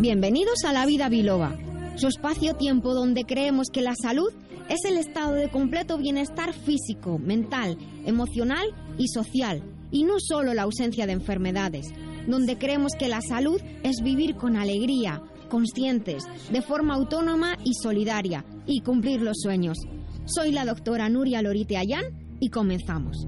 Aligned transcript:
Bienvenidos 0.00 0.64
a 0.64 0.72
La 0.72 0.86
Vida 0.86 1.08
Biloba, 1.08 1.56
su 1.96 2.08
espacio-tiempo 2.08 2.94
donde 2.94 3.24
creemos 3.24 3.68
que 3.70 3.82
la 3.82 3.94
salud 3.94 4.32
es 4.68 4.84
el 4.84 4.96
estado 4.96 5.34
de 5.34 5.50
completo 5.50 5.98
bienestar 5.98 6.54
físico, 6.54 7.18
mental, 7.18 7.76
emocional 8.06 8.66
y 8.96 9.08
social, 9.08 9.62
y 9.90 10.04
no 10.04 10.14
solo 10.18 10.54
la 10.54 10.62
ausencia 10.62 11.06
de 11.06 11.12
enfermedades, 11.12 11.86
donde 12.26 12.58
creemos 12.58 12.92
que 12.98 13.08
la 13.08 13.20
salud 13.20 13.60
es 13.82 14.02
vivir 14.02 14.36
con 14.36 14.56
alegría, 14.56 15.22
conscientes, 15.48 16.24
de 16.50 16.62
forma 16.62 16.94
autónoma 16.94 17.56
y 17.64 17.74
solidaria, 17.74 18.44
y 18.66 18.80
cumplir 18.80 19.22
los 19.22 19.38
sueños. 19.42 19.78
Soy 20.26 20.52
la 20.52 20.64
doctora 20.64 21.08
Nuria 21.08 21.42
Lorite 21.42 21.76
Ayán 21.76 22.04
y 22.40 22.50
comenzamos. 22.50 23.26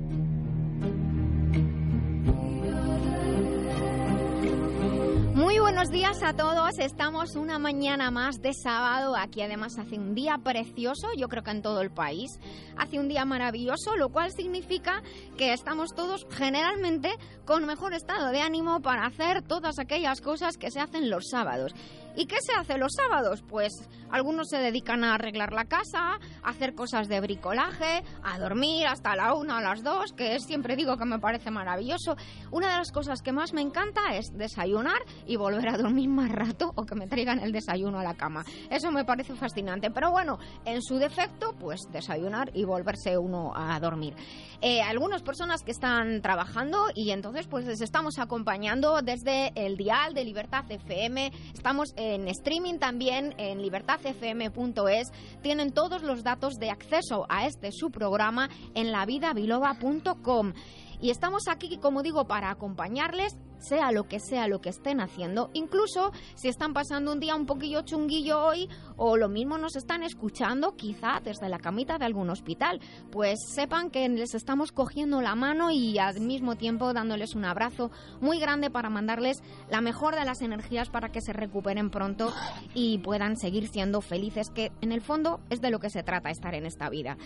Muy 5.41 5.59
buenos 5.59 5.89
días 5.89 6.23
a 6.23 6.35
todos. 6.35 6.79
Estamos 6.79 7.35
una 7.35 7.59
mañana 7.59 8.11
más 8.11 8.43
de 8.43 8.53
sábado. 8.53 9.17
Aquí 9.17 9.41
además 9.41 9.79
hace 9.79 9.97
un 9.97 10.15
día 10.15 10.37
precioso, 10.45 11.09
yo 11.17 11.29
creo 11.29 11.43
que 11.43 11.51
en 11.51 11.63
todo 11.63 11.81
el 11.81 11.91
país. 11.91 12.39
Hace 12.77 12.99
un 12.99 13.09
día 13.09 13.25
maravilloso, 13.25 13.97
lo 13.97 14.11
cual 14.11 14.31
significa 14.31 15.03
que 15.39 15.55
estamos 15.55 15.95
todos 15.95 16.27
generalmente 16.31 17.11
con 17.47 17.65
mejor 17.65 17.95
estado 17.95 18.29
de 18.29 18.43
ánimo 18.43 18.83
para 18.83 19.07
hacer 19.07 19.41
todas 19.41 19.79
aquellas 19.79 20.21
cosas 20.21 20.59
que 20.59 20.71
se 20.71 20.79
hacen 20.79 21.09
los 21.09 21.29
sábados. 21.31 21.73
¿Y 22.17 22.27
qué 22.27 22.37
se 22.41 22.53
hace 22.53 22.79
los 22.79 22.93
sábados? 22.93 23.43
Pues 23.43 23.73
algunos 24.11 24.49
se 24.49 24.59
dedican 24.59 25.05
a 25.05 25.15
arreglar 25.15 25.53
la 25.53 25.67
casa, 25.67 26.19
a 26.43 26.49
hacer 26.49 26.75
cosas 26.75 27.09
de 27.09 27.21
bricolaje, 27.21 28.03
a 28.23 28.39
dormir 28.39 28.87
hasta 28.87 29.15
la 29.15 29.35
una 29.35 29.59
o 29.59 29.61
las 29.61 29.83
dos, 29.83 30.13
que 30.13 30.39
siempre 30.41 30.77
digo 30.77 30.97
que 30.97 31.05
me 31.05 31.19
parece 31.19 31.51
maravilloso. 31.51 32.17
Una 32.51 32.71
de 32.71 32.79
las 32.79 32.91
cosas 32.91 33.23
que 33.23 33.33
más 33.33 33.53
me 33.53 33.63
encanta 33.63 34.17
es 34.17 34.33
desayunar 34.37 35.01
y 35.27 35.37
volver 35.37 35.69
a 35.69 35.79
dormir 35.79 36.09
más 36.09 36.31
rato 36.31 36.73
o 36.75 36.85
que 36.85 36.95
me 36.95 37.07
traigan 37.07 37.39
el 37.41 37.53
desayuno 37.53 38.01
a 38.01 38.05
la 38.05 38.15
cama. 38.15 38.45
Eso 38.69 38.91
me 38.91 39.05
parece 39.05 39.35
fascinante. 39.35 39.91
Pero 39.91 40.11
bueno, 40.11 40.39
en 40.65 40.83
su 40.83 40.97
defecto, 40.97 41.55
pues 41.59 41.81
desayunar 41.93 42.51
y 42.55 42.65
volverse 42.65 43.17
uno 43.17 43.53
a 43.55 43.79
dormir. 43.79 44.15
Eh, 44.61 44.83
algunas 44.83 45.23
personas 45.23 45.63
que 45.63 45.71
están 45.71 46.21
trabajando 46.21 46.87
y 46.95 47.11
entonces 47.11 47.47
pues 47.47 47.65
les 47.65 47.81
estamos 47.81 48.19
acompañando 48.19 49.01
desde 49.03 49.53
el 49.55 49.77
dial 49.77 50.15
de 50.15 50.25
Libertad 50.25 50.65
FM. 50.69 51.33
Estamos 51.55 51.95
en 52.01 52.29
streaming 52.29 52.79
también 52.79 53.35
en 53.37 53.61
libertadfm.es. 53.61 55.13
Tienen 55.43 55.73
todos 55.73 56.03
los 56.03 56.25
datos 56.25 56.55
de 56.59 56.71
acceso 56.71 57.27
a 57.29 57.47
este 57.47 57.73
su 57.73 57.91
programa 57.91 58.49
en 58.75 58.91
lavidabiloba.com. 58.91 60.55
Y 61.03 61.11
estamos 61.11 61.49
aquí, 61.49 61.79
como 61.79 62.03
digo, 62.03 62.27
para 62.27 62.51
acompañarles 62.51 63.37
sea 63.61 63.93
lo 63.93 64.09
que 64.09 64.21
sea 64.21 64.49
lo 64.49 64.61
que 64.61 64.71
estén 64.71 65.01
haciendo, 65.01 65.51
incluso 65.53 66.13
si 66.35 66.49
están 66.49 66.73
pasando 66.73 67.13
un 67.13 67.21
día 67.21 67.35
un 67.35 67.47
poquillo 67.47 67.83
chunguillo 67.83 68.41
hoy 68.41 68.69
o 68.97 69.17
lo 69.17 69.29
mismo 69.29 69.59
nos 69.59 69.77
están 69.77 70.03
escuchando 70.03 70.77
quizá 70.77 71.21
desde 71.23 71.49
la 71.49 71.59
camita 71.59 71.99
de 71.99 72.07
algún 72.07 72.31
hospital, 72.31 72.81
pues 73.11 73.39
sepan 73.55 73.91
que 73.91 74.09
les 74.09 74.35
estamos 74.35 74.73
cogiendo 74.73 75.21
la 75.21 75.35
mano 75.35 75.71
y 75.71 75.99
al 75.99 76.21
mismo 76.21 76.57
tiempo 76.57 76.93
dándoles 76.93 77.35
un 77.35 77.45
abrazo 77.45 77.91
muy 78.21 78.39
grande 78.39 78.71
para 78.71 78.91
mandarles 78.91 79.43
la 79.69 79.81
mejor 79.81 80.15
de 80.15 80.25
las 80.25 80.43
energías 80.43 80.89
para 80.89 81.11
que 81.11 81.21
se 81.21 81.33
recuperen 81.33 81.91
pronto 81.91 82.33
y 82.75 82.99
puedan 82.99 83.37
seguir 83.37 83.69
siendo 83.69 84.01
felices, 84.01 84.51
que 84.51 84.73
en 84.81 84.93
el 84.93 85.01
fondo 85.01 85.41
es 85.51 85.61
de 85.61 85.71
lo 85.71 85.81
que 85.81 85.91
se 85.91 86.03
trata 86.03 86.31
estar 86.31 86.55
en 86.55 86.67
esta 86.67 86.89
vida. 86.89 87.17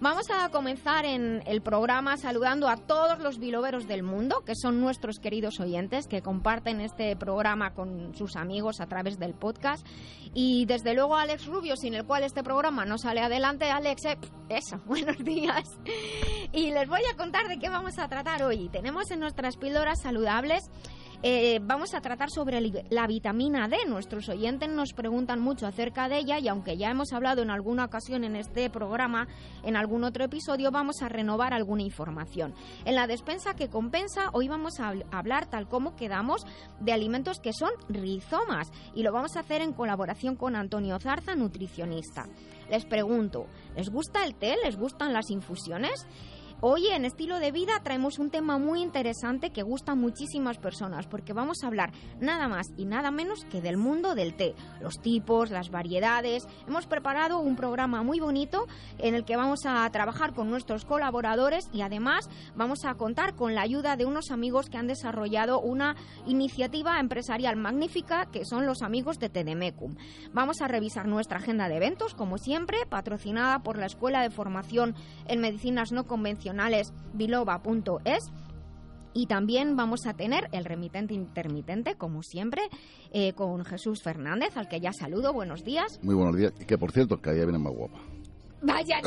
Vamos 0.00 0.26
a 0.30 0.48
comenzar 0.50 1.04
en 1.04 1.42
el 1.46 1.62
programa 1.62 2.16
saludando 2.16 2.68
a 2.68 2.76
todos 2.76 3.20
los 3.20 3.38
biloveros 3.38 3.86
del 3.86 4.02
mundo, 4.02 4.42
que 4.44 4.54
son 4.54 4.80
nuestros 4.80 5.18
queridos 5.18 5.60
oyentes 5.60 5.83
que 6.08 6.22
comparten 6.22 6.80
este 6.80 7.14
programa 7.14 7.74
con 7.74 8.14
sus 8.14 8.36
amigos 8.36 8.80
a 8.80 8.86
través 8.86 9.18
del 9.18 9.34
podcast. 9.34 9.86
Y 10.32 10.64
desde 10.66 10.94
luego 10.94 11.16
Alex 11.16 11.46
Rubio, 11.46 11.76
sin 11.76 11.94
el 11.94 12.04
cual 12.04 12.24
este 12.24 12.42
programa 12.42 12.84
no 12.84 12.96
sale 12.98 13.20
adelante. 13.20 13.70
Alex, 13.70 14.04
eh, 14.06 14.18
eso, 14.48 14.80
buenos 14.86 15.18
días. 15.18 15.78
Y 16.52 16.70
les 16.70 16.88
voy 16.88 17.02
a 17.12 17.16
contar 17.16 17.48
de 17.48 17.58
qué 17.58 17.68
vamos 17.68 17.98
a 17.98 18.08
tratar 18.08 18.42
hoy. 18.42 18.68
Tenemos 18.70 19.10
en 19.10 19.20
nuestras 19.20 19.56
píldoras 19.56 20.00
saludables 20.00 20.70
eh, 21.26 21.58
vamos 21.62 21.94
a 21.94 22.02
tratar 22.02 22.28
sobre 22.28 22.60
la 22.90 23.06
vitamina 23.06 23.66
D. 23.66 23.78
Nuestros 23.88 24.28
oyentes 24.28 24.68
nos 24.68 24.92
preguntan 24.92 25.40
mucho 25.40 25.66
acerca 25.66 26.06
de 26.06 26.18
ella 26.18 26.38
y 26.38 26.48
aunque 26.48 26.76
ya 26.76 26.90
hemos 26.90 27.14
hablado 27.14 27.40
en 27.40 27.48
alguna 27.50 27.86
ocasión 27.86 28.24
en 28.24 28.36
este 28.36 28.68
programa, 28.68 29.26
en 29.62 29.74
algún 29.74 30.04
otro 30.04 30.24
episodio, 30.24 30.70
vamos 30.70 31.00
a 31.00 31.08
renovar 31.08 31.54
alguna 31.54 31.80
información. 31.80 32.52
En 32.84 32.94
la 32.94 33.06
despensa 33.06 33.54
que 33.54 33.70
compensa, 33.70 34.28
hoy 34.34 34.48
vamos 34.48 34.80
a 34.80 34.92
hablar 35.12 35.48
tal 35.48 35.66
como 35.66 35.96
quedamos 35.96 36.44
de 36.80 36.92
alimentos 36.92 37.40
que 37.40 37.54
son 37.54 37.70
rizomas 37.88 38.70
y 38.94 39.02
lo 39.02 39.10
vamos 39.10 39.36
a 39.36 39.40
hacer 39.40 39.62
en 39.62 39.72
colaboración 39.72 40.36
con 40.36 40.56
Antonio 40.56 40.98
Zarza, 40.98 41.34
nutricionista. 41.34 42.26
Les 42.68 42.84
pregunto, 42.84 43.46
¿les 43.74 43.88
gusta 43.88 44.24
el 44.24 44.34
té? 44.34 44.56
¿Les 44.62 44.76
gustan 44.76 45.14
las 45.14 45.30
infusiones? 45.30 46.06
Hoy 46.66 46.86
en 46.86 47.04
Estilo 47.04 47.40
de 47.40 47.52
Vida 47.52 47.78
traemos 47.82 48.18
un 48.18 48.30
tema 48.30 48.56
muy 48.56 48.80
interesante 48.80 49.50
que 49.50 49.62
gusta 49.62 49.92
a 49.92 49.96
muchísimas 49.96 50.56
personas 50.56 51.06
porque 51.06 51.34
vamos 51.34 51.62
a 51.62 51.66
hablar 51.66 51.92
nada 52.20 52.48
más 52.48 52.68
y 52.78 52.86
nada 52.86 53.10
menos 53.10 53.44
que 53.50 53.60
del 53.60 53.76
mundo 53.76 54.14
del 54.14 54.34
té, 54.34 54.54
los 54.80 54.98
tipos, 54.98 55.50
las 55.50 55.68
variedades. 55.68 56.48
Hemos 56.66 56.86
preparado 56.86 57.40
un 57.40 57.54
programa 57.54 58.02
muy 58.02 58.18
bonito 58.18 58.64
en 58.96 59.14
el 59.14 59.26
que 59.26 59.36
vamos 59.36 59.66
a 59.66 59.86
trabajar 59.90 60.32
con 60.32 60.48
nuestros 60.48 60.86
colaboradores 60.86 61.68
y 61.70 61.82
además 61.82 62.30
vamos 62.56 62.86
a 62.86 62.94
contar 62.94 63.34
con 63.34 63.54
la 63.54 63.60
ayuda 63.60 63.96
de 63.96 64.06
unos 64.06 64.30
amigos 64.30 64.70
que 64.70 64.78
han 64.78 64.86
desarrollado 64.86 65.60
una 65.60 65.96
iniciativa 66.24 66.98
empresarial 66.98 67.56
magnífica 67.56 68.24
que 68.32 68.46
son 68.46 68.64
los 68.64 68.80
amigos 68.80 69.18
de 69.18 69.28
Tedemecum. 69.28 69.96
Vamos 70.32 70.62
a 70.62 70.68
revisar 70.68 71.08
nuestra 71.08 71.40
agenda 71.40 71.68
de 71.68 71.76
eventos 71.76 72.14
como 72.14 72.38
siempre, 72.38 72.86
patrocinada 72.88 73.58
por 73.58 73.76
la 73.76 73.84
Escuela 73.84 74.22
de 74.22 74.30
Formación 74.30 74.94
en 75.28 75.42
Medicinas 75.42 75.92
No 75.92 76.06
Convencionales 76.06 76.53
biloba.es 77.12 78.30
y 79.14 79.26
también 79.26 79.76
vamos 79.76 80.06
a 80.06 80.14
tener 80.14 80.48
el 80.52 80.64
remitente 80.64 81.14
intermitente, 81.14 81.94
como 81.94 82.22
siempre, 82.22 82.62
eh, 83.12 83.32
con 83.32 83.64
Jesús 83.64 84.02
Fernández, 84.02 84.56
al 84.56 84.68
que 84.68 84.80
ya 84.80 84.92
saludo. 84.92 85.32
Buenos 85.32 85.64
días. 85.64 86.00
Muy 86.02 86.16
buenos 86.16 86.36
días. 86.36 86.52
Que 86.66 86.76
por 86.76 86.90
cierto, 86.90 87.20
cada 87.20 87.36
día 87.36 87.44
viene 87.44 87.60
más 87.60 87.72
guapa. 87.72 88.00
Vaya, 88.64 89.00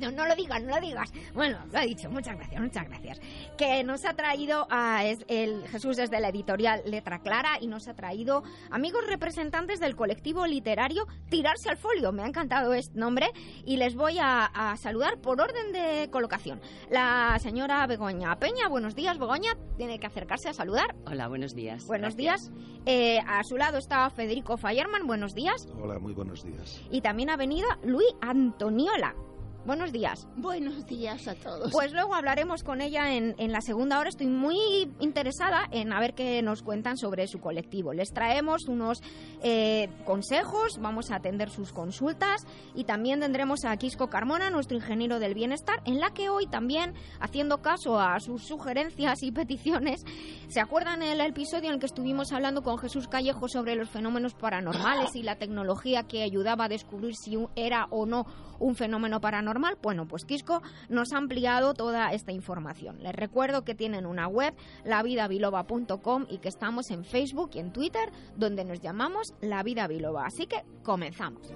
no, 0.00 0.10
no, 0.12 0.26
lo 0.26 0.36
digas, 0.36 0.62
no 0.62 0.74
lo 0.76 0.80
digas. 0.80 1.12
Bueno, 1.34 1.58
lo 1.72 1.78
ha 1.78 1.82
dicho, 1.82 2.08
muchas 2.08 2.36
gracias, 2.36 2.60
muchas 2.60 2.88
gracias. 2.88 3.20
Que 3.58 3.82
nos 3.82 4.04
ha 4.04 4.14
traído 4.14 4.66
a 4.70 5.04
el 5.04 5.66
Jesús 5.68 5.96
desde 5.96 6.20
la 6.20 6.28
editorial 6.28 6.82
Letra 6.86 7.18
Clara 7.18 7.58
y 7.60 7.66
nos 7.66 7.88
ha 7.88 7.94
traído 7.94 8.44
amigos 8.70 9.04
representantes 9.06 9.80
del 9.80 9.96
colectivo 9.96 10.46
literario 10.46 11.06
Tirarse 11.28 11.68
al 11.68 11.76
Folio. 11.76 12.12
Me 12.12 12.22
ha 12.22 12.26
encantado 12.26 12.72
este 12.74 12.96
nombre 12.98 13.30
y 13.64 13.76
les 13.76 13.96
voy 13.96 14.18
a, 14.20 14.74
saludar 14.78 15.18
por 15.20 15.40
orden 15.40 15.72
de 15.72 16.08
colocación. 16.10 16.60
La 16.90 17.38
señora 17.40 17.86
Begoña 17.86 18.38
Peña, 18.38 18.68
buenos 18.68 18.94
días, 18.94 19.18
Begoña, 19.18 19.56
tiene 19.76 19.98
que 19.98 20.06
acercarse 20.06 20.48
a 20.48 20.52
saludar. 20.52 20.94
Hola, 21.06 21.28
buenos 21.28 21.54
días. 21.54 21.86
Buenos 21.86 22.16
días. 22.16 22.52
Eh, 22.84 23.18
a 23.26 23.42
su 23.42 23.56
lado 23.56 23.78
está 23.78 24.08
Federico 24.10 24.56
Fallerman, 24.56 25.06
buenos 25.06 25.34
días. 25.34 25.66
Hola, 25.80 25.98
muy 25.98 26.12
buenos 26.12 26.44
días. 26.44 26.80
Y 26.90 27.00
también 27.00 27.30
ha 27.30 27.36
venido 27.36 27.68
Luis 27.96 28.12
Antoniola. 28.20 29.25
Buenos 29.66 29.90
días. 29.90 30.28
Buenos 30.36 30.86
días 30.86 31.26
a 31.26 31.34
todos. 31.34 31.72
Pues 31.72 31.92
luego 31.92 32.14
hablaremos 32.14 32.62
con 32.62 32.80
ella 32.80 33.12
en, 33.14 33.34
en, 33.36 33.50
la 33.50 33.60
segunda 33.60 33.98
hora. 33.98 34.08
Estoy 34.08 34.28
muy 34.28 34.56
interesada 35.00 35.66
en 35.72 35.92
a 35.92 35.98
ver 35.98 36.14
qué 36.14 36.40
nos 36.40 36.62
cuentan 36.62 36.96
sobre 36.96 37.26
su 37.26 37.40
colectivo. 37.40 37.92
Les 37.92 38.12
traemos 38.12 38.68
unos 38.68 39.02
eh, 39.42 39.88
consejos, 40.04 40.78
vamos 40.80 41.10
a 41.10 41.16
atender 41.16 41.50
sus 41.50 41.72
consultas 41.72 42.46
y 42.76 42.84
también 42.84 43.18
tendremos 43.18 43.64
a 43.64 43.76
Quisco 43.76 44.08
Carmona, 44.08 44.50
nuestro 44.50 44.76
ingeniero 44.76 45.18
del 45.18 45.34
bienestar, 45.34 45.82
en 45.84 45.98
la 45.98 46.10
que 46.10 46.28
hoy 46.28 46.46
también, 46.46 46.94
haciendo 47.18 47.60
caso 47.60 47.98
a 47.98 48.20
sus 48.20 48.44
sugerencias 48.44 49.24
y 49.24 49.32
peticiones, 49.32 50.04
¿se 50.46 50.60
acuerdan 50.60 51.02
el 51.02 51.20
episodio 51.20 51.70
en 51.70 51.74
el 51.74 51.80
que 51.80 51.86
estuvimos 51.86 52.30
hablando 52.30 52.62
con 52.62 52.78
Jesús 52.78 53.08
Callejo 53.08 53.48
sobre 53.48 53.74
los 53.74 53.90
fenómenos 53.90 54.34
paranormales 54.34 55.16
y 55.16 55.24
la 55.24 55.38
tecnología 55.38 56.04
que 56.04 56.22
ayudaba 56.22 56.66
a 56.66 56.68
descubrir 56.68 57.16
si 57.16 57.36
era 57.56 57.88
o 57.90 58.06
no 58.06 58.26
un 58.60 58.76
fenómeno 58.76 59.20
paranormal? 59.20 59.55
Bueno, 59.82 60.06
pues 60.06 60.24
Quisco 60.24 60.62
nos 60.88 61.12
ha 61.12 61.18
ampliado 61.18 61.74
toda 61.74 62.12
esta 62.12 62.32
información. 62.32 63.02
Les 63.02 63.14
recuerdo 63.14 63.64
que 63.64 63.74
tienen 63.74 64.06
una 64.06 64.28
web, 64.28 64.54
lavidabiloba.com 64.84 66.26
y 66.28 66.38
que 66.38 66.48
estamos 66.48 66.90
en 66.90 67.04
Facebook 67.04 67.50
y 67.54 67.60
en 67.60 67.72
Twitter, 67.72 68.10
donde 68.36 68.64
nos 68.64 68.80
llamamos 68.80 69.34
La 69.40 69.62
Vida 69.62 69.86
Biloba. 69.86 70.26
Así 70.26 70.46
que 70.46 70.64
comenzamos. 70.82 71.52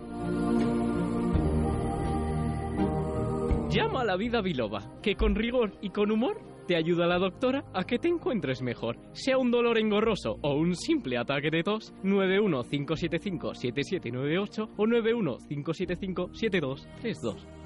Llama 3.70 4.00
a 4.00 4.04
la 4.04 4.16
vida 4.16 4.40
biloba, 4.40 4.82
que 5.00 5.14
con 5.14 5.36
rigor 5.36 5.78
y 5.80 5.90
con 5.90 6.10
humor 6.10 6.40
Te 6.66 6.74
ayuda 6.74 7.06
la 7.06 7.18
doctora 7.18 7.64
a 7.72 7.84
que 7.84 8.00
te 8.00 8.08
encuentres 8.08 8.62
mejor. 8.62 8.96
Sea 9.12 9.38
un 9.38 9.52
dolor 9.52 9.78
engorroso 9.78 10.40
o 10.42 10.54
un 10.54 10.74
simple 10.74 11.18
ataque 11.18 11.50
de 11.50 11.62
tos, 11.62 11.94
915757798 12.02 14.70
o 14.76 14.86
915757232. 14.86 17.59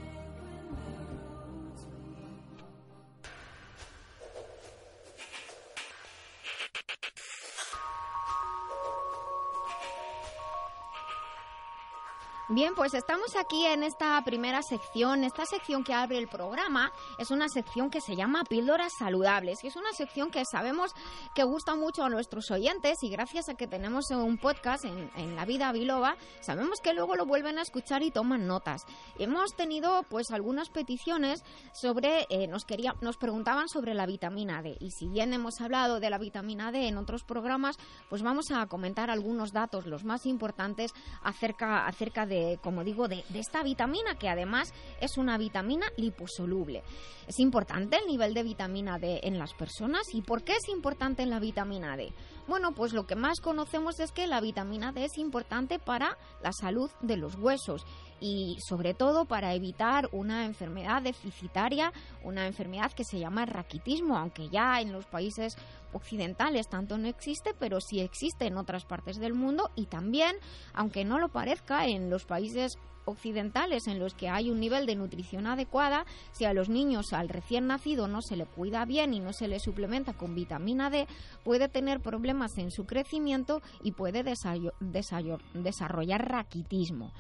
Bien, 12.51 12.75
pues 12.75 12.93
estamos 12.93 13.37
aquí 13.37 13.65
en 13.65 13.83
esta 13.83 14.23
primera 14.23 14.61
sección. 14.63 15.25
Esta 15.25 15.47
sección 15.47 15.83
que 15.83 15.95
abre 15.95 16.19
el 16.19 16.29
programa 16.29 16.93
es 17.17 17.31
una 17.31 17.49
sección 17.49 17.89
que 17.89 18.03
se 18.03 18.17
llama 18.17 18.45
Píldoras 18.45 18.93
Saludables, 18.99 19.65
y 19.65 19.69
es 19.69 19.77
una 19.77 19.91
sección 19.93 20.31
que 20.31 20.45
sabemos 20.45 20.91
que 21.35 21.43
gusta 21.43 21.75
mucho 21.75 22.05
a 22.05 22.11
nuestros 22.11 22.51
oyentes 22.51 22.99
y 23.03 23.09
gracias 23.09 23.49
a 23.49 23.55
que 23.55 23.67
tenemos 23.67 24.11
un 24.11 24.37
podcast 24.37 24.85
en, 24.85 25.37
La 25.37 25.47
Vida 25.47 25.73
Biloba, 25.73 26.17
sabemos 26.43 26.81
que 26.83 26.93
luego 26.93 27.17
lo 27.17 27.25
vuelven 27.25 27.57
a 27.57 27.63
escuchar 27.63 28.03
y 28.03 28.11
toman 28.11 28.47
notas. 28.47 28.83
Hemos 29.19 29.57
tenido 29.57 30.03
pues 30.11 30.31
algunas 30.31 30.69
peticiones 30.69 31.43
sobre, 31.73 32.27
eh, 32.29 32.47
nos, 32.47 32.67
quería, 32.67 32.95
nos 33.01 33.17
preguntaban 33.17 33.71
sobre 33.71 33.95
la 33.95 34.05
vitamina 34.05 34.61
D 34.61 34.77
y 34.81 34.91
si 34.91 35.09
bien 35.09 35.33
hemos 35.33 35.63
hablado 35.63 35.99
de 35.99 36.11
la 36.11 36.19
vitamina 36.19 36.73
D 36.73 36.89
en 36.89 36.99
otros 36.99 37.25
programas, 37.25 37.79
pues 38.11 38.23
vamos 38.23 38.51
a 38.51 38.67
comentar 38.67 39.09
algunos 39.09 39.53
datos, 39.53 39.87
los 39.87 40.05
más 40.05 40.27
importantes 40.27 40.93
acerca, 41.23 41.87
acerca 41.87 42.27
de 42.27 42.34
como 42.63 42.85
digo, 42.85 43.09
de, 43.09 43.25
de 43.29 43.41
esta 43.41 43.63
vitamina 43.63 44.17
que 44.19 44.29
además 44.29 44.73
es 45.01 45.17
una 45.17 45.39
vitamina 45.39 45.87
liposoluble. 45.97 46.83
Es 47.27 47.39
importante 47.39 47.97
el 47.97 48.07
nivel 48.07 48.35
de 48.35 48.43
vitamina 48.43 48.99
D 48.99 49.21
en 49.23 49.39
las 49.39 49.55
personas 49.55 50.03
y 50.13 50.23
¿por 50.23 50.43
qué 50.43 50.53
es 50.53 50.69
importante 50.69 51.23
en 51.23 51.31
la 51.31 51.41
vitamina 51.41 51.97
D? 51.97 52.13
Bueno, 52.47 52.73
pues 52.73 52.93
lo 52.93 53.07
que 53.07 53.17
más 53.17 53.41
conocemos 53.41 54.01
es 54.01 54.13
que 54.13 54.27
la 54.27 54.41
vitamina 54.41 54.93
D 54.93 55.05
es 55.05 55.17
importante 55.17 55.79
para 55.79 56.19
la 56.43 56.53
salud 56.53 56.91
de 57.01 57.17
los 57.17 57.37
huesos 57.37 57.87
y 58.25 58.57
sobre 58.67 58.95
todo 58.95 59.27
para 59.27 59.53
evitar 59.53 60.09
una 60.11 60.47
enfermedad 60.47 61.03
deficitaria, 61.03 61.93
una 62.23 62.47
enfermedad 62.47 62.91
que 62.91 63.05
se 63.05 63.19
llama 63.19 63.45
raquitismo, 63.45 64.17
aunque 64.17 64.49
ya 64.49 64.81
en 64.81 64.93
los 64.93 65.05
países 65.05 65.59
occidentales 65.93 66.71
tanto 66.71 66.97
no 66.97 67.07
existe, 67.07 67.51
pero 67.59 67.83
sí 67.83 68.01
existe 68.01 68.47
en 68.47 68.57
otras 68.57 68.87
partes 68.87 69.19
del 69.19 69.35
mundo 69.35 69.71
y 69.77 69.85
también, 69.85 70.37
aunque 70.73 71.05
no 71.05 71.19
lo 71.19 71.29
parezca, 71.29 71.87
en 71.87 72.09
los 72.09 72.25
países 72.25 72.79
occidentales 73.05 73.89
en 73.89 73.99
los 73.99 74.15
que 74.15 74.31
hay 74.31 74.49
un 74.49 74.59
nivel 74.59 74.87
de 74.87 74.97
nutrición 74.97 75.47
adecuada, 75.47 76.07
si 76.33 76.47
a 76.47 76.55
los 76.55 76.71
niños 76.71 77.13
al 77.13 77.29
recién 77.29 77.67
nacido 77.67 78.09
no 78.09 78.23
se 78.23 78.37
le 78.37 78.47
cuida 78.47 78.87
bien 78.87 79.13
y 79.13 79.21
no 79.21 79.35
se 79.35 79.49
le 79.49 79.61
suplementa 79.61 80.15
con 80.15 80.35
vitamina 80.35 80.89
D, 80.89 81.07
puede 81.45 81.69
tener 81.69 82.01
problemas 82.01 82.57
en 82.57 82.71
su 82.71 82.87
crecimiento 82.87 83.61
y 83.83 83.93
puede 83.93 84.25
desarrollar 84.25 86.27
raquitismo. 86.27 87.13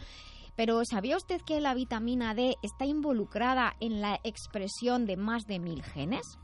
Pero 0.57 0.81
¿sabía 0.85 1.17
usted 1.17 1.41
que 1.43 1.61
la 1.61 1.75
vitamina 1.75 2.35
D 2.35 2.57
está 2.63 2.87
involucrada 2.87 3.75
en 3.81 4.01
la 4.01 4.21
expresión 4.23 5.05
de 5.05 5.17
más 5.17 5.47
de 5.47 5.59
mil 5.59 5.83
genes? 5.83 6.39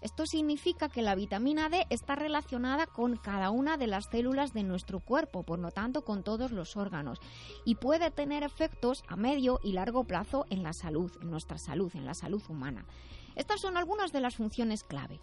Esto 0.00 0.26
significa 0.26 0.88
que 0.88 1.02
la 1.02 1.16
vitamina 1.16 1.68
D 1.68 1.84
está 1.90 2.14
relacionada 2.14 2.86
con 2.86 3.16
cada 3.16 3.50
una 3.50 3.76
de 3.76 3.88
las 3.88 4.04
células 4.12 4.52
de 4.52 4.62
nuestro 4.62 5.00
cuerpo, 5.00 5.42
por 5.42 5.58
lo 5.58 5.72
tanto 5.72 6.04
con 6.04 6.22
todos 6.22 6.52
los 6.52 6.76
órganos, 6.76 7.18
y 7.64 7.74
puede 7.74 8.12
tener 8.12 8.44
efectos 8.44 9.02
a 9.08 9.16
medio 9.16 9.58
y 9.64 9.72
largo 9.72 10.04
plazo 10.04 10.46
en 10.50 10.62
la 10.62 10.72
salud, 10.72 11.10
en 11.20 11.30
nuestra 11.30 11.58
salud, 11.58 11.90
en 11.96 12.06
la 12.06 12.14
salud 12.14 12.42
humana. 12.48 12.86
Estas 13.34 13.60
son 13.60 13.76
algunas 13.76 14.12
de 14.12 14.20
las 14.20 14.36
funciones 14.36 14.84
clave 14.84 15.20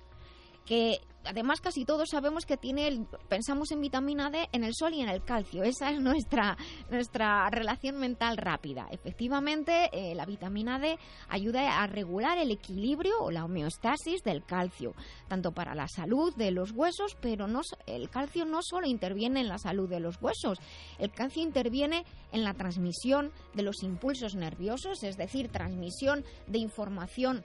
que 0.65 0.99
además 1.25 1.61
casi 1.61 1.85
todos 1.85 2.09
sabemos 2.09 2.45
que 2.45 2.57
tiene, 2.57 3.05
pensamos 3.29 3.71
en 3.71 3.81
vitamina 3.81 4.29
D 4.29 4.47
en 4.51 4.63
el 4.63 4.73
sol 4.75 4.93
y 4.93 5.01
en 5.01 5.09
el 5.09 5.23
calcio. 5.23 5.63
Esa 5.63 5.91
es 5.91 5.99
nuestra, 5.99 6.57
nuestra 6.89 7.49
relación 7.49 7.97
mental 7.97 8.37
rápida. 8.37 8.87
Efectivamente, 8.91 9.89
eh, 9.91 10.15
la 10.15 10.25
vitamina 10.25 10.79
D 10.79 10.97
ayuda 11.29 11.81
a 11.81 11.87
regular 11.87 12.37
el 12.37 12.51
equilibrio 12.51 13.19
o 13.19 13.31
la 13.31 13.45
homeostasis 13.45 14.23
del 14.23 14.43
calcio, 14.43 14.93
tanto 15.27 15.51
para 15.51 15.75
la 15.75 15.87
salud 15.87 16.33
de 16.35 16.51
los 16.51 16.71
huesos, 16.71 17.17
pero 17.21 17.47
no, 17.47 17.61
el 17.87 18.09
calcio 18.09 18.45
no 18.45 18.61
solo 18.61 18.87
interviene 18.87 19.41
en 19.41 19.49
la 19.49 19.57
salud 19.57 19.89
de 19.89 19.99
los 19.99 20.21
huesos, 20.21 20.59
el 20.99 21.11
calcio 21.11 21.41
interviene 21.41 22.05
en 22.31 22.43
la 22.43 22.53
transmisión 22.53 23.31
de 23.53 23.63
los 23.63 23.83
impulsos 23.83 24.35
nerviosos, 24.35 25.03
es 25.03 25.17
decir, 25.17 25.49
transmisión 25.49 26.23
de 26.47 26.59
información 26.59 27.43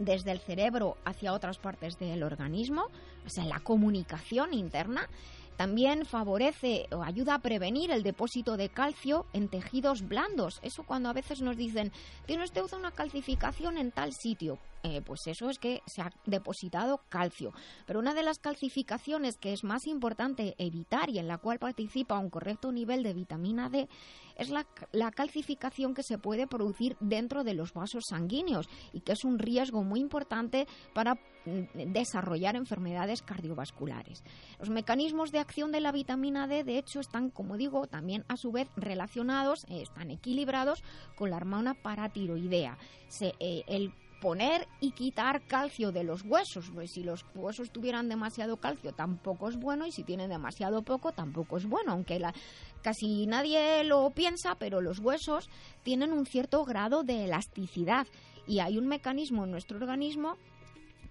desde 0.00 0.32
el 0.32 0.40
cerebro 0.40 0.96
hacia 1.04 1.32
otras 1.32 1.58
partes 1.58 1.98
del 1.98 2.24
organismo, 2.24 2.88
o 3.24 3.28
sea, 3.28 3.44
la 3.44 3.60
comunicación 3.60 4.52
interna. 4.54 5.08
También 5.56 6.06
favorece 6.06 6.86
o 6.90 7.02
ayuda 7.02 7.34
a 7.34 7.42
prevenir 7.42 7.90
el 7.90 8.02
depósito 8.02 8.56
de 8.56 8.70
calcio 8.70 9.26
en 9.34 9.48
tejidos 9.48 10.08
blandos. 10.08 10.58
Eso 10.62 10.84
cuando 10.84 11.10
a 11.10 11.12
veces 11.12 11.42
nos 11.42 11.56
dicen, 11.58 11.92
tiene 12.24 12.44
usted 12.44 12.62
una 12.72 12.92
calcificación 12.92 13.76
en 13.76 13.92
tal 13.92 14.14
sitio. 14.14 14.58
Eh, 14.82 15.02
pues 15.02 15.20
eso 15.26 15.50
es 15.50 15.58
que 15.58 15.82
se 15.86 16.00
ha 16.00 16.10
depositado 16.24 17.02
calcio. 17.08 17.52
Pero 17.86 17.98
una 17.98 18.14
de 18.14 18.22
las 18.22 18.38
calcificaciones 18.38 19.36
que 19.36 19.52
es 19.52 19.62
más 19.62 19.86
importante 19.86 20.54
evitar 20.58 21.10
y 21.10 21.18
en 21.18 21.28
la 21.28 21.38
cual 21.38 21.58
participa 21.58 22.18
un 22.18 22.30
correcto 22.30 22.72
nivel 22.72 23.02
de 23.02 23.12
vitamina 23.12 23.68
D 23.68 23.88
es 24.36 24.48
la, 24.48 25.10
calcificación 25.10 25.92
que 25.92 26.02
se 26.02 26.16
puede 26.16 26.46
producir 26.46 26.96
dentro 27.00 27.44
de 27.44 27.52
los 27.52 27.74
vasos 27.74 28.04
sanguíneos 28.08 28.68
y 28.92 29.00
que 29.00 29.12
es 29.12 29.24
un 29.24 29.38
riesgo 29.38 29.84
muy 29.84 30.00
importante 30.00 30.66
para 30.94 31.14
mm, 31.14 31.92
desarrollar 31.92 32.56
enfermedades 32.56 33.20
cardiovasculares. 33.20 34.24
Los 34.58 34.70
mecanismos 34.70 35.30
de 35.30 35.40
acción 35.40 35.72
de 35.72 35.80
la 35.80 35.92
vitamina 35.92 36.46
D, 36.46 36.64
de 36.64 36.78
hecho, 36.78 37.00
están, 37.00 37.28
como 37.28 37.58
digo, 37.58 37.86
también 37.86 38.24
a 38.28 38.38
su 38.38 38.50
vez 38.50 38.68
relacionados, 38.76 39.64
eh, 39.68 39.82
están 39.82 40.10
equilibrados 40.10 40.82
con 41.16 41.28
la 41.28 41.36
hormona 41.36 41.74
paratiroidea. 41.74 42.78
Eh, 43.20 43.64
el 43.66 43.92
poner 44.20 44.68
y 44.80 44.92
quitar 44.92 45.42
calcio 45.42 45.92
de 45.92 46.04
los 46.04 46.22
huesos. 46.22 46.70
Pues 46.74 46.92
si 46.92 47.02
los 47.02 47.24
huesos 47.34 47.70
tuvieran 47.70 48.08
demasiado 48.08 48.58
calcio 48.58 48.92
tampoco 48.92 49.48
es 49.48 49.56
bueno 49.56 49.86
y 49.86 49.92
si 49.92 50.04
tienen 50.04 50.30
demasiado 50.30 50.82
poco 50.82 51.12
tampoco 51.12 51.56
es 51.56 51.66
bueno, 51.66 51.92
aunque 51.92 52.18
la, 52.18 52.34
casi 52.82 53.26
nadie 53.26 53.84
lo 53.84 54.10
piensa, 54.10 54.54
pero 54.56 54.80
los 54.80 54.98
huesos 54.98 55.48
tienen 55.82 56.12
un 56.12 56.26
cierto 56.26 56.64
grado 56.64 57.02
de 57.02 57.24
elasticidad 57.24 58.06
y 58.46 58.60
hay 58.60 58.78
un 58.78 58.86
mecanismo 58.86 59.44
en 59.44 59.50
nuestro 59.50 59.78
organismo 59.78 60.36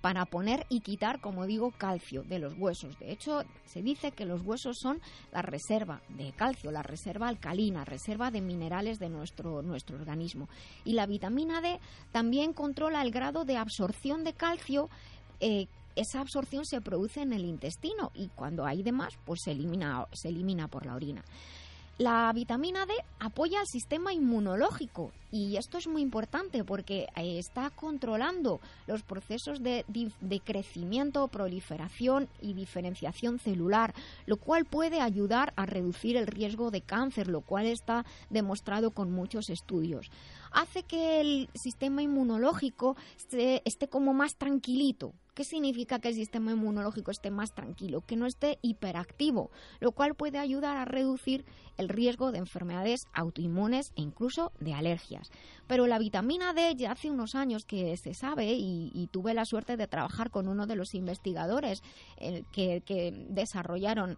para 0.02 0.26
poner 0.26 0.66
y 0.70 0.82
quitar, 0.82 1.20
como 1.20 1.46
digo, 1.46 1.72
calcio 1.72 2.24
de 2.24 2.40
los 2.40 2.58
huesos. 2.58 2.98
De 3.00 3.12
hecho, 3.12 3.44
se 3.66 3.82
dice 3.82 4.12
que 4.12 4.26
los 4.26 4.42
huesos 4.42 4.78
son 4.80 5.02
la 5.32 5.42
reserva 5.42 6.02
de 6.10 6.32
calcio, 6.32 6.72
la 6.72 6.84
reserva 6.84 7.28
alcalina, 7.28 7.86
reserva 7.86 8.32
de 8.32 8.42
minerales 8.42 9.00
de 9.00 9.10
nuestro, 9.10 9.62
nuestro 9.62 9.98
organismo. 9.98 10.48
Y 10.86 10.94
la 10.94 11.06
vitamina 11.06 11.62
D 11.62 11.80
también 12.12 12.54
controla 12.54 13.02
el 13.02 13.12
grado 13.12 13.46
de 13.46 13.58
absorción 13.58 14.24
de 14.24 14.34
calcio. 14.34 14.90
Eh, 15.40 15.68
esa 15.96 16.22
absorción 16.22 16.66
se 16.66 16.82
produce 16.82 17.22
en 17.22 17.34
el 17.34 17.44
intestino 17.44 18.12
y 18.14 18.30
cuando 18.30 18.66
hay 18.66 18.84
de 18.84 18.92
más, 18.92 19.14
pues 19.26 19.42
se 19.44 19.52
elimina, 19.52 20.08
se 20.14 20.30
elimina 20.30 20.68
por 20.68 20.86
la 20.86 20.96
orina. 20.96 21.24
La 22.00 22.32
vitamina 22.34 22.86
D 22.86 22.94
apoya 23.20 23.60
al 23.60 23.68
sistema 23.68 24.14
inmunológico 24.14 25.12
y 25.34 25.58
esto 25.58 25.78
es 25.78 25.86
muy 25.86 26.02
importante 26.02 26.64
porque 26.64 27.08
eh, 27.18 27.38
está 27.38 27.72
controlando 27.72 28.62
los 28.88 29.04
procesos 29.04 29.62
de, 29.62 29.84
de, 29.90 30.40
crecimiento, 30.40 31.28
proliferación 31.28 32.30
y 32.42 32.54
diferenciación 32.54 33.38
celular, 33.38 33.94
lo 34.28 34.38
cual 34.38 34.64
puede 34.64 35.02
ayudar 35.02 35.52
a 35.58 35.66
reducir 35.66 36.16
el 36.16 36.28
riesgo 36.28 36.72
de 36.72 36.80
cáncer, 36.80 37.28
lo 37.28 37.42
cual 37.42 37.66
está 37.66 38.06
demostrado 38.30 38.92
con 38.92 39.12
muchos 39.12 39.50
estudios. 39.50 40.10
Hace 40.52 40.84
que 40.84 41.20
el 41.20 41.50
sistema 41.54 42.02
inmunológico 42.02 42.96
esté, 43.18 43.62
esté 43.66 43.90
como 43.90 44.14
más 44.14 44.38
tranquilito, 44.38 45.12
¿Qué 45.40 45.46
significa 45.46 46.00
que 46.00 46.10
el 46.10 46.16
sistema 46.16 46.52
inmunológico 46.52 47.12
esté 47.12 47.32
más 47.32 47.54
tranquilo? 47.54 48.02
Que 48.02 48.18
no 48.18 48.26
esté 48.26 48.60
hiperactivo, 48.62 49.52
lo 49.80 49.94
cual 49.94 50.14
puede 50.14 50.38
ayudar 50.38 50.76
a 50.76 50.84
reducir 50.84 51.46
el 51.78 51.88
riesgo 51.88 52.34
de 52.34 52.40
enfermedades 52.40 53.06
autoinmunes 53.14 53.94
e 53.96 54.02
incluso 54.02 54.52
de 54.60 54.74
alergias. 54.74 55.32
Pero 55.66 55.88
la 55.88 55.98
vitamina 55.98 56.52
D 56.52 56.76
ya 56.76 56.92
hace 56.92 57.10
unos 57.10 57.36
años 57.36 57.64
que 57.64 57.96
se 57.96 58.14
sabe 58.14 58.52
y, 58.52 59.08
tuve 59.14 59.34
la 59.34 59.46
suerte 59.46 59.78
de 59.78 59.88
trabajar 59.88 60.30
con 60.30 60.50
uno 60.50 60.68
de 60.68 60.76
los 60.76 60.94
investigadores 60.94 61.84
que, 62.52 63.26
desarrollaron 63.30 64.18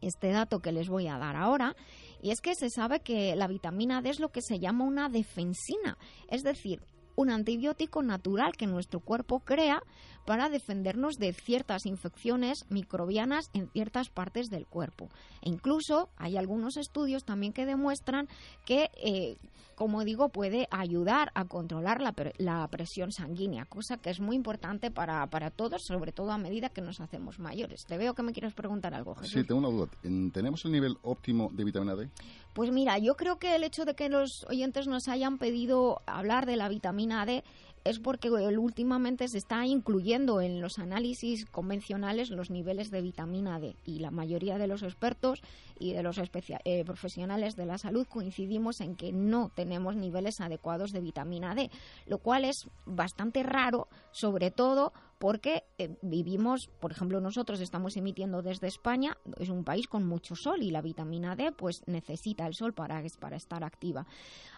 este 0.00 0.30
dato 0.30 0.60
que 0.60 0.72
les 0.72 0.88
voy 0.88 1.08
a 1.08 1.18
dar 1.18 1.36
ahora, 1.36 1.76
y 2.22 2.30
es 2.30 2.40
que 2.40 2.54
se 2.54 2.70
sabe 2.70 3.00
que 3.00 3.36
la 3.36 3.48
vitamina 3.48 4.00
D 4.00 4.08
es 4.08 4.18
lo 4.18 4.30
que 4.30 4.40
se 4.40 4.58
llama 4.58 4.84
una 4.84 5.10
defensina, 5.10 5.98
es 6.30 6.42
decir, 6.42 6.80
un 7.18 7.30
antibiótico 7.30 8.00
natural 8.00 8.52
que 8.56 8.68
nuestro 8.68 9.00
cuerpo 9.00 9.40
crea 9.40 9.82
para 10.24 10.48
defendernos 10.48 11.18
de 11.18 11.32
ciertas 11.32 11.84
infecciones 11.84 12.64
microbianas 12.68 13.50
en 13.54 13.68
ciertas 13.70 14.08
partes 14.08 14.50
del 14.50 14.66
cuerpo. 14.66 15.08
E 15.42 15.48
incluso 15.48 16.10
hay 16.16 16.36
algunos 16.36 16.76
estudios 16.76 17.24
también 17.24 17.52
que 17.52 17.66
demuestran 17.66 18.28
que 18.64 18.92
eh, 19.02 19.36
como 19.78 20.02
digo, 20.02 20.28
puede 20.28 20.66
ayudar 20.72 21.30
a 21.36 21.44
controlar 21.44 22.00
la, 22.00 22.12
la, 22.38 22.66
presión 22.66 23.12
sanguínea, 23.12 23.64
cosa 23.64 23.96
que 23.96 24.10
es 24.10 24.18
muy 24.18 24.34
importante 24.34 24.90
para, 24.90 25.24
para 25.28 25.52
todos, 25.52 25.84
sobre 25.86 26.10
todo 26.10 26.32
a 26.32 26.36
medida 26.36 26.68
que 26.68 26.80
nos 26.80 27.00
hacemos 27.00 27.38
mayores. 27.38 27.84
Te 27.86 27.96
veo 27.96 28.12
que 28.12 28.24
me 28.24 28.32
quieres 28.32 28.54
preguntar 28.54 28.92
algo, 28.92 29.14
Jesús. 29.14 29.34
Sí, 29.34 29.44
tengo 29.44 29.60
una 29.60 29.68
duda. 29.68 29.88
¿Tenemos 30.32 30.64
el 30.64 30.72
nivel 30.72 30.96
óptimo 31.02 31.50
de 31.52 31.62
vitamina 31.62 31.94
D? 31.94 32.10
Pues 32.54 32.72
mira, 32.72 32.98
yo 32.98 33.14
creo 33.14 33.38
que 33.38 33.54
el 33.54 33.62
hecho 33.62 33.84
de 33.84 33.94
que 33.94 34.08
los 34.08 34.44
oyentes 34.48 34.88
nos 34.88 35.06
hayan 35.06 35.38
pedido 35.38 36.02
hablar 36.06 36.44
de 36.44 36.56
la 36.56 36.68
vitamina 36.68 37.24
D 37.24 37.44
es 37.88 37.98
porque 37.98 38.30
últimamente 38.30 39.28
se 39.28 39.38
está 39.38 39.64
incluyendo 39.66 40.40
en 40.40 40.60
los 40.60 40.78
análisis 40.78 41.46
convencionales 41.46 42.30
los 42.30 42.50
niveles 42.50 42.90
de 42.90 43.00
vitamina 43.00 43.58
D 43.58 43.76
y 43.86 44.00
la 44.00 44.10
mayoría 44.10 44.58
de 44.58 44.66
los 44.66 44.82
expertos 44.82 45.42
y 45.78 45.94
de 45.94 46.02
los 46.02 46.18
eh, 46.18 46.84
profesionales 46.84 47.56
de 47.56 47.66
la 47.66 47.78
salud 47.78 48.06
coincidimos 48.06 48.80
en 48.80 48.94
que 48.94 49.12
no 49.12 49.50
tenemos 49.54 49.96
niveles 49.96 50.40
adecuados 50.40 50.92
de 50.92 51.00
vitamina 51.00 51.54
D, 51.54 51.70
lo 52.06 52.18
cual 52.18 52.44
es 52.44 52.68
bastante 52.84 53.42
raro, 53.42 53.88
sobre 54.10 54.50
todo 54.50 54.92
porque 55.18 55.64
eh, 55.78 55.96
vivimos, 56.02 56.68
por 56.80 56.92
ejemplo, 56.92 57.20
nosotros 57.20 57.60
estamos 57.60 57.96
emitiendo 57.96 58.42
desde 58.42 58.68
España, 58.68 59.16
es 59.38 59.48
un 59.48 59.64
país 59.64 59.88
con 59.88 60.06
mucho 60.06 60.36
sol 60.36 60.62
y 60.62 60.70
la 60.70 60.82
vitamina 60.82 61.36
D 61.36 61.52
pues 61.52 61.82
necesita 61.86 62.46
el 62.46 62.54
sol 62.54 62.72
para, 62.72 63.02
para 63.20 63.36
estar 63.36 63.64
activa. 63.64 64.06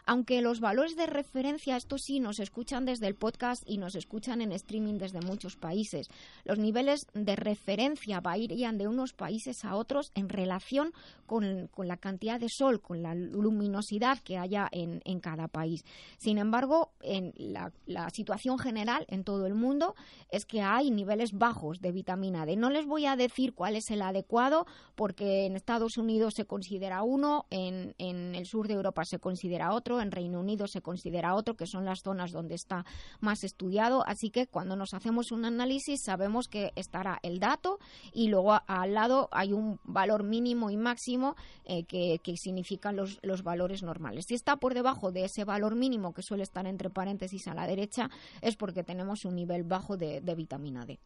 Aunque 0.06 0.42
los 0.42 0.60
valores 0.60 0.96
de 0.96 1.06
referencia, 1.06 1.76
esto 1.76 1.98
sí, 1.98 2.20
nos 2.20 2.40
escuchan 2.40 2.84
desde 2.84 3.06
el 3.06 3.14
podcast 3.14 3.62
y 3.66 3.78
nos 3.78 3.94
escuchan 3.94 4.40
en 4.40 4.52
streaming 4.52 4.98
desde 4.98 5.20
muchos 5.20 5.56
países. 5.56 6.08
Los 6.44 6.58
niveles 6.58 7.06
de 7.14 7.36
referencia 7.36 8.20
varían 8.20 8.78
de 8.78 8.88
unos 8.88 9.12
países 9.12 9.64
a 9.64 9.76
otros 9.76 10.10
en 10.14 10.28
relación 10.28 10.92
con, 11.26 11.70
la 11.76 11.96
cantidad 11.96 12.40
de 12.40 12.48
sol, 12.48 12.80
con 12.80 13.02
la 13.02 13.14
luminosidad 13.14 14.18
que 14.18 14.38
haya 14.38 14.68
en, 14.72 15.00
cada 15.20 15.48
país. 15.48 15.84
Sin 16.18 16.38
embargo, 16.38 16.92
en 17.02 17.32
la, 17.36 17.72
la 17.86 18.08
situación 18.10 18.58
general 18.58 19.04
en 19.08 19.22
todo 19.22 19.46
el 19.46 19.54
mundo 19.54 19.94
es 20.30 20.46
que 20.50 20.62
hay 20.62 20.90
niveles 20.90 21.32
bajos 21.32 21.80
de 21.80 21.92
vitamina 21.92 22.44
D. 22.44 22.56
No 22.56 22.70
les 22.70 22.84
voy 22.84 23.06
a 23.06 23.14
decir 23.14 23.54
cuál 23.54 23.76
es 23.76 23.88
el 23.90 24.02
adecuado 24.02 24.66
porque 24.96 25.46
en 25.46 25.54
Estados 25.54 25.96
Unidos 25.96 26.34
se 26.34 26.44
considera 26.44 27.04
uno, 27.04 27.46
en, 27.50 27.94
en 27.98 28.34
el 28.34 28.46
sur 28.46 28.66
de 28.66 28.74
Europa 28.74 29.04
se 29.04 29.20
considera 29.20 29.72
otro 29.72 30.00
en 30.00 30.10
Reino 30.10 30.40
Unido 30.40 30.66
se 30.66 30.82
considera 30.82 31.34
otro, 31.34 31.54
que 31.54 31.66
son 31.66 31.84
las 31.84 32.00
zonas 32.00 32.32
donde 32.32 32.56
está 32.56 32.84
más 33.20 33.44
estudiado. 33.44 34.04
Así 34.06 34.30
que 34.30 34.48
cuando 34.48 34.74
nos 34.74 34.92
hacemos 34.92 35.30
un 35.30 35.44
análisis 35.44 36.02
sabemos 36.02 36.48
que 36.48 36.72
estará 36.74 37.20
el 37.22 37.38
dato 37.38 37.78
y 38.12 38.28
luego 38.28 38.58
al 38.66 38.94
lado 38.94 39.28
hay 39.30 39.52
un 39.52 39.78
valor 39.84 40.24
mínimo 40.24 40.70
y 40.70 40.76
máximo 40.76 41.36
eh, 41.64 41.84
que, 41.84 42.18
significan 42.36 42.96
los, 42.96 43.18
los 43.22 43.42
valores 43.42 43.82
normales. 43.82 44.24
Si 44.26 44.34
está 44.34 44.56
por 44.56 44.74
debajo 44.74 45.12
de 45.12 45.24
ese 45.24 45.44
valor 45.44 45.76
mínimo, 45.76 46.12
que 46.12 46.22
suele 46.22 46.42
estar 46.42 46.66
entre 46.66 46.90
paréntesis 46.90 47.46
a 47.48 47.54
la 47.54 47.66
derecha, 47.66 48.08
es 48.40 48.56
porque 48.56 48.82
tenemos 48.82 49.24
un 49.24 49.34
nivel 49.34 49.62
bajo 49.64 49.96
de 49.96 50.20
vitamina 50.40 50.84
D. 50.86 50.98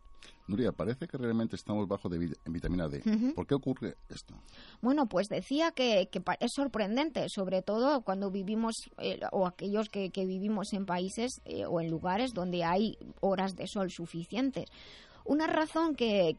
Nuria, 0.47 0.73
parece 0.73 1.07
que 1.07 1.17
realmente 1.17 1.57
estamos 1.57 1.89
bajo 1.89 2.09
de 2.09 2.19
vitamina 2.47 2.89
D. 2.89 3.03
¿Por 3.35 3.47
qué 3.47 3.55
ocurre 3.55 3.97
esto? 4.09 4.35
Bueno, 4.83 5.07
pues 5.07 5.29
decía 5.29 5.73
que, 5.73 6.09
es 6.41 6.53
sorprendente, 6.55 7.29
sobre 7.29 7.63
todo 7.63 8.03
cuando 8.03 8.31
vivimos, 8.31 8.75
eh, 8.99 9.21
o 9.33 9.47
aquellos 9.47 9.89
que, 9.89 10.11
vivimos 10.15 10.73
en 10.73 10.87
países 10.87 11.41
eh, 11.45 11.65
o 11.67 11.81
en 11.81 11.91
lugares 11.91 12.35
donde 12.35 12.65
hay 12.65 12.99
horas 13.21 13.57
de 13.57 13.67
sol 13.67 13.91
suficientes. 13.91 14.67
Una 15.27 15.47
razón 15.47 15.97
que, 15.97 16.37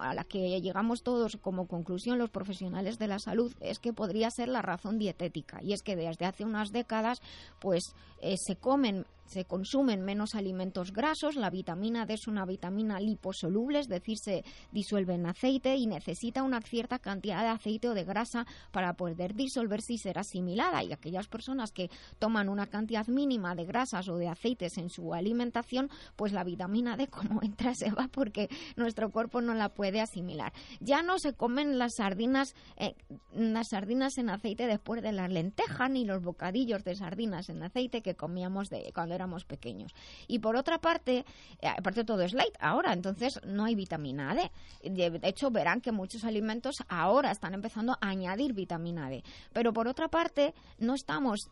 a 0.00 0.14
la 0.14 0.24
que 0.24 0.60
llegamos 0.60 1.04
todos 1.04 1.36
como 1.40 1.68
conclusión 1.68 2.18
los 2.18 2.30
profesionales 2.30 2.98
de 2.98 3.06
la 3.06 3.20
salud 3.20 3.54
es 3.60 3.78
que 3.78 3.92
podría 3.92 4.28
ser 4.32 4.48
la 4.48 4.60
razón 4.60 4.98
dietética 4.98 5.60
y 5.62 5.72
es 5.72 5.82
que 5.82 5.94
desde 5.94 6.26
hace 6.26 6.44
unas 6.44 6.72
décadas 6.72 7.22
pues 7.60 7.94
eh, 8.20 8.34
se 8.36 8.56
comen 8.56 9.06
se 9.34 9.44
consumen 9.44 10.02
menos 10.02 10.36
alimentos 10.36 10.92
grasos, 10.92 11.34
la 11.34 11.50
vitamina 11.50 12.06
D 12.06 12.14
es 12.14 12.28
una 12.28 12.46
vitamina 12.46 13.00
liposoluble, 13.00 13.80
es 13.80 13.88
decir, 13.88 14.16
se 14.16 14.44
disuelve 14.70 15.14
en 15.14 15.26
aceite 15.26 15.74
y 15.74 15.88
necesita 15.88 16.44
una 16.44 16.60
cierta 16.60 17.00
cantidad 17.00 17.42
de 17.42 17.48
aceite 17.48 17.88
o 17.88 17.94
de 17.94 18.04
grasa 18.04 18.46
para 18.70 18.94
poder 18.94 19.34
disolverse 19.34 19.94
y 19.94 19.98
ser 19.98 20.20
asimilada. 20.20 20.84
Y 20.84 20.92
aquellas 20.92 21.26
personas 21.26 21.72
que 21.72 21.90
toman 22.20 22.48
una 22.48 22.68
cantidad 22.68 23.08
mínima 23.08 23.56
de 23.56 23.64
grasas 23.64 24.08
o 24.08 24.18
de 24.18 24.28
aceites 24.28 24.78
en 24.78 24.88
su 24.88 25.14
alimentación, 25.14 25.90
pues 26.14 26.32
la 26.32 26.44
vitamina 26.44 26.96
D 26.96 27.08
como 27.08 27.42
entra 27.42 27.74
se 27.74 27.90
va 27.90 28.06
porque 28.06 28.48
nuestro 28.76 29.10
cuerpo 29.10 29.40
no 29.40 29.54
la 29.54 29.70
puede 29.70 30.00
asimilar. 30.00 30.52
Ya 30.78 31.02
no 31.02 31.18
se 31.18 31.32
comen 31.32 31.76
las 31.76 31.96
sardinas, 31.96 32.54
eh, 32.76 32.94
las 33.32 33.70
sardinas 33.70 34.16
en 34.16 34.30
aceite 34.30 34.68
después 34.68 35.02
de 35.02 35.10
la 35.10 35.26
lenteja 35.26 35.88
ni 35.88 36.04
los 36.04 36.22
bocadillos 36.22 36.84
de 36.84 36.94
sardinas 36.94 37.48
en 37.48 37.64
aceite 37.64 38.00
que 38.00 38.14
comíamos 38.14 38.68
de 38.68 38.92
cuando 38.94 39.16
pequeños. 39.44 39.94
Y 40.28 40.38
por 40.38 40.56
otra 40.56 40.78
parte, 40.78 41.24
eh, 41.60 41.68
aparte 41.68 42.04
todo 42.04 42.22
es 42.22 42.32
light 42.32 42.54
ahora, 42.60 42.92
entonces 42.92 43.40
no 43.46 43.64
hay 43.64 43.74
vitamina 43.74 44.34
D. 44.34 44.50
De 44.90 45.20
hecho, 45.22 45.50
verán 45.50 45.80
que 45.80 45.92
muchos 45.92 46.24
alimentos 46.24 46.76
ahora 46.88 47.30
están 47.30 47.54
empezando 47.54 47.92
a 48.00 48.08
añadir 48.08 48.52
vitamina 48.52 49.08
D. 49.08 49.24
Pero 49.52 49.72
por 49.72 49.88
otra 49.88 50.08
parte, 50.08 50.54
no 50.78 50.94
estamos 50.94 51.48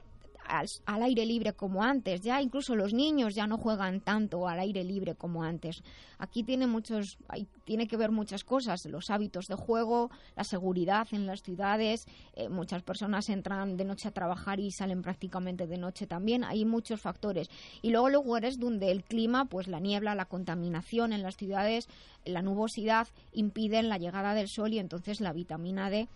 al, 0.47 1.03
aire 1.03 1.27
libre 1.27 1.53
como 1.53 1.83
antes. 1.83 2.21
Ya 2.23 2.41
incluso 2.41 2.75
los 2.75 2.93
niños 2.93 3.35
ya 3.35 3.47
no 3.47 3.59
juegan 3.59 4.01
tanto 4.01 4.49
al 4.49 4.59
aire 4.61 4.85
libre 4.85 5.15
como 5.15 5.43
antes. 5.43 5.83
Aquí 6.19 6.43
tiene 6.43 6.67
muchos, 6.67 7.19
tiene 7.65 7.89
que 7.89 7.97
ver 7.97 8.11
muchas 8.11 8.45
cosas, 8.45 8.85
los 8.87 9.11
hábitos 9.11 9.47
de 9.47 9.55
juego, 9.55 10.11
la 10.37 10.45
seguridad 10.45 11.07
en 11.13 11.27
las 11.27 11.43
ciudades. 11.43 12.07
Eh, 12.35 12.49
muchas 12.49 12.83
personas 12.83 13.29
entran 13.29 13.77
de 13.77 13.85
noche 13.85 14.09
a 14.09 14.13
trabajar 14.13 14.61
y 14.61 14.71
salen 14.71 15.03
prácticamente 15.03 15.67
de 15.67 15.79
noche 15.79 16.07
también. 16.07 16.45
Hay 16.45 16.65
muchos 16.65 17.01
factores. 17.01 17.49
Y 17.81 17.91
luego 17.91 18.09
lugares 18.09 18.59
donde 18.59 18.91
el 18.91 19.05
clima, 19.05 19.47
pues 19.47 19.69
la 19.69 19.81
niebla, 19.81 20.15
la 20.15 20.27
contaminación 20.27 21.13
en 21.13 21.23
las 21.23 21.37
ciudades, 21.37 21.89
la 22.25 22.43
nubosidad 22.43 23.09
impiden 23.33 23.89
la 23.89 23.99
llegada 23.99 24.35
del 24.35 24.49
sol 24.49 24.73
y 24.73 24.79
entonces 24.79 25.21
la 25.21 25.33
vitamina 25.33 25.91
D 25.91 26.09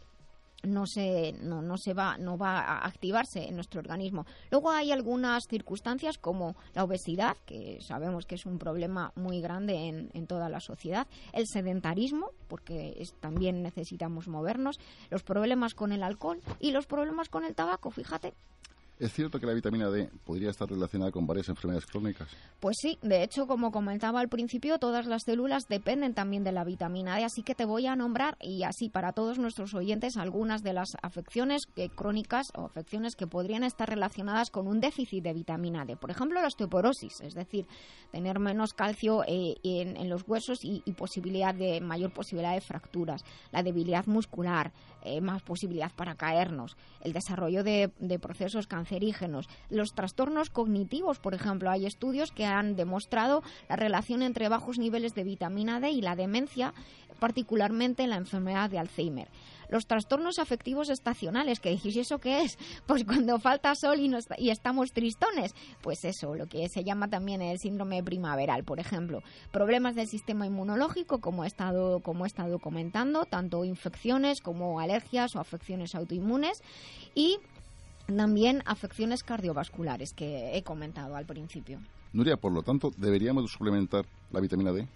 no 0.62 0.86
se, 0.86 1.34
no, 1.40 1.62
no 1.62 1.76
se 1.78 1.94
va, 1.94 2.18
no 2.18 2.36
va 2.38 2.60
a 2.60 2.86
activarse 2.86 3.48
en 3.48 3.54
nuestro 3.54 3.80
organismo. 3.80 4.26
Luego 4.50 4.70
hay 4.70 4.92
algunas 4.92 5.46
circunstancias 5.46 6.18
como 6.18 6.56
la 6.74 6.84
obesidad, 6.84 7.36
que 7.46 7.78
sabemos 7.80 8.26
que 8.26 8.34
es 8.34 8.46
un 8.46 8.58
problema 8.58 9.12
muy 9.14 9.40
grande 9.40 9.88
en, 9.88 10.10
en 10.14 10.26
toda 10.26 10.48
la 10.48 10.60
sociedad, 10.60 11.06
el 11.32 11.46
sedentarismo, 11.46 12.30
porque 12.48 13.06
también 13.20 13.62
necesitamos 13.62 14.28
movernos, 14.28 14.80
los 15.10 15.22
problemas 15.22 15.74
con 15.74 15.92
el 15.92 16.02
alcohol 16.02 16.40
y 16.60 16.72
los 16.72 16.86
problemas 16.86 17.28
con 17.28 17.44
el 17.44 17.54
tabaco, 17.54 17.90
fíjate. 17.90 18.34
¿Es 18.98 19.12
cierto 19.12 19.38
que 19.38 19.44
la 19.44 19.52
vitamina 19.52 19.90
D 19.90 20.08
podría 20.24 20.48
estar 20.48 20.66
relacionada 20.66 21.12
con 21.12 21.26
varias 21.26 21.50
enfermedades 21.50 21.84
crónicas? 21.84 22.28
Pues 22.60 22.76
sí, 22.80 22.98
de 23.02 23.22
hecho, 23.22 23.46
como 23.46 23.70
comentaba 23.70 24.20
al 24.20 24.30
principio, 24.30 24.78
todas 24.78 25.04
las 25.04 25.24
células 25.24 25.64
dependen 25.68 26.14
también 26.14 26.44
de 26.44 26.52
la 26.52 26.64
vitamina 26.64 27.16
D, 27.16 27.24
así 27.24 27.42
que 27.42 27.54
te 27.54 27.66
voy 27.66 27.86
a 27.86 27.94
nombrar, 27.94 28.38
y 28.40 28.62
así 28.62 28.88
para 28.88 29.12
todos 29.12 29.38
nuestros 29.38 29.74
oyentes, 29.74 30.16
algunas 30.16 30.62
de 30.62 30.72
las 30.72 30.96
afecciones 31.02 31.64
crónicas 31.94 32.46
o 32.54 32.64
afecciones 32.64 33.16
que 33.16 33.26
podrían 33.26 33.64
estar 33.64 33.86
relacionadas 33.86 34.48
con 34.48 34.66
un 34.66 34.80
déficit 34.80 35.22
de 35.22 35.34
vitamina 35.34 35.84
D. 35.84 35.96
Por 35.96 36.10
ejemplo, 36.10 36.40
la 36.40 36.46
osteoporosis, 36.46 37.20
es 37.20 37.34
decir, 37.34 37.66
tener 38.12 38.38
menos 38.38 38.72
calcio 38.72 39.24
eh, 39.28 39.56
en, 39.62 40.08
los 40.08 40.26
huesos 40.26 40.60
y, 40.62 40.80
posibilidad 40.92 41.54
de 41.54 41.82
mayor 41.82 42.14
posibilidad 42.14 42.54
de 42.54 42.62
fracturas, 42.62 43.22
la 43.52 43.62
debilidad 43.62 44.06
muscular, 44.06 44.72
eh, 45.02 45.20
más 45.20 45.42
posibilidad 45.42 45.92
para 45.94 46.14
caernos, 46.14 46.78
el 47.02 47.12
desarrollo 47.12 47.62
de, 47.62 47.92
de 47.98 48.18
procesos 48.18 48.66
cancerosos 48.66 48.85
cancerígenos. 48.86 49.48
Los 49.68 49.94
trastornos 49.94 50.50
cognitivos, 50.50 51.18
por 51.18 51.34
ejemplo, 51.34 51.70
hay 51.70 51.86
estudios 51.86 52.30
que 52.30 52.44
han 52.44 52.76
demostrado 52.76 53.42
la 53.68 53.76
relación 53.76 54.22
entre 54.22 54.48
bajos 54.48 54.78
niveles 54.78 55.14
de 55.14 55.24
vitamina 55.24 55.80
D 55.80 55.90
y 55.90 56.00
la 56.00 56.14
demencia, 56.14 56.72
particularmente 57.18 58.04
en 58.04 58.10
la 58.10 58.16
enfermedad 58.16 58.70
de 58.70 58.78
Alzheimer. 58.78 59.28
Los 59.68 59.88
trastornos 59.88 60.38
afectivos 60.38 60.90
estacionales, 60.90 61.58
que 61.58 61.70
dijiste, 61.70 62.00
¿eso 62.00 62.18
qué 62.18 62.42
es? 62.42 62.58
Pues 62.86 63.04
cuando 63.04 63.40
falta 63.40 63.74
sol 63.74 63.98
y, 63.98 64.10
y 64.38 64.50
estamos 64.50 64.92
tristones. 64.92 65.54
Pues 65.82 66.04
eso, 66.04 66.36
lo 66.36 66.46
que 66.46 66.68
se 66.68 66.84
llama 66.84 67.08
también 67.08 67.42
el 67.42 67.58
síndrome 67.58 68.02
primaveral, 68.04 68.62
por 68.62 68.78
ejemplo. 68.78 69.22
Problemas 69.50 69.96
del 69.96 70.06
sistema 70.06 70.46
inmunológico, 70.46 71.20
como 71.20 71.42
he 71.42 71.48
estado, 71.48 71.98
como 72.00 72.24
he 72.24 72.28
estado 72.28 72.60
comentando, 72.60 73.24
tanto 73.24 73.64
infecciones 73.64 74.40
como 74.40 74.78
alergias 74.78 75.34
o 75.34 75.40
afecciones 75.40 75.96
autoinmunes. 75.96 76.62
Y 77.14 77.38
también 78.06 78.62
afecciones 78.66 79.22
cardiovasculares 79.22 80.12
que 80.14 80.56
he 80.56 80.62
comentado 80.62 81.16
al 81.16 81.26
principio. 81.26 81.80
Nuria, 82.12 82.36
por 82.36 82.52
lo 82.52 82.62
tanto, 82.62 82.90
¿deberíamos 82.96 83.50
suplementar 83.50 84.06
la 84.30 84.40
vitamina 84.40 84.72
D? 84.72 84.86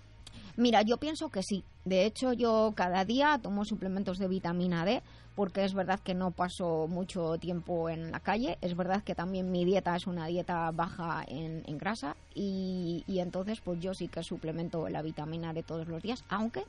Mira, 0.57 0.83
yo 0.83 0.97
pienso 0.97 1.29
que 1.29 1.43
sí. 1.43 1.64
De 1.85 2.05
hecho, 2.05 2.33
yo 2.33 2.73
cada 2.75 3.05
día 3.05 3.38
tomo 3.43 3.64
suplementos 3.64 4.19
de 4.19 4.29
vitamina 4.29 4.85
D 4.85 5.02
porque 5.35 5.64
es 5.64 5.75
verdad 5.75 6.00
que 6.00 6.12
no 6.12 6.33
paso 6.33 6.87
mucho 6.88 7.38
tiempo 7.38 7.88
en 7.88 8.11
la 8.11 8.21
calle, 8.21 8.59
es 8.61 8.76
verdad 8.76 9.02
que 9.02 9.14
también 9.14 9.50
mi 9.50 9.64
dieta 9.64 9.97
es 9.97 10.07
una 10.07 10.26
dieta 10.26 10.71
baja 10.71 11.25
en, 11.26 11.62
grasa 11.79 12.17
y, 12.35 13.05
y, 13.07 13.21
entonces 13.21 13.61
pues 13.62 13.81
yo 13.81 13.95
sí 13.95 14.09
que 14.09 14.23
suplemento 14.23 14.88
la 14.88 15.00
vitamina 15.02 15.55
D 15.55 15.62
todos 15.62 15.88
los 15.88 16.02
días, 16.02 16.25
aunque 16.29 16.64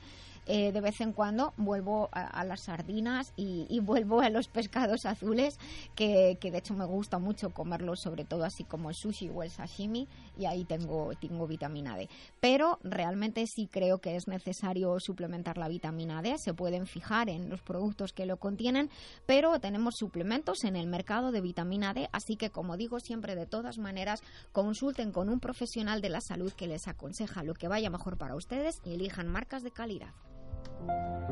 eh, 0.47 0.71
de 0.71 0.81
vez 0.81 0.99
en 1.01 1.13
cuando 1.13 1.53
vuelvo 1.57 2.09
a, 2.11 2.43
las 2.43 2.61
sardinas 2.61 3.33
y, 3.35 3.79
vuelvo 3.81 4.21
a 4.21 4.29
los 4.29 4.47
pescados 4.47 5.05
azules, 5.05 5.59
que, 5.95 6.37
de 6.41 6.57
hecho 6.57 6.73
me 6.73 6.85
gusta 6.85 7.19
mucho 7.19 7.51
comerlos, 7.51 8.01
sobre 8.01 8.25
todo 8.25 8.43
así 8.43 8.63
como 8.63 8.89
el 8.89 8.95
sushi 8.95 9.29
o 9.29 9.43
el 9.43 9.51
sashimi, 9.51 10.07
y 10.37 10.45
ahí 10.45 10.65
tengo, 10.65 11.11
tengo 11.19 11.47
vitamina 11.47 11.95
D. 11.95 12.09
Pero 12.39 12.79
realmente 12.83 13.45
sí 13.47 13.67
creo 13.71 13.99
que 13.99 14.15
es 14.15 14.27
necesario 14.27 14.99
suplementar 14.99 15.57
la 15.57 15.67
vitamina 15.67 16.21
D, 16.21 16.37
se 16.37 16.53
pueden 16.53 16.87
fijar 16.87 17.29
en 17.29 17.49
los 17.49 17.61
productos 17.61 18.13
que 18.13 18.25
lo 18.25 18.37
contienen, 18.37 18.89
pero 19.25 19.59
tenemos 19.59 19.95
suplementos 19.97 20.63
en 20.63 20.75
el 20.75 20.87
mercado 20.87 21.31
de 21.31 21.41
vitamina 21.41 21.93
D, 21.93 22.09
así 22.11 22.35
que 22.35 22.49
como 22.49 22.77
digo 22.77 22.99
siempre, 22.99 23.35
de 23.35 23.45
todas 23.45 23.77
maneras, 23.77 24.21
consulten 24.51 25.11
con 25.11 25.29
un 25.29 25.39
profesional 25.39 26.01
de 26.01 26.09
la 26.09 26.21
salud 26.21 26.51
que 26.53 26.67
les 26.67 26.87
aconseja 26.87 27.43
lo 27.43 27.53
que 27.53 27.67
vaya 27.67 27.89
mejor 27.89 28.17
para 28.17 28.35
ustedes 28.35 28.81
y 28.83 28.93
elijan 28.93 29.27
marcas 29.27 29.63
de 29.63 29.71
calidad. 29.71 30.13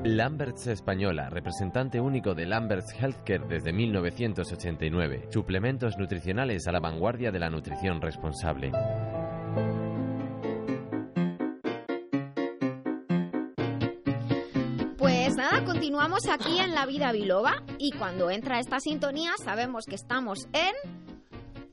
Lamberts 0.03 0.67
Española, 0.67 1.29
representante 1.29 1.99
único 1.99 2.33
de 2.33 2.45
Lamberts 2.45 2.93
Healthcare 2.93 3.45
desde 3.47 3.73
1989. 3.73 5.27
Suplementos 5.29 5.97
nutricionales 5.97 6.67
a 6.67 6.71
la 6.71 6.79
vanguardia 6.79 7.31
de 7.31 7.39
la 7.39 7.49
nutrición 7.49 8.01
responsable. 8.01 8.71
Pues 14.97 15.35
nada, 15.35 15.65
continuamos 15.65 16.29
aquí 16.29 16.59
en 16.59 16.73
La 16.73 16.85
Vida 16.85 17.11
Biloba 17.11 17.63
y 17.77 17.91
cuando 17.91 18.31
entra 18.31 18.59
esta 18.59 18.79
sintonía 18.79 19.31
sabemos 19.43 19.85
que 19.85 19.95
estamos 19.95 20.47
en 20.53 20.73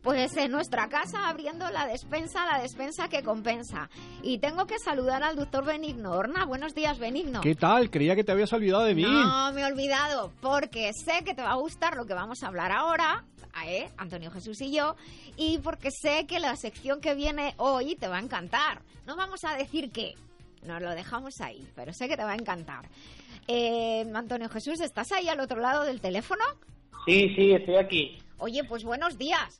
pues 0.06 0.36
en 0.36 0.52
nuestra 0.52 0.88
casa 0.88 1.28
abriendo 1.28 1.68
la 1.68 1.84
despensa, 1.84 2.46
la 2.46 2.62
despensa 2.62 3.08
que 3.08 3.24
compensa. 3.24 3.90
Y 4.22 4.38
tengo 4.38 4.64
que 4.64 4.78
saludar 4.78 5.24
al 5.24 5.34
doctor 5.34 5.64
Benigno. 5.64 6.12
Horna, 6.12 6.44
buenos 6.44 6.76
días, 6.76 7.00
Benigno. 7.00 7.40
¿Qué 7.40 7.56
tal? 7.56 7.90
Creía 7.90 8.14
que 8.14 8.22
te 8.22 8.30
habías 8.30 8.52
olvidado 8.52 8.84
de 8.84 8.94
mí. 8.94 9.02
No, 9.02 9.52
me 9.52 9.62
he 9.62 9.64
olvidado, 9.64 10.30
porque 10.40 10.92
sé 10.92 11.24
que 11.24 11.34
te 11.34 11.42
va 11.42 11.50
a 11.50 11.56
gustar 11.56 11.96
lo 11.96 12.06
que 12.06 12.14
vamos 12.14 12.44
a 12.44 12.46
hablar 12.46 12.70
ahora, 12.70 13.24
¿eh? 13.66 13.88
Antonio 13.96 14.30
Jesús 14.30 14.60
y 14.60 14.70
yo, 14.70 14.94
y 15.36 15.58
porque 15.58 15.90
sé 15.90 16.24
que 16.28 16.38
la 16.38 16.54
sección 16.54 17.00
que 17.00 17.16
viene 17.16 17.54
hoy 17.56 17.96
te 17.96 18.06
va 18.06 18.18
a 18.18 18.22
encantar. 18.22 18.82
No 19.06 19.16
vamos 19.16 19.42
a 19.42 19.56
decir 19.56 19.90
qué, 19.90 20.14
nos 20.62 20.80
lo 20.80 20.90
dejamos 20.90 21.40
ahí, 21.40 21.66
pero 21.74 21.92
sé 21.92 22.06
que 22.06 22.16
te 22.16 22.22
va 22.22 22.30
a 22.30 22.36
encantar. 22.36 22.88
Eh, 23.48 24.08
Antonio 24.14 24.48
Jesús, 24.50 24.80
¿estás 24.80 25.10
ahí 25.10 25.28
al 25.28 25.40
otro 25.40 25.58
lado 25.60 25.82
del 25.82 26.00
teléfono? 26.00 26.44
Sí, 27.06 27.34
sí, 27.34 27.50
estoy 27.50 27.74
aquí. 27.74 28.18
Oye, 28.38 28.62
pues 28.62 28.84
buenos 28.84 29.18
días. 29.18 29.58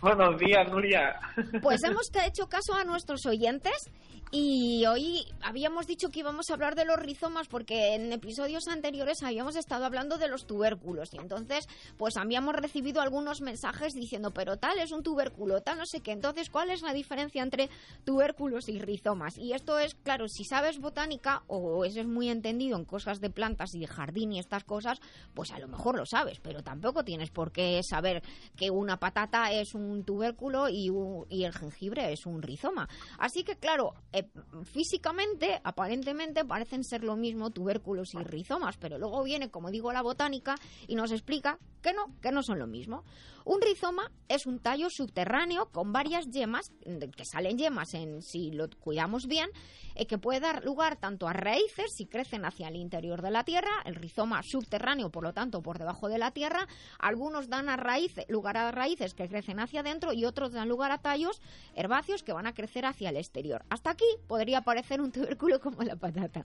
Buenos 0.00 0.38
días, 0.38 0.70
Nuria. 0.70 1.18
Pues 1.60 1.82
hemos 1.82 2.08
hecho 2.24 2.46
caso 2.48 2.74
a 2.74 2.84
nuestros 2.84 3.26
oyentes 3.26 3.90
y 4.30 4.84
hoy 4.86 5.26
habíamos 5.42 5.86
dicho 5.86 6.10
que 6.10 6.20
íbamos 6.20 6.50
a 6.50 6.54
hablar 6.54 6.74
de 6.74 6.84
los 6.84 6.98
rizomas 6.98 7.48
porque 7.48 7.94
en 7.94 8.12
episodios 8.12 8.68
anteriores 8.68 9.22
habíamos 9.22 9.56
estado 9.56 9.84
hablando 9.84 10.18
de 10.18 10.28
los 10.28 10.46
tubérculos 10.46 11.14
y 11.14 11.18
entonces 11.18 11.66
pues 11.96 12.16
habíamos 12.16 12.54
recibido 12.54 13.00
algunos 13.00 13.40
mensajes 13.40 13.94
diciendo 13.94 14.32
pero 14.32 14.56
tal 14.58 14.78
es 14.78 14.92
un 14.92 15.02
tubérculo, 15.02 15.62
tal 15.62 15.78
no 15.78 15.86
sé 15.86 16.00
qué. 16.00 16.12
Entonces, 16.12 16.50
¿cuál 16.50 16.70
es 16.70 16.82
la 16.82 16.92
diferencia 16.92 17.42
entre 17.42 17.70
tubérculos 18.04 18.68
y 18.68 18.78
rizomas? 18.78 19.38
Y 19.38 19.52
esto 19.52 19.78
es, 19.78 19.94
claro, 19.94 20.28
si 20.28 20.44
sabes 20.44 20.78
botánica 20.78 21.44
o 21.46 21.84
eso 21.84 22.00
es 22.00 22.06
muy 22.06 22.28
entendido 22.28 22.76
en 22.76 22.84
cosas 22.84 23.20
de 23.20 23.30
plantas 23.30 23.74
y 23.74 23.78
de 23.78 23.86
jardín 23.86 24.32
y 24.32 24.38
estas 24.40 24.64
cosas, 24.64 25.00
pues 25.34 25.52
a 25.52 25.58
lo 25.58 25.68
mejor 25.68 25.96
lo 25.96 26.04
sabes, 26.04 26.40
pero 26.40 26.62
tampoco 26.62 27.04
tienes 27.04 27.30
por 27.30 27.52
qué 27.52 27.80
saber 27.82 28.22
que 28.56 28.70
una 28.70 28.98
patata 28.98 29.52
es 29.52 29.74
un 29.74 30.04
tubérculo 30.04 30.68
y, 30.68 30.90
y 31.30 31.44
el 31.44 31.52
jengibre 31.52 32.12
es 32.12 32.26
un 32.26 32.42
rizoma. 32.42 32.88
Así 33.18 33.44
que, 33.44 33.56
claro, 33.56 33.94
eh, 34.18 34.28
físicamente, 34.64 35.60
aparentemente, 35.62 36.44
parecen 36.44 36.84
ser 36.84 37.04
lo 37.04 37.16
mismo 37.16 37.50
tubérculos 37.50 38.14
y 38.14 38.18
rizomas, 38.18 38.76
pero 38.76 38.98
luego 38.98 39.22
viene, 39.22 39.50
como 39.50 39.70
digo, 39.70 39.92
la 39.92 40.02
botánica 40.02 40.56
y 40.86 40.94
nos 40.94 41.12
explica 41.12 41.58
que 41.82 41.92
no, 41.92 42.14
que 42.20 42.32
no 42.32 42.42
son 42.42 42.58
lo 42.58 42.66
mismo. 42.66 43.04
Un 43.44 43.62
rizoma 43.62 44.10
es 44.28 44.44
un 44.44 44.58
tallo 44.58 44.88
subterráneo 44.90 45.70
con 45.72 45.90
varias 45.90 46.26
yemas, 46.28 46.70
que 47.16 47.24
salen 47.24 47.56
yemas 47.56 47.94
en 47.94 48.20
si 48.20 48.50
lo 48.50 48.68
cuidamos 48.68 49.26
bien, 49.26 49.48
eh, 49.94 50.06
que 50.06 50.18
puede 50.18 50.40
dar 50.40 50.64
lugar 50.64 50.96
tanto 50.96 51.26
a 51.26 51.32
raíces 51.32 51.94
si 51.96 52.04
crecen 52.04 52.44
hacia 52.44 52.68
el 52.68 52.76
interior 52.76 53.22
de 53.22 53.30
la 53.30 53.44
tierra, 53.44 53.70
el 53.86 53.94
rizoma 53.94 54.42
subterráneo, 54.42 55.10
por 55.10 55.22
lo 55.22 55.32
tanto, 55.32 55.62
por 55.62 55.78
debajo 55.78 56.10
de 56.10 56.18
la 56.18 56.32
tierra, 56.32 56.68
algunos 56.98 57.48
dan 57.48 57.70
a 57.70 57.78
raíces, 57.78 58.26
lugar 58.28 58.58
a 58.58 58.70
raíces 58.70 59.14
que 59.14 59.28
crecen 59.28 59.60
hacia 59.60 59.80
adentro 59.80 60.12
y 60.12 60.26
otros 60.26 60.52
dan 60.52 60.68
lugar 60.68 60.90
a 60.90 60.98
tallos 60.98 61.40
herbáceos 61.74 62.22
que 62.22 62.34
van 62.34 62.46
a 62.46 62.52
crecer 62.52 62.84
hacia 62.84 63.08
el 63.08 63.16
exterior. 63.16 63.64
Hasta 63.70 63.92
aquí 63.92 64.04
podría 64.26 64.60
parecer 64.60 65.00
un 65.00 65.10
tubérculo 65.10 65.58
como 65.58 65.82
la 65.82 65.96
patata. 65.96 66.44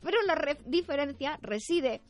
Pero 0.00 0.22
la 0.22 0.56
diferencia 0.64 1.38
reside 1.42 2.00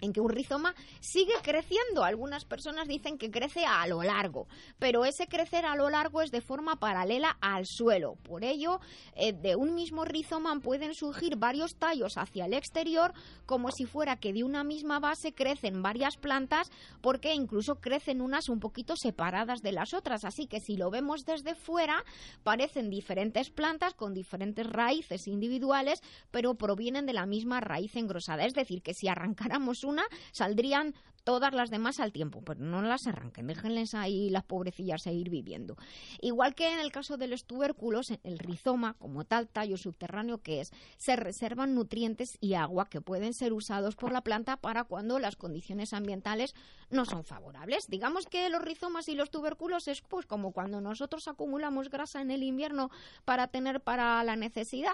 en 0.00 0.12
que 0.12 0.20
un 0.20 0.30
rizoma 0.30 0.74
sigue 1.00 1.34
creciendo. 1.42 2.04
Algunas 2.04 2.44
personas 2.44 2.88
dicen 2.88 3.18
que 3.18 3.30
crece 3.30 3.64
a 3.64 3.86
lo 3.86 4.02
largo, 4.02 4.46
pero 4.78 5.04
ese 5.04 5.26
crecer 5.26 5.64
a 5.64 5.76
lo 5.76 5.90
largo 5.90 6.22
es 6.22 6.30
de 6.30 6.40
forma 6.40 6.76
paralela 6.76 7.36
al 7.40 7.66
suelo. 7.66 8.16
Por 8.22 8.44
ello, 8.44 8.80
eh, 9.14 9.32
de 9.32 9.56
un 9.56 9.74
mismo 9.74 10.04
rizoma 10.04 10.58
pueden 10.60 10.94
surgir 10.94 11.36
varios 11.36 11.76
tallos 11.76 12.16
hacia 12.16 12.46
el 12.46 12.54
exterior, 12.54 13.12
como 13.46 13.70
si 13.70 13.86
fuera 13.86 14.16
que 14.16 14.32
de 14.32 14.44
una 14.44 14.64
misma 14.64 15.00
base 15.00 15.32
crecen 15.32 15.82
varias 15.82 16.16
plantas, 16.16 16.70
porque 17.00 17.34
incluso 17.34 17.76
crecen 17.76 18.20
unas 18.20 18.48
un 18.48 18.60
poquito 18.60 18.96
separadas 18.96 19.62
de 19.62 19.72
las 19.72 19.94
otras. 19.94 20.24
Así 20.24 20.46
que 20.46 20.60
si 20.60 20.76
lo 20.76 20.90
vemos 20.90 21.24
desde 21.24 21.54
fuera, 21.54 22.04
parecen 22.42 22.90
diferentes 22.90 23.50
plantas 23.50 23.94
con 23.94 24.14
diferentes 24.14 24.66
raíces 24.66 25.26
individuales, 25.26 26.00
pero 26.30 26.54
provienen 26.54 27.06
de 27.06 27.12
la 27.12 27.26
misma 27.26 27.60
raíz 27.60 27.94
engrosada. 27.96 28.44
Es 28.44 28.54
decir, 28.54 28.82
que 28.82 28.94
si 28.94 29.08
arrancáramos 29.08 29.84
una, 29.86 30.04
saldrían 30.32 30.94
todas 31.26 31.52
las 31.52 31.70
demás 31.70 31.98
al 31.98 32.12
tiempo, 32.12 32.40
pero 32.44 32.60
no 32.60 32.82
las 32.82 33.08
arranquen, 33.08 33.48
déjenles 33.48 33.94
ahí 33.94 34.30
las 34.30 34.44
pobrecillas 34.44 35.02
seguir 35.02 35.28
viviendo. 35.28 35.76
Igual 36.20 36.54
que 36.54 36.72
en 36.72 36.78
el 36.78 36.92
caso 36.92 37.16
de 37.16 37.26
los 37.26 37.46
tubérculos, 37.46 38.12
el 38.22 38.38
rizoma, 38.38 38.94
como 38.94 39.24
tal 39.24 39.48
tallo 39.48 39.76
subterráneo 39.76 40.38
que 40.38 40.60
es, 40.60 40.70
se 40.98 41.16
reservan 41.16 41.74
nutrientes 41.74 42.38
y 42.40 42.54
agua 42.54 42.88
que 42.88 43.00
pueden 43.00 43.34
ser 43.34 43.52
usados 43.52 43.96
por 43.96 44.12
la 44.12 44.20
planta 44.20 44.56
para 44.56 44.84
cuando 44.84 45.18
las 45.18 45.34
condiciones 45.34 45.92
ambientales 45.92 46.54
no 46.90 47.04
son 47.04 47.24
favorables. 47.24 47.88
Digamos 47.88 48.26
que 48.26 48.48
los 48.48 48.62
rizomas 48.62 49.08
y 49.08 49.16
los 49.16 49.32
tubérculos 49.32 49.88
es 49.88 50.02
pues 50.02 50.26
como 50.26 50.52
cuando 50.52 50.80
nosotros 50.80 51.26
acumulamos 51.26 51.90
grasa 51.90 52.20
en 52.20 52.30
el 52.30 52.44
invierno 52.44 52.88
para 53.24 53.48
tener 53.48 53.80
para 53.80 54.22
la 54.22 54.36
necesidad. 54.36 54.92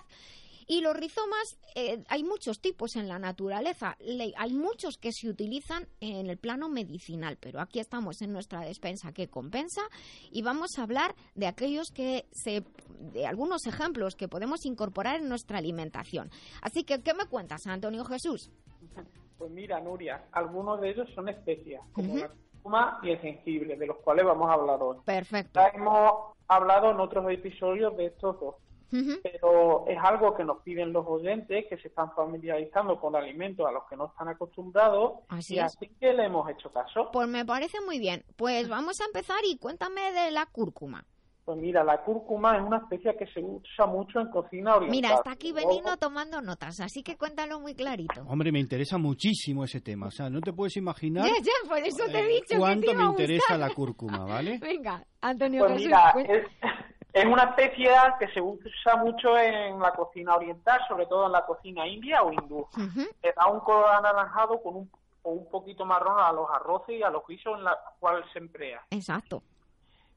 Y 0.66 0.80
los 0.80 0.96
rizomas, 0.96 1.58
eh, 1.74 2.02
hay 2.08 2.24
muchos 2.24 2.60
tipos 2.60 2.96
en 2.96 3.08
la 3.08 3.18
naturaleza. 3.18 3.96
hay 4.36 4.52
muchos 4.52 4.96
que 4.98 5.12
se 5.12 5.28
utilizan 5.28 5.86
en 6.00 6.28
el 6.28 6.38
plano 6.38 6.68
medicinal, 6.68 7.36
pero 7.40 7.60
aquí 7.60 7.80
estamos 7.80 8.22
en 8.22 8.32
nuestra 8.32 8.60
despensa 8.60 9.12
que 9.12 9.28
compensa 9.28 9.82
y 10.30 10.42
vamos 10.42 10.78
a 10.78 10.82
hablar 10.82 11.14
de 11.34 11.46
aquellos 11.46 11.90
que 11.92 12.26
se, 12.32 12.64
de 12.98 13.26
algunos 13.26 13.66
ejemplos 13.66 14.14
que 14.14 14.28
podemos 14.28 14.64
incorporar 14.64 15.20
en 15.20 15.28
nuestra 15.28 15.58
alimentación. 15.58 16.30
Así 16.60 16.84
que, 16.84 17.02
¿qué 17.02 17.14
me 17.14 17.26
cuentas, 17.26 17.66
Antonio 17.66 18.04
Jesús? 18.04 18.50
Pues 19.38 19.50
mira, 19.50 19.80
Nuria, 19.80 20.24
algunos 20.32 20.80
de 20.80 20.90
ellos 20.90 21.08
son 21.14 21.28
especias, 21.28 21.82
como 21.92 22.16
la 22.16 22.28
cúrcuma 22.28 23.00
y 23.02 23.10
el 23.10 23.18
jengibre, 23.18 23.76
de 23.76 23.86
los 23.86 23.96
cuales 23.98 24.24
vamos 24.24 24.48
a 24.48 24.54
hablar 24.54 24.80
hoy. 24.80 24.98
Perfecto. 25.04 25.58
Ya 25.58 25.68
hemos 25.68 26.36
hablado 26.46 26.90
en 26.90 27.00
otros 27.00 27.28
episodios 27.30 27.96
de 27.96 28.06
estos 28.06 28.38
dos 28.38 28.54
pero 29.22 29.86
es 29.86 29.98
algo 30.02 30.34
que 30.34 30.44
nos 30.44 30.62
piden 30.62 30.92
los 30.92 31.06
oyentes 31.06 31.66
que 31.68 31.76
se 31.78 31.88
están 31.88 32.12
familiarizando 32.14 33.00
con 33.00 33.16
alimentos 33.16 33.66
a 33.66 33.72
los 33.72 33.84
que 33.88 33.96
no 33.96 34.06
están 34.06 34.28
acostumbrados 34.28 35.20
así 35.28 35.56
y 35.56 35.58
así 35.58 35.88
que 36.00 36.12
le 36.12 36.26
hemos 36.26 36.48
hecho 36.50 36.70
caso. 36.72 37.10
Pues 37.12 37.28
me 37.28 37.44
parece 37.44 37.78
muy 37.84 37.98
bien. 37.98 38.24
Pues 38.36 38.68
vamos 38.68 39.00
a 39.00 39.04
empezar 39.06 39.38
y 39.44 39.58
cuéntame 39.58 40.12
de 40.12 40.30
la 40.30 40.46
cúrcuma. 40.46 41.04
Pues 41.44 41.58
mira, 41.58 41.82
la 41.82 42.04
cúrcuma 42.04 42.56
es 42.56 42.62
una 42.62 42.78
especie 42.78 43.16
que 43.16 43.26
se 43.26 43.40
usa 43.40 43.86
mucho 43.86 44.20
en 44.20 44.28
cocina 44.28 44.76
oriental. 44.76 44.90
Mira, 44.90 45.14
está 45.14 45.32
aquí 45.32 45.50
Benino 45.50 45.96
tomando 45.96 46.40
notas, 46.40 46.78
así 46.78 47.02
que 47.02 47.16
cuéntalo 47.16 47.58
muy 47.58 47.74
clarito. 47.74 48.22
Hombre, 48.28 48.52
me 48.52 48.60
interesa 48.60 48.96
muchísimo 48.96 49.64
ese 49.64 49.80
tema. 49.80 50.06
O 50.06 50.10
sea, 50.12 50.30
no 50.30 50.40
te 50.40 50.52
puedes 50.52 50.76
imaginar 50.76 51.26
ya, 51.26 51.42
ya, 51.42 51.68
por 51.68 51.78
eso 51.78 52.04
te 52.06 52.20
he 52.20 52.24
eh, 52.24 52.40
dicho 52.40 52.58
cuánto 52.58 52.94
me 52.94 53.04
interesa 53.04 53.58
la 53.58 53.70
cúrcuma, 53.70 54.24
¿vale? 54.24 54.58
Venga, 54.62 55.04
Antonio 55.20 55.66
pues 55.66 55.82
mira, 55.82 56.14
es 56.16 56.46
una 57.26 57.44
especie 57.44 57.90
que 58.18 58.28
se 58.28 58.40
usa 58.40 58.96
mucho 58.96 59.38
en 59.38 59.78
la 59.78 59.92
cocina 59.92 60.34
oriental, 60.34 60.80
sobre 60.88 61.06
todo 61.06 61.26
en 61.26 61.32
la 61.32 61.44
cocina 61.44 61.86
india 61.86 62.22
o 62.22 62.32
hindú. 62.32 62.66
da 63.36 63.46
un 63.46 63.60
color 63.60 63.90
anaranjado 63.90 64.62
con 64.62 64.76
un, 64.76 64.90
o 65.22 65.30
un 65.30 65.50
poquito 65.50 65.84
marrón 65.84 66.18
a 66.18 66.32
los 66.32 66.48
arroces 66.50 66.98
y 66.98 67.02
a 67.02 67.10
los 67.10 67.26
guisos 67.26 67.58
en 67.58 67.64
la 67.64 67.78
cual 68.00 68.24
se 68.32 68.38
emplea. 68.38 68.82
Exacto. 68.90 69.42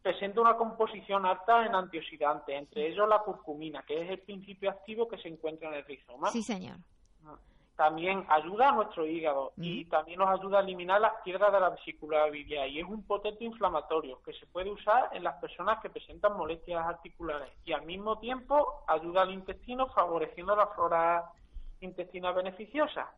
Presenta 0.02 0.40
una 0.40 0.56
composición 0.56 1.26
alta 1.26 1.66
en 1.66 1.76
antioxidantes, 1.76 2.56
entre 2.56 2.88
ellos 2.88 3.10
la 3.10 3.20
curcumina, 3.20 3.84
que 3.84 4.02
es 4.02 4.10
el 4.10 4.20
principio 4.20 4.70
activo 4.70 5.08
que 5.08 5.18
se 5.18 5.28
encuentra 5.28 5.70
en 5.70 5.76
el 5.76 5.86
rizoma. 5.86 6.30
Sí, 6.30 6.44
señor. 6.44 6.78
También 7.76 8.26
ayuda 8.30 8.70
a 8.70 8.72
nuestro 8.72 9.06
hígado 9.06 9.52
y 9.58 9.86
también 9.86 10.20
nos 10.20 10.30
ayuda 10.30 10.60
a 10.60 10.62
eliminar 10.62 11.02
las 11.02 11.14
piedras 11.24 11.52
de 11.52 11.60
la 11.60 11.70
vesícula 11.70 12.26
biliar 12.28 12.70
y 12.70 12.80
es 12.80 12.86
un 12.88 13.04
potente 13.04 13.44
inflamatorio 13.44 14.22
que 14.24 14.34
se 14.34 14.46
puede 14.48 14.72
usar 14.72 15.10
en 15.14 15.24
las 15.24 15.36
personas 15.36 15.82
que 15.82 15.90
presentan 15.90 16.38
molestias 16.38 16.86
articulares 16.86 17.50
y 17.66 17.74
al 17.74 17.86
mismo 17.86 18.18
tiempo 18.20 18.84
ayuda 18.88 19.24
al 19.24 19.32
intestino 19.32 19.88
favoreciendo 19.88 20.56
la 20.56 20.68
flora 20.68 21.26
intestinal 21.82 22.34
beneficiosa. 22.34 23.12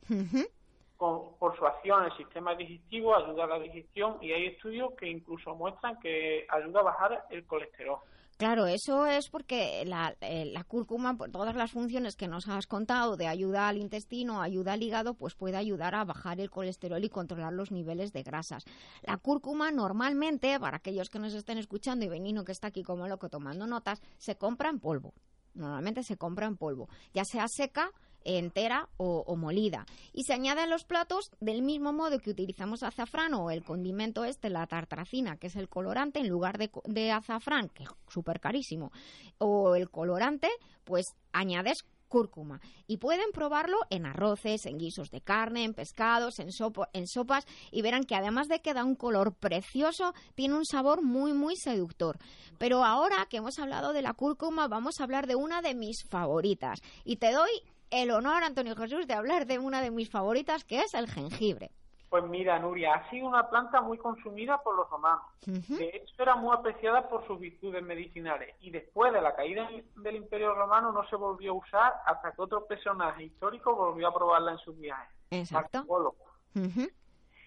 por 0.98 1.56
su 1.56 1.65
acción 1.65 2.00
en 2.04 2.12
el 2.12 2.17
sistema 2.17 2.56
digestivo 2.56 3.15
ayuda 3.15 3.43
a 3.43 3.48
la 3.48 3.60
digestión 3.60 4.17
y 4.20 4.32
hay 4.32 4.48
estudios 4.48 4.93
que 4.93 5.08
incluso 5.08 5.54
muestran 5.56 6.00
que 6.00 6.48
ayuda 6.50 6.80
a 6.80 6.84
bajar 6.84 7.26
el 7.30 7.46
colesterol. 7.46 8.00
Claro, 8.38 8.67
eso 8.67 9.08
es 9.08 9.30
porque 9.30 9.84
la, 9.86 10.15
eh, 10.21 10.45
la, 10.45 10.63
cúrcuma, 10.63 11.17
por 11.17 11.32
todas 11.32 11.56
las 11.56 11.71
funciones 11.71 12.15
que 12.15 12.28
nos 12.28 12.47
has 12.47 12.67
contado, 12.67 13.17
de 13.17 13.26
ayuda 13.26 13.67
al 13.67 13.78
intestino, 13.78 14.43
ayuda 14.43 14.73
al 14.73 14.84
hígado, 14.84 15.15
pues 15.15 15.34
puede 15.34 15.58
ayudar 15.58 15.95
a 15.95 16.06
bajar 16.06 16.39
el 16.39 16.52
colesterol 16.52 17.04
y 17.04 17.10
controlar 17.10 17.54
los 17.54 17.71
niveles 17.71 18.13
de 18.13 18.21
grasas. 18.21 18.63
La 19.02 19.17
cúrcuma 19.17 19.71
normalmente, 19.71 20.60
para 20.60 20.78
aquellos 20.78 21.10
que 21.10 21.17
nos 21.17 21.34
estén 21.34 21.58
escuchando 21.58 22.06
y 22.06 22.10
Benino 22.10 22.43
que 22.43 22.52
está 22.52 22.67
aquí 22.67 22.84
como 22.84 23.08
loco 23.08 23.28
tomando 23.28 23.65
notas, 23.65 24.04
se 24.19 24.38
compra 24.38 24.69
en 24.69 24.80
polvo. 24.80 25.15
Normalmente 25.56 26.04
se 26.04 26.17
compra 26.17 26.45
en 26.45 26.58
polvo, 26.58 26.88
ya 27.15 27.26
sea 27.26 27.47
seca 27.47 27.91
entera 28.28 28.90
o, 28.98 29.36
molida. 29.36 29.86
Y 30.13 30.24
se 30.24 30.34
añade 30.34 30.62
a 30.62 30.68
los 30.68 30.84
platos 30.84 31.32
del 31.40 31.62
mismo 31.62 31.94
modo 31.94 32.20
que 32.20 32.32
utilizamos 32.32 32.84
azafrán 32.84 33.34
o 33.34 33.50
el 33.52 33.63
condimento 33.63 34.26
este, 34.26 34.50
la 34.50 34.68
tartracina, 34.68 35.38
que 35.38 35.48
es 35.48 35.56
el 35.56 35.70
colorante, 35.70 36.20
en 36.20 36.30
lugar 36.30 36.58
de, 36.58 36.70
de 36.86 37.12
azafrán, 37.12 37.70
que 37.70 37.84
es 37.84 37.90
súper 38.10 38.40
carísimo, 38.40 38.92
o 39.38 39.76
el 39.76 39.90
colorante, 39.90 40.50
pues 40.84 41.06
añades 41.32 41.86
cúrcuma. 42.08 42.62
Y 42.88 42.98
pueden 42.98 43.32
probarlo 43.32 43.78
en 43.90 44.06
arroces, 44.06 44.66
en 44.66 44.78
guisos 44.78 45.10
de 45.10 45.22
carne, 45.22 45.63
en 45.63 45.74
pescados, 45.74 46.40
en, 46.40 46.50
en 46.94 47.08
sopas 47.08 47.46
y 47.72 47.82
verán 47.82 48.04
que 48.04 48.16
además 48.16 48.48
de 48.48 48.62
que 48.62 48.74
da 48.74 48.84
un 48.84 48.96
color 48.96 49.34
precioso, 49.36 50.13
tiene 50.36 50.56
un 50.56 50.66
sabor 50.66 51.04
muy, 51.04 51.34
muy 51.34 51.56
seductor. 51.56 52.18
Pero 52.58 52.84
ahora 52.84 53.28
que 53.30 53.38
hemos 53.38 53.60
hablado 53.60 53.94
de 53.94 54.02
la 54.02 54.13
cúrcuma, 54.13 54.68
vamos 54.68 54.96
a 55.00 55.04
hablar 55.04 55.28
de 55.28 55.36
una 55.36 55.62
de 55.62 55.76
mis 55.76 56.04
favoritas. 56.10 56.80
Y 57.04 57.18
te 57.18 57.32
doy 57.32 57.52
el 57.91 58.12
honor, 58.12 58.43
Antonio 58.43 58.76
Jesús, 58.76 59.08
de 59.08 59.13
hablar 59.13 59.45
de 59.45 59.60
una 59.60 59.82
de 59.82 59.91
mis 59.91 60.10
favoritas, 60.10 60.63
que 60.63 60.80
es 60.82 60.93
el 60.93 61.08
jengibre. 61.08 61.71
Pues 62.10 62.23
mira, 62.23 62.58
Nuria, 62.58 62.93
ha 62.93 63.10
sido 63.10 63.28
una 63.28 63.50
planta 63.50 63.82
muy 63.82 63.97
consumida 63.97 64.58
por 64.63 64.78
los 64.78 64.89
romanos. 64.89 65.26
De 65.45 65.91
hecho, 65.93 66.23
era 66.23 66.36
muy 66.38 66.56
apreciada 66.56 67.10
por 67.10 67.28
sus 67.28 67.38
virtudes 67.38 67.84
medicinales. 67.84 68.56
Y 68.62 68.71
después 68.71 69.12
de 69.12 69.21
la 69.21 69.36
caída 69.36 69.69
del 69.97 70.15
Imperio 70.15 70.56
Romano 70.56 70.93
no 70.93 71.06
se 71.10 71.17
volvió 71.17 71.52
a 71.52 71.56
usar 71.56 71.93
hasta 72.06 72.32
que 72.32 72.41
otro 72.41 72.65
personaje 72.65 73.26
histórico 73.26 73.76
volvió 73.76 74.08
a 74.08 74.13
probarla 74.13 74.54
en 74.54 74.58
sus 74.60 74.80
viajes. 74.80 75.13
Exacto. 75.32 75.86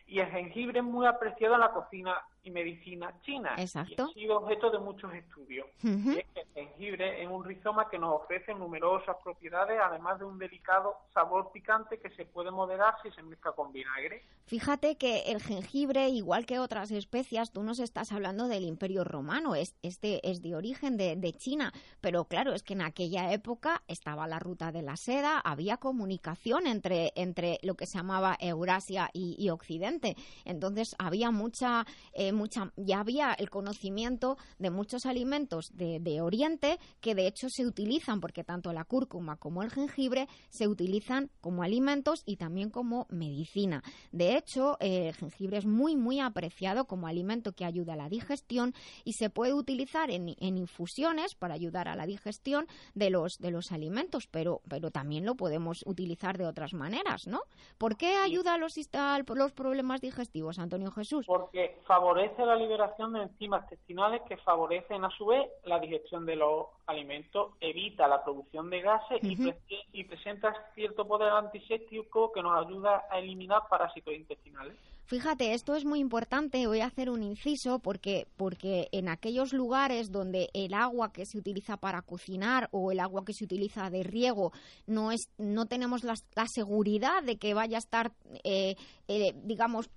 Y 0.06 0.18
el 0.18 0.26
jengibre 0.26 0.80
es 0.80 0.84
muy 0.84 1.06
apreciado 1.06 1.54
en 1.54 1.60
la 1.60 1.72
cocina 1.72 2.22
y 2.42 2.50
medicina 2.50 3.14
china. 3.22 3.54
Exacto. 3.58 4.08
Y 4.08 4.10
ha 4.10 4.14
sido 4.14 4.38
objeto 4.38 4.70
de 4.70 4.78
muchos 4.78 5.12
estudios. 5.14 5.66
el 5.82 6.24
jengibre 6.54 7.22
es 7.22 7.28
un 7.28 7.44
rizoma 7.44 7.88
que 7.88 7.98
nos 7.98 8.22
ofrece 8.22 8.54
numerosas 8.54 9.16
propiedades, 9.22 9.78
además 9.82 10.18
de 10.18 10.24
un 10.24 10.38
delicado 10.38 10.96
sabor 11.12 11.50
picante 11.52 11.98
que 11.98 12.10
se 12.10 12.24
puede 12.24 12.50
moderar 12.50 12.94
si 13.02 13.10
se 13.10 13.22
mezcla 13.22 13.52
con 13.52 13.72
vinagre. 13.72 14.24
Fíjate 14.46 14.96
que 14.96 15.20
el 15.26 15.40
jengibre, 15.40 16.08
igual 16.08 16.46
que 16.46 16.58
otras 16.58 16.90
especias, 16.90 17.52
tú 17.52 17.62
nos 17.62 17.78
estás 17.78 18.10
hablando 18.12 18.48
del 18.48 18.64
Imperio 18.64 19.04
Romano, 19.04 19.54
es, 19.54 19.76
este 19.82 20.28
es 20.28 20.42
de 20.42 20.56
origen 20.56 20.96
de, 20.96 21.30
China, 21.38 21.72
pero 22.00 22.24
claro, 22.24 22.52
es 22.52 22.62
que 22.64 22.72
en 22.72 22.82
aquella 22.82 23.32
época 23.32 23.82
estaba 23.86 24.26
la 24.26 24.40
ruta 24.40 24.72
de 24.72 24.82
la 24.82 24.96
seda, 24.96 25.38
había 25.38 25.76
comunicación 25.76 26.66
entre, 26.66 27.12
entre 27.14 27.58
lo 27.62 27.76
que 27.76 27.86
se 27.86 27.98
llamaba 27.98 28.36
Eurasia 28.40 29.10
y, 29.12 29.48
Occidente, 29.50 30.16
entonces 30.44 30.96
había 30.98 31.30
mucha... 31.30 31.86
Eh, 32.12 32.29
mucha, 32.32 32.72
ya 32.76 33.00
había 33.00 33.32
el 33.32 33.50
conocimiento 33.50 34.36
de 34.58 34.70
muchos 34.70 35.06
alimentos 35.06 35.70
de, 35.76 36.20
Oriente 36.20 36.78
que 37.00 37.14
de 37.14 37.26
hecho 37.26 37.48
se 37.48 37.64
utilizan, 37.64 38.20
porque 38.20 38.44
tanto 38.44 38.72
la 38.72 38.84
cúrcuma 38.84 39.36
como 39.36 39.62
el 39.62 39.70
jengibre 39.70 40.28
se 40.50 40.68
utilizan 40.68 41.30
como 41.40 41.62
alimentos 41.62 42.22
y 42.26 42.36
también 42.36 42.70
como 42.70 43.06
medicina. 43.10 43.82
De 44.12 44.36
hecho, 44.36 44.76
eh, 44.80 45.08
el 45.08 45.14
jengibre 45.14 45.58
es 45.58 45.66
muy, 45.66 45.96
muy 45.96 46.20
apreciado 46.20 46.84
como 46.86 47.06
alimento 47.06 47.52
que 47.52 47.64
ayuda 47.64 47.94
a 47.94 47.96
la 47.96 48.08
digestión 48.08 48.74
y 49.04 49.14
se 49.14 49.30
puede 49.30 49.54
utilizar 49.54 50.10
en, 50.10 50.34
infusiones 50.38 51.34
para 51.34 51.54
ayudar 51.54 51.88
a 51.88 51.96
la 51.96 52.06
digestión 52.06 52.66
de 52.94 53.10
los, 53.10 53.38
de 53.38 53.50
los 53.50 53.72
alimentos, 53.72 54.26
pero, 54.26 54.60
pero 54.68 54.90
también 54.90 55.24
lo 55.24 55.36
podemos 55.36 55.82
utilizar 55.86 56.38
de 56.38 56.46
otras 56.46 56.74
maneras, 56.74 57.26
¿no? 57.26 57.42
¿Por 57.78 57.96
qué 57.96 58.16
ayuda 58.16 58.54
a 58.54 58.58
los, 58.58 58.74
a 58.92 59.20
los 59.34 59.52
problemas 59.52 60.00
digestivos, 60.00 60.58
Antonio 60.58 60.90
Jesús? 60.90 61.24
Porque 61.26 61.78
favorece 61.86 62.19
favorece 62.20 62.44
la 62.44 62.56
liberación 62.56 63.12
de 63.12 63.22
enzimas 63.22 63.62
intestinales 63.64 64.20
que 64.28 64.36
favorecen 64.38 65.04
a 65.04 65.10
su 65.10 65.26
vez 65.26 65.48
la 65.64 65.78
digestión 65.78 66.26
de 66.26 66.36
los 66.36 66.66
alimentos, 66.86 67.52
evita 67.60 68.06
la 68.08 68.22
producción 68.22 68.68
de 68.68 68.82
gases 68.82 69.20
y, 69.22 70.04
presenta 70.04 70.52
cierto 70.74 71.06
poder 71.06 71.30
antiséptico 71.30 72.32
que 72.32 72.42
nos 72.42 72.66
ayuda 72.66 73.04
a 73.10 73.18
eliminar 73.18 73.62
parásitos 73.70 74.12
intestinales. 74.12 74.76
Fíjate, 75.06 75.54
esto 75.54 75.74
es 75.74 75.84
muy 75.84 75.98
importante, 75.98 76.66
voy 76.66 76.80
a 76.80 76.86
hacer 76.86 77.10
un 77.10 77.22
inciso 77.22 77.80
porque, 77.80 78.28
porque 78.36 78.88
en 78.92 79.08
aquellos 79.08 79.52
lugares 79.52 80.12
donde 80.12 80.50
el 80.52 80.74
agua 80.74 81.12
que 81.12 81.26
se 81.26 81.38
utiliza 81.38 81.76
para 81.76 82.02
cocinar 82.02 82.68
o 82.70 82.92
el 82.92 83.00
agua 83.00 83.24
que 83.24 83.32
se 83.32 83.44
utiliza 83.44 83.90
de 83.90 84.04
riego 84.04 84.52
no, 84.86 85.10
es, 85.10 85.28
no 85.36 85.66
tenemos 85.66 86.04
la, 86.04 86.14
seguridad 86.46 87.22
de 87.24 87.38
que 87.38 87.54
vaya 87.54 87.78
a 87.78 87.80
estar, 87.80 88.12
eh, 88.44 88.76
eh, 89.08 89.32
digamos, 89.42 89.90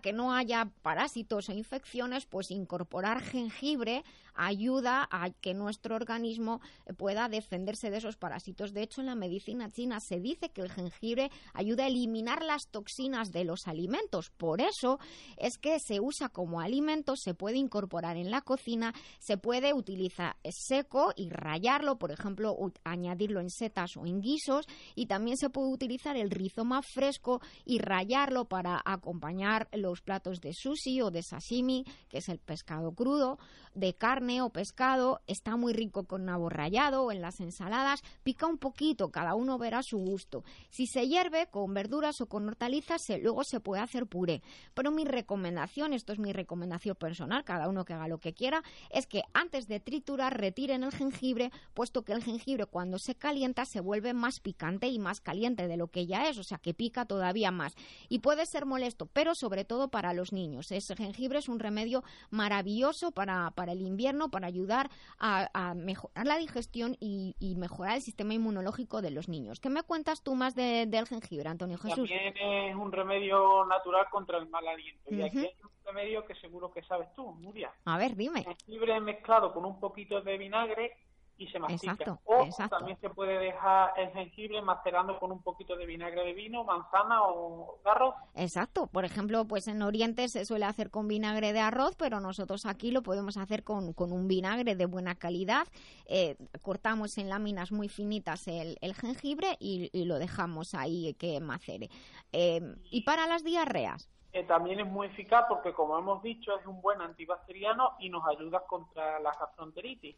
que 0.00 0.12
no 0.12 0.34
haya 0.34 0.68
parásitos 0.82 1.48
o 1.48 1.52
infecciones, 1.52 2.26
pues 2.26 2.50
incorporar 2.50 3.22
jengibre 3.22 4.04
ayuda 4.40 5.06
a 5.10 5.30
que 5.30 5.52
nuestro 5.52 5.94
organismo 5.94 6.60
pueda 6.96 7.28
defenderse 7.28 7.90
de 7.90 7.98
esos 7.98 8.16
parásitos. 8.16 8.72
De 8.72 8.82
hecho, 8.82 9.02
en 9.02 9.06
la 9.06 9.14
medicina 9.14 9.70
china 9.70 10.00
se 10.00 10.18
dice 10.18 10.48
que 10.48 10.62
el 10.62 10.70
jengibre 10.70 11.30
ayuda 11.52 11.84
a 11.84 11.88
eliminar 11.88 12.42
las 12.42 12.68
toxinas 12.70 13.32
de 13.32 13.44
los 13.44 13.66
alimentos. 13.66 14.30
Por 14.30 14.62
eso 14.62 14.98
es 15.36 15.58
que 15.58 15.78
se 15.78 16.00
usa 16.00 16.30
como 16.30 16.60
alimento, 16.60 17.16
se 17.16 17.34
puede 17.34 17.58
incorporar 17.58 18.16
en 18.16 18.30
la 18.30 18.40
cocina, 18.40 18.94
se 19.18 19.36
puede 19.36 19.74
utilizar 19.74 20.36
seco 20.50 21.12
y 21.16 21.28
rayarlo, 21.28 21.98
por 21.98 22.10
ejemplo, 22.10 22.56
añadirlo 22.84 23.40
en 23.40 23.50
setas 23.50 23.96
o 23.96 24.06
en 24.06 24.20
guisos, 24.20 24.66
y 24.94 25.06
también 25.06 25.36
se 25.36 25.50
puede 25.50 25.68
utilizar 25.68 26.16
el 26.16 26.30
rizoma 26.30 26.80
fresco 26.82 27.40
y 27.64 27.78
rayarlo 27.78 28.46
para 28.46 28.80
acompañar 28.84 29.68
los 29.72 30.00
platos 30.00 30.40
de 30.40 30.52
sushi 30.54 31.02
o 31.02 31.10
de 31.10 31.22
sashimi, 31.22 31.84
que 32.08 32.18
es 32.18 32.28
el 32.28 32.38
pescado 32.38 32.92
crudo, 32.92 33.38
de 33.74 33.94
carne 33.94 34.29
o 34.38 34.50
pescado, 34.50 35.20
está 35.26 35.56
muy 35.56 35.72
rico 35.72 36.04
con 36.04 36.26
nabo 36.26 36.48
rallado 36.48 37.02
o 37.04 37.12
en 37.12 37.20
las 37.20 37.40
ensaladas, 37.40 38.02
pica 38.22 38.46
un 38.46 38.58
poquito, 38.58 39.10
cada 39.10 39.34
uno 39.34 39.58
verá 39.58 39.82
su 39.82 39.98
gusto. 39.98 40.44
Si 40.68 40.86
se 40.86 41.08
hierve 41.08 41.48
con 41.50 41.74
verduras 41.74 42.20
o 42.20 42.26
con 42.26 42.46
hortalizas, 42.46 43.08
luego 43.20 43.42
se 43.42 43.58
puede 43.58 43.82
hacer 43.82 44.06
puré. 44.06 44.42
Pero 44.74 44.92
mi 44.92 45.04
recomendación, 45.04 45.92
esto 45.92 46.12
es 46.12 46.20
mi 46.20 46.32
recomendación 46.32 46.94
personal, 46.94 47.42
cada 47.44 47.68
uno 47.68 47.84
que 47.84 47.94
haga 47.94 48.06
lo 48.06 48.18
que 48.18 48.34
quiera, 48.34 48.62
es 48.90 49.06
que 49.06 49.22
antes 49.32 49.66
de 49.66 49.80
triturar 49.80 50.38
retiren 50.38 50.84
el 50.84 50.92
jengibre, 50.92 51.50
puesto 51.74 52.02
que 52.02 52.12
el 52.12 52.22
jengibre 52.22 52.66
cuando 52.66 52.98
se 52.98 53.14
calienta 53.14 53.64
se 53.64 53.80
vuelve 53.80 54.12
más 54.12 54.38
picante 54.38 54.88
y 54.88 54.98
más 54.98 55.20
caliente 55.20 55.66
de 55.66 55.76
lo 55.76 55.88
que 55.88 56.06
ya 56.06 56.28
es, 56.28 56.38
o 56.38 56.44
sea 56.44 56.58
que 56.58 56.74
pica 56.74 57.06
todavía 57.06 57.50
más. 57.50 57.74
Y 58.08 58.18
puede 58.18 58.46
ser 58.46 58.66
molesto, 58.66 59.06
pero 59.06 59.34
sobre 59.34 59.64
todo 59.64 59.88
para 59.88 60.12
los 60.12 60.32
niños. 60.32 60.70
Ese 60.70 60.94
jengibre 60.94 61.38
es 61.38 61.48
un 61.48 61.58
remedio 61.58 62.04
maravilloso 62.30 63.10
para 63.12 63.40
para 63.50 63.72
el 63.72 63.80
invierno 63.80 64.19
para 64.28 64.46
ayudar 64.46 64.90
a, 65.18 65.74
mejorar 65.74 66.26
la 66.26 66.36
digestión 66.36 66.96
y, 67.00 67.34
mejorar 67.56 67.96
el 67.96 68.02
sistema 68.02 68.34
inmunológico 68.34 69.02
de 69.02 69.10
los 69.10 69.28
niños. 69.28 69.60
¿Qué 69.60 69.70
me 69.70 69.82
cuentas 69.82 70.22
tú 70.22 70.34
más 70.34 70.54
del 70.54 71.06
jengibre, 71.06 71.48
Antonio 71.48 71.78
Jesús? 71.78 72.08
También 72.08 72.34
es 72.36 72.74
un 72.74 72.92
remedio 72.92 73.64
natural 73.66 74.06
contra 74.10 74.38
el 74.38 74.48
mal 74.48 74.66
aliento. 74.66 75.14
Y 75.14 75.22
aquí 75.22 75.38
hay 75.38 75.54
un 75.62 75.70
remedio 75.84 76.24
que 76.24 76.34
seguro 76.36 76.72
que 76.72 76.82
sabes 76.82 77.12
tú, 77.14 77.34
Nuria. 77.40 77.72
A 77.84 77.98
ver, 77.98 78.16
dime. 78.16 78.40
El 78.40 78.56
jengibre 78.56 79.00
mezclado 79.00 79.52
con 79.52 79.64
un 79.64 79.78
poquito 79.78 80.20
de 80.20 80.38
vinagre 80.38 80.96
y 81.40 81.48
se 81.48 81.58
mastica. 81.58 82.18
o 82.26 82.48
también 82.68 83.00
se 83.00 83.08
puede 83.08 83.38
dejar 83.38 83.92
el 83.96 84.10
jengibre 84.10 84.60
macerando 84.60 85.18
con 85.18 85.32
un 85.32 85.42
poquito 85.42 85.74
de 85.74 85.86
vinagre 85.86 86.22
de 86.22 86.34
vino, 86.34 86.64
manzana 86.64 87.22
o 87.22 87.78
arroz. 87.84 88.14
Exacto. 88.34 88.88
Por 88.88 89.06
ejemplo, 89.06 89.46
pues 89.46 89.66
en 89.66 89.80
Oriente 89.80 90.28
se 90.28 90.44
suele 90.44 90.66
hacer 90.66 90.90
con 90.90 91.08
vinagre 91.08 91.54
de 91.54 91.60
arroz, 91.60 91.96
pero 91.96 92.20
nosotros 92.20 92.66
aquí 92.66 92.90
lo 92.90 93.02
podemos 93.02 93.38
hacer 93.38 93.64
con, 93.64 93.94
un 93.96 94.28
vinagre 94.28 94.74
de 94.76 94.84
buena 94.84 95.14
calidad. 95.14 95.66
Eh, 96.06 96.36
cortamos 96.60 97.16
en 97.16 97.30
láminas 97.30 97.72
muy 97.72 97.88
finitas 97.88 98.46
el, 98.46 98.76
jengibre 98.94 99.56
y, 99.58 99.88
lo 100.04 100.18
dejamos 100.18 100.74
ahí 100.74 101.14
que 101.14 101.40
macere. 101.40 101.88
Eh, 102.32 102.60
y 102.90 103.02
para 103.02 103.26
las 103.26 103.44
diarreas. 103.44 104.10
Eh, 104.32 104.44
también 104.44 104.78
es 104.78 104.86
muy 104.86 105.06
eficaz 105.06 105.46
porque, 105.48 105.72
como 105.72 105.98
hemos 105.98 106.22
dicho, 106.22 106.56
es 106.58 106.66
un 106.66 106.82
buen 106.82 107.00
antibacteriano 107.00 107.96
y 107.98 108.10
nos 108.10 108.24
ayuda 108.28 108.62
contra 108.66 109.18
la 109.20 109.32
gastroenteritis 109.32 110.16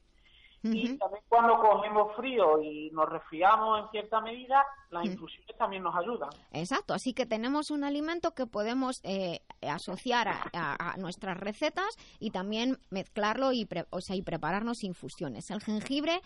Y 0.63 0.97
también 0.97 1.25
cuando 1.29 1.59
cogemos 1.59 2.15
frío 2.17 2.63
y 2.63 2.91
nos 2.93 3.09
resfriamos 3.09 3.81
en 3.81 3.91
cierta 3.91 4.21
medida, 4.21 4.65
las 4.91 5.07
infusiones 5.07 5.57
también 5.57 5.83
nos 5.83 5.95
ayudan. 5.97 6.31
Exacto, 6.53 6.95
así 6.95 7.15
que 7.15 7.27
tenemos 7.27 7.71
un 7.71 7.83
alimento 7.83 8.33
que 8.35 8.47
podemos 8.47 9.01
eh, 9.03 9.41
asociar 9.63 10.29
a, 10.29 10.95
nuestras 10.99 11.37
recetas 11.39 11.97
y 12.21 12.31
también 12.31 12.79
mezclarlo 12.91 13.53
y, 13.53 13.67
o 13.91 14.01
sea, 14.01 14.15
y 14.15 14.23
prepararnos 14.23 14.85
infusiones. 14.85 15.51
El 15.51 15.63
jengibre, 15.63 16.21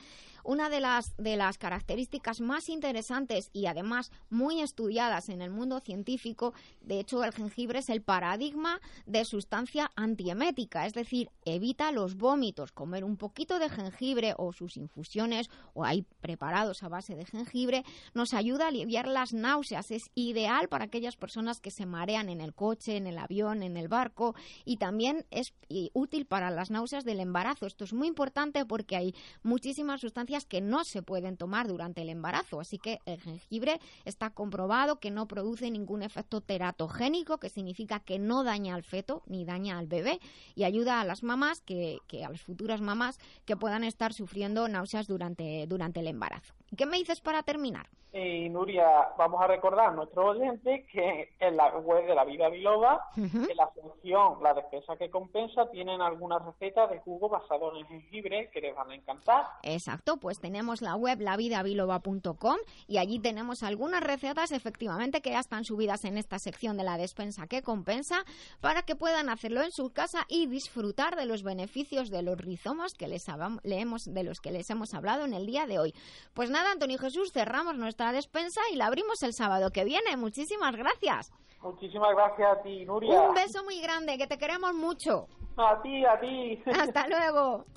una 0.44 0.68
de 0.68 0.80
las, 0.80 1.16
de 1.16 1.36
las 1.36 1.58
características 1.58 2.40
más 2.40 2.68
interesantes 2.68 3.50
y 3.52 3.66
además 3.66 4.10
muy 4.30 4.60
estudiadas 4.60 5.28
en 5.28 5.42
el 5.42 5.50
mundo 5.50 5.80
científico, 5.80 6.52
de 6.80 7.00
hecho 7.00 7.24
el 7.24 7.32
jengibre 7.32 7.78
es 7.78 7.88
el 7.88 8.02
paradigma 8.02 8.80
de 9.06 9.24
sustancia 9.24 9.92
antiemética, 9.96 10.86
es 10.86 10.94
decir, 10.94 11.30
evita 11.44 11.92
los 11.92 12.16
vómitos. 12.16 12.72
Comer 12.72 13.04
un 13.04 13.16
poquito 13.16 13.58
de 13.58 13.70
jengibre 13.70 14.25
o 14.36 14.52
sus 14.52 14.76
infusiones 14.76 15.48
o 15.74 15.84
hay 15.84 16.02
preparados 16.20 16.82
a 16.82 16.88
base 16.88 17.14
de 17.14 17.24
jengibre 17.24 17.84
nos 18.14 18.34
ayuda 18.34 18.64
a 18.64 18.68
aliviar 18.68 19.08
las 19.08 19.32
náuseas. 19.32 19.90
Es 19.90 20.10
ideal 20.14 20.68
para 20.68 20.84
aquellas 20.84 21.16
personas 21.16 21.60
que 21.60 21.70
se 21.70 21.86
marean 21.86 22.28
en 22.28 22.40
el 22.40 22.54
coche, 22.54 22.96
en 22.96 23.06
el 23.06 23.18
avión, 23.18 23.62
en 23.62 23.76
el 23.76 23.88
barco 23.88 24.34
y 24.64 24.76
también 24.76 25.26
es 25.30 25.54
útil 25.92 26.26
para 26.26 26.50
las 26.50 26.70
náuseas 26.70 27.04
del 27.04 27.20
embarazo. 27.20 27.66
Esto 27.66 27.84
es 27.84 27.92
muy 27.92 28.08
importante 28.08 28.64
porque 28.64 28.96
hay 28.96 29.14
muchísimas 29.42 30.00
sustancias 30.00 30.46
que 30.46 30.60
no 30.60 30.84
se 30.84 31.02
pueden 31.02 31.36
tomar 31.36 31.68
durante 31.68 32.02
el 32.02 32.08
embarazo. 32.08 32.60
Así 32.60 32.78
que 32.78 32.98
el 33.04 33.20
jengibre 33.20 33.80
está 34.04 34.30
comprobado 34.30 34.98
que 34.98 35.10
no 35.10 35.26
produce 35.26 35.70
ningún 35.70 36.02
efecto 36.02 36.40
teratogénico, 36.40 37.38
que 37.38 37.48
significa 37.48 38.00
que 38.00 38.18
no 38.18 38.44
daña 38.44 38.74
al 38.74 38.82
feto 38.82 39.22
ni 39.26 39.44
daña 39.44 39.78
al 39.78 39.86
bebé 39.86 40.20
y 40.54 40.64
ayuda 40.64 41.00
a 41.00 41.04
las 41.04 41.22
mamás, 41.22 41.60
que, 41.60 42.00
a 42.24 42.30
las 42.30 42.40
futuras 42.40 42.80
mamás 42.80 43.18
que 43.44 43.56
puedan 43.56 43.84
estar 43.84 44.12
sufriendo 44.16 44.66
náuseas 44.66 45.06
durante, 45.06 45.66
durante 45.66 46.00
el 46.00 46.08
embarazo. 46.08 46.54
¿Y 46.70 46.76
qué 46.76 46.86
me 46.86 46.98
dices 46.98 47.20
para 47.20 47.42
terminar? 47.42 47.88
Y 48.18 48.48
Nuria, 48.48 49.08
vamos 49.18 49.42
a 49.42 49.46
recordar 49.46 49.90
a 49.90 49.90
nuestros 49.90 50.36
oyentes 50.36 50.86
que 50.90 51.34
en 51.38 51.54
la 51.54 51.76
web 51.76 52.06
de 52.06 52.14
la 52.14 52.24
Vida 52.24 52.48
Biloba, 52.48 53.10
en 53.14 53.54
la 53.54 53.66
función 53.68 54.42
La 54.42 54.54
Despensa 54.54 54.96
que 54.96 55.10
Compensa, 55.10 55.70
tienen 55.70 56.00
algunas 56.00 56.42
recetas 56.42 56.88
de 56.88 56.98
jugo 57.00 57.28
basado 57.28 57.76
en 57.76 57.86
jengibre 57.86 58.48
que 58.54 58.62
les 58.62 58.74
van 58.74 58.90
a 58.90 58.94
encantar. 58.94 59.44
Exacto, 59.62 60.16
pues 60.16 60.40
tenemos 60.40 60.80
la 60.80 60.96
web 60.96 61.20
lavidabiloba.com 61.20 62.56
y 62.86 62.96
allí 62.96 63.18
tenemos 63.18 63.62
algunas 63.62 64.02
recetas 64.02 64.50
efectivamente 64.50 65.20
que 65.20 65.32
ya 65.32 65.40
están 65.40 65.64
subidas 65.64 66.06
en 66.06 66.16
esta 66.16 66.38
sección 66.38 66.78
de 66.78 66.84
La 66.84 66.96
Despensa 66.96 67.46
que 67.46 67.60
Compensa 67.60 68.24
para 68.62 68.80
que 68.80 68.96
puedan 68.96 69.28
hacerlo 69.28 69.60
en 69.60 69.72
su 69.72 69.92
casa 69.92 70.24
y 70.28 70.46
disfrutar 70.46 71.16
de 71.16 71.26
los 71.26 71.42
beneficios 71.42 72.08
de 72.08 72.22
los 72.22 72.38
rizomos 72.38 72.94
que 72.94 73.08
les 73.08 73.26
leemos, 73.62 74.04
de 74.06 74.22
los 74.22 74.40
que 74.40 74.52
les 74.52 74.70
hemos 74.70 74.94
hablado 74.94 75.26
en 75.26 75.34
el 75.34 75.44
día 75.44 75.66
de 75.66 75.78
hoy. 75.78 75.92
Pues 76.32 76.48
nada, 76.56 76.72
Antonio 76.72 76.98
Jesús, 76.98 77.32
cerramos 77.32 77.76
nuestra 77.76 78.12
despensa 78.12 78.62
y 78.72 78.76
la 78.76 78.86
abrimos 78.86 79.22
el 79.22 79.34
sábado 79.34 79.70
que 79.70 79.84
viene. 79.84 80.16
Muchísimas 80.16 80.74
gracias. 80.74 81.30
Muchísimas 81.60 82.14
gracias 82.14 82.50
a 82.50 82.62
ti, 82.62 82.86
Nuria. 82.86 83.20
Un 83.20 83.34
beso 83.34 83.62
muy 83.62 83.78
grande, 83.80 84.16
que 84.16 84.26
te 84.26 84.38
queremos 84.38 84.72
mucho. 84.72 85.28
A 85.58 85.80
ti, 85.82 86.04
a 86.06 86.18
ti. 86.18 86.62
Hasta 86.66 87.08
luego. 87.08 87.66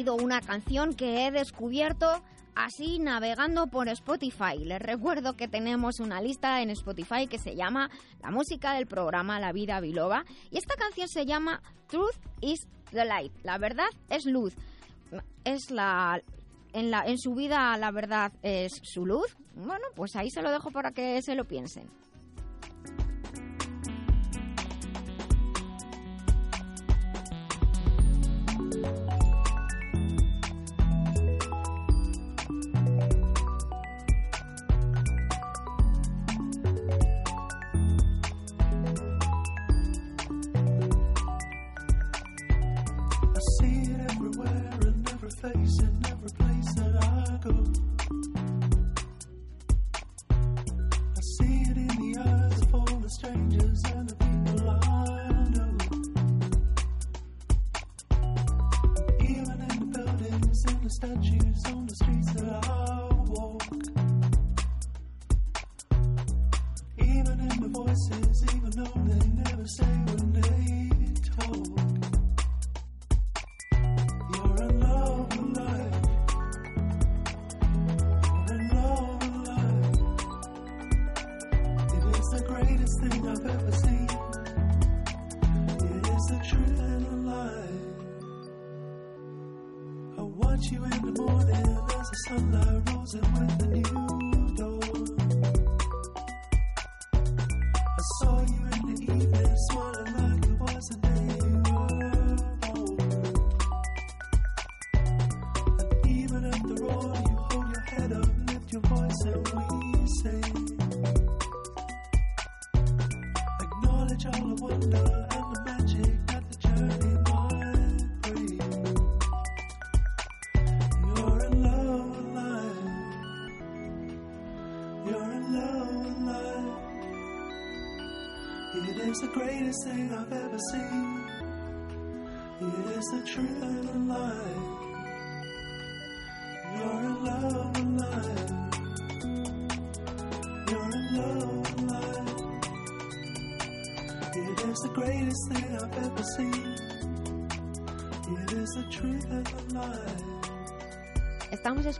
una 0.00 0.40
canción 0.40 0.94
que 0.94 1.26
he 1.26 1.30
descubierto 1.30 2.22
así 2.54 2.98
navegando 2.98 3.66
por 3.66 3.88
Spotify. 3.88 4.58
Les 4.58 4.80
recuerdo 4.80 5.34
que 5.34 5.48
tenemos 5.48 6.00
una 6.00 6.22
lista 6.22 6.62
en 6.62 6.70
Spotify 6.70 7.26
que 7.26 7.38
se 7.38 7.54
llama 7.54 7.90
La 8.22 8.30
música 8.30 8.72
del 8.72 8.86
programa 8.86 9.38
La 9.38 9.52
Vida 9.52 9.80
Biloba 9.80 10.24
y 10.50 10.56
esta 10.56 10.76
canción 10.76 11.08
se 11.08 11.26
llama 11.26 11.62
Truth 11.88 12.16
is 12.40 12.66
the 12.90 13.04
Light. 13.04 13.32
La 13.42 13.58
verdad 13.58 13.88
es 14.08 14.24
luz. 14.24 14.54
Es 15.44 15.70
la 15.70 16.22
en, 16.72 16.90
la, 16.90 17.04
en 17.06 17.18
su 17.18 17.34
vida 17.34 17.76
la 17.76 17.90
verdad 17.90 18.32
es 18.42 18.72
su 18.82 19.04
luz. 19.04 19.36
Bueno, 19.54 19.84
pues 19.94 20.16
ahí 20.16 20.30
se 20.30 20.40
lo 20.40 20.50
dejo 20.50 20.70
para 20.70 20.92
que 20.92 21.20
se 21.20 21.34
lo 21.34 21.44
piensen. 21.44 21.86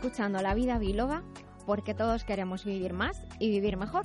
Escuchando 0.03 0.43
La 0.43 0.53
Vida 0.55 0.79
Biloba 0.79 1.23
porque 1.65 1.95
todos 1.95 2.25
queremos 2.25 2.65
vivir 2.65 2.93
más 2.93 3.25
y 3.39 3.51
vivir 3.51 3.77
mejor. 3.77 4.05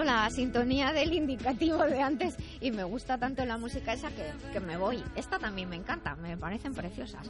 La 0.00 0.30
sintonía 0.30 0.92
del 0.92 1.12
indicativo 1.12 1.84
de 1.84 2.00
antes 2.00 2.34
y 2.60 2.70
me 2.70 2.82
gusta 2.82 3.18
tanto 3.18 3.44
la 3.44 3.58
música 3.58 3.92
esa 3.92 4.08
que, 4.08 4.32
que 4.52 4.60
me 4.60 4.78
voy. 4.78 5.04
Esta 5.16 5.38
también 5.38 5.68
me 5.68 5.76
encanta, 5.76 6.16
me 6.16 6.36
parecen 6.36 6.74
preciosas. 6.74 7.28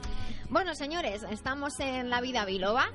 Bueno, 0.48 0.74
señores, 0.76 1.24
estamos 1.30 1.80
en 1.80 2.08
La 2.08 2.20
Vida 2.20 2.44
Biloba. 2.44 2.86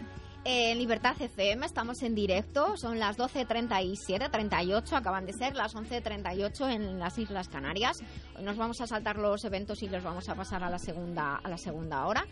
En 0.43 0.78
Libertad 0.78 1.15
FM 1.19 1.65
estamos 1.65 2.02
en 2.04 2.15
directo, 2.15 2.78
son 2.78 3.00
las 3.00 3.17
12.37, 3.17 4.32
38, 4.32 4.95
acaban 4.95 5.26
de 5.26 5.34
ser 5.34 5.56
las 5.56 5.76
11.38 5.76 6.71
en 6.71 7.00
las 7.00 7.17
Islas 7.17 7.50
Canarias. 7.50 7.97
Hoy 8.36 8.43
nos 8.43 8.56
vamos 8.56 8.80
a 8.80 8.88
saltar 8.88 9.17
los 9.17 9.43
eventos 9.43 9.84
y 9.84 9.89
los 9.89 10.04
vamos 10.04 10.30
a 10.30 10.36
pasar 10.36 10.63
a 10.63 10.69
la 10.69 10.80
segunda, 10.80 11.36
a 11.36 11.50
la 11.50 11.58
segunda 11.58 12.06
hora. 12.06 12.26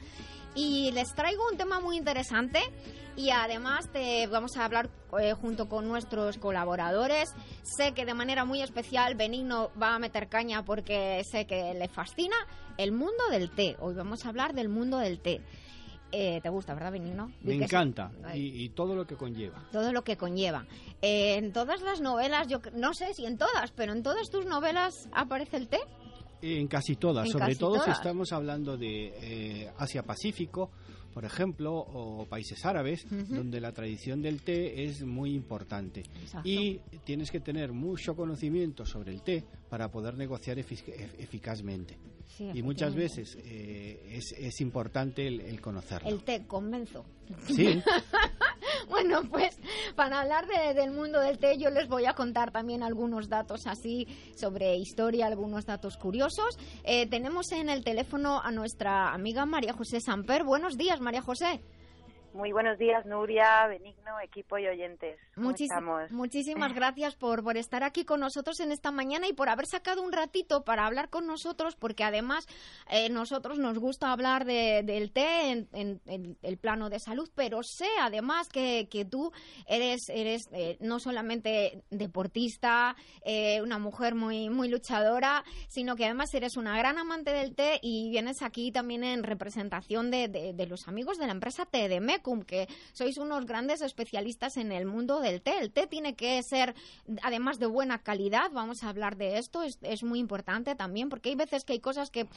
Y 0.56 0.92
les 0.94 1.14
traigo 1.14 1.44
un 1.52 1.58
tema 1.58 1.82
muy 1.82 1.98
interesante 1.98 2.62
y 3.18 3.30
además 3.32 3.92
te 3.92 4.26
vamos 4.28 4.56
a 4.56 4.64
hablar 4.64 4.90
eh, 5.20 5.34
junto 5.34 5.68
con 5.68 5.86
nuestros 5.88 6.38
colaboradores. 6.38 7.34
Sé 7.64 7.92
que 7.92 8.06
de 8.06 8.14
manera 8.14 8.46
muy 8.46 8.62
especial 8.62 9.16
Benigno 9.16 9.72
va 9.82 9.96
a 9.96 10.00
meter 10.00 10.30
caña 10.30 10.64
porque 10.64 11.22
sé 11.30 11.46
que 11.46 11.74
le 11.74 11.90
fascina 11.90 12.38
el 12.78 12.94
mundo 12.94 13.26
del 13.30 13.52
té. 13.52 13.76
Hoy 13.82 13.96
vamos 13.96 14.26
a 14.26 14.30
hablar 14.30 14.54
del 14.54 14.70
mundo 14.70 14.98
del 15.00 15.20
té. 15.20 15.42
Eh, 16.12 16.40
¿Te 16.42 16.50
gusta, 16.50 16.74
verdad, 16.74 16.92
Benigno? 16.92 17.32
Me 17.42 17.56
encanta 17.56 18.12
y, 18.34 18.64
y 18.64 18.70
todo 18.70 18.96
lo 18.96 19.06
que 19.06 19.16
conlleva. 19.16 19.68
Todo 19.72 19.92
lo 19.92 20.04
que 20.04 20.16
conlleva. 20.18 20.66
Eh, 21.02 21.36
en 21.36 21.52
todas 21.52 21.82
las 21.82 22.00
novelas, 22.00 22.48
yo 22.48 22.62
no 22.74 22.94
sé 22.94 23.14
si 23.14 23.26
en 23.26 23.38
todas, 23.38 23.72
pero 23.72 23.92
en 23.92 24.02
todas 24.04 24.30
tus 24.30 24.46
novelas 24.46 25.10
aparece 25.12 25.58
el 25.58 25.68
té. 25.68 25.80
En 26.42 26.68
casi 26.68 26.96
todas, 26.96 27.26
En 27.26 27.32
sobre 27.32 27.46
casi 27.48 27.60
todo 27.60 27.84
si 27.84 27.92
estamos 27.92 28.32
hablando 28.32 28.78
de 28.78 29.14
eh, 29.22 29.72
Asia-Pacífico, 29.78 30.70
por 31.16 31.24
ejemplo, 31.26 31.74
o 31.74 32.26
países 32.28 32.64
árabes, 32.66 33.08
donde 33.10 33.60
la 33.62 33.72
tradición 33.72 34.22
del 34.22 34.42
té 34.42 34.84
es 34.84 35.02
muy 35.04 35.34
importante. 35.34 36.02
Exacto. 36.22 36.48
Y 36.48 36.82
tienes 37.06 37.32
que 37.32 37.40
tener 37.40 37.72
mucho 37.72 38.16
conocimiento 38.18 38.86
sobre 38.86 39.14
el 39.14 39.22
té 39.22 39.44
para 39.70 39.90
poder 39.90 40.16
negociar 40.18 40.58
efic- 40.58 40.86
ef- 40.94 41.16
eficazmente. 41.18 41.98
Sí, 42.38 42.50
y 42.54 42.62
muchas 42.62 42.94
veces 42.94 43.38
eh, 43.46 44.10
es, 44.12 44.34
es 44.38 44.60
importante 44.60 45.26
el, 45.26 45.40
el 45.40 45.62
conocerlo. 45.62 46.10
El 46.10 46.22
té, 46.24 46.44
convenzo. 46.46 47.06
Sí, 47.48 47.82
Bueno, 48.90 49.22
pues 49.30 49.58
para 49.96 50.22
hablar 50.22 50.46
de- 50.48 50.74
del 50.74 50.92
mundo 50.92 51.20
del 51.20 51.38
té 51.40 51.58
yo 51.58 51.70
les 51.70 51.88
voy 51.88 52.06
a 52.06 52.14
contar 52.14 52.52
también 52.52 52.84
algunos 52.84 53.30
datos 53.30 53.68
así 53.68 54.08
sobre 54.36 54.76
historia, 54.78 55.26
algunos 55.28 55.66
datos 55.66 55.98
curiosos. 55.98 56.58
Eh, 56.84 57.08
tenemos 57.10 57.52
en 57.52 57.70
el 57.70 57.84
teléfono 57.84 58.42
a 58.42 58.52
nuestra 58.52 59.14
amiga 59.14 59.46
María 59.46 59.74
José 59.74 60.00
Samper. 60.02 60.44
Buenos 60.44 60.78
días, 60.78 61.00
María 61.02 61.22
José. 61.22 61.62
Muy 62.36 62.52
buenos 62.52 62.78
días, 62.78 63.06
Nuria, 63.06 63.66
Benigno, 63.68 64.20
equipo 64.22 64.58
y 64.58 64.68
oyentes. 64.68 65.18
¿Cómo 65.36 65.52
Muchis- 65.52 65.64
estamos? 65.72 66.12
Muchísimas 66.12 66.74
gracias 66.76 67.16
por, 67.16 67.42
por 67.46 67.56
estar 67.56 67.82
aquí 67.86 68.04
con 68.04 68.20
nosotros 68.20 68.60
en 68.60 68.74
esta 68.74 68.92
mañana 68.92 69.26
y 69.26 69.32
por 69.32 69.48
haber 69.48 69.66
sacado 69.68 70.04
un 70.04 70.12
ratito 70.12 70.66
para 70.66 70.86
hablar 70.86 71.10
con 71.10 71.28
nosotros, 71.28 71.78
porque 71.78 72.04
además 72.04 72.46
eh, 72.90 73.08
nosotros 73.10 73.58
nos 73.58 73.80
gusta 73.80 74.12
hablar 74.12 74.44
de- 74.44 74.82
del 74.84 75.14
té 75.14 75.50
en, 75.52 75.70
en- 75.72 76.02
en 76.08 76.38
el 76.42 76.58
plano 76.58 76.90
de 76.90 77.00
salud, 77.00 77.30
pero 77.36 77.64
sé 77.64 77.88
además 78.02 78.50
que, 78.50 78.90
que 78.92 79.06
tú 79.06 79.32
eres, 79.66 80.10
eres 80.10 80.50
eh, 80.52 80.76
no 80.82 81.00
solamente 81.00 81.84
deportista, 81.90 82.98
eh, 83.24 83.62
una 83.62 83.80
mujer 83.80 84.14
muy, 84.14 84.50
muy 84.50 84.68
luchadora, 84.68 85.46
sino 85.70 85.96
que 85.96 86.04
además 86.04 86.34
eres 86.34 86.58
una 86.58 86.78
gran 86.78 86.98
amante 86.98 87.32
del 87.32 87.56
té 87.56 87.80
y 87.82 88.10
vienes 88.10 88.42
aquí 88.42 88.74
también 88.74 89.06
en 89.06 89.24
representación 89.24 90.12
de, 90.12 90.28
de- 90.28 90.52
de 90.52 90.68
los 90.68 90.90
amigos 90.90 91.18
de 91.18 91.28
la 91.28 91.32
empresa 91.32 91.66
Que 92.46 92.68
sois 92.94 93.18
unos 93.18 93.46
grandes 93.46 93.82
especialistas 93.82 94.58
en 94.58 94.72
el 94.72 94.86
mundo 94.86 95.20
del 95.20 95.42
té. 95.42 95.60
El 95.60 95.72
té 95.72 95.86
tiene 95.86 96.16
que 96.16 96.42
ser, 96.42 96.74
además 97.22 97.60
de 97.60 97.68
buena 97.68 98.00
calidad, 98.00 98.50
vamos 98.52 98.84
a 98.84 98.90
hablar 98.90 99.16
de 99.16 99.38
esto, 99.38 99.62
es, 99.62 99.78
es 99.82 100.04
muy 100.04 100.20
importante 100.20 100.76
también, 100.76 101.10
porque 101.10 101.30
hay 101.30 101.36
veces 101.36 101.64
que 101.64 101.74
hay 101.74 101.80
cosas 101.80 102.10
que 102.10 102.28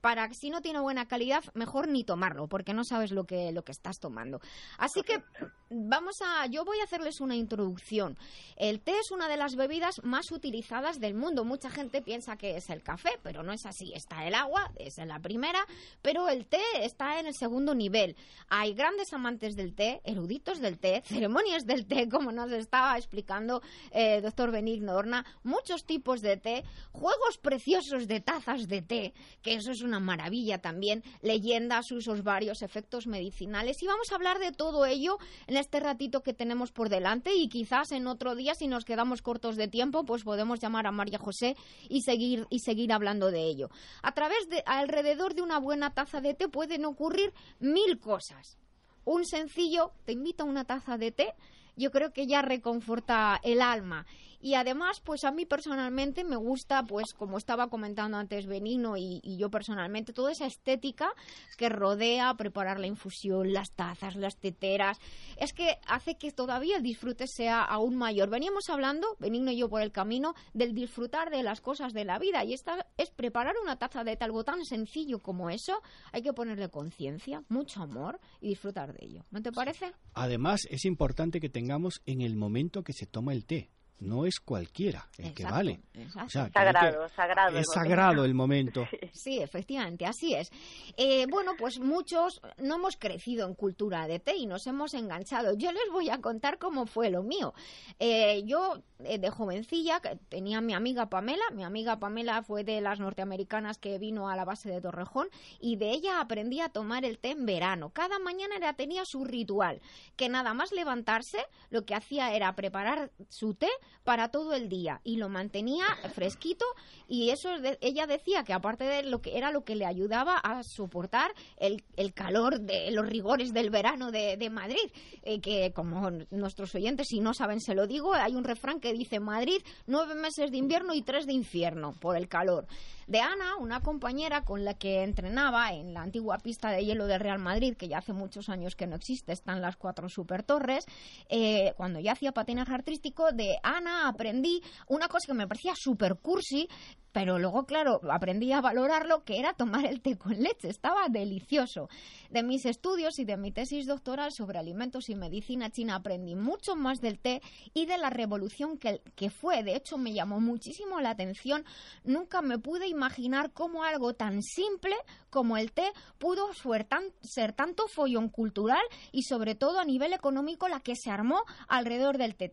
para 0.00 0.32
si 0.34 0.50
no 0.50 0.60
tiene 0.60 0.80
buena 0.80 1.06
calidad, 1.06 1.42
mejor 1.54 1.88
ni 1.88 2.04
tomarlo, 2.04 2.46
porque 2.46 2.74
no 2.74 2.84
sabes 2.84 3.10
lo 3.10 3.24
que, 3.24 3.52
lo 3.52 3.64
que 3.64 3.72
estás 3.72 4.00
tomando. 4.00 4.40
Así 4.76 5.00
que 5.02 5.22
vamos 5.70 6.16
a, 6.22 6.46
yo 6.46 6.64
voy 6.64 6.78
a 6.80 6.84
hacerles 6.84 7.22
una 7.22 7.36
introducción. 7.36 8.18
El 8.56 8.80
té 8.80 8.92
es 8.98 9.10
una 9.10 9.28
de 9.28 9.38
las 9.38 9.56
bebidas 9.56 10.02
más 10.04 10.30
utilizadas 10.30 11.00
del 11.00 11.14
mundo. 11.14 11.46
Mucha 11.46 11.70
gente 11.70 12.02
piensa 12.02 12.36
que 12.36 12.56
es 12.58 12.68
el 12.68 12.82
café, 12.82 13.18
pero 13.22 13.42
no 13.42 13.52
es 13.54 13.64
así. 13.64 13.94
Está 13.94 14.26
el 14.26 14.34
agua, 14.34 14.70
es 14.76 14.98
en 14.98 15.08
la 15.08 15.20
primera, 15.20 15.66
pero 16.02 16.28
el 16.28 16.46
té 16.46 16.60
está 16.82 17.18
en 17.18 17.26
el 17.26 17.34
segundo 17.34 17.74
nivel. 17.74 18.14
Hay 18.48 18.74
grandes 18.74 19.10
amantes 19.14 19.33
del 19.38 19.74
té, 19.74 20.00
eruditos 20.04 20.60
del 20.60 20.78
té, 20.78 21.02
ceremonias 21.06 21.66
del 21.66 21.86
té, 21.86 22.08
como 22.08 22.32
nos 22.32 22.52
estaba 22.52 22.96
explicando 22.96 23.62
eh, 23.90 24.20
doctor 24.20 24.50
Benigno 24.50 24.94
Horna, 24.94 25.24
muchos 25.42 25.84
tipos 25.84 26.22
de 26.22 26.36
té, 26.36 26.64
juegos 26.92 27.38
preciosos 27.38 28.06
de 28.06 28.20
tazas 28.20 28.68
de 28.68 28.82
té, 28.82 29.14
que 29.42 29.54
eso 29.54 29.72
es 29.72 29.82
una 29.82 30.00
maravilla 30.00 30.58
también, 30.58 31.02
leyendas, 31.22 31.90
usos 31.90 32.22
varios, 32.22 32.62
efectos 32.62 33.06
medicinales. 33.06 33.82
Y 33.82 33.86
vamos 33.86 34.10
a 34.12 34.14
hablar 34.14 34.38
de 34.38 34.52
todo 34.52 34.86
ello 34.86 35.18
en 35.46 35.56
este 35.56 35.80
ratito 35.80 36.22
que 36.22 36.34
tenemos 36.34 36.72
por 36.72 36.88
delante 36.88 37.34
y 37.34 37.48
quizás 37.48 37.92
en 37.92 38.06
otro 38.06 38.34
día, 38.34 38.54
si 38.54 38.68
nos 38.68 38.84
quedamos 38.84 39.22
cortos 39.22 39.56
de 39.56 39.68
tiempo, 39.68 40.04
pues 40.04 40.24
podemos 40.24 40.60
llamar 40.60 40.86
a 40.86 40.92
María 40.92 41.18
José 41.18 41.56
y 41.88 42.02
seguir, 42.02 42.46
y 42.50 42.60
seguir 42.60 42.92
hablando 42.92 43.30
de 43.30 43.42
ello. 43.42 43.70
A 44.02 44.12
través 44.12 44.48
de, 44.48 44.62
alrededor 44.66 45.34
de 45.34 45.42
una 45.42 45.58
buena 45.58 45.92
taza 45.94 46.20
de 46.20 46.34
té 46.34 46.48
pueden 46.48 46.84
ocurrir 46.84 47.32
mil 47.58 47.98
cosas. 47.98 48.58
Un 49.04 49.26
sencillo, 49.26 49.92
te 50.04 50.12
invito 50.12 50.44
a 50.44 50.46
una 50.46 50.64
taza 50.64 50.96
de 50.96 51.12
té, 51.12 51.34
yo 51.76 51.90
creo 51.90 52.12
que 52.12 52.26
ya 52.26 52.42
reconforta 52.42 53.38
el 53.42 53.60
alma. 53.60 54.06
Y 54.44 54.56
además, 54.56 55.00
pues 55.02 55.24
a 55.24 55.30
mí 55.30 55.46
personalmente 55.46 56.22
me 56.22 56.36
gusta, 56.36 56.82
pues 56.84 57.14
como 57.14 57.38
estaba 57.38 57.70
comentando 57.70 58.18
antes 58.18 58.44
Benino 58.44 58.98
y, 58.98 59.20
y 59.22 59.38
yo 59.38 59.50
personalmente, 59.50 60.12
toda 60.12 60.32
esa 60.32 60.44
estética 60.44 61.14
que 61.56 61.70
rodea 61.70 62.34
preparar 62.34 62.78
la 62.78 62.86
infusión, 62.86 63.54
las 63.54 63.72
tazas, 63.72 64.16
las 64.16 64.36
teteras, 64.36 64.98
es 65.38 65.54
que 65.54 65.78
hace 65.86 66.16
que 66.16 66.30
todavía 66.30 66.76
el 66.76 66.82
disfrute 66.82 67.26
sea 67.26 67.62
aún 67.62 67.96
mayor. 67.96 68.28
Veníamos 68.28 68.68
hablando, 68.68 69.16
Benigno 69.18 69.50
y 69.50 69.56
yo 69.56 69.70
por 69.70 69.80
el 69.80 69.92
camino, 69.92 70.34
del 70.52 70.74
disfrutar 70.74 71.30
de 71.30 71.42
las 71.42 71.62
cosas 71.62 71.94
de 71.94 72.04
la 72.04 72.18
vida 72.18 72.44
y 72.44 72.52
esta 72.52 72.86
es 72.98 73.10
preparar 73.10 73.54
una 73.62 73.76
taza 73.76 74.04
de 74.04 74.14
té, 74.14 74.24
algo 74.24 74.44
tan 74.44 74.62
sencillo 74.66 75.20
como 75.20 75.48
eso, 75.48 75.80
hay 76.12 76.20
que 76.20 76.34
ponerle 76.34 76.68
conciencia, 76.68 77.42
mucho 77.48 77.80
amor 77.80 78.20
y 78.42 78.50
disfrutar 78.50 78.92
de 78.92 79.06
ello. 79.06 79.24
¿No 79.30 79.40
te 79.40 79.52
parece? 79.52 79.94
además 80.12 80.60
es 80.68 80.84
importante 80.84 81.40
que 81.40 81.48
tengamos 81.48 82.02
en 82.04 82.20
el 82.20 82.36
momento 82.36 82.82
que 82.84 82.92
se 82.92 83.06
toma 83.06 83.32
el 83.32 83.46
té. 83.46 83.70
No 84.00 84.26
es 84.26 84.40
cualquiera 84.40 85.08
el 85.18 85.32
que 85.34 85.44
vale. 85.44 85.80
exacto. 85.94 86.26
O 86.26 86.28
sea, 86.28 86.50
que 86.50 86.58
hay 86.58 86.64
Sagrado, 86.72 87.02
que- 87.08 87.14
sagrado 87.14 87.58
Es 87.58 87.66
sagrado 87.72 88.24
el 88.24 88.34
momento. 88.34 88.86
Sí, 89.12 89.38
efectivamente, 89.38 90.04
así 90.04 90.34
es. 90.34 90.50
Eh, 90.96 91.26
bueno, 91.30 91.52
pues 91.58 91.78
muchos 91.78 92.40
no 92.58 92.74
hemos 92.74 92.96
crecido 92.96 93.46
en 93.46 93.54
cultura 93.54 94.06
de 94.06 94.18
té 94.18 94.36
y 94.36 94.46
nos 94.46 94.66
hemos 94.66 94.92
enganchado. 94.92 95.54
Yo 95.56 95.72
les 95.72 95.88
voy 95.92 96.10
a 96.10 96.20
contar 96.20 96.58
cómo 96.58 96.84
fue 96.86 97.10
lo 97.10 97.22
mío. 97.22 97.54
Eh, 98.00 98.42
yo, 98.44 98.82
eh, 99.04 99.18
de 99.18 99.30
jovencilla, 99.30 100.00
tenía 100.28 100.60
mi 100.60 100.74
amiga 100.74 101.08
Pamela. 101.08 101.44
Mi 101.52 101.64
amiga 101.64 101.98
Pamela 101.98 102.42
fue 102.42 102.64
de 102.64 102.80
las 102.80 102.98
norteamericanas 103.00 103.78
que 103.78 103.98
vino 103.98 104.28
a 104.28 104.36
la 104.36 104.44
base 104.44 104.68
de 104.68 104.80
Torrejón 104.80 105.28
y 105.60 105.76
de 105.76 105.92
ella 105.92 106.20
aprendí 106.20 106.60
a 106.60 106.68
tomar 106.68 107.04
el 107.04 107.18
té 107.18 107.30
en 107.30 107.46
verano. 107.46 107.90
Cada 107.90 108.18
mañana 108.18 108.56
era, 108.56 108.74
tenía 108.74 109.04
su 109.06 109.24
ritual, 109.24 109.80
que 110.16 110.28
nada 110.28 110.52
más 110.54 110.72
levantarse, 110.72 111.38
lo 111.70 111.84
que 111.86 111.94
hacía 111.94 112.34
era 112.34 112.54
preparar 112.56 113.10
su 113.28 113.54
té 113.54 113.68
para 114.04 114.28
todo 114.28 114.54
el 114.54 114.68
día. 114.68 115.00
Y 115.04 115.16
lo 115.16 115.28
mantenía 115.28 115.84
fresquito 116.14 116.64
y 117.08 117.30
eso 117.30 117.50
ella 117.80 118.06
decía 118.06 118.44
que 118.44 118.52
aparte 118.52 118.84
de 118.84 119.02
lo 119.04 119.20
que 119.20 119.36
era 119.36 119.50
lo 119.50 119.64
que 119.64 119.76
le 119.76 119.86
ayudaba 119.86 120.36
a 120.36 120.62
soportar 120.62 121.32
el, 121.56 121.82
el 121.96 122.12
calor 122.12 122.60
de 122.60 122.90
los 122.90 123.08
rigores 123.08 123.52
del 123.52 123.70
verano 123.70 124.10
de, 124.10 124.36
de 124.36 124.50
Madrid. 124.50 124.90
Eh, 125.22 125.40
que 125.40 125.72
como 125.72 126.10
nuestros 126.30 126.74
oyentes 126.74 127.08
si 127.08 127.20
no 127.20 127.34
saben 127.34 127.60
se 127.60 127.74
lo 127.74 127.86
digo 127.86 128.12
hay 128.12 128.34
un 128.34 128.44
refrán 128.44 128.80
que 128.80 128.92
dice 128.92 129.20
Madrid 129.20 129.62
nueve 129.86 130.14
meses 130.14 130.50
de 130.50 130.58
invierno 130.58 130.94
y 130.94 131.02
tres 131.02 131.26
de 131.26 131.32
infierno 131.32 131.92
por 132.00 132.16
el 132.16 132.28
calor 132.28 132.66
de 133.06 133.20
Ana, 133.20 133.56
una 133.56 133.80
compañera 133.80 134.44
con 134.44 134.64
la 134.64 134.74
que 134.74 135.02
entrenaba 135.02 135.72
en 135.72 135.94
la 135.94 136.02
antigua 136.02 136.38
pista 136.38 136.70
de 136.70 136.84
hielo 136.84 137.06
del 137.06 137.20
Real 137.20 137.38
Madrid, 137.38 137.76
que 137.76 137.88
ya 137.88 137.98
hace 137.98 138.12
muchos 138.12 138.48
años 138.48 138.76
que 138.76 138.86
no 138.86 138.96
existe, 138.96 139.32
están 139.32 139.60
las 139.60 139.76
cuatro 139.76 140.08
super 140.08 140.42
torres, 140.42 140.86
eh, 141.28 141.72
cuando 141.76 142.00
yo 142.00 142.12
hacía 142.12 142.32
patinaje 142.32 142.72
artístico, 142.72 143.32
de 143.32 143.58
Ana 143.62 144.08
aprendí 144.08 144.62
una 144.88 145.08
cosa 145.08 145.26
que 145.26 145.34
me 145.34 145.48
parecía 145.48 145.74
super 145.76 146.16
cursi, 146.16 146.68
pero 147.14 147.38
luego, 147.38 147.64
claro, 147.64 148.00
aprendí 148.10 148.50
a 148.50 148.60
valorarlo, 148.60 149.22
que 149.22 149.38
era 149.38 149.52
tomar 149.54 149.86
el 149.86 150.02
té 150.02 150.18
con 150.18 150.32
leche, 150.42 150.68
estaba 150.68 151.08
delicioso. 151.08 151.88
De 152.28 152.42
mis 152.42 152.66
estudios 152.66 153.20
y 153.20 153.24
de 153.24 153.36
mi 153.36 153.52
tesis 153.52 153.86
doctoral 153.86 154.32
sobre 154.32 154.58
alimentos 154.58 155.08
y 155.08 155.14
medicina 155.14 155.70
china 155.70 155.94
aprendí 155.94 156.34
mucho 156.34 156.74
más 156.74 156.98
del 157.00 157.20
té 157.20 157.40
y 157.72 157.86
de 157.86 157.98
la 157.98 158.10
revolución 158.10 158.78
que, 158.78 159.30
fue. 159.30 159.62
De 159.62 159.76
hecho, 159.76 159.96
me 159.96 160.12
llamó 160.12 160.40
muchísimo 160.40 161.00
la 161.00 161.10
atención. 161.10 161.64
Nunca 162.02 162.42
me 162.42 162.58
pude 162.58 162.88
imaginar 162.88 163.52
cómo 163.52 163.84
algo 163.84 164.14
tan 164.14 164.42
simple 164.42 164.96
como 165.30 165.56
el 165.56 165.70
té 165.70 165.92
pudo 166.18 166.52
ser, 166.52 166.82
tan- 166.82 167.12
ser 167.22 167.52
tanto 167.52 167.86
follón 167.86 168.28
cultural 168.28 168.82
y 169.12 169.22
sobre 169.22 169.54
todo 169.54 169.78
a 169.78 169.84
nivel 169.84 170.12
económico 170.12 170.66
la 170.66 170.80
que 170.80 170.96
se 170.96 171.10
armó 171.12 171.44
alrededor 171.68 172.18
del 172.18 172.34
té. 172.34 172.50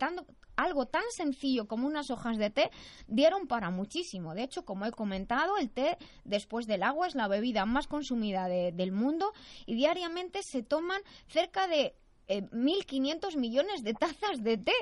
Algo 0.63 0.85
tan 0.87 1.03
sencillo 1.11 1.67
como 1.67 1.87
unas 1.87 2.09
hojas 2.11 2.37
de 2.37 2.49
té 2.49 2.71
dieron 3.07 3.47
para 3.47 3.69
muchísimo. 3.69 4.33
De 4.33 4.43
hecho, 4.43 4.65
como 4.65 4.85
he 4.85 4.91
comentado, 4.91 5.57
el 5.57 5.69
té 5.69 5.97
después 6.23 6.67
del 6.67 6.83
agua 6.83 7.07
es 7.07 7.15
la 7.15 7.27
bebida 7.27 7.65
más 7.65 7.87
consumida 7.87 8.47
de- 8.47 8.71
del 8.71 8.91
mundo 8.91 9.33
y 9.65 9.75
diariamente 9.75 10.43
se 10.43 10.63
toman 10.63 11.01
cerca 11.27 11.67
de 11.67 11.95
eh, 12.31 12.43
1.500 12.51 13.37
millones 13.37 13.83
de 13.83 13.93
tazas 13.93 14.41
de 14.41 14.57
té. 14.57 14.73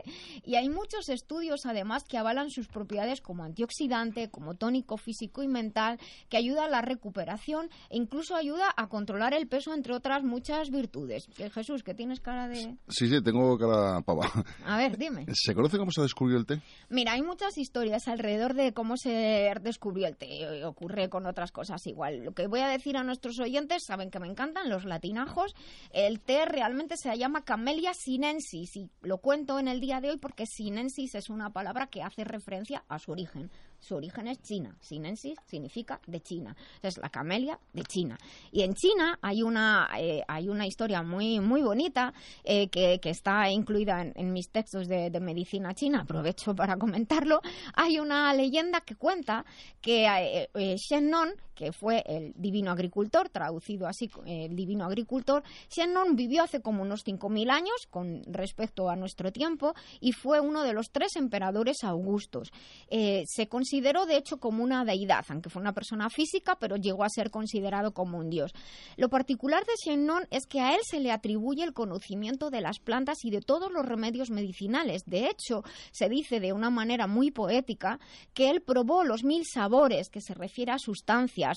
Y 0.46 0.56
hay 0.56 0.70
muchos 0.70 1.10
estudios, 1.10 1.66
además, 1.66 2.04
que 2.04 2.18
avalan 2.18 2.52
sus 2.52 2.68
propiedades 2.68 3.22
como 3.22 3.44
antioxidante, 3.44 4.30
como 4.30 4.56
tónico 4.56 4.98
físico 4.98 5.42
y 5.42 5.48
mental, 5.48 6.00
que 6.30 6.38
ayuda 6.38 6.66
a 6.66 6.70
la 6.70 6.82
recuperación 6.82 7.70
e 7.90 7.98
incluso 7.98 8.36
ayuda 8.36 8.74
a 8.78 8.88
controlar 8.88 9.34
el 9.34 9.48
peso, 9.48 9.74
entre 9.74 9.96
otras 9.96 10.24
muchas 10.24 10.70
virtudes. 10.70 11.28
Eh, 11.40 11.50
Jesús, 11.50 11.84
que 11.84 11.96
tienes 11.96 12.20
cara 12.20 12.48
de... 12.48 12.78
Sí, 12.88 13.08
sí, 13.08 13.22
tengo 13.24 13.58
cara 13.58 14.02
pava. 14.02 14.32
A 14.66 14.78
ver, 14.78 14.98
dime. 14.98 15.26
¿Se 15.34 15.56
conoce 15.56 15.78
cómo 15.78 15.92
se 15.92 16.02
descubrió 16.02 16.38
el 16.38 16.46
té? 16.46 16.62
Mira, 16.90 17.14
hay 17.14 17.24
muchas 17.24 17.58
historias 17.58 18.08
alrededor 18.08 18.54
de 18.54 18.74
cómo 18.74 18.96
se 18.98 19.52
descubrió 19.62 20.08
el 20.08 20.18
té. 20.18 20.64
Ocurre 20.66 21.10
con 21.10 21.26
otras 21.26 21.52
cosas 21.52 21.86
igual. 21.88 22.24
Lo 22.24 22.34
que 22.34 22.48
voy 22.48 22.60
a 22.60 22.68
decir 22.68 22.98
a 22.98 23.04
nuestros 23.04 23.40
oyentes, 23.40 23.84
saben 23.86 24.12
que 24.12 24.20
me 24.20 24.28
encantan 24.28 24.70
los 24.70 24.86
latinajos. 24.86 25.56
El 25.92 26.20
té 26.20 26.46
realmente 26.46 26.96
se 26.98 27.18
llama 27.18 27.39
Camellia 27.42 27.94
sinensis 27.94 28.76
y 28.76 28.90
lo 29.02 29.20
cuento 29.20 29.60
en 29.60 29.68
el 29.68 29.80
día 29.80 30.02
de 30.02 30.12
hoy 30.12 30.18
porque 30.18 30.46
sinensis 30.46 31.16
es 31.16 31.30
una 31.30 31.52
palabra 31.52 31.88
que 31.88 32.04
hace 32.04 32.24
referencia 32.24 32.84
a 32.88 33.00
su 33.00 33.12
origen. 33.12 33.50
Su 33.80 33.96
origen 33.96 34.28
es 34.28 34.42
China. 34.42 34.76
Sinensis 34.82 35.38
significa 35.46 36.02
de 36.06 36.20
China. 36.20 36.56
Es 36.82 36.98
la 36.98 37.10
camelia 37.10 37.60
de 37.74 37.84
China. 37.84 38.18
Y 38.52 38.64
en 38.64 38.74
China 38.74 39.18
hay 39.22 39.42
una, 39.42 39.90
eh, 39.98 40.24
hay 40.28 40.50
una 40.50 40.68
historia 40.68 41.02
muy, 41.02 41.40
muy 41.40 41.62
bonita 41.62 42.14
eh, 42.44 42.68
que, 42.70 43.00
que 43.00 43.10
está 43.10 43.50
incluida 43.50 44.02
en, 44.02 44.34
mis 44.34 44.50
textos 44.50 44.88
de, 44.88 45.18
medicina 45.20 45.74
china. 45.74 46.02
Aprovecho 46.02 46.54
para 46.56 46.78
comentarlo. 46.78 47.42
Hay 47.74 48.00
una 48.00 48.34
leyenda 48.34 48.82
que 48.82 48.96
cuenta 48.96 49.46
que 49.82 50.06
eh, 50.06 50.50
eh, 50.54 50.76
Shen 50.78 51.10
Non, 51.10 51.30
que 51.60 51.74
fue 51.74 52.06
el 52.06 52.32
divino 52.38 52.72
agricultor, 52.72 53.28
traducido 53.28 53.86
así, 53.86 54.10
el 54.26 54.56
divino 54.56 54.86
agricultor, 54.86 55.44
Shen 55.70 55.92
Non 55.92 56.16
vivió 56.16 56.44
hace 56.44 56.62
como 56.62 56.84
unos 56.84 57.06
5.000 57.06 57.52
años 57.52 57.76
con 57.90 58.24
respecto 58.24 58.90
a 58.90 58.96
nuestro 58.96 59.34
tiempo 59.34 59.74
y 60.00 60.14
fue 60.14 60.40
uno 60.40 60.64
de 60.64 60.72
los 60.72 60.90
tres 60.90 61.18
emperadores 61.18 61.84
augustos. 61.84 62.54
Eh, 62.88 63.24
se 63.28 63.50
consideró 63.50 64.06
de 64.06 64.16
hecho 64.16 64.38
como 64.38 64.64
una 64.64 64.86
deidad, 64.86 65.26
aunque 65.28 65.50
fue 65.50 65.62
una 65.62 65.74
persona 65.74 66.10
física, 66.10 66.56
pero 66.58 66.78
llegó 66.78 67.04
a 67.04 67.10
ser 67.10 67.30
considerado 67.30 67.92
como 67.94 68.20
un 68.20 68.30
dios. 68.30 68.54
Lo 68.96 69.10
particular 69.10 69.66
de 69.66 69.74
Shennon 69.84 70.28
es 70.32 70.48
que 70.48 70.62
a 70.62 70.76
él 70.76 70.80
se 70.90 71.02
le 71.02 71.12
atribuye 71.12 71.66
el 71.66 71.74
conocimiento 71.74 72.52
de 72.52 72.62
las 72.62 72.80
plantas 72.80 73.18
y 73.26 73.32
de 73.32 73.42
todos 73.42 73.70
los 73.70 73.86
remedios 73.86 74.30
medicinales. 74.30 75.04
De 75.06 75.28
hecho, 75.28 75.66
se 75.92 76.08
dice 76.08 76.40
de 76.40 76.54
una 76.54 76.70
manera 76.70 77.06
muy 77.06 77.32
poética 77.32 78.00
que 78.34 78.50
él 78.50 78.62
probó 78.62 79.04
los 79.04 79.26
mil 79.26 79.44
sabores, 79.46 80.10
que 80.10 80.22
se 80.22 80.34
refiere 80.34 80.72
a 80.72 80.80
sustancias, 80.80 81.49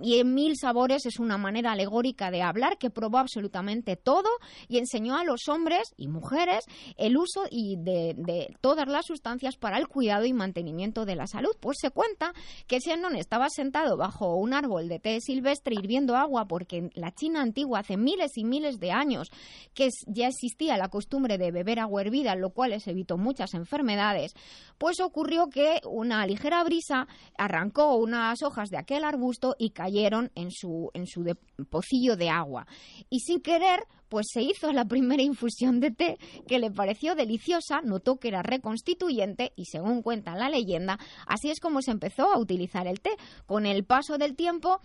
y 0.00 0.18
en 0.18 0.34
mil 0.34 0.56
sabores 0.56 1.06
es 1.06 1.18
una 1.18 1.38
manera 1.38 1.72
alegórica 1.72 2.30
de 2.30 2.42
hablar 2.42 2.78
que 2.78 2.90
probó 2.90 3.18
absolutamente 3.18 3.96
todo 3.96 4.28
y 4.68 4.78
enseñó 4.78 5.16
a 5.16 5.24
los 5.24 5.48
hombres 5.48 5.94
y 5.96 6.08
mujeres 6.08 6.64
el 6.96 7.16
uso 7.16 7.44
y 7.50 7.76
de, 7.76 8.54
todas 8.60 8.88
las 8.88 9.06
sustancias 9.06 9.56
para 9.56 9.78
el 9.78 9.88
cuidado 9.88 10.24
y 10.24 10.32
mantenimiento 10.32 11.04
de 11.04 11.16
la 11.16 11.26
salud. 11.26 11.56
Pues 11.60 11.78
se 11.80 11.90
cuenta 11.90 12.32
que 12.66 12.78
Shannon 12.78 13.16
estaba 13.16 13.48
sentado 13.48 13.96
bajo 13.96 14.36
un 14.36 14.54
árbol 14.54 14.88
de 14.88 14.98
té 14.98 15.20
silvestre 15.20 15.74
hirviendo 15.74 16.16
agua 16.16 16.46
porque 16.46 16.78
en 16.78 16.90
la 16.94 17.12
China 17.12 17.42
antigua 17.42 17.80
hace 17.80 17.96
miles 17.96 18.36
y 18.36 18.44
miles 18.44 18.78
de 18.78 18.92
años 18.92 19.30
que 19.74 19.88
ya 20.06 20.28
existía 20.28 20.76
la 20.76 20.88
costumbre 20.88 21.38
de 21.38 21.50
beber 21.50 21.80
agua 21.80 22.02
hervida, 22.02 22.34
lo 22.34 22.50
cual 22.50 22.70
les 22.70 22.86
evitó 22.86 23.18
muchas 23.18 23.54
enfermedades, 23.54 24.34
pues 24.78 25.00
ocurrió 25.00 25.48
que 25.48 25.80
una 25.88 26.26
ligera 26.26 26.62
brisa 26.64 27.06
arrancó 27.38 27.96
unas 27.96 28.42
hojas 28.42 28.70
de 28.70 28.78
aquel 28.78 29.04
arbusto 29.04 29.35
y 29.58 29.70
cayeron 29.70 30.30
en 30.34 30.50
su, 30.50 30.90
en 30.94 31.06
su 31.06 31.22
de- 31.22 31.36
pocillo 31.70 32.16
de 32.16 32.28
agua. 32.30 32.66
Y 33.10 33.20
sin 33.20 33.40
querer, 33.40 33.80
pues 34.08 34.26
se 34.32 34.42
hizo 34.42 34.72
la 34.72 34.84
primera 34.84 35.22
infusión 35.22 35.80
de 35.80 35.90
té 35.90 36.18
que 36.46 36.58
le 36.58 36.70
pareció 36.70 37.14
deliciosa, 37.14 37.80
notó 37.82 38.16
que 38.16 38.28
era 38.28 38.42
reconstituyente 38.42 39.52
y 39.56 39.64
según 39.66 40.02
cuenta 40.02 40.36
la 40.36 40.48
leyenda, 40.48 40.98
así 41.26 41.50
es 41.50 41.60
como 41.60 41.82
se 41.82 41.90
empezó 41.90 42.32
a 42.32 42.38
utilizar 42.38 42.86
el 42.86 43.00
té. 43.00 43.10
Con 43.46 43.66
el 43.66 43.84
paso 43.84 44.18
del 44.18 44.36
tiempo 44.36 44.80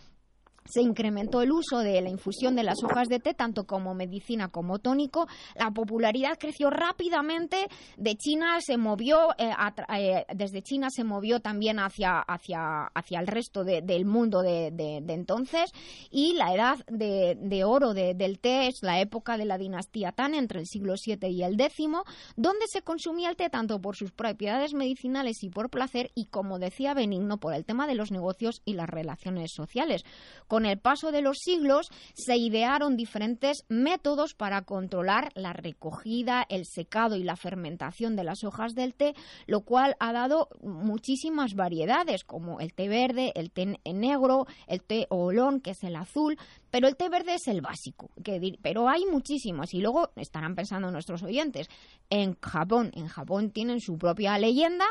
se 0.66 0.82
incrementó 0.82 1.41
el 1.41 1.51
uso 1.51 1.80
de 1.80 1.99
la 2.01 2.09
infusión 2.09 2.55
de 2.55 2.64
las 2.64 2.84
hojas 2.84 3.07
de 3.07 3.20
té, 3.20 3.34
tanto 3.34 3.66
como 3.66 3.93
medicina 3.93 4.47
como 4.49 4.80
tónico. 4.80 5.28
La 5.55 5.72
popularidad 5.72 6.38
creció 6.39 6.70
rápidamente. 6.70 7.68
De 7.97 8.16
China 8.16 8.59
se 8.62 8.78
movió, 8.78 9.30
eh, 9.38 9.51
a 9.55 9.74
eh, 9.97 10.26
desde 10.36 10.62
China 10.62 10.88
se 10.89 11.03
movió 11.03 11.39
también 11.39 11.80
hacia, 11.80 12.20
hacia, 12.20 12.86
hacia 12.93 13.20
el 13.20 13.28
resto 13.28 13.64
de- 13.64 13.82
del 13.82 14.05
mundo 14.05 14.41
de, 14.41 14.72
de- 14.72 15.01
de 15.01 15.14
entonces. 15.14 15.72
Y 16.09 16.34
la 16.34 16.53
edad 16.53 16.78
de, 16.88 17.64
oro 17.64 17.93
de- 17.93 18.14
del 18.14 18.39
té 18.39 18.68
es 18.68 18.80
la 18.82 18.99
época 19.01 19.38
de 19.38 19.45
la 19.45 19.57
dinastía 19.57 20.12
Tang, 20.12 20.36
entre 20.36 20.59
el 20.59 20.68
siglo 20.68 20.93
VII 21.03 21.28
y 21.30 21.43
el 21.43 21.59
X, 21.59 21.88
donde 22.36 22.66
se 22.68 22.82
consumía 22.82 23.30
el 23.30 23.36
té 23.36 23.49
tanto 23.49 23.82
por 23.82 23.95
sus 23.95 24.12
propiedades 24.12 24.74
medicinales 24.74 25.43
y 25.43 25.49
por 25.49 25.70
placer, 25.70 26.12
y 26.16 26.26
como 26.26 26.59
decía 26.59 26.93
Benigno, 26.93 27.38
por 27.39 27.53
el 27.53 27.66
tema 27.66 27.88
de 27.88 27.95
los 27.95 28.12
negocios 28.12 28.62
y 28.66 28.74
las 28.74 28.89
relaciones 28.89 29.51
sociales. 29.53 30.03
Con 30.52 30.66
el 30.66 30.80
paso 30.80 31.14
de 31.14 31.22
los 31.22 31.38
siglos 31.38 31.88
se 32.14 32.36
idearon 32.36 32.97
diferentes 32.97 33.64
métodos 33.70 34.34
para 34.34 34.64
controlar 34.64 35.32
la 35.34 35.54
recogida, 35.54 36.45
el 36.49 36.66
secado 36.66 37.16
y 37.16 37.24
la 37.24 37.38
fermentación 37.38 38.18
de 38.18 38.26
las 38.26 38.43
hojas 38.43 38.76
del 38.76 38.93
té, 38.93 39.14
lo 39.47 39.62
cual 39.62 39.95
ha 40.02 40.12
dado 40.12 40.49
muchísimas 40.62 41.54
variedades, 41.54 42.26
como 42.26 42.60
el 42.60 42.74
té 42.74 42.89
verde, 42.89 43.32
el 43.36 43.49
té 43.49 43.80
negro, 43.93 44.45
el 44.68 44.84
té 44.84 45.08
oolong, 45.10 45.62
que 45.62 45.72
es 45.72 45.86
el 45.86 45.95
azul, 45.95 46.38
pero 46.72 46.88
el 46.88 46.95
té 46.95 47.09
verde 47.09 47.36
es 47.36 47.47
el 47.47 47.61
básico, 47.61 48.09
que 48.24 48.57
pero 48.61 48.89
hay 48.89 49.05
muchísimos. 49.05 49.74
Y 49.74 49.82
luego 49.82 50.09
estarán 50.15 50.55
pensando 50.55 50.89
nuestros 50.89 51.22
oyentes, 51.22 51.67
en 52.09 52.36
Japón, 52.41 52.91
en 52.95 53.07
Japón 53.07 53.51
tienen 53.51 53.82
su 53.82 53.97
propia 53.97 54.38
leyenda, 54.38 54.86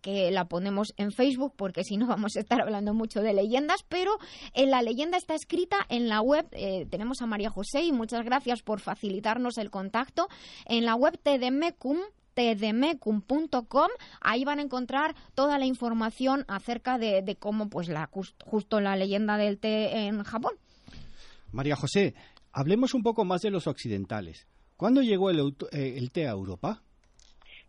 que 0.00 0.30
la 0.30 0.46
ponemos 0.46 0.94
en 0.96 1.12
Facebook, 1.12 1.54
porque 1.56 1.84
si 1.84 1.96
no 1.96 2.06
vamos 2.08 2.36
a 2.36 2.40
estar 2.40 2.60
hablando 2.60 2.94
mucho 2.94 3.20
de 3.20 3.34
leyendas, 3.34 3.84
pero 3.88 4.18
en 4.54 4.70
la 4.70 4.82
leyenda 4.82 5.18
está 5.18 5.34
escrita 5.34 5.76
en 5.88 6.08
la 6.08 6.20
web, 6.20 6.46
eh, 6.52 6.86
tenemos 6.90 7.20
a 7.20 7.26
María 7.26 7.50
José 7.50 7.82
y 7.82 7.92
muchas 7.92 8.24
gracias 8.24 8.62
por 8.62 8.80
facilitarnos 8.80 9.58
el 9.58 9.70
contacto, 9.70 10.28
en 10.64 10.84
la 10.84 10.94
web 10.94 11.18
Tedemecum 11.22 11.98
tdmecum.com. 12.36 13.88
Ahí 14.20 14.44
van 14.44 14.58
a 14.58 14.62
encontrar 14.62 15.14
toda 15.34 15.58
la 15.58 15.64
información 15.64 16.44
acerca 16.48 16.98
de, 16.98 17.22
de 17.22 17.36
cómo, 17.36 17.70
pues, 17.70 17.88
la, 17.88 18.10
justo 18.44 18.80
la 18.80 18.94
leyenda 18.94 19.38
del 19.38 19.58
té 19.58 20.06
en 20.06 20.22
Japón. 20.22 20.52
María 21.56 21.74
José, 21.74 22.14
hablemos 22.52 22.92
un 22.92 23.02
poco 23.02 23.24
más 23.24 23.40
de 23.40 23.50
los 23.50 23.66
occidentales. 23.66 24.46
¿Cuándo 24.76 25.00
llegó 25.00 25.30
el, 25.30 25.56
eh, 25.72 25.94
el 25.96 26.12
té 26.12 26.28
a 26.28 26.32
Europa? 26.32 26.82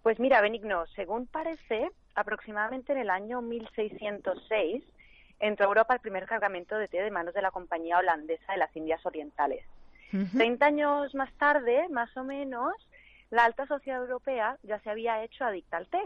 Pues 0.04 0.20
mira, 0.20 0.42
Benigno, 0.42 0.86
según 0.88 1.26
parece, 1.26 1.90
aproximadamente 2.14 2.92
en 2.92 3.00
el 3.00 3.10
año 3.10 3.42
1606 3.42 4.84
entró 5.40 5.66
a 5.66 5.70
Europa 5.70 5.94
el 5.94 6.02
primer 6.02 6.26
cargamento 6.26 6.78
de 6.78 6.90
té 6.90 7.02
de 7.02 7.12
manos 7.12 7.34
de 7.34 7.42
la 7.42 7.52
compañía 7.52 7.98
holandesa 7.98 8.52
de 8.52 8.58
las 8.58 8.76
Indias 8.76 9.06
Orientales. 9.06 9.64
Treinta 10.34 10.66
años 10.66 11.16
más 11.16 11.32
tarde, 11.34 11.88
más 11.90 12.16
o 12.18 12.24
menos, 12.26 12.74
la 13.30 13.46
alta 13.46 13.68
sociedad 13.68 14.02
europea 14.02 14.58
ya 14.64 14.80
se 14.80 14.90
había 14.90 15.24
hecho 15.24 15.46
adicta 15.46 15.78
al 15.78 15.88
té, 15.88 16.02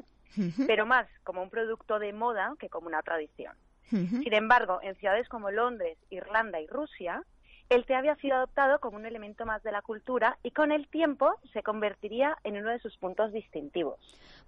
pero 0.68 0.86
más 0.86 1.08
como 1.24 1.42
un 1.42 1.50
producto 1.50 1.98
de 1.98 2.14
moda 2.14 2.54
que 2.60 2.70
como 2.70 2.88
una 2.88 3.02
tradición. 3.02 3.56
Sin 3.90 4.34
embargo, 4.34 4.80
en 4.84 4.96
ciudades 4.96 5.28
como 5.30 5.52
Londres, 5.52 5.98
Irlanda 6.10 6.60
y 6.62 6.68
Rusia, 6.68 7.24
el 7.72 7.86
té 7.86 7.96
había 7.96 8.16
sido 8.18 8.36
adoptado 8.36 8.80
como 8.80 8.98
un 8.98 9.06
elemento 9.06 9.46
más 9.46 9.64
de 9.64 9.72
la 9.72 9.82
cultura 9.82 10.38
y 10.44 10.52
con 10.52 10.74
el 10.74 10.90
tiempo 10.90 11.40
se 11.54 11.64
convertiría 11.64 12.36
en 12.44 12.58
uno 12.58 12.70
de 12.70 12.80
sus 12.80 12.98
puntos 12.98 13.32
distintivos. 13.32 13.96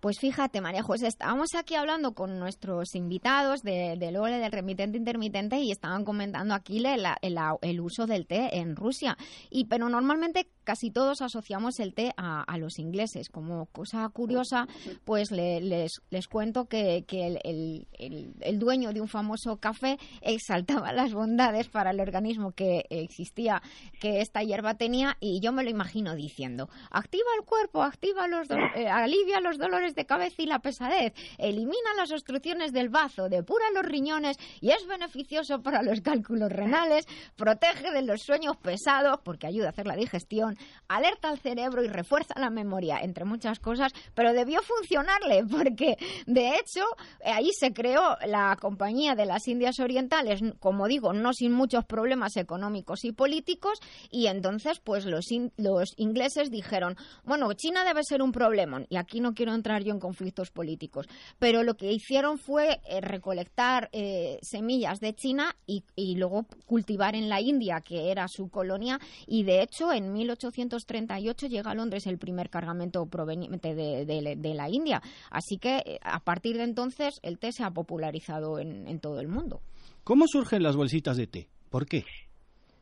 Pues 0.01 0.19
fíjate, 0.19 0.59
María 0.59 0.83
José, 0.83 1.07
estábamos 1.07 1.55
aquí 1.55 1.75
hablando 1.75 2.13
con 2.13 2.37
nuestros 2.37 2.95
invitados 2.95 3.63
de, 3.63 3.95
del 3.97 4.17
OLE 4.17 4.39
del 4.39 4.51
remitente 4.51 4.97
intermitente 4.97 5.55
y 5.59 5.71
estaban 5.71 6.03
comentando 6.03 6.53
aquí 6.53 6.83
el, 6.83 7.79
uso 7.79 8.05
del 8.07 8.27
té 8.27 8.57
en 8.57 8.75
Rusia. 8.75 9.15
Y, 9.49 9.67
pero 9.67 9.87
normalmente 9.87 10.49
casi 10.63 10.91
todos 10.91 11.21
asociamos 11.21 11.79
el 11.79 11.93
té 11.93 12.13
a, 12.17 12.57
los 12.57 12.79
ingleses. 12.79 13.29
Como 13.29 13.65
cosa 13.67 14.07
curiosa, 14.09 14.67
pues 15.05 15.31
les, 15.31 16.01
les 16.09 16.27
cuento 16.27 16.65
que, 16.65 17.05
el, 17.11 17.87
el, 17.93 18.59
dueño 18.59 18.93
de 18.93 19.01
un 19.01 19.07
famoso 19.07 19.57
café 19.57 19.97
exaltaba 20.21 20.93
las 20.93 21.13
bondades 21.13 21.67
para 21.67 21.91
el 21.91 21.99
organismo 21.99 22.51
que 22.51 22.85
existía, 22.89 23.61
que 23.99 24.21
esta 24.21 24.43
hierba 24.43 24.75
tenía, 24.75 25.17
y 25.19 25.39
yo 25.41 25.51
me 25.51 25.63
lo 25.63 25.69
imagino 25.69 26.15
diciendo, 26.15 26.69
activa 26.91 27.29
el 27.39 27.45
cuerpo, 27.45 27.81
activa 27.81 28.27
los 28.27 28.47
eh, 28.75 28.87
alivia 28.87 29.39
los 29.39 29.57
dolores 29.57 29.95
de 29.95 30.05
cabeza 30.05 30.41
y 30.41 30.45
la 30.45 30.59
pesadez, 30.59 31.13
elimina 31.37 31.93
las 31.97 32.11
obstrucciones 32.11 32.71
del 32.71 32.89
bazo, 32.89 33.29
depura 33.29 33.65
los 33.73 33.85
riñones 33.85 34.37
y 34.61 34.71
es 34.71 34.85
beneficioso 34.87 35.61
para 35.61 35.81
los 35.81 36.01
cálculos 36.01 36.51
renales, 36.51 37.05
protege 37.35 37.91
de 37.91 38.01
los 38.01 38.21
sueños 38.21 38.57
pesados 38.57 39.19
porque 39.23 39.47
ayuda 39.47 39.67
a 39.67 39.69
hacer 39.69 39.87
la 39.87 39.95
digestión, 39.95 40.52
alerta 40.87 41.29
al 41.29 41.39
cerebro 41.39 41.83
y 41.83 41.87
refuerza 41.87 42.33
la 42.39 42.49
memoria, 42.49 42.99
entre 43.01 43.25
muchas 43.25 43.59
cosas, 43.59 43.91
pero 44.13 44.33
debió 44.33 44.61
funcionarle 44.61 45.45
porque 45.51 45.97
de 46.25 46.55
hecho 46.55 46.83
ahí 47.25 47.49
se 47.57 47.73
creó 47.73 48.17
la 48.25 48.55
compañía 48.59 49.15
de 49.15 49.25
las 49.25 49.47
Indias 49.47 49.79
Orientales, 49.79 50.41
como 50.59 50.87
digo, 50.87 51.13
no 51.13 51.33
sin 51.33 51.51
muchos 51.51 51.85
problemas 51.85 52.37
económicos 52.37 53.03
y 53.05 53.11
políticos 53.11 53.79
y 54.09 54.27
entonces 54.27 54.79
pues 54.79 55.05
los, 55.05 55.25
los 55.57 55.93
ingleses 55.97 56.51
dijeron, 56.51 56.95
bueno, 57.23 57.51
China 57.53 57.83
debe 57.83 58.03
ser 58.03 58.21
un 58.21 58.31
problema 58.31 58.83
y 58.89 58.97
aquí 58.97 59.19
no 59.19 59.33
quiero 59.33 59.53
entrar 59.53 59.83
yo 59.83 59.93
en 59.93 59.99
conflictos 59.99 60.51
políticos. 60.51 61.07
Pero 61.39 61.63
lo 61.63 61.75
que 61.75 61.91
hicieron 61.91 62.37
fue 62.37 62.79
eh, 62.85 63.01
recolectar 63.01 63.89
eh, 63.91 64.39
semillas 64.41 64.99
de 64.99 65.13
China 65.13 65.55
y, 65.65 65.83
luego 66.15 66.45
cultivar 66.65 67.15
en 67.15 67.29
la 67.29 67.41
India, 67.41 67.81
que 67.81 68.11
era 68.11 68.27
su 68.27 68.49
colonia, 68.49 68.99
y 69.25 69.43
de 69.43 69.61
hecho 69.61 69.91
en 69.91 70.13
1838 70.47 71.47
llega 71.47 71.71
a 71.71 71.75
Londres 71.75 72.07
el 72.07 72.17
primer 72.17 72.49
cargamento 72.49 73.05
proveniente 73.05 73.75
de, 73.75 74.53
la 74.55 74.69
India. 74.69 75.01
Así 75.29 75.57
que 75.57 75.77
eh, 75.85 75.99
a 76.03 76.19
partir 76.19 76.57
de 76.57 76.63
entonces 76.63 77.19
el 77.23 77.39
té 77.39 77.51
se 77.51 77.63
ha 77.63 77.71
popularizado 77.71 78.59
en, 78.59 78.87
en 78.87 78.99
todo 78.99 79.19
el 79.19 79.27
mundo. 79.27 79.61
¿Cómo 80.03 80.27
surgen 80.27 80.63
las 80.63 80.75
bolsitas 80.75 81.17
de 81.17 81.27
té? 81.27 81.47
¿Por 81.69 81.87
qué? 81.87 82.03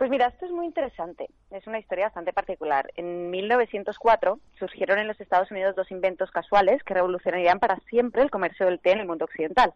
Pues 0.01 0.09
mira, 0.09 0.30
esto 0.30 0.47
es 0.47 0.51
muy 0.51 0.66
interesante. 0.66 1.30
Es 1.51 1.68
una 1.68 1.78
historia 1.78 2.05
bastante 2.05 2.34
particular. 2.34 2.91
En 2.95 3.30
1904 3.30 4.39
surgieron 4.57 4.97
en 4.97 5.07
los 5.07 5.22
Estados 5.22 5.51
Unidos 5.51 5.76
dos 5.76 5.91
inventos 5.91 6.32
casuales 6.32 6.82
que 6.82 6.95
revolucionarían 6.95 7.59
para 7.59 7.80
siempre 7.88 8.24
el 8.24 8.32
comercio 8.32 8.66
del 8.66 8.80
té 8.80 8.93
en 8.93 9.01
el 9.01 9.07
mundo 9.07 9.26
occidental. 9.26 9.74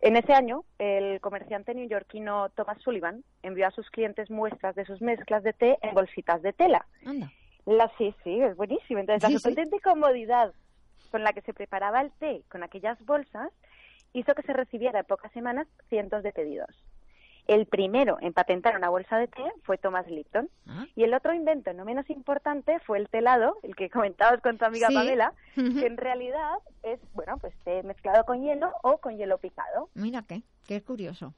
En 0.00 0.16
ese 0.16 0.34
año, 0.34 0.64
el 0.78 1.20
comerciante 1.20 1.74
neoyorquino 1.74 2.50
Thomas 2.50 2.80
Sullivan 2.82 3.24
envió 3.42 3.66
a 3.66 3.70
sus 3.70 3.88
clientes 3.90 4.30
muestras 4.30 4.74
de 4.74 4.84
sus 4.84 5.00
mezclas 5.00 5.42
de 5.42 5.52
té 5.52 5.78
en 5.82 5.94
bolsitas 5.94 6.42
de 6.42 6.52
tela. 6.52 6.86
La, 7.64 7.90
sí, 7.96 8.14
sí, 8.22 8.40
es 8.40 8.56
buenísimo. 8.56 9.00
Entonces, 9.00 9.22
la 9.22 9.38
sorprendente 9.38 9.80
comodidad 9.80 10.52
con 11.10 11.22
la 11.22 11.32
que 11.32 11.40
se 11.42 11.54
preparaba 11.54 12.00
el 12.00 12.10
té 12.12 12.42
con 12.50 12.62
aquellas 12.62 13.02
bolsas 13.06 13.50
hizo 14.12 14.34
que 14.34 14.42
se 14.42 14.52
recibiera 14.52 15.00
en 15.00 15.06
pocas 15.06 15.32
semanas 15.32 15.66
cientos 15.88 16.22
de 16.22 16.32
pedidos. 16.32 16.70
El 17.46 17.66
primero 17.66 18.16
en 18.20 18.32
patentar 18.32 18.76
una 18.76 18.88
bolsa 18.88 19.18
de 19.18 19.28
té 19.28 19.42
fue 19.62 19.76
Thomas 19.76 20.06
Lipton. 20.08 20.48
Ah. 20.66 20.86
Y 20.96 21.04
el 21.04 21.12
otro 21.12 21.34
invento, 21.34 21.72
no 21.74 21.84
menos 21.84 22.08
importante, 22.08 22.78
fue 22.86 22.98
el 22.98 23.08
telado, 23.08 23.58
el 23.62 23.76
que 23.76 23.90
comentabas 23.90 24.40
con 24.40 24.56
tu 24.56 24.64
amiga 24.64 24.88
Pamela, 24.92 25.34
que 25.54 25.86
en 25.86 25.96
realidad 25.96 26.54
es, 26.82 27.00
bueno, 27.12 27.36
pues 27.38 27.54
té 27.64 27.82
mezclado 27.82 28.24
con 28.24 28.42
hielo 28.42 28.72
o 28.82 28.98
con 28.98 29.16
hielo 29.16 29.38
picado. 29.38 29.90
Mira 29.94 30.24
qué, 30.26 30.42
qué 30.66 30.82
curioso. 30.82 31.34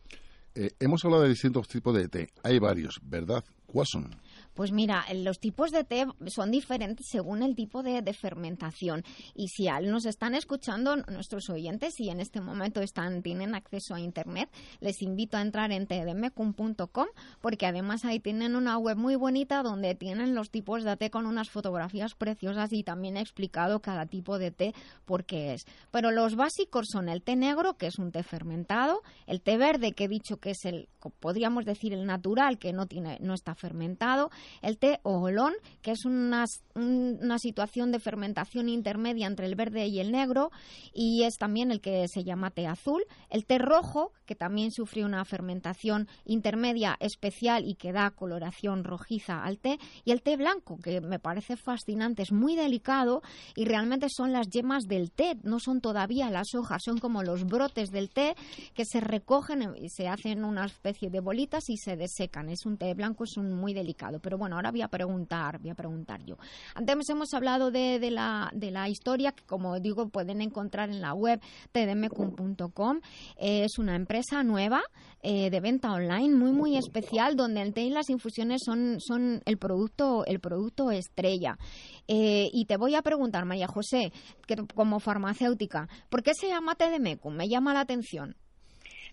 Eh, 0.54 0.70
hemos 0.80 1.04
hablado 1.04 1.24
de 1.24 1.30
distintos 1.30 1.68
tipos 1.68 1.94
de 1.94 2.09
té. 2.09 2.28
Hay 2.42 2.59
varios, 2.59 2.98
¿verdad? 3.02 3.44
¿Cuáles 3.66 3.90
son? 3.90 4.11
Pues 4.57 4.72
mira, 4.72 5.04
los 5.14 5.38
tipos 5.38 5.70
de 5.70 5.84
té 5.84 6.07
son 6.28 6.50
diferentes 6.50 7.07
según 7.11 7.42
el 7.42 7.54
tipo 7.54 7.82
de, 7.82 8.02
fermentación. 8.14 9.04
Y 9.34 9.48
si 9.48 9.68
nos 9.82 10.07
están 10.07 10.34
escuchando 10.34 10.96
nuestros 10.96 11.50
oyentes 11.50 12.00
y 12.00 12.09
en 12.09 12.20
este 12.20 12.40
momento 12.40 12.80
están, 12.80 13.22
tienen 13.22 13.54
acceso 13.54 13.94
a 13.94 14.00
Internet, 14.00 14.48
les 14.80 15.02
invito 15.02 15.36
a 15.36 15.42
entrar 15.42 15.72
en 15.72 15.86
tdmcum.com 15.86 17.07
porque 17.42 17.66
además 17.66 18.07
ahí 18.07 18.18
tienen 18.18 18.57
una 18.57 18.78
web 18.78 18.96
muy 18.96 19.14
bonita 19.14 19.62
donde 19.62 19.94
tienen 19.94 20.34
los 20.34 20.50
tipos 20.50 20.84
de 20.84 20.96
té 20.96 21.11
con 21.11 21.26
unas 21.26 21.50
fotografías 21.50 22.14
preciosas 22.14 22.72
y 22.72 22.82
también 22.82 23.18
he 23.18 23.20
explicado 23.20 23.80
cada 23.80 24.07
tipo 24.07 24.38
de 24.38 24.52
té 24.52 24.74
por 25.04 25.26
qué 25.26 25.52
es. 25.52 25.66
Pero 25.90 26.12
los 26.12 26.34
básicos 26.34 26.86
son 26.90 27.11
el 27.11 27.20
té 27.22 27.36
negro, 27.36 27.76
que 27.76 27.88
es 27.88 27.98
un 27.98 28.11
té 28.11 28.22
fermentado, 28.22 29.02
el 29.26 29.42
té 29.42 29.59
verde, 29.59 29.92
que 29.92 30.04
he 30.04 30.09
dicho 30.09 30.38
que 30.38 30.52
es 30.52 30.64
el, 30.64 30.88
podríamos 31.20 31.66
decir, 31.66 31.92
el 31.92 32.07
natural, 32.07 32.59
que 32.59 32.72
no, 32.72 32.86
tiene, 32.86 33.18
no 33.20 33.34
está 33.34 33.54
fermentado, 33.54 34.30
el 34.62 34.78
té 34.78 35.01
ojolón, 35.03 35.55
que 35.82 35.92
es 35.92 36.05
una, 36.05 36.44
una 36.74 37.38
situación 37.38 37.92
de 37.92 38.01
fermentación 38.01 38.68
intermedia 38.68 39.26
entre 39.26 39.47
el 39.47 39.55
verde 39.55 39.86
y 39.86 40.01
el 40.01 40.12
negro, 40.12 40.51
y 40.92 41.24
es 41.24 41.36
también 41.38 41.70
el 41.70 41.80
que 41.80 42.07
se 42.09 42.24
llama 42.24 42.51
té 42.51 42.66
azul. 42.66 43.05
El 43.30 43.47
té 43.47 43.59
rojo, 43.59 44.12
que 44.24 44.34
también 44.34 44.70
sufre 44.70 45.05
una 45.05 45.24
fermentación 45.24 46.09
intermedia 46.24 46.97
especial 47.01 47.64
y 47.66 47.74
que 47.74 47.92
da 47.92 48.11
coloración 48.11 48.84
rojiza 48.84 49.42
al 49.42 49.59
té. 49.59 49.78
Y 50.05 50.11
el 50.12 50.22
té 50.22 50.36
blanco, 50.36 50.78
que 50.82 51.01
me 51.01 51.18
parece 51.18 51.57
fascinante, 51.57 52.22
es 52.22 52.32
muy 52.32 52.57
delicado 52.57 53.22
y 53.55 53.64
realmente 53.64 54.09
son 54.09 54.32
las 54.32 54.49
yemas 54.49 54.84
del 54.84 55.11
té, 55.11 55.36
no 55.42 55.61
son 55.61 55.80
todavía 55.80 56.30
las 56.30 56.55
hojas, 56.55 56.82
son 56.84 56.99
como 56.99 57.22
los 57.22 57.44
brotes 57.44 57.90
del 57.90 58.11
té 58.11 58.34
que 58.74 58.84
se 58.84 59.01
recogen 59.01 59.74
y 59.80 59.88
se 59.88 60.09
hacen 60.09 60.44
una 60.44 60.64
especie 60.66 61.11
de 61.11 61.20
bolitas 61.20 61.68
y 61.68 61.76
se 61.76 61.97
desecan. 61.97 62.49
Es 62.49 62.66
un 62.66 62.76
té 62.76 62.94
blanco, 62.94 63.24
es 63.24 63.36
un 63.36 63.53
muy 63.53 63.74
delicado. 63.74 64.20
Pero 64.20 64.36
bueno, 64.37 64.57
ahora 64.57 64.70
voy 64.70 64.82
a 64.82 64.89
preguntar, 64.89 65.59
voy 65.59 65.70
a 65.70 65.74
preguntar 65.74 66.24
yo. 66.24 66.37
Antes 66.74 67.09
hemos 67.11 67.32
hablado 67.34 67.70
de, 67.70 67.99
de, 67.99 68.11
la, 68.11 68.51
de 68.55 68.70
la 68.70 68.89
historia 68.89 69.32
que, 69.32 69.45
como 69.45 69.78
digo, 69.80 70.09
pueden 70.09 70.41
encontrar 70.41 70.91
en 70.91 71.01
la 71.01 71.14
web 71.14 71.41
tdmcum.com. 71.72 73.01
es 73.37 73.78
una 73.78 73.97
empresa 73.97 74.43
nueva 74.43 74.82
eh, 75.22 75.51
de 75.51 75.61
venta 75.61 75.93
online 75.93 76.34
muy, 76.34 76.53
muy 76.53 76.76
especial 76.76 77.34
donde 77.34 77.61
el 77.61 77.74
té 77.74 77.82
y 77.82 77.91
las 77.91 78.11
infusiones 78.11 78.62
son, 78.64 79.01
son 79.01 79.43
el, 79.45 79.59
producto, 79.59 80.24
el 80.24 80.39
producto 80.41 80.91
estrella. 80.91 81.59
Eh, 82.07 82.49
y 82.53 82.66
te 82.66 82.76
voy 82.76 82.95
a 82.95 83.03
preguntar, 83.03 83.45
María 83.45 83.66
José, 83.66 84.12
que 84.47 84.57
como 84.74 85.01
farmacéutica, 85.01 85.89
¿por 86.09 86.22
qué 86.22 86.32
se 86.34 86.49
llama 86.49 86.76
TDMecum? 86.76 87.34
Me 87.34 87.49
llama 87.49 87.74
la 87.74 87.80
atención. 87.80 88.37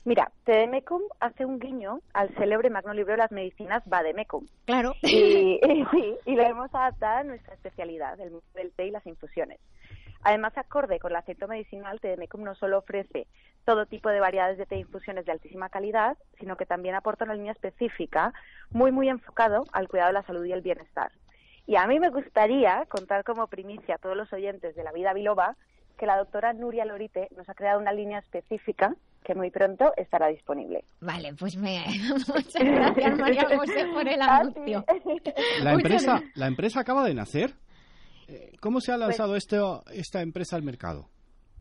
Mira, 0.06 0.32
Tedemecum 0.44 1.02
hace 1.22 1.46
un 1.46 1.60
guiño 1.60 2.02
al 2.14 2.30
célebre 2.36 2.70
magno 2.70 2.94
libro 2.94 3.14
de 3.14 3.20
las 3.20 3.32
medicinas 3.32 3.84
Bademecum. 3.86 4.46
Claro. 4.66 4.96
Y, 5.02 5.62
y, 6.26 6.36
lo 6.36 6.44
hemos 6.44 6.74
adaptado 6.76 7.20
a 7.20 7.24
nuestra 7.24 7.54
especialidad, 7.54 8.20
el 8.20 8.32
mundo 8.32 8.46
del 8.54 8.72
té 8.74 8.88
y 8.88 8.92
las 8.92 9.06
infusiones. 9.08 9.60
Además, 10.22 10.58
acorde 10.58 11.00
con 11.00 11.12
el 11.12 11.18
acento 11.18 11.48
medicinal, 11.48 12.02
Tedemecum 12.02 12.44
no 12.44 12.54
solo 12.56 12.80
ofrece 12.80 13.28
todo 13.66 13.86
tipo 13.86 14.10
de 14.10 14.20
variedades 14.20 14.58
de 14.58 14.66
té 14.66 14.76
e 14.76 14.80
infusiones 14.80 15.26
de 15.26 15.32
altísima 15.32 15.70
calidad, 15.70 16.18
sino 16.38 16.58
que 16.58 16.66
también 16.66 16.96
aporta 16.96 17.24
una 17.24 17.36
línea 17.36 17.54
específica 17.54 18.34
muy, 18.72 18.92
muy 18.92 19.08
enfocado 19.08 19.66
al 19.72 19.88
cuidado 19.88 20.10
de 20.10 20.14
la 20.14 20.24
salud 20.24 20.44
y 20.44 20.52
el 20.52 20.62
bienestar. 20.62 21.14
Y 21.66 21.78
a 21.78 21.88
mí 21.88 22.00
me 22.02 22.10
gustaría 22.10 22.86
contar 22.90 23.24
como 23.24 23.48
primicia 23.48 23.96
a 23.96 23.98
todos 24.00 24.18
los 24.18 24.34
oyentes 24.34 24.76
de 24.76 24.84
la 24.84 24.92
vida 24.92 25.14
biloba 25.14 25.56
que 25.98 26.06
la 26.06 26.18
doctora 26.18 26.54
Nuria 26.54 26.86
Lorite 26.86 27.28
nos 27.36 27.48
ha 27.50 27.54
creado 27.54 27.80
una 27.80 27.94
línea 27.94 28.20
específica 28.20 28.96
que 29.24 29.36
muy 29.36 29.52
pronto 29.52 29.94
estará 29.96 30.28
disponible. 30.28 30.84
Vale, 31.00 31.34
pues 31.40 31.56
me... 31.56 31.84
muchas 32.28 32.54
gracias 32.64 33.18
María 33.18 33.46
José 33.58 33.86
por 33.94 34.08
el 34.08 34.22
anuncio. 34.22 34.84
¿La 35.62 35.74
empresa, 35.74 36.22
¿La 36.36 36.48
empresa 36.48 36.82
acaba 36.82 37.04
de 37.06 37.14
nacer? 37.14 37.54
¿Cómo 38.62 38.80
se 38.82 38.92
ha 38.92 38.98
lanzado 38.98 39.36
esto, 39.36 39.84
esta 39.94 40.22
empresa 40.22 40.56
al 40.56 40.64
mercado? 40.64 41.08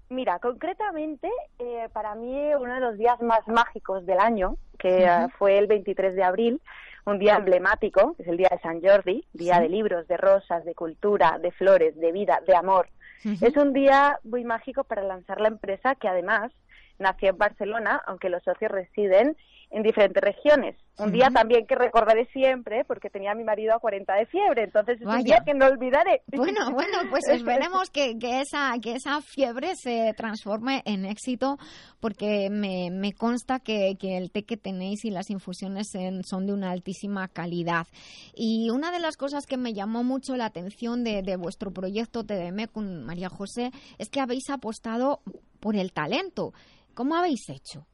Mira, 0.09 0.39
concretamente, 0.39 1.29
eh, 1.59 1.89
para 1.93 2.15
mí 2.15 2.37
uno 2.55 2.75
de 2.75 2.81
los 2.81 2.99
días 2.99 3.21
más 3.23 3.47
mágicos 3.49 4.05
del 4.07 4.19
año, 4.21 4.57
que 4.79 5.05
uh, 5.07 5.29
fue 5.39 5.59
el 5.59 5.67
23 5.67 6.15
de 6.15 6.23
abril, 6.23 6.61
un 7.07 7.19
día 7.19 7.37
emblemático, 7.37 8.15
que 8.15 8.23
es 8.23 8.29
el 8.29 8.37
día 8.37 8.49
de 8.51 8.59
San 8.61 8.81
Jordi, 8.83 9.25
día 9.33 9.57
Sí. 9.57 9.63
de 9.63 9.69
libros, 9.71 10.07
de 10.09 10.17
rosas, 10.17 10.65
de 10.65 10.75
cultura, 10.75 11.39
de 11.41 11.51
flores, 11.53 11.97
de 11.99 12.13
vida, 12.13 12.41
de 12.47 12.55
amor. 12.55 12.89
Es 13.25 13.57
un 13.57 13.73
día 13.73 14.19
muy 14.25 14.45
mágico 14.45 14.85
para 14.85 15.03
lanzar 15.03 15.41
la 15.41 15.49
empresa 15.49 15.95
que 15.95 16.09
además 16.09 16.53
nació 16.99 17.31
en 17.31 17.39
Barcelona, 17.39 18.03
aunque 18.07 18.31
los 18.31 18.43
socios 18.43 18.71
residen 18.71 19.37
en 19.73 19.83
diferentes 19.83 20.23
regiones. 20.23 20.77
Un 20.99 21.11
día 21.11 21.31
también 21.31 21.67
que 21.67 21.75
recordaré 21.75 22.27
siempre 22.27 22.85
porque 22.85 23.09
tenía 23.09 23.33
a 23.33 23.35
mi 23.35 23.43
marido 23.43 23.75
a 23.75 23.79
40 23.81 24.15
de 24.15 24.27
fiebre, 24.27 24.65
entonces 24.65 25.01
es 25.01 25.07
Vaya. 25.07 25.19
un 25.19 25.25
día 25.25 25.43
que 25.45 25.55
no 25.55 25.67
olvidaré. 25.67 26.23
Bueno, 26.27 26.71
bueno, 26.73 26.99
pues 27.11 27.27
esperemos 27.29 27.89
que, 27.91 28.19
que 28.19 28.43
esa, 28.43 28.73
que 28.83 28.93
esa 28.93 29.21
fiebre 29.23 29.75
se 29.75 30.13
transforme 30.17 30.83
en 30.85 31.07
éxito, 31.07 31.57
porque 32.01 32.51
me, 32.51 32.91
me 32.93 33.15
consta 33.15 33.59
que, 33.61 33.97
que 33.99 34.19
el 34.19 34.31
té 34.31 34.45
que 34.45 34.59
tenéis 34.59 35.05
y 35.07 35.11
las 35.11 35.31
infusiones 35.31 35.95
en- 35.95 36.23
son 36.25 36.47
de 36.47 36.53
una 36.53 36.71
altísima 36.71 37.27
calidad. 37.29 37.87
Y 38.35 38.69
una 38.71 38.93
de 38.93 39.01
las 39.01 39.17
cosas 39.17 39.47
que 39.47 39.57
me 39.57 39.73
llamó 39.73 40.05
mucho 40.05 40.37
la 40.37 40.45
atención 40.45 41.03
de, 41.03 41.23
de 41.23 41.37
vuestro 41.37 41.73
proyecto 41.73 42.25
TDM 42.25 42.67
con 42.71 43.05
María 43.05 43.31
José 43.31 43.71
es 43.99 44.11
que 44.11 44.21
habéis 44.21 44.51
apostado 44.51 45.23
por 45.61 45.77
el 45.77 45.93
talento. 45.93 46.53
¿Cómo 46.95 47.17
habéis 47.17 47.49
hecho? 47.49 47.87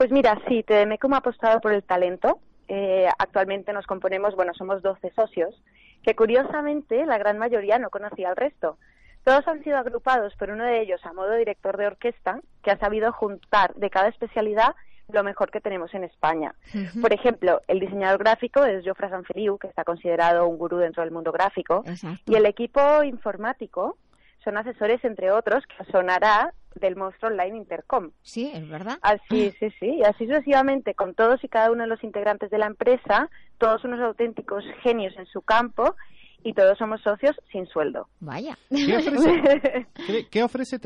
Pues 0.00 0.10
mira, 0.10 0.40
sí, 0.48 0.62
TDMECOM 0.62 1.12
ha 1.12 1.18
apostado 1.18 1.60
por 1.60 1.74
el 1.74 1.82
talento. 1.82 2.40
Eh, 2.68 3.06
actualmente 3.18 3.74
nos 3.74 3.86
componemos, 3.86 4.34
bueno, 4.34 4.54
somos 4.54 4.80
12 4.80 5.10
socios, 5.10 5.54
que 6.02 6.16
curiosamente 6.16 7.04
la 7.04 7.18
gran 7.18 7.36
mayoría 7.36 7.78
no 7.78 7.90
conocía 7.90 8.30
al 8.30 8.36
resto. 8.36 8.78
Todos 9.24 9.46
han 9.46 9.62
sido 9.62 9.76
agrupados 9.76 10.34
por 10.36 10.48
uno 10.48 10.64
de 10.64 10.80
ellos 10.80 11.04
a 11.04 11.12
modo 11.12 11.34
director 11.34 11.76
de 11.76 11.88
orquesta, 11.88 12.40
que 12.62 12.70
ha 12.70 12.78
sabido 12.78 13.12
juntar 13.12 13.74
de 13.74 13.90
cada 13.90 14.08
especialidad 14.08 14.74
lo 15.08 15.22
mejor 15.22 15.50
que 15.50 15.60
tenemos 15.60 15.92
en 15.92 16.04
España. 16.04 16.54
Por 17.02 17.12
ejemplo, 17.12 17.60
el 17.68 17.78
diseñador 17.78 18.20
gráfico 18.20 18.64
es 18.64 18.82
Jofre 18.86 19.10
Sanfeliu, 19.10 19.58
que 19.58 19.66
está 19.66 19.84
considerado 19.84 20.48
un 20.48 20.56
gurú 20.56 20.78
dentro 20.78 21.02
del 21.02 21.12
mundo 21.12 21.30
gráfico, 21.30 21.84
Exacto. 21.86 22.22
y 22.24 22.36
el 22.36 22.46
equipo 22.46 23.02
informático 23.02 23.98
son 24.42 24.56
asesores, 24.56 25.04
entre 25.04 25.30
otros, 25.30 25.62
que 25.66 25.84
sonará 25.92 26.54
del 26.74 26.96
monstruo 26.96 27.30
online 27.30 27.56
Intercom. 27.56 28.10
Sí, 28.22 28.50
es 28.54 28.68
verdad. 28.68 28.98
Así, 29.02 29.52
sí, 29.58 29.70
sí, 29.78 29.96
y 29.98 30.02
así 30.02 30.26
sucesivamente 30.26 30.94
con 30.94 31.14
todos 31.14 31.42
y 31.44 31.48
cada 31.48 31.70
uno 31.70 31.82
de 31.82 31.88
los 31.88 32.02
integrantes 32.04 32.50
de 32.50 32.58
la 32.58 32.66
empresa, 32.66 33.28
todos 33.58 33.84
unos 33.84 34.00
auténticos 34.00 34.64
genios 34.82 35.14
en 35.16 35.26
su 35.26 35.42
campo 35.42 35.94
y 36.42 36.54
todos 36.54 36.78
somos 36.78 37.00
socios 37.02 37.36
sin 37.52 37.66
sueldo. 37.66 38.08
Vaya. 38.20 38.56
¿Qué 38.68 38.96
ofrece, 38.96 39.86
¿qué, 40.06 40.26
qué 40.30 40.42
ofrece 40.42 40.78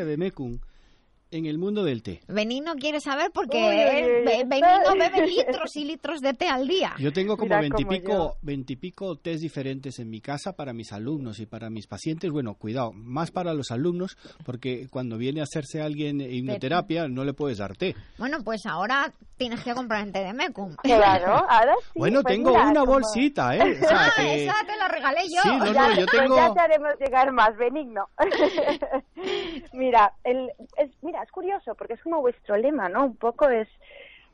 en 1.35 1.47
el 1.47 1.59
mundo 1.59 1.85
del 1.85 2.03
té? 2.03 2.21
Benigno 2.29 2.75
quiere 2.77 3.01
saber 3.01 3.31
porque 3.33 3.57
Uy, 3.59 4.21
uy, 4.21 4.25
bebe 4.25 5.27
litros 5.27 5.77
y 5.77 5.85
litros 5.85 6.21
de 6.21 6.33
té 6.35 6.49
al 6.49 6.67
día. 6.69 6.95
Yo 6.99 7.13
tengo 7.13 7.37
como 7.37 7.59
veintipico, 7.59 8.37
veintipico 8.43 9.17
tés 9.17 9.41
diferentes 9.41 9.99
en 9.99 10.11
mi 10.11 10.21
casa 10.21 10.53
para 10.55 10.73
mis 10.73 10.93
alumnos 10.93 11.41
y 11.41 11.47
para 11.47 11.71
mis 11.71 11.87
pacientes. 11.87 12.31
Bueno, 12.31 12.55
cuidado, 12.55 12.93
más 12.93 13.31
para 13.31 13.53
los 13.55 13.71
alumnos, 13.71 14.17
porque 14.45 14.87
cuando 14.91 15.19
viene 15.19 15.41
a 15.41 15.45
hacerse 15.45 15.83
alguien 15.83 16.21
hipnoterapia 16.21 17.09
no 17.09 17.25
le 17.25 17.33
puedes 17.35 17.59
dar 17.59 17.77
té. 17.77 17.95
Bueno, 18.19 18.39
pues 18.45 18.65
ahora 18.67 19.13
tienes 19.37 19.63
que 19.65 19.75
comprar 19.75 20.07
en 20.07 20.13
TDMecum. 20.13 20.77
Claro, 20.83 21.45
ahora 21.49 21.75
sí. 21.83 21.91
bueno, 21.99 22.23
pues 22.23 22.35
tengo 22.37 22.51
mira, 22.51 22.69
una 22.69 22.81
como- 22.81 22.93
bolsita, 22.93 23.57
¿eh? 23.57 23.79
O 23.83 23.89
sea, 23.89 24.05
Ah, 24.07 24.11
que- 24.17 24.45
esa 24.45 24.55
te 24.67 24.77
la 24.77 24.89
regalé 24.89 25.21
yo. 25.29 25.43
Sí, 25.43 25.49
no, 25.59 25.73
Ya- 25.73 25.89
no, 25.89 25.95
yo 26.01 26.07
pues 26.07 26.21
tengo... 26.23 26.37
ya 26.37 26.53
te 26.55 26.61
haremos 26.61 26.91
llegar 27.01 27.33
más, 27.33 27.57
benigno. 27.57 28.09
mira, 29.73 30.13
el, 30.25 30.51
es, 30.77 30.91
mira, 31.05 31.23
es 31.23 31.31
curioso 31.31 31.75
porque 31.75 31.95
es 31.95 32.03
como 32.03 32.21
vuestro 32.21 32.57
lema, 32.57 32.89
¿no? 32.89 33.05
Un 33.05 33.17
poco 33.17 33.49
es 33.49 33.69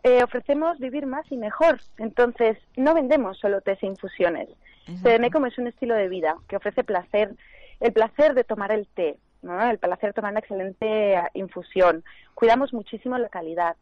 eh, 0.02 0.22
ofrecemos 0.22 0.78
vivir 0.78 1.06
más 1.06 1.30
y 1.30 1.36
mejor. 1.36 1.80
Entonces, 1.98 2.56
no 2.76 2.94
vendemos 2.94 3.38
solo 3.38 3.60
tés 3.60 3.82
e 3.82 3.86
infusiones. 3.86 4.48
Como 5.32 5.46
es 5.46 5.58
un 5.58 5.68
estilo 5.68 5.94
de 5.94 6.08
vida 6.08 6.36
que 6.48 6.56
ofrece 6.56 6.82
placer, 6.82 7.36
el 7.80 7.92
placer 7.92 8.34
de 8.34 8.44
tomar 8.44 8.72
el 8.72 8.88
té, 8.88 9.18
¿no? 9.42 9.70
el 9.70 9.78
placer 9.78 10.10
de 10.10 10.14
tomar 10.14 10.32
una 10.32 10.40
excelente 10.40 11.14
eh, 11.14 11.22
infusión. 11.34 12.02
Cuidamos 12.34 12.72
muchísimo 12.72 13.16
la 13.18 13.28
calidad. 13.28 13.76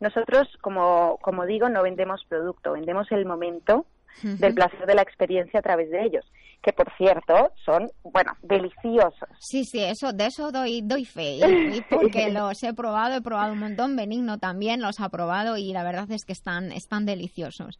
Nosotros, 0.00 0.48
como, 0.60 1.18
como 1.22 1.44
digo, 1.46 1.68
no 1.68 1.82
vendemos 1.82 2.24
producto, 2.24 2.72
vendemos 2.72 3.10
el 3.12 3.26
momento 3.26 3.84
del 4.22 4.54
placer 4.54 4.86
de 4.86 4.94
la 4.94 5.02
experiencia 5.02 5.60
a 5.60 5.62
través 5.62 5.90
de 5.90 6.04
ellos, 6.04 6.24
que 6.62 6.72
por 6.72 6.90
cierto 6.96 7.52
son, 7.64 7.90
bueno, 8.02 8.32
deliciosos. 8.42 9.28
Sí, 9.38 9.64
sí, 9.64 9.82
eso, 9.82 10.12
de 10.12 10.26
eso 10.26 10.50
doy, 10.50 10.82
doy 10.82 11.04
fe. 11.04 11.38
Y, 11.48 11.78
y 11.78 11.80
porque 11.82 12.30
los 12.30 12.62
he 12.62 12.74
probado, 12.74 13.16
he 13.16 13.22
probado 13.22 13.52
un 13.52 13.60
montón. 13.60 13.96
Benigno 13.96 14.38
también 14.38 14.80
los 14.80 15.00
ha 15.00 15.08
probado 15.08 15.56
y 15.56 15.72
la 15.72 15.84
verdad 15.84 16.10
es 16.10 16.24
que 16.24 16.32
están, 16.32 16.72
están 16.72 17.06
deliciosos. 17.06 17.78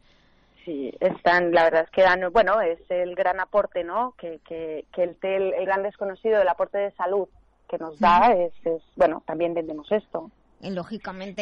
Sí, 0.65 0.93
están, 0.99 1.51
la 1.51 1.63
verdad 1.63 1.83
es 1.83 1.89
que 1.89 2.01
dan, 2.01 2.21
bueno, 2.31 2.61
es 2.61 2.79
el 2.89 3.15
gran 3.15 3.39
aporte, 3.39 3.83
¿no? 3.83 4.13
Que, 4.17 4.39
que, 4.47 4.85
que 4.93 5.03
el 5.03 5.15
té, 5.15 5.37
el, 5.37 5.53
el 5.53 5.65
gran 5.65 5.83
desconocido 5.83 6.37
del 6.37 6.47
aporte 6.47 6.77
de 6.77 6.91
salud 6.91 7.27
que 7.69 7.77
nos 7.77 7.99
da 7.99 8.33
es, 8.33 8.53
es, 8.65 8.81
bueno, 8.95 9.23
también 9.25 9.53
vendemos 9.53 9.89
esto. 9.91 10.31
Eh, 10.61 10.71
Lógicamente, 10.71 11.41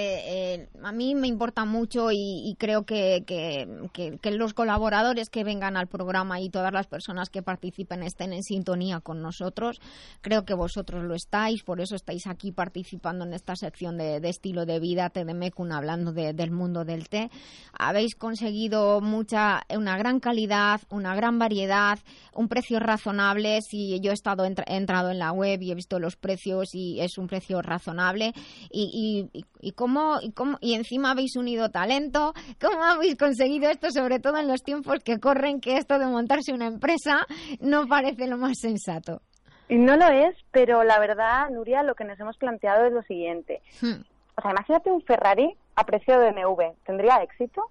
eh, 0.54 0.70
a 0.84 0.92
mí 0.92 1.16
me 1.16 1.28
importa 1.28 1.66
mucho 1.66 2.10
y, 2.12 2.56
creo 2.60 2.86
que, 2.86 3.24
que, 3.26 4.32
los 4.32 4.54
colaboradores 4.54 5.30
que 5.30 5.44
vengan 5.44 5.78
al 5.78 5.88
programa 5.88 6.40
y 6.40 6.50
todas 6.50 6.72
las 6.72 6.88
personas 6.88 7.30
que 7.30 7.42
participen 7.42 8.04
estén 8.04 8.34
en 8.34 8.44
sintonía 8.44 9.00
con 9.00 9.22
nosotros. 9.22 9.80
Creo 10.22 10.46
que 10.46 10.54
vosotros 10.54 11.04
lo 11.04 11.16
estáis, 11.16 11.64
por 11.64 11.82
eso 11.82 11.96
estáis 11.96 12.28
aquí 12.28 12.52
participando 12.52 13.26
en 13.26 13.34
esta 13.34 13.56
sección 13.56 13.98
de, 13.98 14.18
estilo 14.28 14.66
de 14.66 14.80
vida 14.80 15.10
TDMECUN 15.10 15.72
hablando 15.72 16.12
de- 16.12 16.34
del 16.34 16.52
mundo 16.52 16.86
del 16.86 17.10
té. 17.10 17.30
Habéis 17.74 18.16
conseguido 18.16 19.02
mucha, 19.02 19.64
una 19.70 19.98
gran 19.98 20.20
calidad, 20.20 20.82
una 20.90 21.16
gran 21.16 21.40
variedad, 21.40 22.00
un 22.34 22.48
precio 22.48 22.80
razonable. 22.80 23.62
Si 23.62 24.00
yo 24.00 24.12
he 24.12 24.14
estado 24.14 24.46
he 24.46 24.54
entrado 24.76 25.10
en 25.10 25.20
la 25.20 25.32
web 25.32 25.62
y 25.62 25.72
he 25.72 25.76
visto 25.76 26.00
los 26.00 26.16
precios 26.18 26.76
y 26.76 27.00
es 27.00 27.18
un 27.18 27.28
precio 27.28 27.62
razonable 27.62 28.34
y, 28.72 28.92
y, 28.94 29.07
y, 29.08 29.46
y 29.62 29.72
cómo, 29.72 30.18
y 30.22 30.32
cómo 30.32 30.58
y 30.62 30.76
encima 30.76 31.12
habéis 31.12 31.36
unido 31.36 31.70
talento 31.70 32.34
cómo 32.60 32.84
habéis 32.84 33.16
conseguido 33.16 33.70
esto 33.70 33.92
sobre 33.92 34.20
todo 34.20 34.38
en 34.38 34.48
los 34.48 34.64
tiempos 34.64 35.00
que 35.04 35.20
corren 35.20 35.62
que 35.62 35.78
esto 35.78 36.00
de 36.00 36.08
montarse 36.08 36.54
una 36.54 36.68
empresa 36.68 37.26
no 37.60 37.88
parece 37.88 38.28
lo 38.28 38.38
más 38.38 38.60
sensato 38.60 39.22
no 39.70 39.98
lo 39.98 40.08
es, 40.08 40.36
pero 40.52 40.84
la 40.84 41.00
verdad, 41.00 41.50
Nuria, 41.50 41.84
lo 41.84 41.96
que 41.96 42.06
nos 42.06 42.20
hemos 42.20 42.38
planteado 42.38 42.86
es 42.86 42.94
lo 42.94 43.04
siguiente. 43.04 43.62
Hmm. 43.82 44.02
O 44.38 44.42
sea, 44.42 44.52
imagínate 44.52 44.92
un 44.92 45.02
Ferrari 45.02 45.56
a 45.76 45.84
precio 45.84 46.20
de 46.20 46.32
BMW. 46.32 46.74
¿Tendría 46.86 47.22
éxito? 47.22 47.64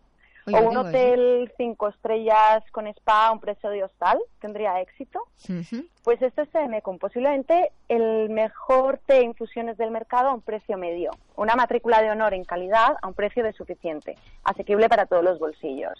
Oye, 0.47 0.57
o 0.57 0.69
un 0.71 0.77
hotel 0.77 1.53
cinco 1.57 1.89
estrellas 1.89 2.63
con 2.73 2.87
spa 2.87 3.27
a 3.29 3.33
un 3.33 3.41
precio 3.41 3.69
de 3.71 3.83
hostal. 3.85 4.19
¿Tendría 4.41 4.81
éxito? 4.81 5.21
Pues 6.05 6.23
esto 6.23 6.43
es 6.43 6.51
TMCOM, 6.51 6.99
posiblemente 6.99 7.73
el 7.89 8.31
mejor 8.31 8.99
té 9.07 9.23
infusiones 9.25 9.77
del 9.77 9.91
mercado 9.91 10.29
a 10.29 10.35
un 10.35 10.41
precio 10.43 10.77
medio. 10.79 11.11
Una 11.37 11.57
matrícula 11.57 12.01
de 12.01 12.11
honor 12.11 12.33
en 12.35 12.45
calidad 12.45 12.97
a 13.03 13.09
un 13.09 13.15
precio 13.15 13.43
de 13.43 13.53
suficiente. 13.53 14.15
Asequible 14.45 14.89
para 14.89 15.07
todos 15.07 15.25
los 15.25 15.39
bolsillos. 15.39 15.95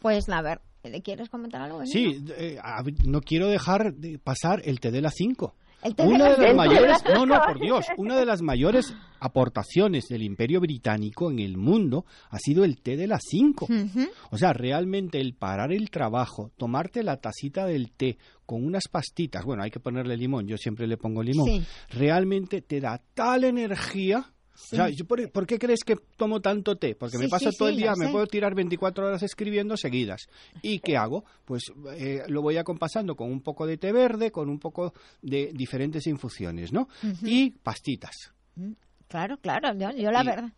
pues 0.00 0.28
la 0.28 0.42
ver 0.42 0.60
¿le 0.84 1.02
quieres 1.02 1.28
comentar 1.28 1.60
algo? 1.60 1.84
Sí, 1.86 2.24
eh, 2.36 2.56
a- 2.62 2.82
no 3.04 3.20
quiero 3.20 3.48
dejar 3.48 3.92
de 3.94 4.18
pasar 4.18 4.60
el 4.64 4.80
té 4.80 4.90
de 4.90 5.02
las 5.02 5.14
5. 5.16 5.52
Una 5.98 6.24
de 6.24 6.30
las 6.30 6.38
cinco. 6.38 6.54
mayores, 6.56 6.96
no, 7.14 7.26
no, 7.26 7.40
por 7.46 7.60
Dios, 7.60 7.86
una 7.96 8.16
de 8.16 8.26
las 8.26 8.42
mayores 8.42 8.94
aportaciones 9.20 10.08
del 10.08 10.22
Imperio 10.22 10.60
Británico 10.60 11.30
en 11.30 11.38
el 11.38 11.56
mundo 11.56 12.04
ha 12.30 12.38
sido 12.38 12.64
el 12.64 12.80
té 12.80 12.96
de 12.96 13.06
las 13.06 13.20
5. 13.28 13.66
Ujú. 13.66 14.08
O 14.30 14.38
sea, 14.38 14.52
realmente 14.52 15.20
el 15.20 15.34
parar 15.34 15.72
el 15.72 15.90
trabajo, 15.90 16.50
tomarte 16.56 17.02
la 17.02 17.18
tacita 17.18 17.66
del 17.66 17.92
té 17.92 18.18
con 18.46 18.64
unas 18.64 18.84
pastitas, 18.90 19.44
bueno, 19.44 19.62
hay 19.62 19.70
que 19.70 19.80
ponerle 19.80 20.16
limón, 20.16 20.46
yo 20.46 20.56
siempre 20.56 20.86
le 20.86 20.96
pongo 20.96 21.22
limón, 21.22 21.46
Sí. 21.48 21.62
realmente 21.90 22.62
te 22.62 22.80
da 22.80 23.00
tal 23.14 23.44
energía. 23.44 24.24
Sí. 24.60 24.74
O 24.78 24.84
sea, 24.88 25.06
por, 25.06 25.30
¿por 25.30 25.46
qué 25.46 25.56
crees 25.56 25.84
que 25.84 25.94
tomo 26.16 26.40
tanto 26.40 26.76
té? 26.76 26.96
Porque 26.96 27.16
me 27.16 27.26
Sí, 27.26 27.30
paso 27.30 27.52
sí, 27.52 27.56
todo 27.56 27.68
sí, 27.68 27.74
el 27.74 27.80
día, 27.80 27.92
me 27.96 28.06
sé. 28.06 28.12
puedo 28.12 28.26
tirar 28.26 28.54
24 28.56 29.06
horas 29.06 29.22
escribiendo 29.22 29.76
seguidas. 29.76 30.26
¿Y 30.62 30.80
qué 30.80 30.96
hago? 30.96 31.24
Pues 31.44 31.62
eh, 31.96 32.24
lo 32.26 32.42
voy 32.42 32.56
acompasando 32.56 33.14
con 33.14 33.30
un 33.30 33.40
poco 33.40 33.66
de 33.66 33.76
té 33.78 33.92
verde, 33.92 34.32
con 34.32 34.48
un 34.50 34.58
poco 34.58 34.92
de 35.22 35.52
diferentes 35.54 36.06
infusiones, 36.08 36.72
¿no? 36.72 36.88
Ujú. 37.04 37.24
Y 37.26 37.50
pastitas. 37.50 38.32
claro 39.06 39.36
claro 39.38 39.72
yo, 39.74 39.90
yo 39.92 40.10
la 40.10 40.22
Y- 40.22 40.26
verdad 40.26 40.50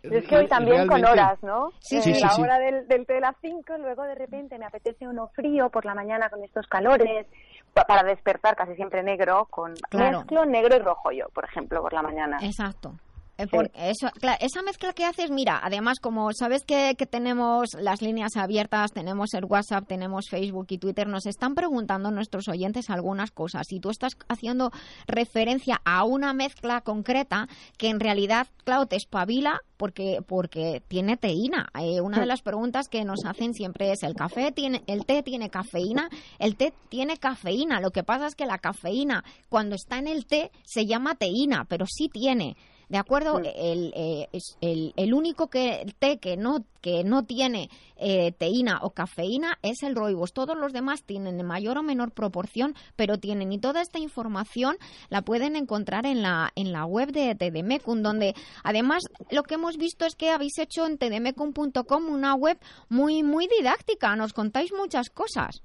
Es 0.00 0.24
que 0.28 0.36
hoy 0.36 0.46
también 0.46 0.86
con 0.86 1.02
Realmente- 1.02 1.10
horas, 1.10 1.42
¿no? 1.42 1.72
Sí, 1.80 1.96
Eh, 1.96 2.02
sí, 2.02 2.14
sí, 2.14 2.20
la 2.22 2.30
sí. 2.30 2.40
hora 2.40 2.58
del, 2.60 2.86
del 2.86 3.04
té 3.04 3.14
de 3.14 3.20
las 3.20 3.34
5, 3.42 3.76
luego 3.78 4.04
de 4.04 4.14
repente 4.14 4.56
me 4.56 4.64
apetece 4.66 5.08
uno 5.08 5.26
frío 5.34 5.68
por 5.70 5.84
la 5.84 5.92
mañana 5.96 6.30
con 6.30 6.42
estos 6.44 6.66
calores, 6.68 7.26
pa- 7.74 7.84
para 7.84 8.04
despertar 8.08 8.54
casi 8.54 8.76
siempre 8.76 9.02
negro, 9.02 9.46
con 9.50 9.74
Claro. 9.90 10.18
mezclo 10.20 10.44
negro 10.46 10.76
y 10.76 10.78
rojo 10.78 11.10
yo, 11.10 11.26
por 11.34 11.44
ejemplo, 11.44 11.82
por 11.82 11.92
la 11.92 12.02
mañana. 12.02 12.38
exacto 12.40 12.94
Eh, 13.38 13.70
eso, 13.74 14.08
esa 14.40 14.62
mezcla 14.62 14.92
que 14.92 15.04
haces, 15.04 15.30
mira, 15.30 15.60
además 15.62 16.00
como 16.00 16.32
sabes 16.32 16.64
que, 16.64 16.96
que, 16.98 17.06
tenemos 17.06 17.68
las 17.80 18.02
líneas 18.02 18.36
abiertas, 18.36 18.92
tenemos 18.92 19.32
el 19.32 19.44
WhatsApp, 19.44 19.86
tenemos 19.86 20.26
Facebook 20.28 20.66
y 20.70 20.78
Twitter, 20.78 21.06
nos 21.06 21.24
están 21.24 21.54
preguntando 21.54 22.10
nuestros 22.10 22.48
oyentes 22.48 22.90
algunas 22.90 23.30
cosas 23.30 23.70
y 23.70 23.78
tú 23.78 23.90
estás 23.90 24.14
haciendo 24.28 24.72
referencia 25.06 25.80
a 25.84 26.02
una 26.02 26.32
mezcla 26.32 26.80
concreta 26.80 27.48
que 27.76 27.90
en 27.90 28.00
realidad, 28.00 28.48
claro, 28.64 28.86
te 28.86 28.96
espabila 28.96 29.60
porque, 29.76 30.18
porque 30.26 30.82
tiene 30.88 31.16
teína. 31.16 31.68
Eh, 31.80 32.00
una 32.00 32.18
de 32.18 32.26
las 32.26 32.42
preguntas 32.42 32.88
que 32.88 33.04
nos 33.04 33.24
hacen 33.24 33.54
siempre 33.54 33.92
es, 33.92 34.02
¿el 34.02 34.14
café 34.14 34.50
tiene, 34.50 34.82
el 34.88 35.06
té 35.06 35.22
tiene 35.22 35.48
cafeína? 35.48 36.08
El 36.40 36.56
té 36.56 36.74
tiene 36.88 37.18
cafeína. 37.18 37.80
Lo 37.80 37.90
que 37.90 38.02
pasa 38.02 38.26
es 38.26 38.34
que 38.34 38.46
la 38.46 38.58
cafeína, 38.58 39.22
cuando 39.48 39.76
está 39.76 39.98
en 39.98 40.08
el 40.08 40.26
té, 40.26 40.50
se 40.64 40.86
llama 40.86 41.14
teína, 41.14 41.64
pero 41.68 41.86
sí 41.86 42.08
tiene. 42.08 42.56
¿De 42.88 42.96
acuerdo? 42.96 43.38
El, 43.38 43.92
eh, 43.94 44.28
el, 44.62 44.94
el, 44.96 45.14
único 45.14 45.48
que, 45.48 45.84
té 45.98 46.18
que 46.18 46.38
no, 46.38 46.64
que 46.80 47.04
no 47.04 47.24
tiene 47.24 47.68
eh, 47.96 48.32
teína 48.32 48.78
o 48.80 48.90
cafeína 48.90 49.58
es 49.60 49.82
el 49.82 49.94
roibos. 49.94 50.32
Todos 50.32 50.56
los 50.56 50.72
demás 50.72 51.02
tienen 51.02 51.38
en 51.38 51.46
mayor 51.46 51.76
o 51.76 51.82
menor 51.82 52.12
proporción, 52.12 52.74
pero 52.96 53.18
tienen. 53.18 53.52
Y 53.52 53.58
toda 53.58 53.82
esta 53.82 53.98
información 53.98 54.76
la 55.10 55.20
pueden 55.20 55.54
encontrar 55.54 56.06
en 56.06 56.22
la, 56.22 56.50
en 56.56 56.72
la 56.72 56.86
web 56.86 57.12
de 57.12 57.34
TDMECUN, 57.34 58.02
donde 58.02 58.34
además 58.64 59.04
lo 59.30 59.42
que 59.42 59.54
hemos 59.54 59.76
visto 59.76 60.06
es 60.06 60.14
que 60.14 60.30
habéis 60.30 60.58
hecho 60.58 60.86
en 60.86 60.96
tdmecun.com 60.96 62.06
una 62.06 62.34
web 62.34 62.58
muy, 62.88 63.22
muy 63.22 63.48
didáctica. 63.48 64.16
Nos 64.16 64.32
contáis 64.32 64.72
muchas 64.72 65.10
cosas. 65.10 65.62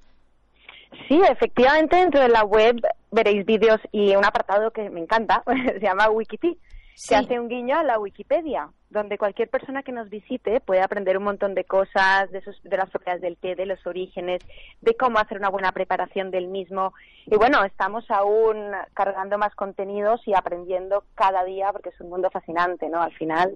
Sí, 1.07 1.21
efectivamente, 1.29 1.95
dentro 1.95 2.21
de 2.21 2.29
la 2.29 2.43
web 2.43 2.81
veréis 3.11 3.45
vídeos 3.45 3.79
y 3.93 4.13
un 4.13 4.25
apartado 4.25 4.71
que 4.71 4.89
me 4.89 4.99
encanta, 4.99 5.41
se 5.45 5.79
llama 5.79 6.09
Wikiti 6.09 6.57
se 6.95 7.15
hace 7.15 7.39
un 7.39 7.47
guiño 7.47 7.77
a 7.77 7.83
la 7.83 7.99
Wikipedia, 7.99 8.69
donde 8.89 9.17
cualquier 9.17 9.49
persona 9.49 9.83
que 9.83 9.91
nos 9.91 10.09
visite 10.09 10.59
puede 10.59 10.81
aprender 10.81 11.17
un 11.17 11.23
montón 11.23 11.55
de 11.55 11.63
cosas, 11.63 12.31
de, 12.31 12.41
de 12.63 12.77
las 12.77 12.89
propiedades 12.89 13.21
del 13.21 13.37
té, 13.37 13.55
de 13.55 13.65
los 13.65 13.85
orígenes, 13.85 14.41
de 14.81 14.95
cómo 14.95 15.19
hacer 15.19 15.37
una 15.37 15.49
buena 15.49 15.71
preparación 15.71 16.31
del 16.31 16.47
mismo. 16.47 16.93
Y 17.25 17.35
bueno, 17.35 17.63
estamos 17.63 18.05
aún 18.09 18.71
cargando 18.93 19.37
más 19.37 19.55
contenidos 19.55 20.21
y 20.27 20.33
aprendiendo 20.35 21.03
cada 21.15 21.43
día 21.43 21.71
porque 21.71 21.89
es 21.89 21.99
un 22.01 22.09
mundo 22.09 22.29
fascinante, 22.31 22.87
¿no? 22.89 23.01
Al 23.01 23.13
final. 23.13 23.53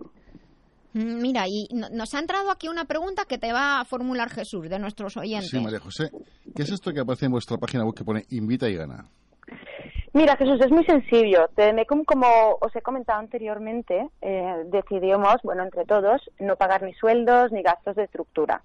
Mm, 0.93 1.21
mira, 1.21 1.47
y 1.47 1.67
nos 1.71 2.13
ha 2.15 2.19
entrado 2.19 2.49
aquí 2.49 2.67
una 2.67 2.85
pregunta 2.85 3.25
que 3.25 3.37
te 3.37 3.53
va 3.53 3.79
a 3.79 3.85
formular 3.85 4.29
Jesús 4.29 4.69
de 4.69 4.79
nuestros 4.79 5.15
oyentes. 5.17 5.49
Sí, 5.49 5.59
María 5.59 5.79
José. 5.79 6.09
¿Qué 6.55 6.63
es 6.63 6.71
esto 6.71 6.91
que 6.91 7.01
aparece 7.01 7.25
en 7.25 7.33
vuestra 7.33 7.57
página 7.57 7.85
web 7.85 7.93
que 7.93 8.03
pone 8.03 8.25
invita 8.29 8.67
y 8.67 8.75
gana? 8.75 9.05
Mira, 10.13 10.35
Jesús, 10.35 10.59
es 10.61 10.71
muy 10.71 10.85
sencillo. 10.85 11.49
Como 12.05 12.27
os 12.61 12.75
he 12.75 12.81
comentado 12.81 13.19
anteriormente, 13.19 14.07
eh, 14.21 14.63
decidimos, 14.65 15.35
bueno, 15.43 15.63
entre 15.63 15.85
todos, 15.85 16.21
no 16.39 16.55
pagar 16.55 16.83
ni 16.83 16.93
sueldos 16.93 17.51
ni 17.51 17.61
gastos 17.61 17.95
de 17.95 18.03
estructura. 18.03 18.63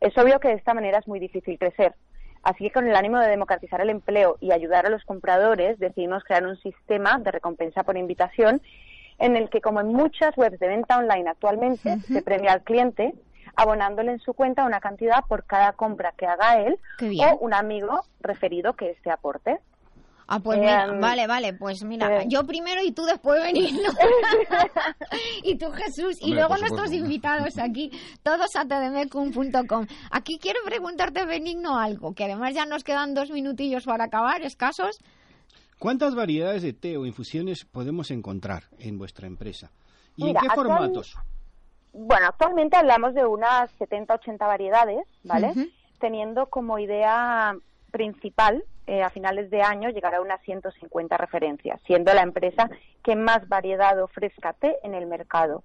Es 0.00 0.16
obvio 0.16 0.38
que 0.38 0.48
de 0.48 0.54
esta 0.54 0.74
manera 0.74 0.98
es 0.98 1.08
muy 1.08 1.18
difícil 1.18 1.58
crecer. 1.58 1.94
Así 2.42 2.64
que 2.64 2.72
con 2.72 2.88
el 2.88 2.96
ánimo 2.96 3.18
de 3.18 3.28
democratizar 3.28 3.80
el 3.80 3.90
empleo 3.90 4.36
y 4.40 4.52
ayudar 4.52 4.86
a 4.86 4.90
los 4.90 5.04
compradores, 5.04 5.78
decidimos 5.78 6.24
crear 6.24 6.46
un 6.46 6.56
sistema 6.56 7.18
de 7.18 7.30
recompensa 7.30 7.84
por 7.84 7.96
invitación 7.96 8.60
en 9.18 9.36
el 9.36 9.48
que, 9.48 9.60
como 9.60 9.80
en 9.80 9.88
muchas 9.88 10.36
webs 10.36 10.58
de 10.58 10.68
venta 10.68 10.98
online 10.98 11.30
actualmente, 11.30 11.98
se 12.00 12.22
premia 12.22 12.52
al 12.52 12.62
cliente 12.62 13.14
abonándole 13.54 14.12
en 14.12 14.18
su 14.18 14.34
cuenta 14.34 14.64
una 14.64 14.80
cantidad 14.80 15.24
por 15.28 15.44
cada 15.44 15.72
compra 15.72 16.14
que 16.16 16.26
haga 16.26 16.58
él 16.60 16.78
o 17.00 17.36
un 17.40 17.54
amigo 17.54 18.00
referido 18.20 18.74
que 18.74 18.90
este 18.90 19.10
aporte. 19.10 19.58
Ah, 20.34 20.40
pues 20.40 20.58
mira, 20.58 20.86
em, 20.86 20.98
vale, 20.98 21.26
vale, 21.26 21.52
pues 21.52 21.84
mira, 21.84 22.22
eh. 22.22 22.24
yo 22.26 22.46
primero 22.46 22.80
y 22.82 22.92
tú 22.92 23.04
después 23.04 23.42
venir, 23.42 23.74
¿no? 23.74 23.90
y 25.42 25.58
tú 25.58 25.70
Jesús, 25.72 26.16
y 26.22 26.32
luego 26.32 26.56
nuestros 26.56 26.90
invitados 26.90 27.58
aquí, 27.58 27.90
todos 28.22 28.56
a 28.56 28.64
tdmcum.com. 28.64 29.86
Aquí 30.10 30.38
quiero 30.40 30.60
preguntarte, 30.64 31.26
Benigno, 31.26 31.78
algo, 31.78 32.14
que 32.14 32.24
además 32.24 32.54
ya 32.54 32.64
nos 32.64 32.82
quedan 32.82 33.12
dos 33.12 33.30
minutillos 33.30 33.84
para 33.84 34.04
acabar, 34.04 34.40
escasos. 34.40 35.00
¿Cuántas 35.78 36.14
variedades 36.14 36.62
de 36.62 36.72
té 36.72 36.96
o 36.96 37.04
infusiones 37.04 37.66
podemos 37.66 38.10
encontrar 38.10 38.62
en 38.78 38.96
vuestra 38.96 39.26
empresa? 39.26 39.70
¿Y 40.16 40.30
en 40.30 40.36
qué 40.36 40.48
formatos? 40.54 41.14
Bueno, 41.92 42.28
actualmente 42.28 42.78
hablamos 42.78 43.12
de 43.12 43.26
unas 43.26 43.70
70-80 43.78 44.38
variedades, 44.38 45.06
¿vale? 45.24 45.52
Teniendo 46.00 46.46
como 46.46 46.78
idea 46.78 47.54
principal 47.92 48.64
eh, 48.88 49.02
a 49.02 49.10
finales 49.10 49.48
de 49.50 49.62
año 49.62 49.90
llegará 49.90 50.16
a 50.16 50.22
unas 50.22 50.42
150 50.42 51.16
referencias, 51.16 51.80
siendo 51.86 52.12
la 52.12 52.22
empresa 52.22 52.68
que 53.04 53.14
más 53.14 53.48
variedad 53.48 54.02
ofrezca 54.02 54.54
té 54.54 54.76
en 54.82 54.94
el 54.94 55.06
mercado. 55.06 55.62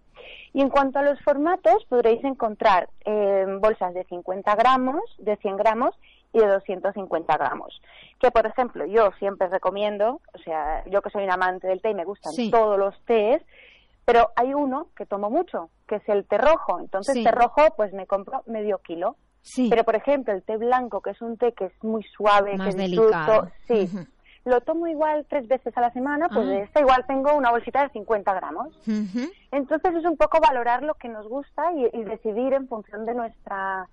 Y 0.53 0.61
en 0.61 0.69
cuanto 0.69 0.99
a 0.99 1.01
los 1.01 1.19
formatos, 1.21 1.83
podréis 1.85 2.23
encontrar 2.23 2.89
eh, 3.05 3.45
bolsas 3.59 3.95
de 3.95 4.03
50 4.03 4.55
gramos, 4.55 5.01
de 5.17 5.35
100 5.37 5.57
gramos 5.57 5.95
y 6.33 6.39
de 6.39 6.47
250 6.47 7.35
gramos. 7.37 7.81
Que, 8.19 8.29
por 8.29 8.45
ejemplo, 8.45 8.85
yo 8.85 9.11
siempre 9.17 9.47
recomiendo, 9.47 10.21
o 10.33 10.37
sea, 10.43 10.83
yo 10.85 11.01
que 11.01 11.09
soy 11.09 11.23
un 11.23 11.31
amante 11.31 11.67
del 11.67 11.81
té 11.81 11.91
y 11.91 11.95
me 11.95 12.05
gustan 12.05 12.33
todos 12.51 12.77
los 12.77 12.99
tés, 13.05 13.41
pero 14.05 14.31
hay 14.35 14.53
uno 14.53 14.87
que 14.95 15.05
tomo 15.05 15.29
mucho, 15.29 15.69
que 15.87 15.95
es 15.95 16.09
el 16.09 16.25
té 16.25 16.37
rojo. 16.37 16.79
Entonces, 16.79 17.23
té 17.23 17.31
rojo, 17.31 17.73
pues 17.75 17.93
me 17.93 18.05
compro 18.05 18.43
medio 18.45 18.77
kilo 18.79 19.15
pero, 19.69 19.83
por 19.83 19.95
ejemplo, 19.95 20.33
el 20.33 20.43
té 20.43 20.57
blanco, 20.57 21.01
que 21.01 21.11
es 21.11 21.21
un 21.21 21.37
té 21.37 21.53
que 21.53 21.65
es 21.65 21.83
muy 21.83 22.03
suave, 22.03 22.57
Más 22.57 22.75
que 22.75 22.81
delicado. 22.81 23.49
sí, 23.67 23.89
lo 24.47 24.61
tomo 24.61 24.87
igual 24.87 25.25
tres 25.29 25.47
veces 25.47 25.77
a 25.77 25.81
la 25.81 25.91
semana, 25.91 26.29
pues 26.29 26.47
de 26.47 26.61
esta 26.63 26.79
igual 26.79 27.03
tengo 27.05 27.35
una 27.35 27.51
bolsita 27.51 27.83
de 27.83 27.89
50 27.89 28.33
gramos. 28.33 28.69
Entonces 29.51 29.95
es 29.95 30.05
un 30.05 30.15
poco 30.15 30.39
valorar 30.39 30.83
lo 30.83 30.93
que 30.93 31.09
nos 31.09 31.27
gusta 31.27 31.73
y, 31.73 32.03
decidir 32.03 32.53
en 32.53 32.67
función 32.67 33.05
de 33.05 33.13
nuestra, 33.13 33.87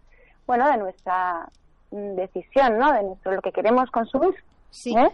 bueno, 0.47 0.69
de 0.71 0.77
nuestra 0.77 1.49
mm, 1.91 2.15
decisión, 2.15 2.79
¿no? 2.79 2.93
De 2.93 3.03
nuestro, 3.03 3.33
lo 3.33 3.43
que 3.43 3.51
queremos 3.51 3.91
consumir. 3.91 4.35
Sí. 4.71 4.97
¿eh? 4.97 5.11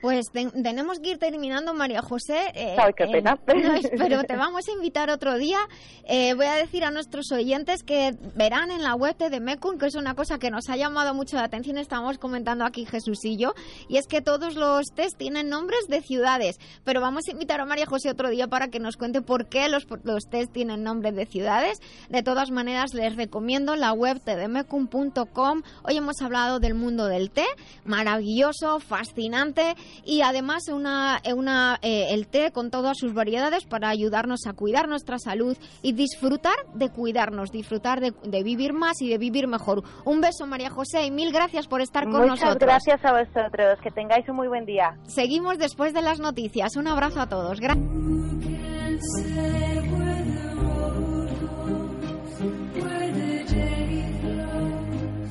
Pues 0.00 0.26
tenemos 0.30 1.00
que 1.00 1.10
ir 1.10 1.18
terminando, 1.18 1.72
María 1.72 2.02
José. 2.02 2.52
Eh, 2.54 2.76
qué 2.96 3.04
eh, 3.04 3.12
pena. 3.12 3.36
pero 3.46 4.24
te 4.24 4.36
vamos 4.36 4.68
a 4.68 4.72
invitar 4.72 5.10
otro 5.10 5.38
día. 5.38 5.58
Eh, 6.04 6.34
voy 6.34 6.46
a 6.46 6.54
decir 6.54 6.84
a 6.84 6.90
nuestros 6.90 7.32
oyentes 7.32 7.82
que 7.82 8.14
verán 8.34 8.70
en 8.70 8.82
la 8.82 8.94
web 8.94 9.16
de 9.16 9.40
Mecun, 9.40 9.78
que 9.78 9.86
es 9.86 9.94
una 9.94 10.14
cosa 10.14 10.38
que 10.38 10.50
nos 10.50 10.68
ha 10.68 10.76
llamado 10.76 11.14
mucho 11.14 11.36
la 11.36 11.44
atención, 11.44 11.78
estamos 11.78 12.18
comentando 12.18 12.64
aquí 12.64 12.84
Jesús 12.84 13.24
y 13.24 13.36
yo, 13.36 13.54
y 13.88 13.96
es 13.96 14.06
que 14.06 14.20
todos 14.20 14.54
los 14.54 14.86
test 14.94 15.16
tienen 15.16 15.48
nombres 15.48 15.86
de 15.88 16.02
ciudades. 16.02 16.58
Pero 16.84 17.00
vamos 17.00 17.24
a 17.28 17.32
invitar 17.32 17.60
a 17.60 17.64
María 17.64 17.86
José 17.86 18.10
otro 18.10 18.28
día 18.28 18.46
para 18.46 18.68
que 18.68 18.78
nos 18.78 18.96
cuente 18.96 19.22
por 19.22 19.46
qué 19.46 19.68
los, 19.68 19.86
los 20.04 20.24
test 20.24 20.52
tienen 20.52 20.82
nombres 20.82 21.16
de 21.16 21.26
ciudades. 21.26 21.78
De 22.10 22.22
todas 22.22 22.50
maneras, 22.50 22.92
les 22.92 23.16
recomiendo 23.16 23.74
la 23.76 23.92
web 23.92 24.20
tdmecum.com. 24.20 25.62
Hoy 25.82 25.96
hemos 25.96 26.20
hablado 26.20 26.60
del 26.60 26.74
mundo 26.74 27.06
del 27.06 27.30
té, 27.30 27.46
maravilloso, 27.84 28.80
fascinante 28.80 29.74
y 30.04 30.22
además 30.22 30.68
una, 30.68 31.20
una, 31.34 31.78
eh, 31.82 32.08
el 32.10 32.28
té 32.28 32.50
con 32.52 32.70
todas 32.70 32.96
sus 32.98 33.14
variedades 33.14 33.64
para 33.64 33.88
ayudarnos 33.88 34.46
a 34.46 34.52
cuidar 34.52 34.88
nuestra 34.88 35.18
salud 35.18 35.56
y 35.82 35.92
disfrutar 35.92 36.56
de 36.74 36.90
cuidarnos, 36.90 37.50
disfrutar 37.50 38.00
de, 38.00 38.42
vivir 38.42 38.72
más 38.72 39.00
y 39.00 39.08
de 39.08 39.18
vivir 39.18 39.48
mejor. 39.48 39.82
Un 40.04 40.20
beso, 40.20 40.46
María 40.46 40.70
José, 40.70 41.06
y 41.06 41.10
mil 41.10 41.32
gracias 41.32 41.66
por 41.66 41.80
estar 41.80 42.04
con 42.04 42.26
nosotros. 42.26 42.54
Muchas 42.54 42.84
gracias 42.84 43.04
a 43.04 43.12
vosotros. 43.12 43.78
Que 43.82 43.90
tengáis 43.90 44.28
un 44.28 44.36
muy 44.36 44.48
buen 44.48 44.64
día. 44.64 44.96
Seguimos 45.06 45.58
después 45.58 45.92
de 45.94 46.02
las 46.02 46.20
noticias. 46.20 46.76
Un 46.76 46.88
abrazo 46.88 47.20
a 47.20 47.28
todos. 47.28 47.60
Gracias. 47.60 47.86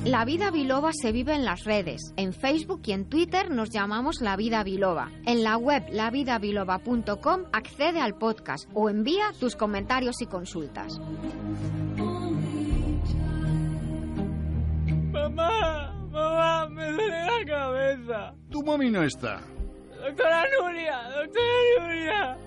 La 0.06 0.24
vida 0.24 0.52
biloba 0.52 0.92
se 0.92 1.10
vive 1.10 1.34
en 1.34 1.44
las 1.44 1.64
redes. 1.64 2.14
En 2.16 2.32
Facebook 2.32 2.80
y 2.84 2.92
en 2.92 3.06
Twitter 3.06 3.50
nos 3.50 3.70
llamamos 3.70 4.20
La 4.20 4.36
Vida 4.36 4.62
Biloba. 4.62 5.10
En 5.24 5.42
la 5.42 5.56
web 5.56 5.82
lavidabiloba.com 5.90 7.46
accede 7.52 8.00
al 8.00 8.16
podcast 8.16 8.70
o 8.72 8.88
envía 8.88 9.32
tus 9.40 9.56
comentarios 9.56 10.22
y 10.22 10.26
consultas. 10.26 11.00
Mamá, 15.10 15.92
mamá, 16.12 16.68
me 16.68 16.92
duele 16.92 17.26
la 17.26 17.44
cabeza. 17.44 18.34
Tu 18.48 18.62
mami 18.62 18.90
no 18.90 19.02
está. 19.02 19.40
Doctora 20.04 20.44
Nuria, 20.60 21.02
doctora 21.16 21.80
Nuria. 21.80 22.38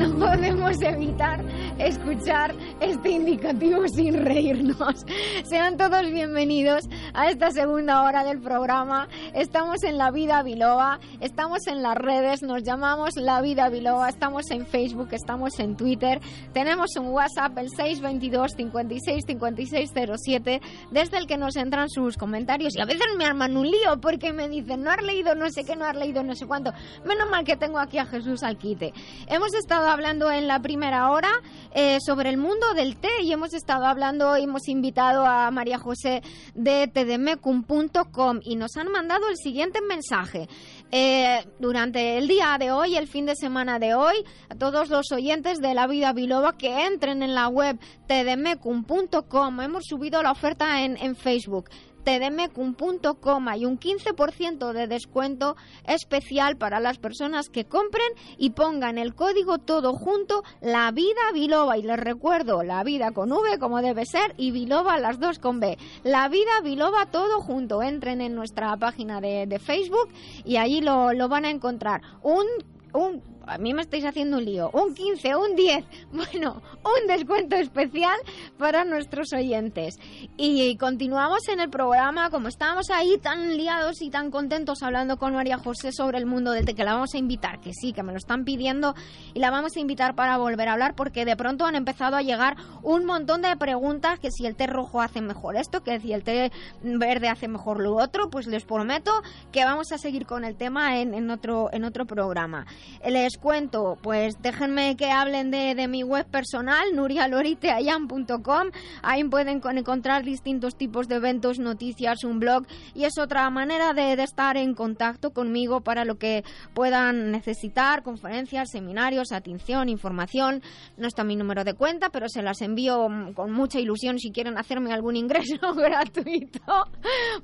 No 0.00 0.18
podemos 0.18 0.80
evitar 0.82 1.44
escuchar 1.80 2.54
este 2.80 3.10
indicativo 3.10 3.88
sin 3.88 4.14
reírnos. 4.24 5.04
Sean 5.44 5.76
todos 5.76 6.10
bienvenidos 6.10 6.84
a 7.14 7.30
esta 7.30 7.50
segunda 7.50 8.02
hora 8.02 8.22
del 8.22 8.40
programa. 8.40 9.08
Estamos 9.34 9.82
en 9.82 9.96
La 9.96 10.10
Vida 10.10 10.42
Biloba, 10.42 11.00
estamos 11.20 11.66
en 11.66 11.82
las 11.82 11.96
redes, 11.96 12.42
nos 12.42 12.62
llamamos 12.62 13.16
La 13.16 13.40
Vida 13.40 13.68
Biloba, 13.70 14.08
estamos 14.08 14.50
en 14.50 14.66
Facebook, 14.66 15.08
estamos 15.12 15.58
en 15.58 15.76
Twitter, 15.76 16.20
tenemos 16.52 16.96
un 16.96 17.08
WhatsApp, 17.08 17.56
el 17.58 17.70
622 17.70 18.52
56 18.56 19.24
56 19.26 19.90
07, 20.22 20.60
desde 20.90 21.16
el 21.16 21.26
que 21.26 21.38
nos 21.38 21.56
entran 21.56 21.88
sus 21.88 22.16
comentarios 22.16 22.76
y 22.76 22.80
a 22.80 22.84
veces 22.84 23.06
me 23.16 23.24
arman 23.24 23.56
un 23.56 23.66
lío 23.66 24.00
porque 24.00 24.32
me 24.32 24.48
dicen 24.48 24.82
no 24.82 24.90
has 24.90 25.02
leído 25.02 25.34
no 25.34 25.48
sé 25.48 25.64
qué, 25.64 25.76
no 25.76 25.86
has 25.86 25.96
leído 25.96 26.22
no 26.22 26.34
sé 26.34 26.46
cuánto. 26.46 26.72
Menos 27.06 27.30
mal 27.30 27.44
que 27.44 27.56
tengo 27.56 27.78
aquí 27.78 27.98
a 27.98 28.04
Jesús 28.04 28.42
Alquite. 28.42 28.92
Hemos 29.28 29.54
estado 29.54 29.88
hablando 29.88 30.30
en 30.30 30.46
la 30.46 30.60
primera 30.60 31.10
hora 31.10 31.30
eh, 31.72 31.98
sobre 32.04 32.30
el 32.30 32.36
mundo 32.36 32.74
del 32.74 32.96
té 32.96 33.22
y 33.22 33.32
hemos 33.32 33.54
estado 33.54 33.86
hablando, 33.86 34.34
hemos 34.36 34.68
invitado 34.68 35.24
a 35.24 35.50
María 35.50 35.78
José 35.78 36.22
de 36.54 36.88
tdmecum.com 36.88 38.40
y 38.42 38.56
nos 38.56 38.76
han 38.76 38.88
mandado 38.88 39.28
el 39.28 39.36
siguiente 39.36 39.80
mensaje. 39.80 40.48
Eh, 40.90 41.44
durante 41.58 42.18
el 42.18 42.26
día 42.26 42.56
de 42.58 42.72
hoy, 42.72 42.96
el 42.96 43.06
fin 43.06 43.26
de 43.26 43.36
semana 43.36 43.78
de 43.78 43.94
hoy, 43.94 44.16
a 44.48 44.56
todos 44.56 44.88
los 44.88 45.12
oyentes 45.12 45.60
de 45.60 45.74
La 45.74 45.86
Vida 45.86 46.12
Biloba 46.12 46.56
que 46.56 46.86
entren 46.86 47.22
en 47.22 47.34
la 47.34 47.48
web 47.48 47.78
tdmecum.com. 48.06 49.60
Hemos 49.60 49.84
subido 49.84 50.22
la 50.22 50.32
oferta 50.32 50.82
en, 50.82 50.96
en 50.96 51.14
Facebook 51.14 51.70
tdmecum.com 52.04 53.48
hay 53.48 53.66
un 53.66 53.78
15% 53.78 54.72
de 54.72 54.86
descuento 54.86 55.56
especial 55.86 56.56
para 56.56 56.80
las 56.80 56.98
personas 56.98 57.48
que 57.48 57.64
compren 57.64 58.08
y 58.38 58.50
pongan 58.50 58.98
el 58.98 59.14
código 59.14 59.58
todo 59.58 59.94
junto, 59.94 60.42
la 60.60 60.90
vida 60.92 61.20
biloba. 61.32 61.78
Y 61.78 61.82
les 61.82 61.98
recuerdo, 61.98 62.62
la 62.62 62.82
vida 62.84 63.12
con 63.12 63.32
V 63.32 63.58
como 63.58 63.82
debe 63.82 64.06
ser 64.06 64.34
y 64.36 64.50
biloba 64.50 64.98
las 64.98 65.18
dos 65.18 65.38
con 65.38 65.60
B. 65.60 65.78
La 66.02 66.28
vida 66.28 66.60
biloba 66.62 67.06
todo 67.06 67.40
junto. 67.40 67.82
Entren 67.82 68.20
en 68.20 68.34
nuestra 68.34 68.76
página 68.76 69.20
de, 69.20 69.46
de 69.46 69.58
Facebook 69.58 70.08
y 70.44 70.56
allí 70.56 70.80
lo, 70.80 71.12
lo 71.12 71.28
van 71.28 71.44
a 71.44 71.50
encontrar. 71.50 72.02
Un 72.22 72.46
un, 72.92 73.22
a 73.50 73.58
mí 73.58 73.74
me 73.74 73.82
estáis 73.82 74.04
haciendo 74.04 74.38
un 74.38 74.44
lío, 74.44 74.70
un 74.72 74.94
15, 74.94 75.34
un 75.34 75.56
10, 75.56 75.84
bueno, 76.12 76.62
un 76.84 77.06
descuento 77.08 77.56
especial 77.56 78.16
para 78.58 78.84
nuestros 78.84 79.32
oyentes. 79.32 79.96
Y 80.36 80.76
continuamos 80.76 81.48
en 81.48 81.60
el 81.60 81.68
programa, 81.68 82.30
como 82.30 82.48
estábamos 82.48 82.90
ahí 82.90 83.18
tan 83.18 83.56
liados 83.56 84.02
y 84.02 84.10
tan 84.10 84.30
contentos 84.30 84.82
hablando 84.82 85.16
con 85.16 85.34
María 85.34 85.58
José 85.58 85.90
sobre 85.92 86.18
el 86.18 86.26
mundo 86.26 86.52
del 86.52 86.64
té, 86.64 86.74
que 86.74 86.84
la 86.84 86.94
vamos 86.94 87.14
a 87.14 87.18
invitar, 87.18 87.60
que 87.60 87.72
sí, 87.72 87.92
que 87.92 88.02
me 88.02 88.12
lo 88.12 88.18
están 88.18 88.44
pidiendo, 88.44 88.94
y 89.34 89.40
la 89.40 89.50
vamos 89.50 89.76
a 89.76 89.80
invitar 89.80 90.14
para 90.14 90.38
volver 90.38 90.68
a 90.68 90.74
hablar, 90.74 90.94
porque 90.94 91.24
de 91.24 91.36
pronto 91.36 91.66
han 91.66 91.74
empezado 91.74 92.16
a 92.16 92.22
llegar 92.22 92.56
un 92.82 93.04
montón 93.04 93.42
de 93.42 93.56
preguntas, 93.56 94.20
que 94.20 94.30
si 94.30 94.46
el 94.46 94.54
té 94.54 94.68
rojo 94.68 95.00
hace 95.00 95.20
mejor 95.20 95.56
esto, 95.56 95.82
que 95.82 95.98
si 95.98 96.12
el 96.12 96.22
té 96.22 96.52
verde 96.82 97.28
hace 97.28 97.48
mejor 97.48 97.80
lo 97.80 97.96
otro, 97.96 98.30
pues 98.30 98.46
les 98.46 98.64
prometo 98.64 99.10
que 99.50 99.64
vamos 99.64 99.90
a 99.90 99.98
seguir 99.98 100.24
con 100.26 100.44
el 100.44 100.56
tema 100.56 100.98
en, 101.00 101.30
otro, 101.30 101.68
en 101.72 101.84
otro 101.84 102.06
programa. 102.06 102.66
Les 103.04 103.39
cuento, 103.40 103.96
pues 104.02 104.34
déjenme 104.40 104.96
que 104.96 105.10
hablen 105.10 105.50
de, 105.50 105.74
de 105.74 105.88
mi 105.88 106.02
web 106.02 106.26
personal, 106.26 106.94
nurialoriteayan.com. 106.94 108.68
Ahí 109.02 109.24
pueden 109.24 109.60
con- 109.60 109.78
encontrar 109.78 110.22
distintos 110.24 110.76
tipos 110.76 111.08
de 111.08 111.16
eventos, 111.16 111.58
noticias, 111.58 112.24
un 112.24 112.38
blog 112.40 112.66
y 112.94 113.04
es 113.04 113.18
otra 113.18 113.48
manera 113.50 113.92
de, 113.92 114.16
de 114.16 114.22
estar 114.22 114.56
en 114.56 114.74
contacto 114.74 115.30
conmigo 115.32 115.80
para 115.80 116.04
lo 116.04 116.16
que 116.16 116.44
puedan 116.74 117.30
necesitar, 117.30 118.02
conferencias, 118.02 118.70
seminarios, 118.70 119.32
atención, 119.32 119.88
información. 119.88 120.62
No 120.96 121.06
está 121.06 121.24
mi 121.24 121.36
número 121.36 121.64
de 121.64 121.74
cuenta, 121.74 122.10
pero 122.10 122.28
se 122.28 122.42
las 122.42 122.60
envío 122.62 123.08
mm, 123.08 123.32
con 123.32 123.52
mucha 123.52 123.80
ilusión 123.80 124.18
si 124.18 124.30
quieren 124.32 124.58
hacerme 124.58 124.92
algún 124.92 125.16
ingreso 125.16 125.56
gratuito, 125.74 126.60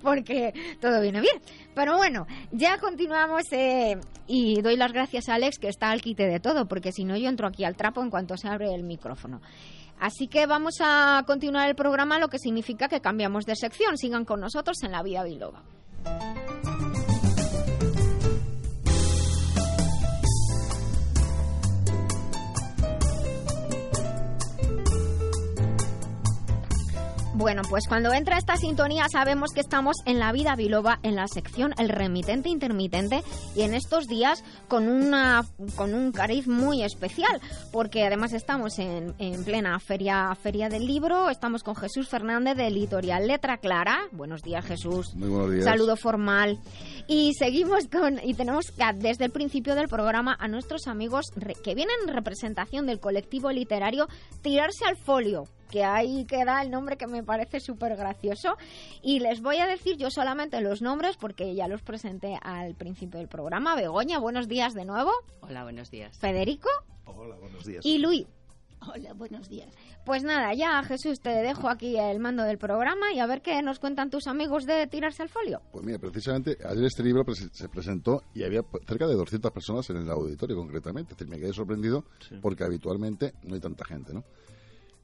porque 0.02 0.52
todo 0.80 1.00
viene 1.00 1.20
bien. 1.20 1.36
Pero 1.74 1.96
bueno, 1.96 2.26
ya 2.52 2.78
continuamos 2.78 3.42
eh, 3.52 3.98
y 4.26 4.60
doy 4.62 4.76
las 4.76 4.92
gracias 4.92 5.28
a 5.28 5.34
Alex 5.34 5.58
que 5.58 5.68
está 5.76 5.90
al 5.90 6.00
quite 6.00 6.26
de 6.26 6.40
todo, 6.40 6.66
porque 6.66 6.90
si 6.90 7.04
no 7.04 7.16
yo 7.16 7.28
entro 7.28 7.46
aquí 7.46 7.64
al 7.64 7.76
trapo 7.76 8.02
en 8.02 8.08
cuanto 8.08 8.36
se 8.36 8.48
abre 8.48 8.74
el 8.74 8.82
micrófono. 8.82 9.42
Así 10.00 10.26
que 10.26 10.46
vamos 10.46 10.76
a 10.80 11.22
continuar 11.26 11.68
el 11.68 11.76
programa, 11.76 12.18
lo 12.18 12.28
que 12.28 12.38
significa 12.38 12.88
que 12.88 13.00
cambiamos 13.00 13.44
de 13.44 13.56
sección. 13.56 13.96
Sigan 13.96 14.24
con 14.24 14.40
nosotros 14.40 14.82
en 14.82 14.92
la 14.92 15.02
vida 15.02 15.22
biloba. 15.22 15.62
Bueno, 27.38 27.60
pues 27.68 27.86
cuando 27.86 28.14
entra 28.14 28.38
esta 28.38 28.56
sintonía 28.56 29.10
sabemos 29.10 29.50
que 29.52 29.60
estamos 29.60 29.96
en 30.06 30.18
la 30.18 30.32
vida 30.32 30.56
biloba, 30.56 31.00
en 31.02 31.16
la 31.16 31.28
sección 31.28 31.74
El 31.76 31.90
remitente 31.90 32.48
intermitente 32.48 33.22
y 33.54 33.60
en 33.60 33.74
estos 33.74 34.06
días 34.06 34.42
con, 34.68 34.88
una, 34.88 35.44
con 35.74 35.92
un 35.92 36.12
cariz 36.12 36.48
muy 36.48 36.82
especial, 36.82 37.42
porque 37.72 38.06
además 38.06 38.32
estamos 38.32 38.78
en, 38.78 39.14
en 39.18 39.44
plena 39.44 39.78
feria, 39.80 40.34
feria 40.34 40.70
del 40.70 40.86
libro, 40.86 41.28
estamos 41.28 41.62
con 41.62 41.76
Jesús 41.76 42.08
Fernández 42.08 42.56
de 42.56 42.68
Editorial 42.68 43.26
Letra 43.26 43.58
Clara. 43.58 44.08
Buenos 44.12 44.40
días 44.40 44.64
Jesús. 44.64 45.14
Muy 45.14 45.28
buenos 45.28 45.52
días. 45.52 45.64
Saludo 45.66 45.96
formal. 45.96 46.58
Y 47.06 47.34
seguimos 47.34 47.86
con, 47.88 48.18
y 48.24 48.32
tenemos 48.32 48.70
que, 48.70 48.82
desde 48.94 49.26
el 49.26 49.30
principio 49.30 49.74
del 49.74 49.88
programa 49.88 50.38
a 50.40 50.48
nuestros 50.48 50.86
amigos 50.86 51.26
que 51.62 51.74
vienen 51.74 51.96
en 52.06 52.14
representación 52.14 52.86
del 52.86 52.98
colectivo 52.98 53.52
literario 53.52 54.08
Tirarse 54.40 54.86
al 54.86 54.96
Folio 54.96 55.44
que 55.66 55.84
ahí 55.84 56.24
queda 56.26 56.62
el 56.62 56.70
nombre 56.70 56.96
que 56.96 57.06
me 57.06 57.22
parece 57.22 57.60
súper 57.60 57.96
gracioso. 57.96 58.56
Y 59.02 59.20
les 59.20 59.40
voy 59.42 59.58
a 59.58 59.66
decir 59.66 59.96
yo 59.96 60.10
solamente 60.10 60.60
los 60.60 60.82
nombres 60.82 61.16
porque 61.16 61.54
ya 61.54 61.68
los 61.68 61.82
presenté 61.82 62.38
al 62.42 62.74
principio 62.74 63.18
del 63.18 63.28
programa. 63.28 63.74
Begoña, 63.76 64.18
buenos 64.18 64.48
días 64.48 64.74
de 64.74 64.84
nuevo. 64.84 65.10
Hola, 65.40 65.62
buenos 65.64 65.90
días. 65.90 66.16
Federico 66.18 66.68
Hola, 67.04 67.36
buenos 67.36 67.64
días. 67.64 67.84
y 67.84 67.98
Luis. 67.98 68.26
Hola, 68.94 69.14
buenos 69.14 69.48
días. 69.48 69.74
Pues 70.04 70.22
nada, 70.22 70.54
ya 70.54 70.80
Jesús, 70.84 71.18
te 71.20 71.30
dejo 71.30 71.68
aquí 71.68 71.96
el 71.98 72.20
mando 72.20 72.44
del 72.44 72.58
programa 72.58 73.12
y 73.12 73.18
a 73.18 73.26
ver 73.26 73.42
qué 73.42 73.60
nos 73.62 73.80
cuentan 73.80 74.10
tus 74.10 74.28
amigos 74.28 74.64
de 74.66 74.86
Tirarse 74.86 75.22
al 75.22 75.28
Folio. 75.28 75.60
Pues 75.72 75.84
mira, 75.84 75.98
precisamente 75.98 76.56
ayer 76.64 76.84
este 76.84 77.02
libro 77.02 77.24
se 77.34 77.68
presentó 77.68 78.22
y 78.32 78.44
había 78.44 78.62
cerca 78.86 79.08
de 79.08 79.14
200 79.14 79.50
personas 79.50 79.90
en 79.90 79.96
el 79.96 80.10
auditorio 80.10 80.54
concretamente. 80.56 81.14
Es 81.14 81.18
decir, 81.18 81.28
me 81.34 81.40
quedé 81.40 81.52
sorprendido 81.52 82.04
porque 82.40 82.62
habitualmente 82.62 83.32
no 83.42 83.54
hay 83.54 83.60
tanta 83.60 83.84
gente, 83.84 84.14
¿no? 84.14 84.22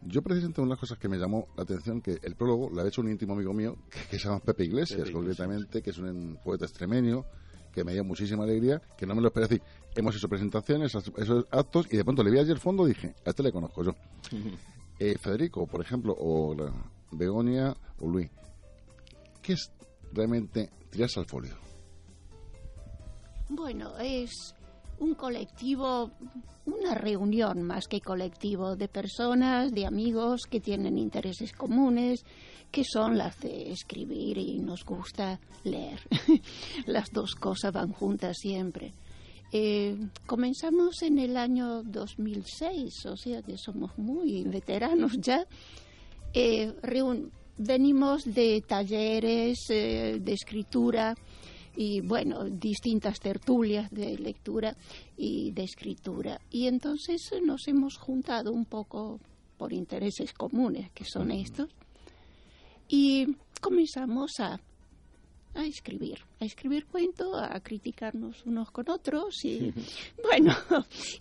Yo 0.05 0.23
precisamente 0.23 0.61
una 0.61 0.69
de 0.69 0.73
las 0.73 0.81
cosas 0.81 0.99
que 0.99 1.09
me 1.09 1.17
llamó 1.17 1.47
la 1.57 1.63
atención 1.63 2.01
que 2.01 2.19
el 2.23 2.35
prólogo 2.35 2.71
lo 2.71 2.83
ha 2.83 2.89
hecho 2.89 3.01
un 3.01 3.11
íntimo 3.11 3.35
amigo 3.35 3.53
mío 3.53 3.77
que, 3.89 4.01
que 4.11 4.19
se 4.19 4.29
llama 4.29 4.41
Pepe 4.41 4.65
Iglesias, 4.65 4.99
Pepe 4.99 5.11
Iglesias. 5.11 5.37
concretamente, 5.37 5.83
que 5.83 5.91
es 5.91 5.99
un 5.99 6.39
poeta 6.45 6.65
extremeño 6.65 7.25
que 7.73 7.85
me 7.85 7.93
dio 7.93 8.05
muchísima 8.05 8.45
alegría, 8.45 8.81
que 8.97 9.07
no 9.07 9.15
me 9.15 9.23
lo 9.23 9.29
esperé 9.29 9.49
decir. 9.49 9.63
Hemos 9.95 10.15
hecho 10.17 10.29
presentaciones, 10.29 10.95
esos 10.95 11.47
actos, 11.51 11.87
y 11.91 11.97
de 11.97 12.05
pronto 12.05 12.23
le 12.23 12.31
vi 12.31 12.39
ayer 12.39 12.53
el 12.53 12.61
fondo 12.61 12.87
y 12.87 12.91
dije, 12.91 13.15
a 13.25 13.31
este 13.31 13.43
le 13.43 13.53
conozco 13.53 13.83
yo. 13.83 13.95
Eh, 14.99 15.19
Federico, 15.19 15.67
por 15.67 15.81
ejemplo, 15.81 16.15
o 16.17 16.55
la 16.55 16.73
Begoña 17.11 17.75
o 17.99 18.09
Luis, 18.09 18.31
¿qué 19.41 19.55
es 19.55 19.73
realmente 20.13 20.71
tirarse 20.91 21.19
al 21.19 21.27
folio? 21.27 21.57
Bueno, 23.49 23.99
es 23.99 24.55
un 25.03 25.15
colectivo, 25.15 26.13
una 26.65 26.95
reunión 26.95 27.63
más 27.63 27.89
que 27.89 28.01
colectivo 28.01 28.77
de 28.77 28.87
personas, 28.87 29.73
de 29.73 29.85
amigos 29.85 30.43
que 30.49 30.61
tienen 30.61 30.97
intereses 30.97 31.53
comunes, 31.53 32.25
que 32.71 32.85
son 32.85 33.19
las 33.19 33.39
de 33.41 33.73
escribir 33.73 34.39
y 34.39 34.61
nos 34.61 34.85
gusta 34.85 35.41
leer. 35.65 35.99
las 36.87 37.11
dos 37.11 37.35
cosas 37.35 37.73
van 37.73 37.93
juntas 37.93 38.37
siempre. 38.39 38.95
Eh, 39.51 39.97
comenzamos 40.25 41.03
en 41.03 41.19
el 41.19 41.37
año 41.37 41.83
2006, 41.83 43.07
o 43.07 43.17
sea 43.17 43.43
que 43.43 43.59
somos 43.59 43.99
muy 43.99 44.45
veteranos 44.45 45.19
ya. 45.21 45.45
Eh, 46.33 46.73
venimos 47.59 48.25
de 48.25 48.63
talleres 48.67 49.59
eh, 49.69 50.19
de 50.21 50.33
escritura 50.33 51.17
y, 51.77 52.01
bueno, 52.01 52.45
distintas 52.45 53.21
tertulias 53.21 53.91
de 53.91 54.19
lectura 54.19 54.77
y 55.17 55.51
de 55.53 55.65
escritura. 55.65 56.41
Y 56.51 56.67
entonces 56.67 57.31
nos 57.45 57.67
hemos 57.69 57.97
juntado 57.97 58.53
un 58.53 58.65
poco 58.65 59.21
por 59.57 59.73
intereses 59.73 60.33
comunes, 60.33 60.91
que 60.93 61.05
son 61.05 61.31
estos, 61.31 61.71
y 62.89 63.37
comenzamos 63.61 64.33
a, 64.41 64.61
a 65.55 65.65
escribir, 65.65 66.19
a 66.41 66.45
escribir 66.45 66.87
cuentos, 66.87 67.35
a 67.35 67.59
criticarnos 67.61 68.45
unos 68.45 68.71
con 68.71 68.89
otros 68.91 69.45
y, 69.45 69.73
bueno, 70.23 70.55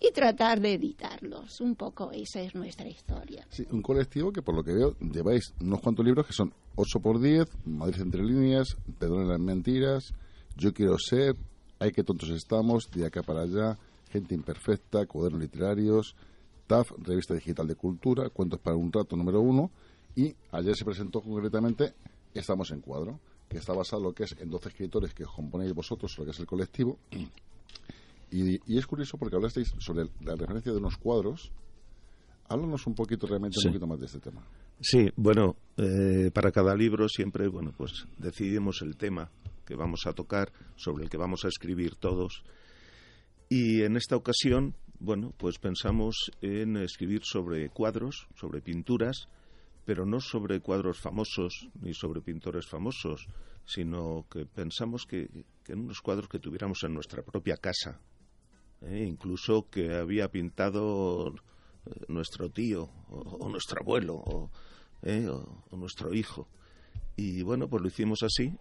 y 0.00 0.12
tratar 0.12 0.60
de 0.60 0.74
editarlos. 0.74 1.60
Un 1.60 1.76
poco 1.76 2.10
esa 2.12 2.40
es 2.40 2.54
nuestra 2.54 2.88
historia. 2.88 3.46
Sí, 3.50 3.64
un 3.70 3.82
colectivo 3.82 4.32
que 4.32 4.42
por 4.42 4.54
lo 4.54 4.62
que 4.62 4.72
veo 4.72 4.96
lleváis 4.98 5.54
unos 5.60 5.80
cuantos 5.80 6.04
libros 6.04 6.26
que 6.26 6.32
son 6.32 6.52
8 6.76 7.00
por 7.00 7.20
10, 7.20 7.48
Madrid 7.66 8.00
entre 8.00 8.24
líneas, 8.24 8.76
Perdón 8.98 9.28
las 9.28 9.40
mentiras, 9.40 10.12
Yo 10.56 10.72
quiero 10.72 10.96
ser, 10.98 11.36
Ay 11.78 11.90
que 11.92 12.02
tontos 12.04 12.28
estamos, 12.30 12.88
De 12.90 13.04
acá 13.06 13.22
para 13.22 13.42
allá, 13.42 13.76
Gente 14.10 14.34
imperfecta, 14.34 15.06
Cuadernos 15.06 15.40
literarios, 15.40 16.14
TAF, 16.66 16.92
Revista 16.98 17.34
Digital 17.34 17.66
de 17.66 17.74
Cultura, 17.74 18.28
Cuentos 18.30 18.60
para 18.60 18.76
un 18.76 18.92
rato 18.92 19.16
número 19.16 19.40
uno 19.40 19.70
y 20.14 20.34
ayer 20.52 20.76
se 20.76 20.84
presentó 20.84 21.20
concretamente 21.22 21.94
Estamos 22.34 22.70
en 22.70 22.80
cuadro. 22.80 23.18
que 23.48 23.58
está 23.58 23.72
basado 23.74 24.00
en 24.02 24.08
lo 24.08 24.12
que 24.14 24.24
es 24.24 24.36
en 24.40 24.48
12 24.50 24.68
escritores 24.70 25.12
que 25.14 25.24
os 25.24 25.32
componéis 25.32 25.74
vosotros, 25.74 26.16
lo 26.18 26.24
que 26.24 26.30
es 26.30 26.38
el 26.40 26.46
colectivo. 26.46 26.98
Y, 28.30 28.58
y 28.66 28.78
es 28.78 28.86
curioso 28.86 29.18
porque 29.18 29.36
hablasteis 29.36 29.74
sobre 29.78 30.06
la 30.22 30.34
referencia 30.36 30.72
de 30.72 30.78
unos 30.78 30.96
cuadros. 30.96 31.52
Háblanos 32.48 32.86
un 32.86 32.94
poquito, 32.94 33.26
realmente, 33.26 33.58
Sí. 33.60 33.68
un 33.68 33.74
poquito 33.74 33.86
más 33.86 34.00
de 34.00 34.06
este 34.06 34.20
tema. 34.20 34.42
Sí, 34.80 35.06
bueno, 35.16 35.54
eh, 35.76 36.30
para 36.32 36.50
cada 36.50 36.74
libro 36.74 37.08
siempre, 37.08 37.46
bueno, 37.48 37.72
pues 37.76 38.06
decidimos 38.18 38.80
el 38.82 38.96
tema 38.96 39.30
que 39.64 39.74
vamos 39.76 40.06
a 40.06 40.12
tocar, 40.12 40.52
sobre 40.76 41.04
el 41.04 41.10
que 41.10 41.16
vamos 41.16 41.44
a 41.44 41.48
escribir 41.48 41.96
todos. 41.96 42.42
Y 43.48 43.82
en 43.82 43.96
esta 43.96 44.16
ocasión, 44.16 44.74
bueno, 44.98 45.32
pues 45.36 45.58
pensamos 45.58 46.30
en 46.40 46.76
escribir 46.76 47.22
sobre 47.24 47.68
cuadros, 47.70 48.26
sobre 48.34 48.60
pinturas, 48.62 49.28
pero 49.84 50.06
no 50.06 50.20
sobre 50.20 50.60
cuadros 50.60 51.00
famosos 51.00 51.68
ni 51.80 51.92
sobre 51.92 52.22
pintores 52.22 52.66
famosos, 52.68 53.26
sino 53.64 54.26
que 54.30 54.46
pensamos 54.46 55.04
que, 55.06 55.28
en 55.68 55.80
unos 55.80 56.00
cuadros 56.00 56.28
que 56.28 56.38
tuviéramos 56.38 56.82
en 56.84 56.94
nuestra 56.94 57.22
propia 57.22 57.56
casa, 57.56 58.00
¿eh? 58.80 59.04
incluso 59.06 59.68
que 59.70 59.92
había 59.94 60.28
pintado 60.28 61.34
eh, 61.86 61.90
nuestro 62.08 62.48
tío 62.48 62.84
o, 63.10 63.18
o 63.40 63.48
nuestro 63.50 63.80
abuelo 63.80 64.14
o, 64.14 64.50
¿eh? 65.02 65.26
o- 65.28 65.64
o 65.70 65.76
nuestro 65.76 66.14
hijo. 66.14 66.48
Y 67.16 67.42
bueno, 67.42 67.68
pues 67.68 67.82
lo 67.82 67.88
hicimos 67.88 68.22
así. 68.22 68.52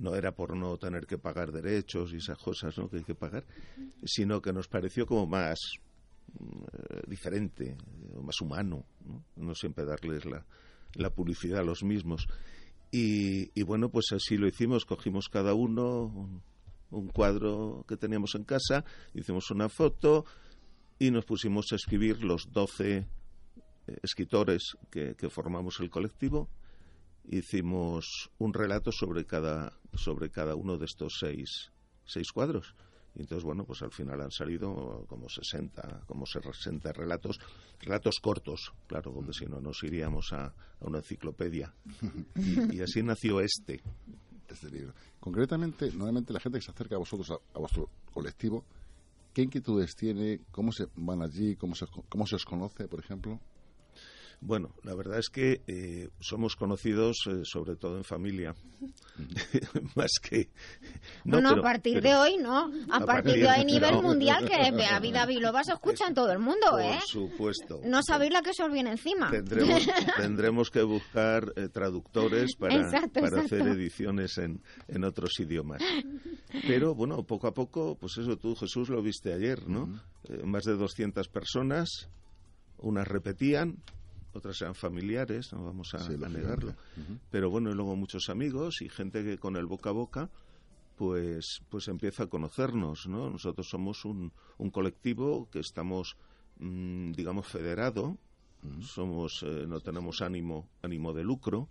No 0.00 0.14
era 0.14 0.32
por 0.32 0.56
no 0.56 0.78
tener 0.78 1.06
que 1.06 1.18
pagar 1.18 1.52
derechos 1.52 2.12
y 2.12 2.16
esas 2.16 2.38
cosas 2.38 2.76
¿no? 2.78 2.88
que 2.88 2.96
hay 2.96 3.04
que 3.04 3.14
pagar, 3.14 3.44
sino 4.02 4.40
que 4.40 4.52
nos 4.52 4.66
pareció 4.66 5.04
como 5.04 5.26
más 5.26 5.58
eh, 6.38 7.02
diferente, 7.06 7.76
más 8.22 8.40
humano, 8.40 8.86
¿no? 9.36 9.54
Siempre 9.54 9.84
darles 9.84 10.24
la, 10.24 10.44
la 10.94 11.10
publicidad 11.10 11.60
a 11.60 11.64
los 11.64 11.82
mismos. 11.82 12.26
Y, 12.90 13.50
y 13.54 13.62
bueno, 13.62 13.90
pues 13.90 14.06
así 14.12 14.38
lo 14.38 14.46
hicimos, 14.48 14.86
cogimos 14.86 15.28
cada 15.28 15.52
uno 15.52 16.04
un, 16.04 16.42
un 16.90 17.08
cuadro 17.08 17.84
que 17.86 17.96
teníamos 17.96 18.34
en 18.36 18.44
casa, 18.44 18.84
hicimos 19.12 19.50
una 19.50 19.68
foto 19.68 20.24
y 20.98 21.10
nos 21.10 21.26
pusimos 21.26 21.66
a 21.72 21.76
escribir 21.76 22.24
los 22.24 22.50
12 22.52 22.96
eh, 22.96 23.06
escritores 24.02 24.76
que 24.90 25.28
formamos 25.28 25.78
el 25.80 25.90
colectivo. 25.90 26.48
Hicimos 27.24 28.30
un 28.38 28.52
relato 28.52 28.90
sobre 28.92 29.24
cada, 29.24 29.72
sobre 29.94 30.30
cada 30.30 30.54
uno 30.54 30.78
de 30.78 30.86
estos 30.86 31.18
seis, 31.20 31.70
seis 32.04 32.32
cuadros. 32.32 32.74
Y 33.14 33.22
entonces, 33.22 33.44
bueno, 33.44 33.64
pues 33.64 33.82
al 33.82 33.90
final 33.90 34.20
han 34.20 34.30
salido 34.30 35.04
como 35.08 35.28
60, 35.28 36.04
como 36.06 36.26
60 36.26 36.92
relatos, 36.92 37.40
relatos 37.80 38.20
cortos, 38.20 38.72
claro, 38.86 39.12
porque 39.12 39.32
si 39.32 39.46
no 39.46 39.60
nos 39.60 39.82
iríamos 39.82 40.32
a, 40.32 40.46
a 40.46 40.54
una 40.80 40.98
enciclopedia. 40.98 41.74
Y, 42.36 42.80
así 42.80 43.02
nació 43.02 43.40
este. 43.40 43.80
Este 44.48 44.70
libro. 44.70 44.94
Concretamente, 45.18 45.90
normalmente 45.92 46.32
la 46.32 46.40
gente 46.40 46.58
que 46.58 46.64
se 46.64 46.70
acerca 46.70 46.96
a 46.96 46.98
vosotros, 46.98 47.30
a, 47.30 47.34
a 47.56 47.58
vuestro 47.60 47.88
colectivo, 48.12 48.64
¿qué 49.32 49.42
inquietudes 49.42 49.94
tiene? 49.94 50.40
¿Cómo 50.50 50.72
se 50.72 50.86
van 50.96 51.22
allí? 51.22 51.56
¿Cómo 51.56 51.74
se, 51.74 51.86
cómo 52.08 52.26
se 52.26 52.36
os 52.36 52.44
conoce, 52.44 52.88
por 52.88 53.00
ejemplo? 53.00 53.40
Bueno, 54.42 54.74
la 54.84 54.94
verdad 54.94 55.18
es 55.18 55.28
que 55.28 55.60
eh, 55.66 56.08
somos 56.18 56.56
conocidos 56.56 57.18
eh, 57.26 57.42
sobre 57.44 57.76
todo 57.76 57.98
en 57.98 58.04
familia, 58.04 58.54
más 59.94 60.12
que... 60.22 60.48
No, 61.24 61.42
no, 61.42 61.50
pero- 61.50 61.60
a 61.60 61.62
partir 61.64 62.00
pero- 62.00 62.08
de 62.08 62.16
hoy 62.16 62.36
no. 62.38 62.56
A, 62.90 62.96
A 62.96 63.04
partir 63.04 63.06
partir 63.06 63.42
de 63.42 63.48
hoy 63.50 63.64
nivel 63.66 63.94
no. 63.96 64.02
mundial 64.02 64.48
que 64.48 64.54
a 64.90 64.98
Vida 64.98 65.26
Biloba 65.26 65.62
se 65.62 65.72
escucha 65.72 66.06
en 66.08 66.14
todo 66.14 66.32
el 66.32 66.38
mundo, 66.38 66.68
Por 66.70 66.80
¿eh? 66.80 66.98
supuesto. 67.06 67.82
No 67.84 68.02
sabéis 68.02 68.32
la 68.32 68.40
que 68.40 68.54
se 68.54 68.62
os 68.64 68.72
viene 68.72 68.92
encima. 68.92 69.30
Tendremos, 69.30 69.86
tendremos 70.16 70.70
que 70.70 70.82
buscar 70.84 71.52
eh, 71.56 71.68
traductores 71.68 72.56
para, 72.56 72.76
Exacto, 72.76 73.20
para 73.20 73.42
hacer 73.42 73.60
ediciones 73.68 74.38
en, 74.38 74.62
en 74.88 75.04
otros 75.04 75.38
idiomas. 75.38 75.82
Pero 76.66 76.94
bueno, 76.94 77.24
poco 77.24 77.46
a 77.46 77.52
poco, 77.52 77.94
pues 77.96 78.16
eso 78.16 78.38
tú, 78.38 78.56
Jesús, 78.56 78.88
lo 78.88 79.02
viste 79.02 79.34
ayer, 79.34 79.68
¿no? 79.68 80.00
Eh, 80.24 80.42
más 80.44 80.64
de 80.64 80.76
200 80.76 81.28
personas, 81.28 82.08
unas 82.78 83.06
repetían, 83.06 83.76
otras 84.32 84.60
eran 84.62 84.74
familiares, 84.74 85.52
no 85.52 85.64
vamos 85.64 85.94
a, 85.94 85.98
Sí, 85.98 86.04
a 86.14 86.16
lógicamente. 86.16 86.38
negarlo. 86.40 86.74
Pero 87.30 87.50
bueno, 87.50 87.70
y 87.70 87.74
luego 87.74 87.96
muchos 87.96 88.28
amigos 88.28 88.82
y 88.82 88.88
gente 88.88 89.24
que 89.24 89.38
con 89.38 89.56
el 89.56 89.66
boca 89.66 89.90
a 89.90 89.92
boca 89.92 90.30
pues, 90.96 91.62
pues 91.70 91.88
empieza 91.88 92.24
a 92.24 92.26
conocernos, 92.28 93.06
¿no? 93.08 93.30
Nosotros 93.30 93.68
somos 93.68 94.04
un, 94.04 94.32
un 94.58 94.70
colectivo 94.70 95.48
que 95.50 95.60
estamos, 95.60 96.16
mm, 96.58 97.12
digamos, 97.12 97.46
federado, 97.46 98.18
somos, 98.82 99.42
eh, 99.42 99.64
no 99.66 99.80
tenemos 99.80 100.20
ánimo, 100.20 100.68
ánimo 100.82 101.14
de 101.14 101.24
lucro, 101.24 101.68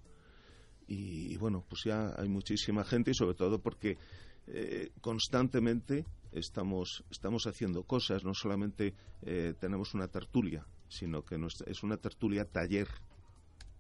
y, 0.88 1.34
y 1.34 1.38
bueno, 1.38 1.64
pues 1.70 1.84
ya 1.84 2.16
hay 2.18 2.28
muchísima 2.28 2.84
gente 2.84 3.12
y 3.12 3.14
sobre 3.14 3.36
todo 3.36 3.60
porque 3.62 4.00
eh, 4.48 4.92
constantemente 5.02 6.06
estamos, 6.32 7.04
estamos 7.12 7.46
haciendo 7.46 7.84
cosas, 7.84 8.24
no 8.24 8.34
solamente 8.34 8.96
eh, 9.22 9.54
tenemos 9.60 9.94
una 9.94 10.08
tertulia, 10.08 10.66
sino 10.90 11.24
que 11.24 11.38
nuestra- 11.38 11.72
es 11.72 11.84
una 11.84 11.98
tertulia 11.98 12.46
taller 12.46 12.88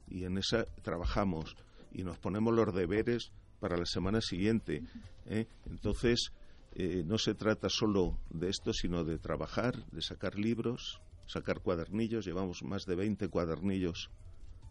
y 0.08 0.24
en 0.24 0.38
esa 0.38 0.66
trabajamos 0.82 1.56
y 1.92 2.04
nos 2.04 2.18
ponemos 2.20 2.54
los 2.54 2.74
deberes 2.74 3.32
para 3.60 3.78
la 3.78 3.86
semana 3.86 4.22
siguiente. 4.22 4.84
¿eh? 5.26 5.48
Entonces, 5.66 6.32
eh, 6.74 7.04
no 7.06 7.18
se 7.18 7.34
trata 7.36 7.68
solo 7.70 8.18
de 8.30 8.50
esto, 8.50 8.74
sino 8.74 9.04
de 9.04 9.18
trabajar, 9.18 9.86
de 9.92 10.02
sacar 10.02 10.38
libros, 10.38 11.02
sacar 11.26 11.62
cuadernillos. 11.62 12.26
Llevamos 12.26 12.64
más 12.64 12.86
de 12.86 12.96
20 12.96 13.28
cuadernillos 13.28 14.10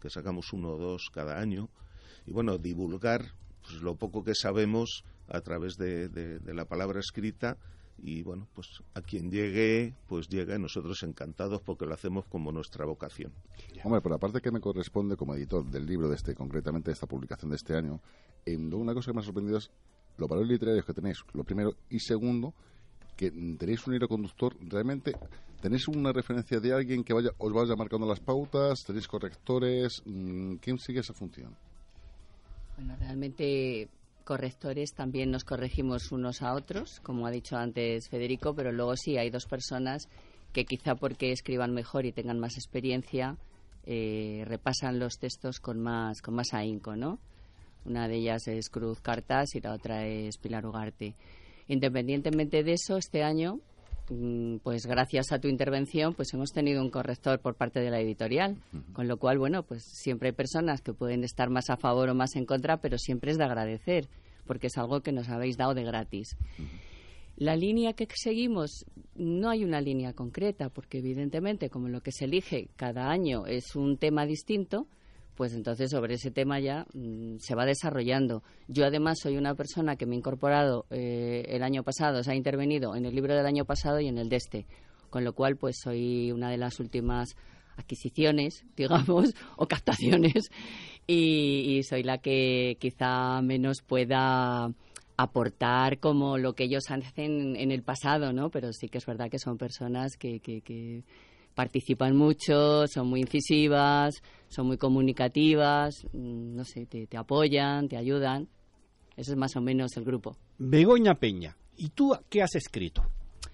que 0.01 0.09
sacamos 0.09 0.51
uno 0.53 0.69
o 0.71 0.77
dos 0.77 1.09
cada 1.13 1.39
año. 1.39 1.69
Y 2.25 2.31
bueno, 2.31 2.57
divulgar 2.57 3.33
pues, 3.61 3.81
lo 3.81 3.95
poco 3.95 4.23
que 4.23 4.33
sabemos 4.33 5.03
a 5.27 5.41
través 5.41 5.75
de, 5.75 6.07
de- 6.09 6.39
de 6.39 6.53
la 6.53 6.65
palabra 6.65 6.99
escrita. 6.99 7.57
Y 8.01 8.23
bueno, 8.23 8.47
pues 8.53 8.81
a 8.93 9.01
quien 9.01 9.29
llegue, 9.29 9.93
pues 10.07 10.27
llega 10.29 10.55
y 10.55 10.59
nosotros 10.59 11.03
encantados 11.03 11.61
porque 11.61 11.85
lo 11.85 11.93
hacemos 11.93 12.25
como 12.25 12.51
nuestra 12.51 12.85
vocación. 12.85 13.31
Hombre, 13.83 14.01
por 14.01 14.11
la 14.11 14.17
parte 14.17 14.41
que 14.41 14.51
me 14.51 14.59
corresponde 14.59 15.15
como 15.15 15.35
editor 15.35 15.65
del 15.65 15.85
libro 15.85 16.07
de 16.09 16.15
este, 16.15 16.35
concretamente 16.35 16.89
de 16.89 16.93
esta 16.93 17.07
publicación 17.07 17.51
de 17.51 17.57
este 17.57 17.75
año, 17.75 18.01
en 18.45 18.73
una 18.73 18.93
cosa 18.93 19.11
que 19.11 19.15
me 19.15 19.21
ha 19.21 19.25
sorprendido 19.25 19.57
es 19.57 19.69
los 20.17 20.29
valores 20.29 20.51
literarios 20.51 20.85
que 20.85 20.93
tenéis, 20.93 21.23
lo 21.33 21.43
primero, 21.43 21.75
y 21.89 21.99
segundo, 21.99 22.53
que 23.15 23.31
tenéis 23.31 23.85
un 23.87 23.95
hilo 23.95 24.07
conductor, 24.07 24.55
realmente 24.61 25.13
tenéis 25.61 25.87
una 25.87 26.11
referencia 26.11 26.59
de 26.59 26.73
alguien 26.73 27.03
que 27.03 27.13
vaya, 27.13 27.31
os 27.37 27.53
vaya 27.53 27.75
marcando 27.75 28.07
las 28.07 28.19
pautas, 28.19 28.83
tenéis 28.85 29.07
correctores, 29.07 30.01
mm, 30.05 30.55
¿quién 30.55 30.77
sigue 30.77 30.99
esa 30.99 31.13
función? 31.13 31.55
Bueno, 32.77 32.95
realmente 32.97 33.89
correctores 34.29 34.93
también 34.93 35.31
nos 35.31 35.43
corregimos 35.43 36.11
unos 36.11 36.43
a 36.43 36.53
otros, 36.53 36.99
como 36.99 37.25
ha 37.25 37.31
dicho 37.31 37.57
antes 37.57 38.09
Federico, 38.09 38.53
pero 38.53 38.71
luego 38.71 38.95
sí 38.95 39.17
hay 39.17 39.31
dos 39.31 39.47
personas 39.47 40.07
que 40.53 40.65
quizá 40.65 40.93
porque 40.93 41.31
escriban 41.31 41.73
mejor 41.73 42.05
y 42.05 42.11
tengan 42.11 42.37
más 42.37 42.55
experiencia 42.55 43.37
eh, 43.87 44.43
repasan 44.45 44.99
los 44.99 45.17
textos 45.17 45.59
con 45.59 45.79
más 45.79 46.21
con 46.21 46.35
más 46.35 46.53
ahínco, 46.53 46.95
¿no? 46.95 47.17
Una 47.85 48.07
de 48.07 48.17
ellas 48.17 48.47
es 48.47 48.69
Cruz 48.69 49.01
Cartas 49.01 49.55
y 49.55 49.61
la 49.61 49.73
otra 49.73 50.05
es 50.05 50.37
Pilar 50.37 50.67
Ugarte. 50.67 51.15
Independientemente 51.67 52.61
de 52.63 52.73
eso, 52.73 52.97
este 52.97 53.23
año, 53.23 53.59
pues 54.63 54.85
gracias 54.85 55.31
a 55.31 55.39
tu 55.39 55.47
intervención, 55.47 56.13
pues 56.13 56.33
hemos 56.33 56.51
tenido 56.51 56.81
un 56.81 56.89
corrector 56.89 57.39
por 57.39 57.55
parte 57.55 57.79
de 57.79 57.91
la 57.91 57.99
editorial, 57.99 58.57
con 58.93 59.07
lo 59.07 59.17
cual, 59.17 59.37
bueno, 59.37 59.63
pues 59.63 59.83
siempre 59.83 60.29
hay 60.29 60.35
personas 60.35 60.81
que 60.81 60.93
pueden 60.93 61.23
estar 61.23 61.49
más 61.49 61.69
a 61.69 61.77
favor 61.77 62.09
o 62.09 62.15
más 62.15 62.35
en 62.35 62.45
contra, 62.45 62.77
pero 62.77 62.97
siempre 62.97 63.31
es 63.31 63.37
de 63.37 63.43
agradecer, 63.43 64.07
porque 64.45 64.67
es 64.67 64.77
algo 64.77 65.01
que 65.01 65.11
nos 65.11 65.29
habéis 65.29 65.57
dado 65.57 65.73
de 65.73 65.83
gratis. 65.83 66.35
La 67.37 67.55
línea 67.55 67.93
que 67.93 68.07
seguimos, 68.15 68.85
no 69.15 69.49
hay 69.49 69.63
una 69.63 69.79
línea 69.79 70.13
concreta, 70.13 70.69
porque 70.69 70.97
evidentemente, 70.97 71.69
como 71.69 71.87
lo 71.87 72.01
que 72.01 72.11
se 72.11 72.25
elige 72.25 72.69
cada 72.75 73.09
año 73.09 73.45
es 73.45 73.75
un 73.75 73.97
tema 73.97 74.25
distinto, 74.25 74.87
pues 75.39 75.53
entonces 75.53 75.91
sobre 75.91 76.15
ese 76.15 76.31
tema 76.31 76.59
ya 76.59 76.85
mm, 76.93 77.37
se 77.37 77.55
va 77.55 77.65
desarrollando. 77.65 78.43
Yo 78.67 78.85
además 78.85 79.19
soy 79.23 79.37
una 79.37 79.55
persona 79.55 79.95
que 79.95 80.05
me 80.05 80.15
he 80.15 80.17
incorporado 80.17 80.85
eh, 80.89 81.45
el 81.47 81.63
año 81.63 81.81
pasado, 81.81 82.21
se 82.21 82.31
ha 82.33 82.35
intervenido 82.35 82.93
en 82.93 83.05
el 83.05 83.15
libro 83.15 83.33
del 83.33 83.45
año 83.45 83.63
pasado 83.63 84.01
y 84.01 84.09
en 84.09 84.17
el 84.17 84.27
de 84.27 84.35
este, 84.35 84.65
con 85.09 85.23
lo 85.23 85.31
cual 85.31 85.55
pues 85.55 85.77
soy 85.81 86.33
una 86.33 86.49
de 86.51 86.57
las 86.57 86.81
últimas 86.81 87.37
adquisiciones, 87.77 88.65
digamos, 88.75 89.33
o 89.55 89.65
captaciones 89.65 90.51
y, 91.07 91.83
soy 91.83 92.03
la 92.03 92.17
que 92.17 92.75
quizá 92.77 93.41
menos 93.41 93.81
pueda 93.81 94.69
aportar 95.15 95.99
como 95.99 96.37
lo 96.37 96.51
que 96.51 96.65
ellos 96.65 96.91
hacen 96.91 97.55
en 97.55 97.71
el 97.71 97.83
pasado, 97.83 98.33
¿no? 98.33 98.49
Pero 98.49 98.73
sí 98.73 98.89
que 98.89 98.97
es 98.97 99.05
verdad 99.05 99.29
que 99.29 99.39
son 99.39 99.57
personas 99.57 100.17
que, 100.17 100.41
que, 100.41 100.59
que 100.59 101.05
participan 101.63 102.15
mucho, 102.15 102.87
son 102.87 103.07
muy 103.09 103.19
incisivas, 103.19 104.23
son 104.47 104.67
muy 104.67 104.77
comunicativas, 104.77 106.05
mm, 106.13 106.55
no 106.55 106.63
sé, 106.63 106.85
te, 106.85 107.05
te 107.05 107.17
apoyan, 107.17 107.89
te 107.89 107.97
ayudan. 107.97 108.47
Ese 109.17 109.31
es 109.31 109.37
más 109.37 109.57
o 109.57 109.61
menos 109.61 109.97
el 109.97 110.05
grupo. 110.05 110.37
Begoña 110.57 111.15
Peña, 111.15 111.57
¿y 111.75 111.89
tú 111.89 112.15
qué 112.29 112.41
has 112.41 112.55
escrito? 112.55 113.03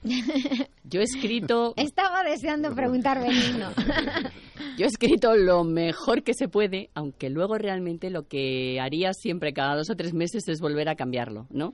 Yo 0.83 1.01
he 1.01 1.03
escrito... 1.03 1.73
Estaba 1.77 2.21
deseando 2.23 2.75
preguntar 2.75 3.19
Benigno. 3.23 3.69
Yo 4.77 4.85
he 4.85 4.87
escrito 4.87 5.35
lo 5.35 5.63
mejor 5.63 6.21
que 6.21 6.35
se 6.35 6.47
puede, 6.47 6.91
aunque 6.93 7.31
luego 7.31 7.57
realmente 7.57 8.11
lo 8.11 8.27
que 8.27 8.79
haría 8.79 9.13
siempre 9.13 9.51
cada 9.51 9.75
dos 9.77 9.89
o 9.89 9.95
tres 9.95 10.13
meses 10.13 10.47
es 10.47 10.59
volver 10.61 10.89
a 10.89 10.95
cambiarlo, 10.95 11.47
¿no? 11.49 11.73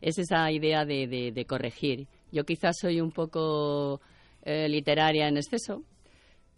Es 0.00 0.18
esa 0.18 0.50
idea 0.50 0.84
de, 0.84 1.06
de- 1.06 1.30
de 1.30 1.44
corregir. 1.44 2.08
Yo 2.32 2.42
quizás 2.44 2.74
soy 2.80 3.00
un 3.00 3.12
poco 3.12 4.00
eh, 4.48 4.66
literaria 4.68 5.28
en 5.28 5.36
exceso. 5.36 5.84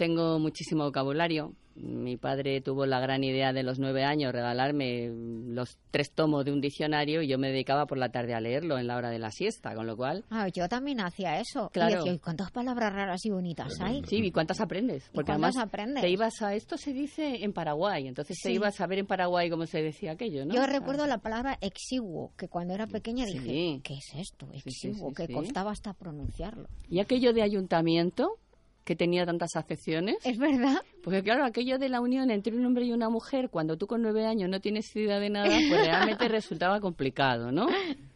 Tengo 0.01 0.39
muchísimo 0.39 0.85
vocabulario. 0.85 1.53
Mi 1.75 2.17
padre 2.17 2.63
tuvo 2.63 2.87
la 2.87 3.01
gran 3.01 3.23
idea 3.23 3.53
de 3.53 3.63
los 3.63 3.79
nueve 3.79 4.03
años 4.03 4.33
regalarme 4.33 5.11
los 5.13 5.77
tres 5.91 6.11
tomos 6.13 6.47
de 6.47 6.53
un 6.53 6.63
diccionario 6.63 7.21
y 7.21 7.29
yo 7.29 7.37
me 7.39 7.49
dedicaba 7.51 7.85
por 7.85 7.99
la 7.99 8.09
tarde 8.11 8.33
a 8.33 8.41
leerlo 8.41 8.79
en 8.79 8.87
la 8.87 8.97
hora 8.97 9.11
de 9.11 9.19
la 9.19 9.31
siesta, 9.31 9.75
con 9.75 9.87
lo 9.87 9.99
cual... 9.99 10.25
Ah, 10.31 10.49
yo 10.49 10.71
también 10.71 11.01
hacía 11.03 11.39
eso. 11.39 11.69
Claro. 11.71 11.91
Y 11.91 11.97
decía, 11.97 12.13
"¿Y 12.15 12.19
¿cuántas 12.19 12.51
palabras 12.51 12.95
raras 12.95 13.27
y 13.27 13.31
bonitas 13.31 13.79
hay? 13.79 14.03
Sí, 14.07 14.17
¿y 14.25 14.31
cuántas 14.33 14.63
aprendes? 14.63 15.07
¿Y 15.09 15.15
Porque 15.17 15.33
cuántas 15.33 15.55
además 15.57 15.69
aprendes? 15.69 16.01
te 16.03 16.09
ibas 16.09 16.41
a... 16.41 16.55
Esto 16.55 16.79
se 16.79 16.95
dice 16.95 17.45
en 17.45 17.53
Paraguay, 17.53 18.09
entonces 18.09 18.39
te 18.43 18.49
Sí. 18.49 18.55
ibas 18.55 18.81
a 18.81 18.87
ver 18.87 19.01
en 19.01 19.07
Paraguay 19.07 19.51
cómo 19.51 19.67
se 19.67 19.83
decía 19.83 20.13
aquello, 20.13 20.47
¿no? 20.47 20.55
Yo 20.55 20.65
recuerdo 20.65 21.07
la 21.07 21.19
palabra 21.19 21.59
exiguo, 21.61 22.33
que 22.39 22.49
cuando 22.49 22.73
era 22.73 22.87
pequeña 22.87 23.27
dije, 23.27 23.41
Sí. 23.41 23.81
¿qué 23.85 23.95
es 23.97 24.15
esto? 24.17 24.49
Exiguo, 24.55 25.11
sí, 25.11 25.15
que 25.27 25.31
costaba 25.35 25.73
hasta 25.73 25.93
pronunciarlo. 25.93 26.69
Y 26.89 27.01
aquello 27.01 27.35
de 27.35 27.43
ayuntamiento, 27.43 28.39
que 28.85 28.97
tenía 28.97 29.25
tantas 29.27 29.57
acepciones. 29.57 30.17
Es 30.25 30.39
verdad. 30.39 30.83
Porque 31.03 31.23
claro, 31.23 31.45
aquello 31.45 31.79
de 31.79 31.89
la 31.89 32.01
unión 32.01 32.31
entre 32.31 32.57
un 32.57 32.65
hombre 32.67 32.85
y 32.85 32.93
una 32.93 33.09
mujer, 33.09 33.49
cuando 33.51 33.77
tú 33.77 33.87
con 33.87 34.03
nueve 34.03 34.27
años 34.27 34.49
no 34.51 34.61
tienes 34.61 34.95
idea 34.97 35.19
de 35.19 35.31
nada, 35.31 35.49
pues 35.69 35.87
realmente 35.87 36.29
resultaba 36.29 36.81
complicado, 36.81 37.53
¿no? 37.53 37.67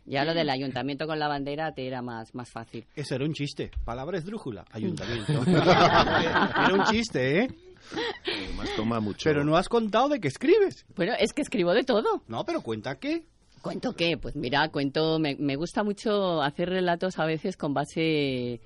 Ya 0.06 0.24
lo 0.24 0.34
del 0.34 0.50
ayuntamiento 0.50 1.06
con 1.06 1.18
la 1.18 1.28
bandera 1.28 1.72
te 1.72 1.86
era 1.86 2.02
más, 2.02 2.34
más 2.34 2.50
fácil. 2.50 2.84
Eso 2.94 3.14
era 3.14 3.24
un 3.24 3.32
chiste. 3.32 3.70
Palabra 3.84 4.18
esdrújula. 4.18 4.64
Ayuntamiento. 4.70 5.42
era 5.46 6.74
un 6.74 6.84
chiste, 6.84 7.40
¿eh? 7.40 7.48
Además 8.26 8.70
toma 8.76 9.00
mucho. 9.00 9.24
Pero 9.24 9.44
no 9.44 9.56
has 9.56 9.68
contado 9.68 10.08
de 10.08 10.20
qué 10.20 10.28
escribes. 10.28 10.84
Bueno, 10.94 11.14
es 11.18 11.32
que 11.32 11.42
escribo 11.42 11.72
de 11.72 11.84
todo. 11.84 12.22
No, 12.28 12.44
pero 12.44 12.60
cuenta 12.60 12.96
qué. 12.96 13.24
¿Cuento 13.62 13.94
qué? 13.94 14.18
Pues 14.18 14.36
mira, 14.36 14.68
cuento, 14.68 15.18
me, 15.18 15.36
me 15.36 15.56
gusta 15.56 15.82
mucho 15.82 16.42
hacer 16.42 16.68
relatos 16.68 17.18
a 17.18 17.24
veces 17.24 17.56
con 17.56 17.72
base 17.72 18.60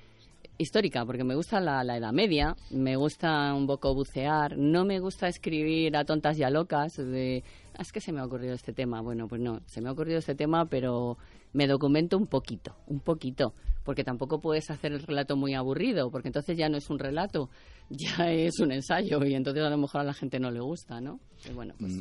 histórica, 0.58 1.06
porque 1.06 1.24
me 1.24 1.34
gusta 1.34 1.60
la, 1.60 1.82
la 1.84 1.96
Edad 1.96 2.12
Media, 2.12 2.56
me 2.70 2.96
gusta 2.96 3.54
un 3.54 3.66
poco 3.66 3.94
bucear, 3.94 4.58
no 4.58 4.84
me 4.84 4.98
gusta 5.00 5.28
escribir 5.28 5.96
a 5.96 6.04
tontas 6.04 6.38
y 6.38 6.42
a 6.42 6.50
locas 6.50 6.96
de, 6.96 7.44
"Ah, 7.74 7.82
es 7.82 7.92
que 7.92 8.00
se 8.00 8.12
me 8.12 8.20
ha 8.20 8.24
ocurrido 8.24 8.54
este 8.54 8.72
tema. 8.72 9.00
Bueno, 9.00 9.28
pues 9.28 9.40
no, 9.40 9.60
se 9.66 9.80
me 9.80 9.88
ha 9.88 9.92
ocurrido 9.92 10.18
este 10.18 10.34
tema, 10.34 10.66
pero 10.66 11.16
me 11.52 11.66
documento 11.66 12.16
un 12.18 12.26
poquito, 12.26 12.76
un 12.88 13.00
poquito, 13.00 13.54
porque 13.84 14.04
tampoco 14.04 14.40
puedes 14.40 14.68
hacer 14.70 14.92
el 14.92 15.00
relato 15.02 15.36
muy 15.36 15.54
aburrido, 15.54 16.10
porque 16.10 16.28
entonces 16.28 16.58
ya 16.58 16.68
no 16.68 16.76
es 16.76 16.90
un 16.90 16.98
relato, 16.98 17.48
ya 17.90 18.30
es 18.32 18.58
un 18.60 18.72
ensayo, 18.72 19.24
y 19.24 19.34
entonces 19.34 19.62
a 19.62 19.70
lo 19.70 19.78
mejor 19.78 20.00
a 20.00 20.04
la 20.04 20.14
gente 20.14 20.38
no 20.40 20.50
le 20.50 20.60
gusta, 20.60 21.00
¿no? 21.00 21.20
Pues 21.42 21.54
bueno, 21.54 21.74
pues 21.78 21.92
Mm, 21.94 22.00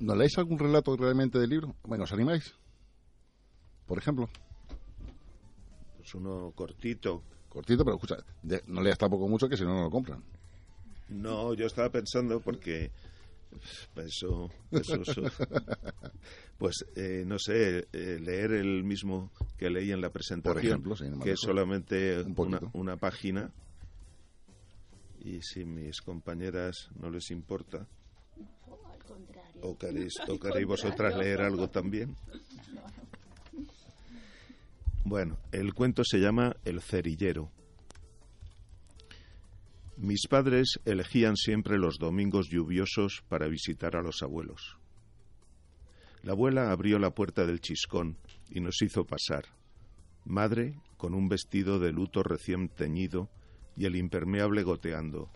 ¿No 0.00 0.16
leéis 0.16 0.36
algún 0.38 0.58
relato 0.58 0.96
realmente 0.96 1.38
del 1.38 1.50
libro? 1.50 1.76
Bueno, 1.84 2.02
¿os 2.02 2.12
animáis? 2.12 2.52
Por 3.86 3.96
ejemplo. 3.98 4.28
Pues 5.96 6.12
uno 6.16 6.52
cortito. 6.54 7.22
Cortito, 7.54 7.84
pero 7.84 7.94
escucha, 7.96 8.16
de- 8.42 8.62
no 8.66 8.82
leas 8.82 8.98
tampoco 8.98 9.28
mucho 9.28 9.48
que 9.48 9.56
si 9.56 9.62
no, 9.64 9.74
no 9.74 9.82
lo 9.84 9.90
compran. 9.90 10.22
No, 11.08 11.54
yo 11.54 11.66
estaba 11.66 11.88
pensando 11.88 12.40
porque 12.40 12.90
eso, 13.94 14.50
eso, 14.72 15.02
eso. 15.02 15.22
pues 16.58 16.84
eh, 16.96 17.22
no 17.24 17.38
sé, 17.38 17.86
eh, 17.92 18.18
leer 18.20 18.52
el 18.54 18.82
mismo 18.82 19.30
que 19.56 19.70
leí 19.70 19.92
en 19.92 20.00
la 20.00 20.10
presentación, 20.10 20.54
Por 20.54 20.64
ejemplo, 20.64 20.96
sí, 20.96 21.04
no 21.08 21.16
me 21.18 21.24
que 21.24 21.32
es 21.32 21.40
solamente 21.40 22.20
Un 22.22 22.34
una, 22.36 22.58
poquito. 22.58 22.70
una 22.74 22.96
página. 22.96 23.52
Y 25.20 25.40
si 25.40 25.64
mis 25.64 26.00
compañeras 26.02 26.90
no 27.00 27.08
les 27.08 27.30
importa, 27.30 27.86
o 29.62 29.78
queréis, 29.78 30.14
o 30.28 30.38
queréis 30.40 30.66
vosotras 30.66 31.16
leer 31.16 31.40
algo 31.40 31.68
también. 31.70 32.16
Bueno, 35.04 35.38
el 35.52 35.74
cuento 35.74 36.02
se 36.02 36.18
llama 36.18 36.56
El 36.64 36.80
cerillero. 36.80 37.50
Mis 39.98 40.26
padres 40.28 40.80
elegían 40.86 41.36
siempre 41.36 41.78
los 41.78 41.98
domingos 41.98 42.48
lluviosos 42.48 43.22
para 43.28 43.46
visitar 43.46 43.96
a 43.96 44.02
los 44.02 44.22
abuelos. 44.22 44.78
La 46.22 46.32
abuela 46.32 46.72
abrió 46.72 46.98
la 46.98 47.10
puerta 47.10 47.44
del 47.44 47.60
chiscón 47.60 48.16
y 48.48 48.60
nos 48.60 48.80
hizo 48.80 49.04
pasar. 49.04 49.44
Madre, 50.24 50.80
con 50.96 51.12
un 51.12 51.28
vestido 51.28 51.78
de 51.78 51.92
luto 51.92 52.22
recién 52.22 52.70
teñido 52.70 53.28
y 53.76 53.84
el 53.84 53.96
impermeable 53.96 54.62
goteando. 54.62 55.30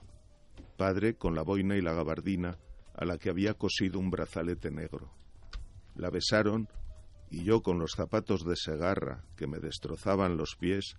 Padre, 0.79 1.16
con 1.16 1.35
la 1.35 1.43
boina 1.43 1.77
y 1.77 1.83
la 1.83 1.93
gabardina 1.93 2.59
a 2.95 3.05
la 3.05 3.19
que 3.19 3.29
había 3.29 3.53
cosido 3.53 3.99
un 3.99 4.11
brazalete 4.11 4.71
negro. 4.71 5.12
La 5.95 6.09
besaron 6.09 6.69
y 7.31 7.45
yo, 7.45 7.62
con 7.62 7.79
los 7.79 7.93
zapatos 7.93 8.45
de 8.45 8.57
segarra 8.57 9.24
que 9.37 9.47
me 9.47 9.59
destrozaban 9.59 10.37
los 10.37 10.57
pies, 10.57 10.97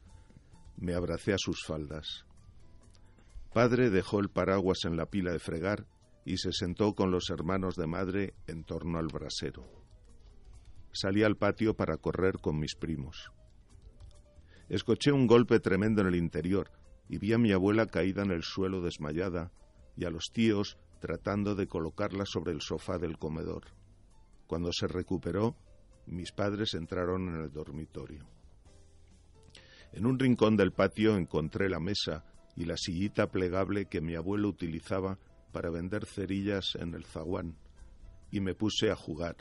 me 0.78 0.94
abracé 0.94 1.34
a 1.34 1.38
sus 1.38 1.64
faldas. 1.66 2.26
Padre 3.54 3.90
dejó 3.90 4.20
el 4.20 4.30
paraguas 4.30 4.86
en 4.86 4.96
la 4.96 5.08
pila 5.08 5.32
de 5.32 5.40
fregar 5.40 5.88
y 6.24 6.38
se 6.38 6.52
sentó 6.52 6.94
con 6.94 7.10
los 7.12 7.30
hermanos 7.30 7.76
de 7.76 7.88
madre 7.88 8.36
en 8.48 8.64
torno 8.64 9.00
al 9.00 9.08
brasero. 9.08 9.66
Salí 10.92 11.24
al 11.24 11.36
patio 11.36 11.76
para 11.76 11.98
correr 11.98 12.40
con 12.40 12.60
mis 12.60 12.76
primos. 12.76 13.32
Escuché 14.70 15.12
un 15.12 15.26
golpe 15.26 15.60
tremendo 15.60 16.02
en 16.02 16.08
el 16.08 16.16
interior 16.16 16.72
y 17.08 17.18
vi 17.18 17.34
a 17.34 17.40
mi 17.40 17.52
abuela 17.52 17.88
caída 17.88 18.22
en 18.22 18.32
el 18.32 18.44
suelo 18.44 18.82
desmayada 18.82 19.52
y 19.98 20.06
a 20.06 20.12
los 20.12 20.30
tíos 20.32 20.78
tratando 21.00 21.56
de 21.56 21.68
colocarla 21.68 22.26
sobre 22.26 22.52
el 22.52 22.62
sofá 22.62 23.00
del 23.00 23.18
comedor. 23.18 23.64
Cuando 24.46 24.72
se 24.72 24.88
recuperó, 24.88 25.56
mis 26.12 26.32
padres 26.32 26.74
entraron 26.74 27.30
en 27.30 27.42
el 27.42 27.52
dormitorio. 27.52 28.26
En 29.92 30.06
un 30.06 30.20
rincón 30.20 30.56
del 30.56 30.72
patio 30.72 31.18
encontré 31.18 31.70
la 31.70 31.80
mesa 31.80 32.24
y 32.56 32.66
la 32.66 32.78
sillita 32.78 33.32
plegable 33.32 33.86
que 33.86 34.02
mi 34.02 34.16
abuelo 34.16 34.50
utilizaba 34.50 35.18
para 35.52 35.70
vender 35.70 36.06
cerillas 36.06 36.76
en 36.76 36.94
el 36.94 37.06
zaguán, 37.06 37.58
y 38.32 38.40
me 38.40 38.54
puse 38.54 38.92
a 38.92 38.96
jugar, 38.96 39.38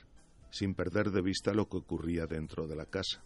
sin 0.50 0.74
perder 0.74 1.10
de 1.10 1.20
vista 1.20 1.52
lo 1.52 1.68
que 1.68 1.76
ocurría 1.78 2.26
dentro 2.26 2.66
de 2.66 2.76
la 2.76 2.86
casa. 2.86 3.22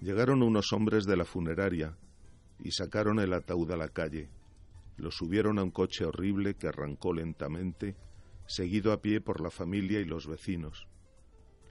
Llegaron 0.00 0.42
unos 0.42 0.72
hombres 0.72 1.04
de 1.04 1.16
la 1.16 1.26
funeraria 1.26 1.96
y 2.58 2.70
sacaron 2.70 3.18
el 3.18 3.34
ataúd 3.34 3.70
a 3.72 3.76
la 3.76 3.88
calle. 3.88 4.30
Lo 4.96 5.10
subieron 5.10 5.58
a 5.58 5.62
un 5.62 5.70
coche 5.70 6.04
horrible 6.04 6.54
que 6.54 6.68
arrancó 6.68 7.12
lentamente, 7.12 7.96
seguido 8.46 8.92
a 8.92 9.02
pie 9.02 9.20
por 9.20 9.40
la 9.40 9.50
familia 9.50 10.00
y 10.00 10.04
los 10.04 10.26
vecinos. 10.26 10.89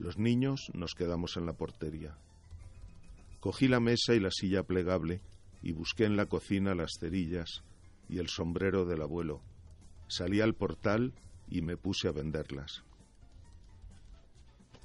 Los 0.00 0.16
niños 0.16 0.70
nos 0.72 0.94
quedamos 0.94 1.36
en 1.36 1.44
la 1.44 1.52
portería. 1.52 2.16
Cogí 3.38 3.68
la 3.68 3.80
mesa 3.80 4.14
y 4.14 4.20
la 4.20 4.30
silla 4.30 4.62
plegable 4.62 5.20
y 5.62 5.72
busqué 5.72 6.06
en 6.06 6.16
la 6.16 6.24
cocina 6.24 6.74
las 6.74 6.92
cerillas 6.98 7.62
y 8.08 8.18
el 8.18 8.28
sombrero 8.28 8.86
del 8.86 9.02
abuelo. 9.02 9.42
Salí 10.08 10.40
al 10.40 10.54
portal 10.54 11.12
y 11.50 11.60
me 11.60 11.76
puse 11.76 12.08
a 12.08 12.12
venderlas. 12.12 12.82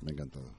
Me 0.01 0.11
ha 0.11 0.13
encantado. 0.13 0.49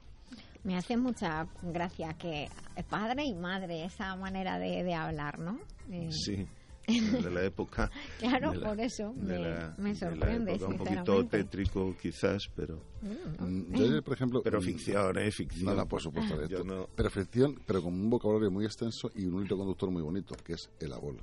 Me 0.63 0.75
hace 0.75 0.97
mucha 0.97 1.47
gracia 1.61 2.15
que 2.15 2.49
padre 2.89 3.25
y 3.25 3.35
madre, 3.35 3.85
esa 3.85 4.15
manera 4.15 4.57
de, 4.57 4.83
de 4.83 4.93
hablar, 4.95 5.37
¿no? 5.37 5.59
Eh, 5.91 6.09
Sí, 6.11 6.47
de 7.21 7.29
la 7.31 7.43
época. 7.43 7.91
Claro, 8.19 8.53
la- 8.53 8.69
por 8.69 8.79
eso 8.79 9.13
me, 9.13 9.37
la- 9.39 9.75
me 9.77 9.93
sorprende, 9.95 10.53
época, 10.53 10.71
un 10.71 10.77
poquito 10.77 11.25
tétrico 11.25 11.95
quizás, 12.01 12.49
pero 12.55 12.81
Mm, 13.01 13.75
Yo, 13.75 13.85
ayer, 13.85 14.03
por 14.03 14.13
ejemplo... 14.15 14.41
Pero 14.41 14.59
mm, 14.59 14.63
ficción, 14.63 15.17
¿eh? 15.19 15.29
Ficción. 15.31 15.65
No, 15.65 15.75
no, 15.75 15.87
por 15.87 16.01
supuesto. 16.01 16.35
Yo 16.47 16.57
esto- 16.59 16.63
no- 16.63 16.87
Pero 16.95 17.09
ficción, 17.11 17.61
pero 17.65 17.81
con 17.83 17.93
un 17.93 18.09
vocabulario 18.09 18.49
muy 18.49 18.65
extenso 18.65 19.11
y 19.15 19.25
un 19.25 19.45
hilo 19.45 19.57
conductor 19.57 19.91
muy 19.91 20.01
bonito, 20.01 20.35
que 20.43 20.53
es 20.53 20.69
el 20.79 20.93
abuelo. 20.93 21.19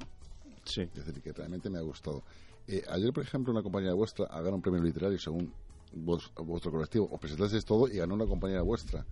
Sí. 0.65 0.83
Es 0.83 1.07
decir, 1.07 1.21
que 1.23 1.33
realmente 1.33 1.69
me 1.71 1.79
ha 1.79 1.83
gustado. 1.83 2.23
Eh, 2.69 2.83
ayer, 2.89 3.13
por 3.13 3.23
ejemplo, 3.25 3.53
una 3.53 3.63
compañera 3.63 3.93
vuestra 3.95 4.27
ha 4.27 4.37
ganado 4.39 4.55
un 4.57 4.63
premio 4.63 4.83
literario 4.83 5.19
según 5.19 5.53
vos- 5.93 6.31
vuestro 6.37 6.71
colectivo. 6.71 7.09
Os 7.11 7.19
presentasteis 7.21 7.65
todo 7.65 7.89
y 7.89 7.97
ganó 7.97 8.15
una 8.15 8.27
compañera 8.27 8.63
vuestra. 8.63 9.05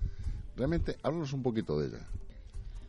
Realmente, 0.57 0.97
háblanos 1.03 1.33
un 1.33 1.43
poquito 1.43 1.79
de 1.81 1.89
ella. 1.89 2.07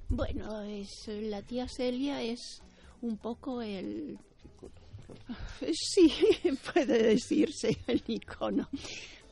Bueno, 0.10 0.62
es, 0.62 1.08
la 1.08 1.42
tía 1.42 1.68
Celia 1.68 2.22
es 2.22 2.62
un 3.04 3.18
poco 3.18 3.62
el... 3.62 4.18
Sí, 5.74 6.12
puede 6.74 7.04
decirse 7.04 7.78
el 7.88 8.02
icono. 8.08 8.68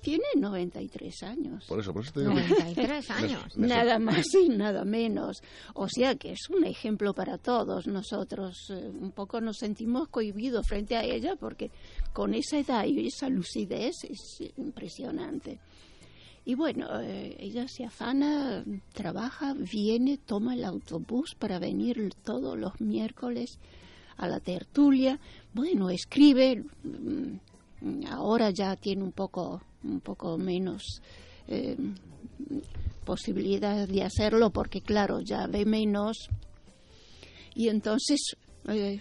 Tiene 0.02 0.24
93 0.36 1.24
años. 1.24 1.66
Por 1.68 1.80
eso, 1.80 1.94
por 1.94 2.02
eso 2.04 2.12
te 2.12 2.22
digo... 2.22 2.34
93 2.34 3.12
años. 3.12 3.58
Nada 3.58 4.00
más 4.00 4.26
y 4.34 4.50
nada 4.50 4.84
menos. 4.84 5.44
O 5.76 5.88
sea 5.88 6.16
que 6.16 6.32
es 6.32 6.50
un 6.50 6.66
ejemplo 6.66 7.14
para 7.14 7.38
todos. 7.38 7.88
Nosotros 7.88 8.72
eh, 8.72 8.90
un 8.90 9.12
poco 9.12 9.42
nos 9.42 9.58
sentimos 9.58 10.08
cohibidos 10.10 10.68
frente 10.68 10.96
a 10.96 11.04
ella 11.04 11.36
porque 11.36 11.72
con 12.14 12.34
esa 12.34 12.58
edad 12.58 12.86
y 12.86 13.08
esa 13.08 13.30
lucidez 13.30 13.96
es 14.04 14.52
impresionante. 14.58 15.60
Y 16.46 16.56
bueno, 16.56 16.88
eh, 17.02 17.36
ella 17.40 17.68
se 17.68 17.86
afana, 17.86 18.64
trabaja, 18.94 19.54
viene, 19.54 20.18
toma 20.18 20.56
el 20.56 20.66
autobús 20.66 21.36
para 21.38 21.60
venir 21.60 22.14
todos 22.24 22.58
los 22.58 22.82
miércoles 22.82 23.60
a 24.18 24.28
la 24.28 24.40
tertulia. 24.40 25.20
Bueno, 25.54 25.90
escribe, 25.92 26.64
mm, 26.84 28.06
ahora 28.08 28.50
ya 28.50 28.76
tiene 28.76 29.04
un 29.04 29.12
poco, 29.12 29.62
un 29.84 30.00
poco 30.00 30.38
menos 30.38 31.02
eh, 31.48 31.76
posibilidad 33.06 33.88
de 33.88 34.04
hacerlo 34.04 34.50
porque 34.52 34.82
claro, 34.82 35.22
ya 35.22 35.48
ve 35.48 35.66
menos 35.66 36.28
y 37.56 37.68
entonces 37.70 38.36
eh, 38.68 39.00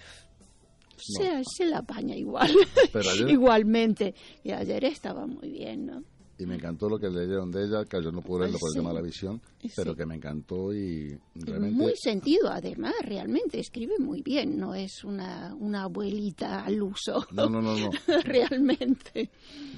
se, 0.97 1.43
se 1.45 1.65
la 1.67 1.79
apaña 1.79 2.17
igual, 2.17 2.53
Pero 2.93 3.11
ayer- 3.11 3.31
igualmente. 3.31 4.15
Y 4.45 4.51
ayer 4.53 4.85
estaba 4.85 5.27
muy 5.27 5.49
bien, 5.51 5.87
¿no? 5.87 6.03
Y 6.41 6.47
me 6.47 6.55
encantó 6.55 6.89
lo 6.89 6.99
que 6.99 7.11
leyeron 7.11 7.51
de 7.51 7.65
ella, 7.65 7.85
que 7.85 8.03
yo 8.03 8.11
no 8.11 8.23
pude 8.23 8.41
leerlo 8.41 8.59
por 8.59 8.71
el 8.71 8.75
tema 8.75 8.89
de 8.91 8.95
la 8.95 9.03
visión, 9.03 9.41
Sí. 9.61 9.71
pero 9.77 9.95
que 9.95 10.07
me 10.07 10.15
encantó 10.15 10.73
y 10.75 11.19
realmente... 11.35 11.77
Muy 11.77 11.93
sentido, 11.97 12.49
además, 12.49 12.95
realmente 13.03 13.61
escribe 13.61 13.99
muy 13.99 14.23
bien, 14.23 14.59
no 14.59 14.75
es 14.75 15.05
una, 15.05 15.55
una 15.55 15.83
abuelita 15.83 16.65
al 16.65 16.83
uso. 16.83 17.27
No, 17.33 17.49
no, 17.51 17.61
no, 17.61 17.77
no. 17.77 17.91
realmente. 18.25 19.29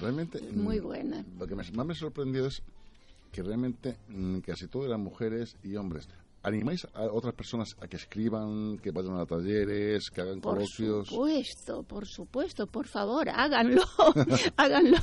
Realmente... 0.01 0.41
Muy 0.53 0.81
mm, 0.81 0.85
buena. 0.85 1.25
Lo 1.39 1.47
que 1.47 1.57
más 1.57 1.73
me 1.73 1.95
sorprendió 1.97 2.47
es 2.47 2.63
que 3.33 3.43
realmente 3.43 3.97
casi 4.47 4.69
todas 4.69 4.89
las 4.91 5.01
mujeres 5.01 5.57
y 5.65 5.75
hombres 5.75 6.09
animáis 6.43 6.87
a 6.95 7.03
otras 7.05 7.35
personas 7.35 7.77
a 7.81 7.87
que 7.87 7.97
escriban, 7.97 8.79
que 8.79 8.91
vayan 8.91 9.19
a 9.19 9.27
talleres, 9.27 10.11
que 10.11 10.21
hagan 10.21 10.41
Por 10.41 10.55
coloquios. 10.55 11.09
supuesto, 11.09 11.83
por 11.85 12.07
supuesto, 12.07 12.67
por 12.67 12.87
favor, 12.87 13.29
háganlo, 13.29 13.83
háganlo. 14.57 14.99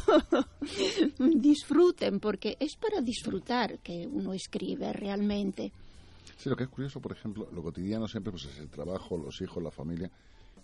Disfruten, 1.18 2.20
porque 2.20 2.58
es 2.60 2.76
para 2.76 3.02
disfrutar 3.02 3.80
que 3.80 4.08
uno 4.08 4.34
escribe 4.34 4.92
realmente. 4.94 5.72
Sí, 6.38 6.50
lo 6.50 6.56
que 6.56 6.64
es 6.64 6.70
curioso, 6.70 7.00
por 7.02 7.12
ejemplo, 7.12 7.50
lo 7.52 7.62
cotidiano 7.62 8.08
siempre 8.08 8.32
pues 8.32 8.46
es 8.46 8.58
el 8.60 8.70
trabajo, 8.70 9.18
los 9.18 9.42
hijos, 9.42 9.62
la 9.62 9.72
familia. 9.72 10.10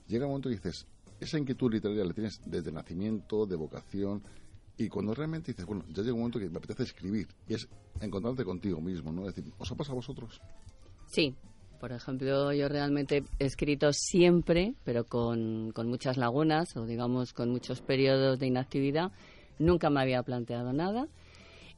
Llega 0.08 0.26
un 0.26 0.32
momento 0.32 0.50
que 0.50 0.56
dices, 0.56 0.86
esa 1.20 1.38
inquietud 1.38 1.72
literaria 1.72 2.06
la 2.06 2.14
tienes 2.14 2.40
desde 2.46 2.72
nacimiento, 2.72 3.46
de 3.46 3.56
vocación, 3.56 4.22
y 4.78 4.90
cuando 4.90 5.14
realmente 5.14 5.52
dices, 5.52 5.66
bueno, 5.66 5.86
ya 5.90 6.02
llega 6.02 6.14
un 6.14 6.20
momento 6.20 6.40
que 6.40 6.50
me 6.50 6.58
apetece 6.58 6.84
escribir, 6.84 7.28
y 7.48 7.54
es 7.54 7.68
encontrarte 8.02 8.44
contigo 8.44 8.82
mismo, 8.82 9.12
¿no? 9.12 9.28
Es 9.28 9.36
decir, 9.36 9.52
¿os 9.58 9.72
ha 9.72 9.76
pasado 9.76 9.94
a 9.94 9.96
vosotros? 9.96 10.42
Sí, 11.08 11.36
por 11.80 11.92
ejemplo, 11.92 12.52
yo 12.54 12.68
realmente 12.68 13.24
he 13.40 13.46
escrito 13.46 13.92
siempre, 13.94 14.74
pero 14.84 15.06
con, 15.06 15.72
con 15.72 15.88
muchas 15.88 16.18
lagunas 16.18 16.76
o 16.78 16.86
digamos 16.86 17.34
con 17.34 17.52
muchos 17.52 17.82
periodos 17.82 18.40
de 18.40 18.48
inactividad. 18.48 19.12
Nunca 19.60 19.90
me 19.90 20.02
había 20.02 20.24
planteado 20.24 20.74
nada. 20.74 21.08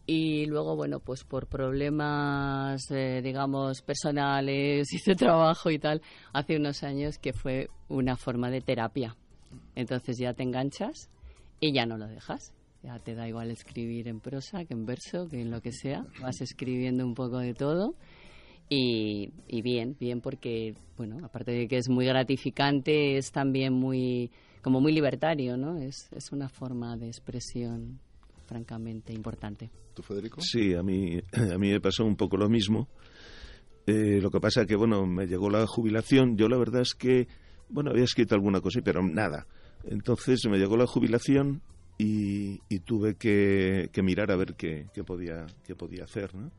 Y 0.06 0.46
luego, 0.46 0.78
bueno, 0.78 1.02
pues 1.02 1.26
por 1.26 1.48
problemas, 1.48 2.90
eh, 2.92 3.22
digamos, 3.22 3.82
personales 3.82 4.88
y 4.94 5.02
de 5.06 5.16
trabajo 5.16 5.70
y 5.70 5.80
tal, 5.80 6.02
hace 6.32 6.56
unos 6.56 6.84
años 6.84 7.18
que 7.18 7.34
fue 7.34 7.70
una 7.90 8.16
forma 8.16 8.50
de 8.50 8.62
terapia. 8.62 9.18
Entonces 9.76 10.18
ya 10.18 10.34
te 10.34 10.44
enganchas 10.44 11.10
y 11.60 11.74
ya 11.74 11.86
no 11.86 11.98
lo 11.98 12.08
dejas. 12.08 12.54
Ya 12.84 13.00
te 13.00 13.16
da 13.16 13.28
igual 13.28 13.52
escribir 13.52 14.08
en 14.08 14.20
prosa 14.20 14.64
que 14.66 14.74
en 14.74 14.86
verso, 14.86 15.28
que 15.28 15.42
en 15.42 15.52
lo 15.52 15.62
que 15.62 15.72
sea. 15.72 16.06
Vas 16.22 16.42
escribiendo 16.42 17.06
un 17.06 17.16
poco 17.16 17.40
de 17.40 17.54
todo. 17.54 17.96
Y, 18.70 19.32
y 19.48 19.62
bien, 19.62 19.96
bien 20.00 20.22
porque, 20.22 20.76
bueno, 20.98 21.18
aparte 21.24 21.52
de 21.52 21.68
que 21.68 21.78
es 21.78 21.90
muy 21.90 22.06
gratificante, 22.06 23.18
es 23.18 23.32
también 23.32 23.74
muy, 23.74 24.30
como 24.62 24.82
muy 24.82 24.92
libertario, 24.92 25.56
¿no? 25.58 25.78
Es, 25.78 26.10
es 26.12 26.32
una 26.32 26.50
forma 26.50 26.98
de 26.98 27.08
expresión 27.08 28.00
francamente 28.46 29.14
importante. 29.14 29.70
¿Tú, 29.94 30.04
Federico? 30.04 30.42
Sí, 30.42 30.74
a 30.74 30.84
mí, 30.84 31.20
a 31.54 31.58
mí 31.58 31.72
me 31.72 31.80
pasó 31.80 32.06
un 32.06 32.16
poco 32.16 32.38
lo 32.38 32.50
mismo. 32.50 32.88
Eh, 33.86 34.20
lo 34.22 34.30
que 34.30 34.40
pasa 34.40 34.66
que, 34.66 34.76
bueno, 34.76 35.06
me 35.06 35.28
llegó 35.28 35.50
la 35.50 35.66
jubilación. 35.66 36.36
Yo 36.36 36.50
la 36.50 36.58
verdad 36.58 36.82
es 36.82 36.94
que, 36.94 37.28
bueno, 37.70 37.92
había 37.92 38.04
escrito 38.04 38.36
alguna 38.36 38.60
cosa, 38.60 38.82
pero 38.84 39.02
nada. 39.02 39.48
Entonces 39.86 40.42
me 40.50 40.58
llegó 40.58 40.76
la 40.76 40.88
jubilación 40.88 41.62
y, 41.98 42.62
y 42.70 42.80
tuve 42.80 43.16
que, 43.16 43.90
que 43.92 44.04
mirar 44.04 44.32
a 44.32 44.36
ver 44.36 44.56
qué, 44.56 44.88
podía, 45.06 45.46
qué 45.66 45.76
podía 45.76 46.04
hacer, 46.04 46.36
¿no? 46.36 46.52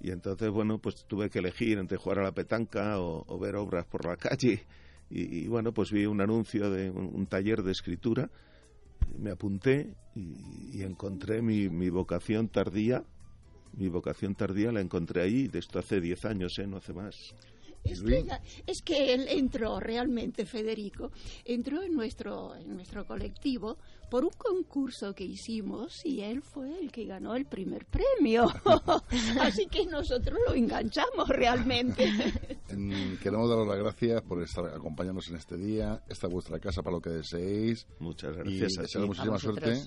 Y 0.00 0.10
entonces, 0.10 0.50
bueno, 0.50 0.78
pues 0.78 1.06
tuve 1.06 1.30
que 1.30 1.38
elegir 1.38 1.78
entre 1.78 1.96
jugar 1.96 2.18
a 2.18 2.24
la 2.24 2.32
petanca 2.32 2.98
o, 3.00 3.38
ver 3.38 3.56
obras 3.56 3.86
por 3.86 4.04
la 4.04 4.16
calle. 4.18 4.64
Y, 5.10 5.46
bueno, 5.46 5.72
pues 5.72 5.92
vi 5.92 6.06
un 6.06 6.20
anuncio 6.20 6.70
de 6.70 6.90
un, 6.90 7.26
taller 7.26 7.62
de 7.62 7.72
escritura. 7.72 8.30
Me 9.18 9.30
apunté 9.30 9.94
y, 10.14 10.78
y 10.78 10.82
encontré 10.82 11.40
mi, 11.40 11.68
mi 11.68 11.88
vocación 11.88 12.48
tardía. 12.48 13.04
Mi 13.76 13.88
vocación 13.88 14.34
tardía 14.34 14.72
la 14.72 14.80
encontré 14.80 15.22
ahí, 15.22 15.48
de 15.48 15.58
esto 15.58 15.78
hace 15.78 16.00
10 16.00 16.24
años, 16.24 16.58
¿eh? 16.58 16.66
No 16.66 16.78
hace 16.78 16.92
más. 16.92 17.34
Es 17.84 18.02
que, 18.02 18.26
es 18.66 18.82
que 18.82 19.12
él 19.14 19.26
entró 19.28 19.78
realmente, 19.78 20.46
Federico, 20.46 21.12
entró 21.44 21.82
en 21.82 21.94
nuestro, 21.94 22.54
en 22.56 22.74
nuestro 22.74 23.06
colectivo 23.06 23.76
por 24.10 24.24
un 24.24 24.30
concurso 24.30 25.14
que 25.14 25.24
hicimos 25.24 26.04
y 26.04 26.20
él 26.20 26.42
fue 26.42 26.78
el 26.78 26.90
que 26.90 27.04
ganó 27.04 27.34
el 27.36 27.46
primer 27.46 27.84
premio. 27.86 28.46
Así 29.40 29.66
que 29.66 29.86
nosotros 29.86 30.38
lo 30.46 30.54
enganchamos 30.54 31.28
realmente. 31.28 32.10
Queremos 33.22 33.48
daros 33.48 33.66
las 33.68 33.78
gracias 33.78 34.22
por 34.22 34.42
estar 34.42 34.66
acompañándonos 34.66 35.28
en 35.28 35.36
este 35.36 35.56
día. 35.56 36.02
Esta 36.08 36.26
es 36.26 36.32
vuestra 36.32 36.58
casa 36.58 36.82
para 36.82 36.96
lo 36.96 37.02
que 37.02 37.10
deseéis. 37.10 37.86
Muchas 37.98 38.36
Y 38.44 38.58
gracias 38.58 38.78
a 38.78 38.82
desearos 38.82 38.92
ti. 38.92 39.08
muchísima 39.08 39.36
A 39.36 39.38
suerte. 39.38 39.82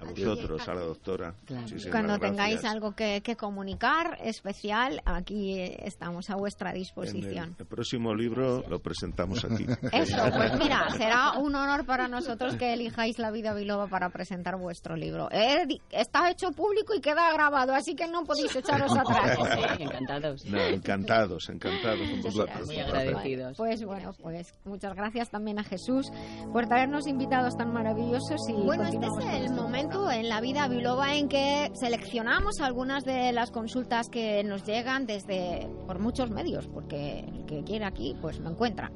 A 0.00 0.04
vosotros, 0.10 0.68
a 0.68 0.74
la 0.74 0.80
doctora. 0.80 1.34
Muchísimas 1.48 1.86
Cuando 1.90 2.14
gracias. 2.18 2.30
tengáis 2.30 2.64
algo 2.64 2.92
que, 2.92 3.20
que 3.22 3.36
comunicar 3.36 4.18
especial, 4.22 5.02
aquí 5.04 5.60
estamos 5.60 6.30
a 6.30 6.36
vuestra 6.36 6.70
En 6.70 6.76
disposición. 6.78 7.44
el, 7.50 7.54
el 7.58 7.66
próximo 7.66 8.14
libro 8.14 8.64
lo 8.68 8.78
presentamos 8.80 9.44
aquí. 9.44 9.66
Eso, 9.92 10.16
pues 10.34 10.58
mira, 10.58 10.88
será 10.96 11.32
un 11.38 11.54
honor 11.54 11.84
para 11.84 12.08
nosotros 12.08 12.56
que 12.56 12.72
elijáis 12.72 13.18
La 13.18 13.30
Vida 13.30 13.52
Biloba 13.54 13.88
para 13.88 14.08
presentar 14.10 14.56
vuestro 14.56 14.96
libro. 14.96 15.28
Eh, 15.30 15.66
está 15.90 16.30
hecho 16.30 16.50
público 16.52 16.94
y 16.94 17.00
queda 17.00 17.32
grabado, 17.32 17.74
así 17.74 17.94
que 17.94 18.06
no 18.06 18.24
podéis 18.24 18.54
echaros 18.56 18.92
atrás. 18.96 19.38
encantados. 19.78 20.44
No, 20.46 20.58
encantados, 20.60 21.48
encantados 21.50 22.08
con 22.10 22.22
vosotros. 22.22 22.66
Muy 22.66 22.78
agradecidos. 22.78 23.56
Pues 23.56 23.84
bueno, 23.84 24.14
pues 24.22 24.54
muchas 24.64 24.94
gracias 24.94 25.30
también 25.30 25.58
a 25.58 25.64
Jesús 25.64 26.10
por 26.52 26.66
traernos 26.66 27.06
invitados 27.06 27.56
tan 27.56 27.72
maravillosos 27.72 28.40
y 28.48 28.52
bueno, 28.52 28.84
este 28.84 29.06
es 29.06 29.44
el 29.46 29.52
momento 29.54 29.89
en 30.10 30.28
la 30.28 30.40
vida 30.40 30.68
biloba 30.68 31.14
en 31.14 31.28
que 31.28 31.70
seleccionamos 31.74 32.60
algunas 32.60 33.04
de 33.04 33.32
las 33.32 33.50
consultas 33.50 34.08
que 34.08 34.42
nos 34.44 34.64
llegan 34.64 35.06
desde 35.06 35.68
por 35.86 35.98
muchos 35.98 36.30
medios, 36.30 36.66
porque 36.68 37.20
el 37.20 37.44
que 37.46 37.62
quiere 37.64 37.84
aquí 37.84 38.16
pues 38.20 38.40
me 38.40 38.50
encuentra. 38.50 38.90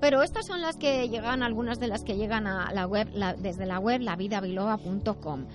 Pero 0.00 0.22
estas 0.22 0.46
son 0.46 0.60
las 0.60 0.76
que 0.76 1.08
llegan, 1.08 1.42
algunas 1.42 1.78
de 1.78 1.88
las 1.88 2.02
que 2.02 2.16
llegan 2.16 2.46
a 2.46 2.72
la 2.72 2.86
web 2.86 3.08
la- 3.12 3.34
desde 3.34 3.66
la 3.66 3.78
web 3.78 4.00
lavidabiloba.com. 4.00 5.46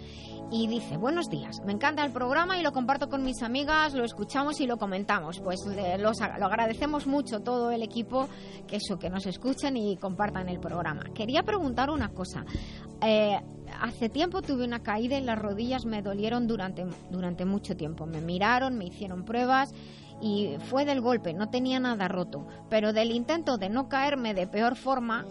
Y 0.52 0.68
dice, 0.68 0.98
buenos 0.98 1.28
días, 1.30 1.60
me 1.66 1.72
encanta 1.74 2.06
el 2.06 2.12
programa 2.12 2.58
y 2.60 2.62
lo 2.62 2.72
comparto 2.72 3.10
con 3.10 3.24
mis 3.24 3.42
amigas, 3.42 3.96
lo 3.96 4.06
escuchamos 4.06 4.62
y 4.62 4.68
lo 4.68 4.78
comentamos. 4.78 5.40
Pues 5.40 5.66
le- 5.66 5.98
los 5.98 6.20
lo 6.20 6.46
agradecemos 6.46 7.08
mucho 7.08 7.40
todo 7.42 7.72
el 7.72 7.82
equipo 7.82 8.28
que 8.68 8.76
eso, 8.76 9.00
que 9.00 9.10
nos 9.10 9.26
escuchen 9.26 9.76
y 9.76 9.98
compartan 9.98 10.48
el 10.48 10.60
programa. 10.60 11.02
Quería 11.16 11.42
preguntar 11.42 11.90
una 11.90 12.10
cosa. 12.10 12.46
Eh, 13.02 13.40
hace 13.82 14.10
tiempo 14.10 14.42
tuve 14.42 14.66
una 14.66 14.84
caída 14.84 15.18
y 15.18 15.22
las 15.22 15.40
rodillas 15.40 15.86
me 15.86 16.02
dolieron 16.02 16.48
durante, 16.48 16.86
durante 17.10 17.46
mucho 17.46 17.76
tiempo. 17.76 18.06
Me 18.06 18.22
miraron, 18.22 18.78
me 18.78 18.86
hicieron 18.86 19.26
pruebas 19.26 19.74
y 20.22 20.56
fue 20.70 20.86
del 20.86 21.02
golpe, 21.02 21.34
no 21.34 21.50
tenía 21.50 21.80
nada 21.80 22.08
roto. 22.08 22.48
Pero 22.70 22.94
del 22.94 23.12
intento 23.12 23.58
de 23.58 23.70
no 23.70 23.90
caerme 23.90 24.34
de 24.34 24.48
peor 24.48 24.76
forma, 24.76 25.26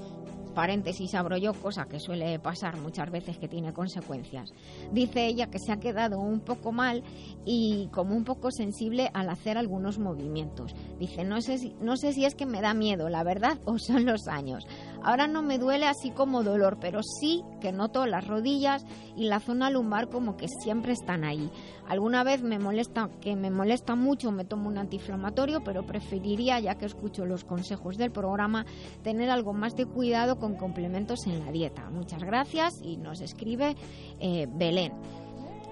paréntesis 0.54 1.14
abro 1.14 1.36
yo, 1.36 1.52
cosa 1.52 1.86
que 1.86 2.00
suele 2.00 2.38
pasar 2.38 2.78
muchas 2.78 3.10
veces 3.10 3.36
que 3.38 3.48
tiene 3.48 3.72
consecuencias. 3.72 4.52
Dice 4.92 5.26
ella 5.26 5.48
que 5.48 5.58
se 5.58 5.72
ha 5.72 5.80
quedado 5.80 6.18
un 6.20 6.40
poco 6.40 6.72
mal 6.72 7.02
y 7.44 7.88
como 7.92 8.14
un 8.14 8.24
poco 8.24 8.50
sensible 8.50 9.10
al 9.12 9.28
hacer 9.28 9.58
algunos 9.58 9.98
movimientos. 9.98 10.74
Dice, 10.98 11.24
no 11.24 11.42
sé 11.42 11.58
si, 11.58 11.74
no 11.80 11.96
sé 11.96 12.12
si 12.12 12.24
es 12.24 12.34
que 12.34 12.46
me 12.46 12.62
da 12.62 12.72
miedo, 12.72 13.08
la 13.08 13.24
verdad, 13.24 13.58
o 13.66 13.78
son 13.78 14.06
los 14.06 14.28
años. 14.28 14.66
Ahora 15.04 15.26
no 15.26 15.42
me 15.42 15.58
duele 15.58 15.86
así 15.86 16.10
como 16.10 16.42
dolor, 16.42 16.78
pero 16.80 17.00
sí 17.02 17.42
que 17.60 17.72
noto 17.72 18.06
las 18.06 18.26
rodillas 18.26 18.86
y 19.16 19.24
la 19.24 19.38
zona 19.38 19.68
lumbar 19.68 20.08
como 20.08 20.36
que 20.36 20.48
siempre 20.48 20.94
están 20.94 21.24
ahí. 21.24 21.50
Alguna 21.86 22.24
vez 22.24 22.42
me 22.42 22.58
molesta, 22.58 23.10
que 23.20 23.36
me 23.36 23.50
molesta 23.50 23.94
mucho, 23.94 24.32
me 24.32 24.46
tomo 24.46 24.68
un 24.68 24.78
antiinflamatorio, 24.78 25.62
pero 25.62 25.84
preferiría, 25.84 26.58
ya 26.58 26.76
que 26.76 26.86
escucho 26.86 27.26
los 27.26 27.44
consejos 27.44 27.98
del 27.98 28.10
programa, 28.10 28.64
tener 29.02 29.28
algo 29.28 29.52
más 29.52 29.76
de 29.76 29.84
cuidado 29.84 30.38
con 30.38 30.56
complementos 30.56 31.26
en 31.26 31.44
la 31.44 31.52
dieta. 31.52 31.90
Muchas 31.90 32.24
gracias 32.24 32.80
y 32.82 32.96
nos 32.96 33.20
escribe 33.20 33.76
eh, 34.20 34.48
Belén. 34.50 34.92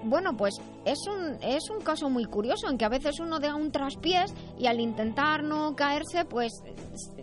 Bueno, 0.05 0.35
pues 0.35 0.55
es 0.85 0.99
un, 1.07 1.37
es 1.41 1.69
un 1.69 1.81
caso 1.81 2.09
muy 2.09 2.25
curioso 2.25 2.69
en 2.69 2.77
que 2.77 2.85
a 2.85 2.89
veces 2.89 3.19
uno 3.19 3.39
da 3.39 3.55
un 3.55 3.71
traspiés 3.71 4.33
y 4.59 4.67
al 4.67 4.79
intentar 4.79 5.43
no 5.43 5.75
caerse, 5.75 6.25
pues 6.25 6.51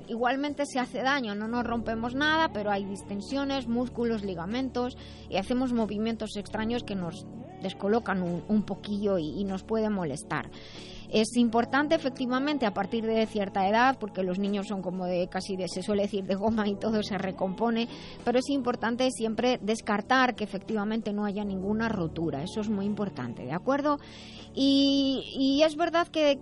igualmente 0.08 0.64
se 0.66 0.78
hace 0.78 1.02
daño. 1.02 1.34
No 1.34 1.46
nos 1.46 1.64
rompemos 1.64 2.14
nada, 2.14 2.50
pero 2.52 2.70
hay 2.70 2.84
distensiones, 2.84 3.68
músculos, 3.68 4.24
ligamentos 4.24 4.96
y 5.28 5.36
hacemos 5.36 5.72
movimientos 5.72 6.36
extraños 6.36 6.82
que 6.82 6.94
nos 6.94 7.26
descolocan 7.62 8.22
un, 8.22 8.42
un 8.48 8.62
poquillo 8.62 9.18
y, 9.18 9.38
y 9.38 9.44
nos 9.44 9.62
puede 9.62 9.90
molestar. 9.90 10.50
Es 11.12 11.36
importante 11.36 11.94
efectivamente 11.94 12.66
a 12.66 12.72
partir 12.72 13.04
de 13.04 13.26
cierta 13.26 13.68
edad, 13.68 13.98
porque 13.98 14.22
los 14.22 14.38
niños 14.38 14.68
son 14.68 14.80
como 14.80 15.06
de 15.06 15.28
casi 15.28 15.56
de, 15.56 15.68
se 15.68 15.82
suele 15.82 16.02
decir, 16.02 16.24
de 16.24 16.34
goma 16.34 16.68
y 16.68 16.76
todo 16.76 17.02
se 17.02 17.18
recompone, 17.18 17.88
pero 18.24 18.38
es 18.38 18.48
importante 18.48 19.10
siempre 19.10 19.58
descartar 19.60 20.34
que 20.34 20.44
efectivamente 20.44 21.12
no 21.12 21.24
haya 21.24 21.44
ninguna 21.44 21.88
rotura. 21.88 22.42
Eso 22.42 22.60
es 22.60 22.68
muy 22.68 22.86
importante, 22.86 23.44
¿de 23.44 23.52
acuerdo? 23.52 23.98
Y, 24.54 25.32
y 25.36 25.62
es 25.62 25.76
verdad 25.76 26.08
que, 26.08 26.38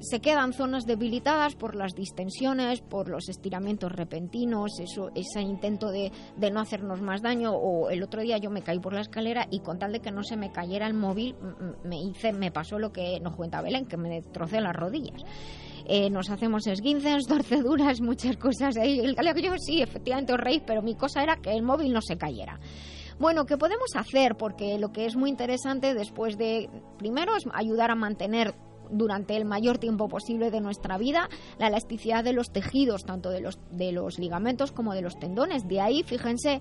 se 0.00 0.20
quedan 0.20 0.52
zonas 0.52 0.84
debilitadas 0.84 1.54
por 1.54 1.76
las 1.76 1.94
distensiones, 1.94 2.80
por 2.80 3.08
los 3.08 3.28
estiramientos 3.28 3.92
repentinos, 3.92 4.80
eso, 4.80 5.10
ese 5.14 5.40
intento 5.42 5.92
de, 5.92 6.10
de, 6.36 6.50
no 6.50 6.58
hacernos 6.58 7.00
más 7.00 7.22
daño. 7.22 7.52
O 7.52 7.88
el 7.88 8.02
otro 8.02 8.20
día 8.20 8.38
yo 8.38 8.50
me 8.50 8.62
caí 8.62 8.80
por 8.80 8.94
la 8.94 9.00
escalera 9.00 9.46
y 9.48 9.60
con 9.60 9.78
tal 9.78 9.92
de 9.92 10.00
que 10.00 10.10
no 10.10 10.24
se 10.24 10.36
me 10.36 10.50
cayera 10.50 10.88
el 10.88 10.94
móvil, 10.94 11.36
me 11.84 12.00
hice, 12.02 12.32
me 12.32 12.50
pasó 12.50 12.80
lo 12.80 12.92
que 12.92 13.20
nos 13.20 13.36
cuenta 13.36 13.62
Belén, 13.62 13.86
que 13.86 13.96
me 13.96 14.08
destrocé 14.08 14.60
las 14.60 14.74
rodillas. 14.74 15.22
Eh, 15.86 16.10
nos 16.10 16.30
hacemos 16.30 16.66
esguinces, 16.66 17.24
torceduras, 17.28 18.00
muchas 18.00 18.36
cosas. 18.36 18.76
el 18.76 19.14
yo 19.16 19.54
sí, 19.58 19.82
efectivamente 19.82 20.32
os 20.32 20.40
reís, 20.40 20.62
pero 20.66 20.82
mi 20.82 20.94
cosa 20.94 21.22
era 21.22 21.36
que 21.36 21.52
el 21.52 21.62
móvil 21.62 21.92
no 21.92 22.00
se 22.02 22.16
cayera. 22.16 22.58
Bueno, 23.18 23.46
¿qué 23.46 23.56
podemos 23.56 23.94
hacer? 23.94 24.36
Porque 24.36 24.78
lo 24.78 24.92
que 24.92 25.06
es 25.06 25.16
muy 25.16 25.30
interesante 25.30 25.94
después 25.94 26.38
de, 26.38 26.68
primero, 26.98 27.36
es 27.36 27.44
ayudar 27.52 27.90
a 27.90 27.94
mantener 27.94 28.54
durante 28.92 29.36
el 29.36 29.44
mayor 29.44 29.78
tiempo 29.78 30.08
posible 30.08 30.50
de 30.50 30.60
nuestra 30.60 30.98
vida 30.98 31.28
la 31.58 31.68
elasticidad 31.68 32.22
de 32.22 32.32
los 32.32 32.52
tejidos, 32.52 33.04
tanto 33.04 33.30
de 33.30 33.40
los, 33.40 33.58
de 33.70 33.92
los 33.92 34.18
ligamentos 34.18 34.70
como 34.70 34.94
de 34.94 35.02
los 35.02 35.18
tendones. 35.18 35.66
De 35.66 35.80
ahí, 35.80 36.02
fíjense, 36.02 36.60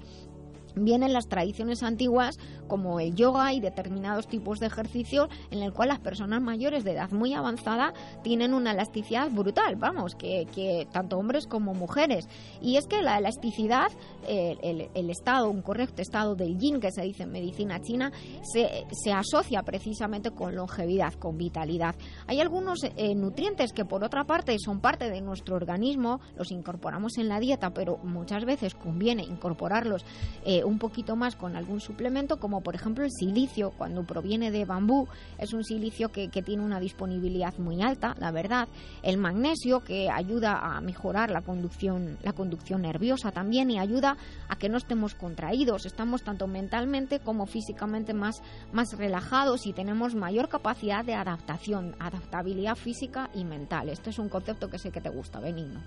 vienen 0.75 1.13
las 1.13 1.27
tradiciones 1.27 1.83
antiguas 1.83 2.37
como 2.67 2.99
el 2.99 3.15
yoga 3.15 3.53
y 3.53 3.59
determinados 3.59 4.27
tipos 4.27 4.59
de 4.59 4.67
ejercicios 4.67 5.29
en 5.49 5.61
el 5.61 5.73
cual 5.73 5.89
las 5.89 5.99
personas 5.99 6.41
mayores 6.41 6.83
de 6.83 6.91
edad 6.91 7.11
muy 7.11 7.33
avanzada 7.33 7.93
tienen 8.23 8.53
una 8.53 8.71
elasticidad 8.71 9.29
brutal, 9.29 9.75
vamos, 9.75 10.15
que, 10.15 10.47
que 10.53 10.87
tanto 10.91 11.17
hombres 11.17 11.47
como 11.47 11.73
mujeres. 11.73 12.27
Y 12.61 12.77
es 12.77 12.87
que 12.87 13.01
la 13.01 13.17
elasticidad, 13.17 13.91
el, 14.27 15.09
estado, 15.09 15.49
un 15.49 15.61
correcto 15.61 16.01
estado 16.01 16.35
del 16.35 16.57
yin 16.57 16.79
que 16.79 16.91
se 16.91 17.01
dice 17.01 17.23
en 17.23 17.31
medicina 17.31 17.81
china, 17.81 18.11
se, 18.43 18.85
se 18.91 19.11
asocia 19.11 19.63
precisamente 19.63 20.31
con 20.31 20.55
longevidad, 20.55 21.13
con 21.13 21.37
vitalidad. 21.37 21.95
Hay 22.27 22.39
algunos 22.39 22.79
eh, 22.83 23.15
nutrientes 23.15 23.73
que 23.73 23.85
por 23.85 24.03
otra 24.03 24.23
parte 24.25 24.55
son 24.63 24.79
parte 24.79 25.09
de 25.09 25.21
nuestro 25.21 25.55
organismo, 25.55 26.21
los 26.37 26.51
incorporamos 26.51 27.17
en 27.17 27.27
la 27.27 27.39
dieta, 27.39 27.71
pero 27.71 27.97
muchas 27.97 28.45
veces 28.45 28.75
conviene 28.75 29.23
incorporarlos 29.23 30.05
eh, 30.45 30.60
un 30.63 30.79
poquito 30.79 31.15
más 31.15 31.35
con 31.35 31.55
algún 31.55 31.79
suplemento, 31.79 32.39
como 32.39 32.61
por 32.61 32.75
ejemplo 32.75 33.03
el 33.03 33.11
silicio, 33.11 33.71
cuando 33.77 34.03
proviene 34.03 34.51
de 34.51 34.65
bambú, 34.65 35.07
es 35.37 35.53
un 35.53 35.63
silicio 35.63 36.09
que, 36.09 36.29
que, 36.29 36.41
tiene 36.41 36.63
una 36.63 36.79
disponibilidad 36.79 37.57
muy 37.57 37.81
alta, 37.81 38.15
la 38.19 38.31
verdad. 38.31 38.67
El 39.03 39.17
magnesio, 39.17 39.81
que 39.81 40.09
ayuda 40.09 40.59
a 40.59 40.81
mejorar 40.81 41.31
la 41.31 41.41
conducción, 41.41 42.17
la 42.23 42.33
conducción 42.33 42.81
nerviosa 42.81 43.31
también 43.31 43.69
y 43.71 43.79
ayuda 43.79 44.17
a 44.47 44.55
que 44.55 44.69
no 44.69 44.77
estemos 44.77 45.15
contraídos, 45.15 45.85
estamos 45.85 46.23
tanto 46.23 46.47
mentalmente 46.47 47.19
como 47.19 47.45
físicamente 47.45 48.13
más, 48.13 48.41
más 48.71 48.97
relajados 48.97 49.65
y 49.65 49.73
tenemos 49.73 50.15
mayor 50.15 50.49
capacidad 50.49 51.05
de 51.05 51.13
adaptación, 51.13 51.95
adaptabilidad 51.99 52.75
física 52.75 53.29
y 53.33 53.45
mental. 53.45 53.89
Este 53.89 54.09
es 54.09 54.19
un 54.19 54.29
concepto 54.29 54.69
que 54.69 54.79
sé 54.79 54.91
que 54.91 55.01
te 55.01 55.09
gusta, 55.09 55.39
Benigno. 55.39 55.81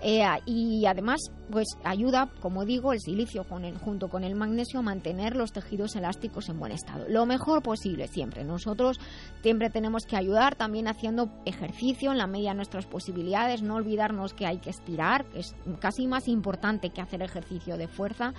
Eh, 0.00 0.24
y 0.44 0.86
además 0.86 1.20
pues 1.50 1.68
ayuda, 1.84 2.28
como 2.40 2.64
digo, 2.64 2.92
el 2.92 3.00
silicio 3.00 3.44
con 3.44 3.64
el, 3.64 3.76
junto 3.78 4.08
con 4.08 4.24
el 4.24 4.34
magnesio 4.34 4.80
a 4.80 4.82
mantener 4.82 5.36
los 5.36 5.52
tejidos 5.52 5.94
elásticos 5.96 6.48
en 6.48 6.58
buen 6.58 6.72
estado. 6.72 7.06
Lo 7.08 7.26
mejor 7.26 7.62
posible 7.62 8.08
siempre. 8.08 8.44
Nosotros 8.44 8.98
siempre 9.42 9.70
tenemos 9.70 10.04
que 10.06 10.16
ayudar 10.16 10.56
también 10.56 10.88
haciendo 10.88 11.30
ejercicio 11.44 12.12
en 12.12 12.18
la 12.18 12.26
medida 12.26 12.50
de 12.50 12.56
nuestras 12.56 12.86
posibilidades, 12.86 13.62
no 13.62 13.76
olvidarnos 13.76 14.34
que 14.34 14.46
hay 14.46 14.58
que 14.58 14.70
estirar, 14.70 15.24
que 15.26 15.40
es 15.40 15.54
casi 15.80 16.06
más 16.06 16.28
importante 16.28 16.90
que 16.90 17.00
hacer 17.00 17.22
ejercicio 17.22 17.76
de 17.76 17.88
fuerza. 17.88 18.34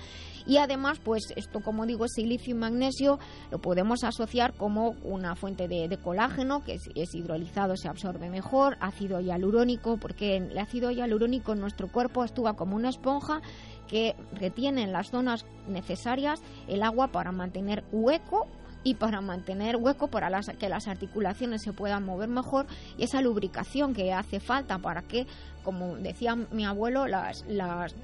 Y 0.48 0.56
además, 0.56 0.98
pues 0.98 1.32
esto, 1.36 1.60
como 1.60 1.86
digo, 1.86 2.08
silicio 2.08 2.56
y 2.56 2.58
magnesio, 2.58 3.18
lo 3.50 3.60
podemos 3.60 4.02
asociar 4.02 4.54
como 4.54 4.96
una 5.04 5.36
fuente 5.36 5.68
de, 5.68 5.88
de 5.88 5.98
colágeno, 5.98 6.64
que 6.64 6.74
es, 6.74 6.88
es 6.94 7.14
hidrolizado, 7.14 7.76
se 7.76 7.88
absorbe 7.88 8.30
mejor, 8.30 8.78
ácido 8.80 9.20
hialurónico, 9.20 9.98
porque 9.98 10.38
el 10.38 10.58
ácido 10.58 10.90
hialurónico 10.90 11.52
en 11.52 11.60
nuestro 11.60 11.88
cuerpo 11.88 12.22
actúa 12.22 12.54
como 12.54 12.74
una 12.74 12.88
esponja 12.88 13.42
que 13.88 14.16
retiene 14.32 14.82
en 14.82 14.92
las 14.92 15.10
zonas 15.10 15.44
necesarias 15.68 16.40
el 16.66 16.82
agua 16.82 17.08
para 17.08 17.30
mantener 17.30 17.84
hueco 17.92 18.46
y 18.84 18.94
para 18.94 19.20
mantener 19.20 19.76
hueco 19.76 20.08
para 20.08 20.30
las, 20.30 20.48
que 20.58 20.68
las 20.68 20.88
articulaciones 20.88 21.62
se 21.62 21.72
puedan 21.72 22.04
mover 22.04 22.28
mejor. 22.28 22.66
Y 22.96 23.04
esa 23.04 23.20
lubricación 23.20 23.92
que 23.92 24.12
hace 24.12 24.40
falta 24.40 24.78
para 24.78 25.02
que, 25.02 25.26
como 25.62 25.96
decía 25.96 26.36
mi 26.36 26.64
abuelo, 26.64 27.06
las, 27.06 27.44
las 27.48 27.94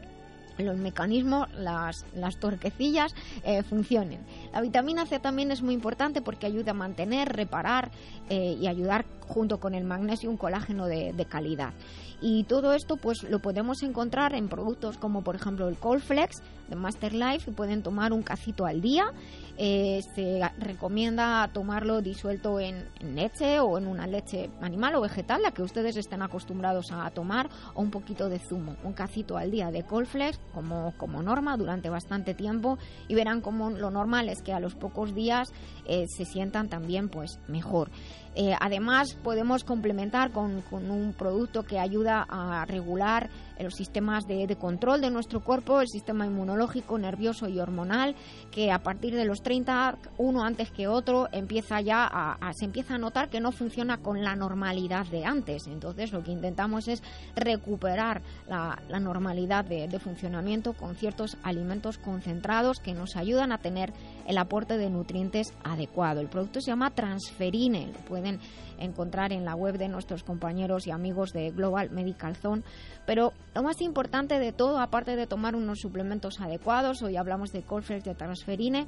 los 0.63 0.77
mecanismos, 0.77 1.53
las, 1.55 2.05
las 2.15 2.39
torquecillas 2.39 3.15
eh, 3.45 3.63
funcionen. 3.63 4.21
La 4.53 4.61
vitamina 4.61 5.07
C 5.07 5.19
también 5.19 5.51
es 5.51 5.63
muy 5.63 5.75
importante 5.75 6.23
porque 6.23 6.47
ayuda 6.47 6.71
a 6.71 6.75
mantener, 6.75 7.29
reparar 7.31 7.91
eh, 8.29 8.57
y 8.61 8.69
ayudar 8.69 9.05
junto 9.27 9.59
con 9.59 9.75
el 9.75 9.85
magnesio 9.85 10.31
un 10.31 10.37
colágeno 10.37 10.87
de, 10.87 11.13
de, 11.13 11.25
calidad. 11.25 11.73
Y 12.21 12.45
todo 12.45 12.75
esto 12.75 12.97
pues 12.97 13.23
lo 13.25 13.41
podemos 13.41 13.83
encontrar 13.83 14.35
en 14.35 14.49
productos 14.49 14.99
como 14.99 15.23
por 15.23 15.35
ejemplo 15.35 15.69
el 15.69 15.77
Colflex 15.77 16.43
de 16.69 16.77
Master 16.77 17.15
Life, 17.15 17.47
que 17.47 17.53
pueden 17.53 17.83
tomar 17.83 18.13
un 18.13 18.23
cacito 18.23 18.67
al 18.67 18.81
día 18.81 19.13
eh, 19.57 20.03
se 20.17 20.41
recomienda 20.59 21.49
tomarlo 21.53 22.03
disuelto 22.03 22.59
en, 22.59 22.89
en, 22.99 23.15
leche 23.15 23.61
o 23.61 23.79
en 23.79 23.87
una 23.87 24.07
leche 24.07 24.51
animal 24.61 24.97
o 24.97 25.01
vegetal, 25.01 25.43
la 25.43 25.53
que 25.53 25.63
ustedes 25.63 25.97
estén 25.97 26.23
acostumbrados 26.23 26.91
a 26.91 27.09
tomar, 27.11 27.49
o 27.75 27.83
un 27.83 27.91
poquito 27.93 28.29
de 28.29 28.41
zumo, 28.41 28.75
un 28.83 28.95
cacito 28.95 29.37
al 29.37 29.53
día 29.53 29.71
de 29.71 29.85
Colflex 29.85 30.41
como, 30.53 30.93
como 30.97 31.23
norma 31.23 31.57
durante 31.57 31.89
bastante 31.89 32.35
tiempo 32.35 32.79
y 33.07 33.15
verán 33.15 33.41
como 33.41 33.71
lo 33.71 33.93
normal 33.93 34.29
es 34.29 34.43
que 34.43 34.53
a 34.53 34.59
los 34.59 34.75
pocos 34.75 35.15
días 35.15 35.53
eh, 35.87 36.07
se 36.09 36.25
sientan 36.25 36.69
también 36.69 37.09
pues 37.09 37.39
mejor. 37.47 37.91
Eh, 38.35 38.55
además, 38.61 39.15
podemos 39.23 39.65
complementar 39.65 40.33
con, 40.33 40.63
con, 40.63 40.91
un 40.91 41.13
producto 41.13 41.63
que 41.63 41.79
ayuda 41.79 42.27
a 42.29 42.65
regular 42.65 43.31
los 43.61 43.75
sistemas 43.75 44.27
de, 44.27 44.47
de, 44.47 44.57
control 44.57 45.01
de 45.01 45.11
nuestro 45.11 45.41
cuerpo, 45.41 45.81
el 45.81 45.89
sistema 45.89 46.27
inmunológico, 46.27 46.99
nervioso 46.99 47.49
y 47.49 47.61
hormonal, 47.61 48.17
que 48.51 48.73
a 48.73 48.81
partir 48.81 49.15
de 49.15 49.25
los 49.25 49.43
30, 49.43 49.99
uno 50.19 50.43
antes 50.43 50.71
que 50.73 50.89
otro, 50.89 51.29
empieza 51.31 51.81
ya 51.81 52.05
a, 52.05 52.53
se 52.55 52.65
empieza 52.65 52.97
a 52.97 52.99
notar 52.99 53.29
que 53.29 53.41
no 53.41 53.53
funciona 53.53 53.99
con 53.99 54.25
la 54.25 54.35
normalidad 54.35 55.07
de 55.07 55.25
antes. 55.25 55.67
Entonces, 55.69 56.13
lo 56.13 56.23
que 56.23 56.33
intentamos 56.33 56.89
es 56.89 57.03
recuperar 57.37 58.23
la, 58.49 58.83
la 58.89 58.99
normalidad 58.99 59.65
de, 59.65 59.87
de 59.87 59.99
funcionamiento 60.01 60.73
con 60.73 60.97
ciertos 60.97 61.37
alimentos 61.43 61.99
concentrados 61.99 62.81
que 62.81 62.95
nos 62.95 63.17
ayudan 63.17 63.53
a 63.53 63.59
tener 63.59 63.93
el 64.27 64.39
aporte 64.39 64.77
de 64.77 64.91
nutrientes 64.91 65.53
adecuado. 65.63 66.21
El 66.21 66.29
producto 66.29 66.61
se 66.61 66.71
llama 66.71 66.91
Transferine, 66.91 67.89
lo 67.89 67.99
pueden 68.01 68.41
encontrar 68.79 69.33
en 69.33 69.45
la 69.45 69.55
web 69.55 69.79
de 69.79 69.89
nuestros 69.89 70.23
compañeros 70.23 70.87
y 70.87 70.91
amigos 70.91 71.33
de 71.33 71.51
Global 71.51 71.91
Medical 71.91 72.37
Zone. 72.37 72.63
Pero 73.07 73.33
lo 73.55 73.63
más 73.63 73.81
importante 73.81 74.39
de 74.39 74.53
todo, 74.53 74.79
aparte 74.79 75.17
de 75.17 75.27
tomar 75.27 75.57
unos 75.57 75.81
suplementos 75.81 76.41
adecuados, 76.41 77.03
hoy 77.03 77.17
hablamos 77.17 77.53
de 77.53 77.63
Colflex 77.63 78.05
de 78.05 78.15
Transferine, 78.15 78.87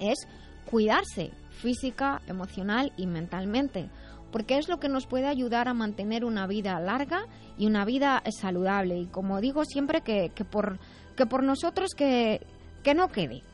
es 0.00 0.26
cuidarse 0.70 1.30
física, 1.50 2.20
emocional 2.26 2.92
y 2.96 3.06
mentalmente 3.06 3.88
porque 4.34 4.58
es 4.58 4.68
lo 4.68 4.80
que 4.80 4.88
nos 4.88 5.06
puede 5.06 5.28
ayudar 5.28 5.68
a 5.68 5.74
mantener 5.74 6.24
una 6.24 6.48
vida 6.48 6.80
larga 6.80 7.28
y 7.56 7.66
una 7.66 7.84
vida 7.84 8.20
saludable. 8.36 8.98
Y 8.98 9.06
como 9.06 9.40
digo 9.40 9.64
siempre, 9.64 10.00
que, 10.00 10.32
que 10.34 10.44
por, 10.44 10.80
que 11.14 11.24
por 11.24 11.44
nosotros 11.44 11.94
que, 11.96 12.44
que 12.82 12.94
no 12.94 13.10
quede, 13.10 13.44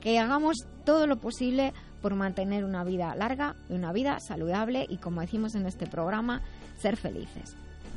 que 0.00 0.18
hagamos 0.18 0.66
todo 0.84 1.06
lo 1.06 1.20
posible 1.20 1.72
por 2.00 2.14
mantener 2.14 2.64
una 2.64 2.84
vida 2.84 3.14
larga 3.14 3.56
y 3.68 3.74
una 3.74 3.92
vida 3.92 4.20
saludable 4.20 4.86
y, 4.88 4.96
como 4.96 5.20
decimos 5.20 5.54
en 5.54 5.66
este 5.66 5.86
programa, 5.86 6.42
ser 6.78 6.96
felices. 6.96 7.56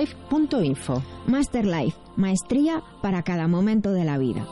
masterlife.info. 0.00 1.02
Masterlife, 1.26 1.98
maestría 2.16 2.82
para 3.02 3.22
cada 3.22 3.46
momento 3.48 3.92
de 3.92 4.04
la 4.04 4.18
vida. 4.18 4.46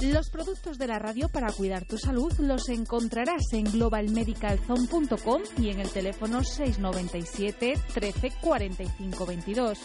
Los 0.00 0.30
productos 0.30 0.78
de 0.78 0.86
la 0.86 1.00
radio 1.00 1.28
para 1.28 1.52
cuidar 1.52 1.84
tu 1.84 1.98
salud 1.98 2.32
los 2.38 2.68
encontrarás 2.68 3.52
en 3.52 3.64
globalmedicalzone.com 3.64 5.42
y 5.58 5.70
en 5.70 5.80
el 5.80 5.90
teléfono 5.90 6.44
697 6.44 7.74
13 7.94 8.32
45 8.40 9.26
22. 9.26 9.78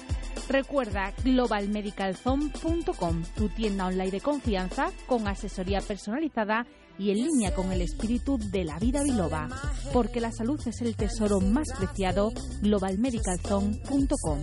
Recuerda 0.50 1.14
globalmedicalzone.com, 1.24 3.24
tu 3.36 3.50
tienda 3.50 3.88
online 3.88 4.12
de 4.12 4.22
confianza 4.22 4.92
con 5.08 5.28
asesoría 5.28 5.82
personalizada 5.82 6.68
y 6.68 6.83
en 7.00 7.18
línea 7.18 7.54
con 7.54 7.72
el 7.72 7.82
espíritu 7.82 8.38
de 8.38 8.64
la 8.66 8.78
vida 8.80 9.04
biloba, 9.04 9.50
porque 9.92 10.20
la 10.22 10.32
salud 10.32 10.60
es 10.66 10.82
el 10.82 10.96
tesoro 10.96 11.40
más 11.40 11.68
preciado, 11.78 12.32
globalmedicalzone.com. 12.62 14.40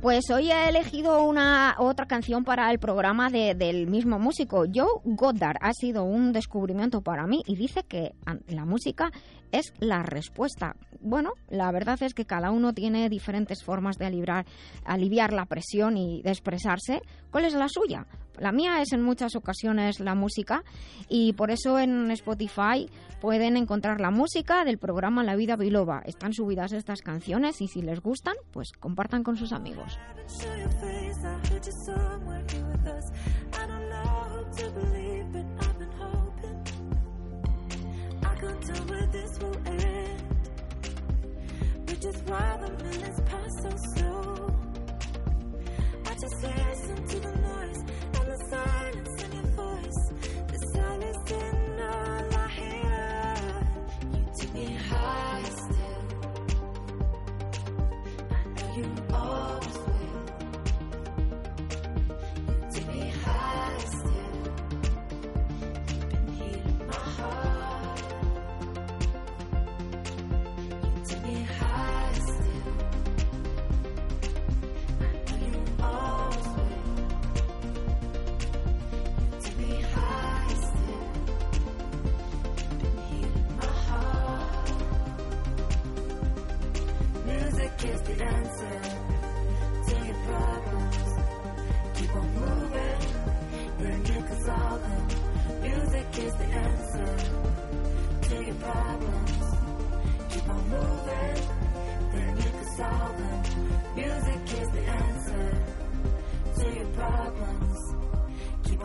Pues 0.00 0.30
hoy 0.30 0.52
he 0.52 0.68
elegido 0.68 1.24
una 1.24 1.74
otra 1.78 2.06
canción 2.06 2.44
para 2.44 2.70
el 2.70 2.78
programa 2.78 3.30
de- 3.30 3.54
del 3.56 3.88
mismo 3.88 4.20
músico. 4.20 4.64
Joe 4.72 4.86
Goddard 5.04 5.56
ha 5.60 5.72
sido 5.72 6.04
un 6.04 6.32
descubrimiento 6.32 7.00
para 7.00 7.26
mí 7.26 7.42
y 7.46 7.56
dice 7.56 7.82
que 7.82 8.14
la 8.46 8.64
música 8.64 9.10
es 9.52 9.72
la 9.78 10.02
respuesta. 10.02 10.76
Bueno, 11.00 11.32
la 11.48 11.70
verdad 11.70 12.02
es 12.02 12.14
que 12.14 12.24
cada 12.24 12.50
uno 12.50 12.72
tiene 12.72 13.08
diferentes 13.08 13.62
formas 13.62 13.98
de 13.98 14.06
aliviar 14.84 15.32
la 15.32 15.46
presión 15.46 15.96
y 15.96 16.22
de 16.22 16.30
expresarse. 16.30 17.02
¿Cuál 17.30 17.44
es 17.44 17.54
la 17.54 17.68
suya? 17.68 18.06
La 18.38 18.52
mía 18.52 18.80
es 18.82 18.92
en 18.92 19.02
muchas 19.02 19.34
ocasiones 19.34 19.98
la 20.00 20.14
música 20.14 20.62
y 21.08 21.32
por 21.32 21.50
eso 21.50 21.78
en 21.78 22.10
Spotify 22.12 22.88
pueden 23.20 23.56
encontrar 23.56 24.00
la 24.00 24.10
música 24.10 24.64
del 24.64 24.78
programa 24.78 25.24
La 25.24 25.34
Vida 25.34 25.56
Biloba. 25.56 26.02
Están 26.04 26.32
subidas 26.32 26.72
estas 26.72 27.02
canciones 27.02 27.60
y 27.60 27.66
si 27.66 27.82
les 27.82 28.00
gustan, 28.00 28.34
pues 28.52 28.70
compartan 28.78 29.24
con 29.24 29.36
sus 29.36 29.52
amigos. 29.52 29.98
Tell 38.48 38.84
where 38.86 39.06
this 39.06 39.38
will 39.40 39.56
end. 39.66 40.22
But 41.86 42.00
just 42.00 42.26
while 42.26 42.58
the 42.58 42.70
minutes 42.82 43.20
pass 43.26 43.52
so 43.62 43.70
slow, 43.94 44.56
I 46.06 46.12
just 46.14 46.42
listen 46.42 47.08
to 47.08 47.20
the 47.20 47.34
noise 47.36 47.80
and 48.14 48.26
the 48.32 48.38
silence 48.50 49.22
in 49.22 49.32
your 49.32 49.50
voice. 49.52 50.02
The 50.48 50.58
silence 50.74 51.30
in 51.30 51.57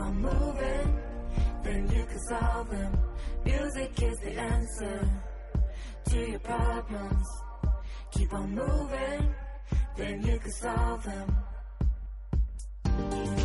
on 0.03 0.21
moving, 0.21 0.99
then 1.63 1.89
you 1.95 2.05
can 2.05 2.19
solve 2.27 2.69
them. 2.69 2.91
Music 3.45 3.91
is 4.01 4.17
the 4.19 4.31
answer 4.31 5.09
to 6.09 6.29
your 6.31 6.39
problems. 6.39 7.27
Keep 8.11 8.33
on 8.33 8.53
moving, 8.53 9.33
then 9.95 10.21
you 10.25 10.37
can 10.39 10.51
solve 10.51 11.03
them. 11.03 13.42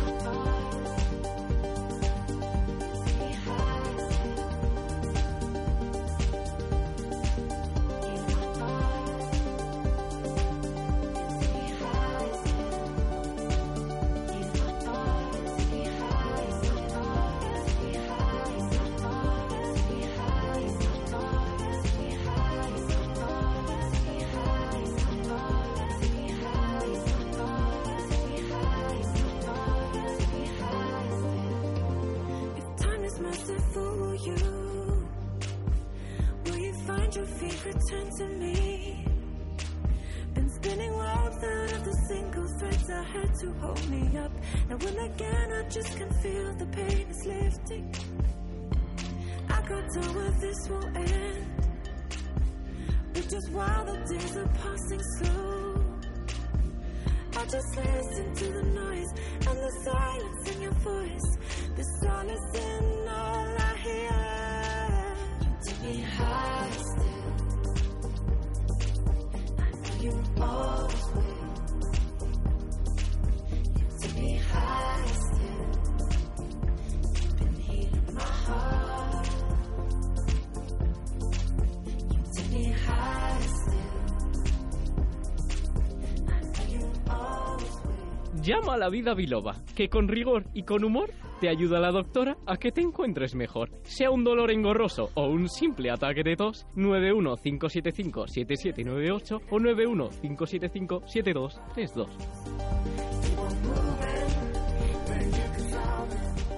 La 88.79 88.89
vida 88.89 89.13
biloba, 89.13 89.57
que 89.75 89.89
con 89.89 90.07
rigor 90.07 90.45
y 90.53 90.63
con 90.63 90.83
humor 90.83 91.11
te 91.39 91.49
ayuda 91.49 91.79
la 91.79 91.91
doctora 91.91 92.37
a 92.47 92.57
que 92.57 92.71
te 92.71 92.81
encuentres 92.81 93.35
mejor. 93.35 93.69
Sea 93.83 94.09
un 94.09 94.23
dolor 94.23 94.49
engorroso 94.51 95.11
o 95.13 95.27
un 95.27 95.47
simple 95.49 95.91
ataque 95.91 96.23
de 96.23 96.35
tos, 96.35 96.65
915757798 96.75 99.41
o 99.49 99.59
915757232. 99.59 102.09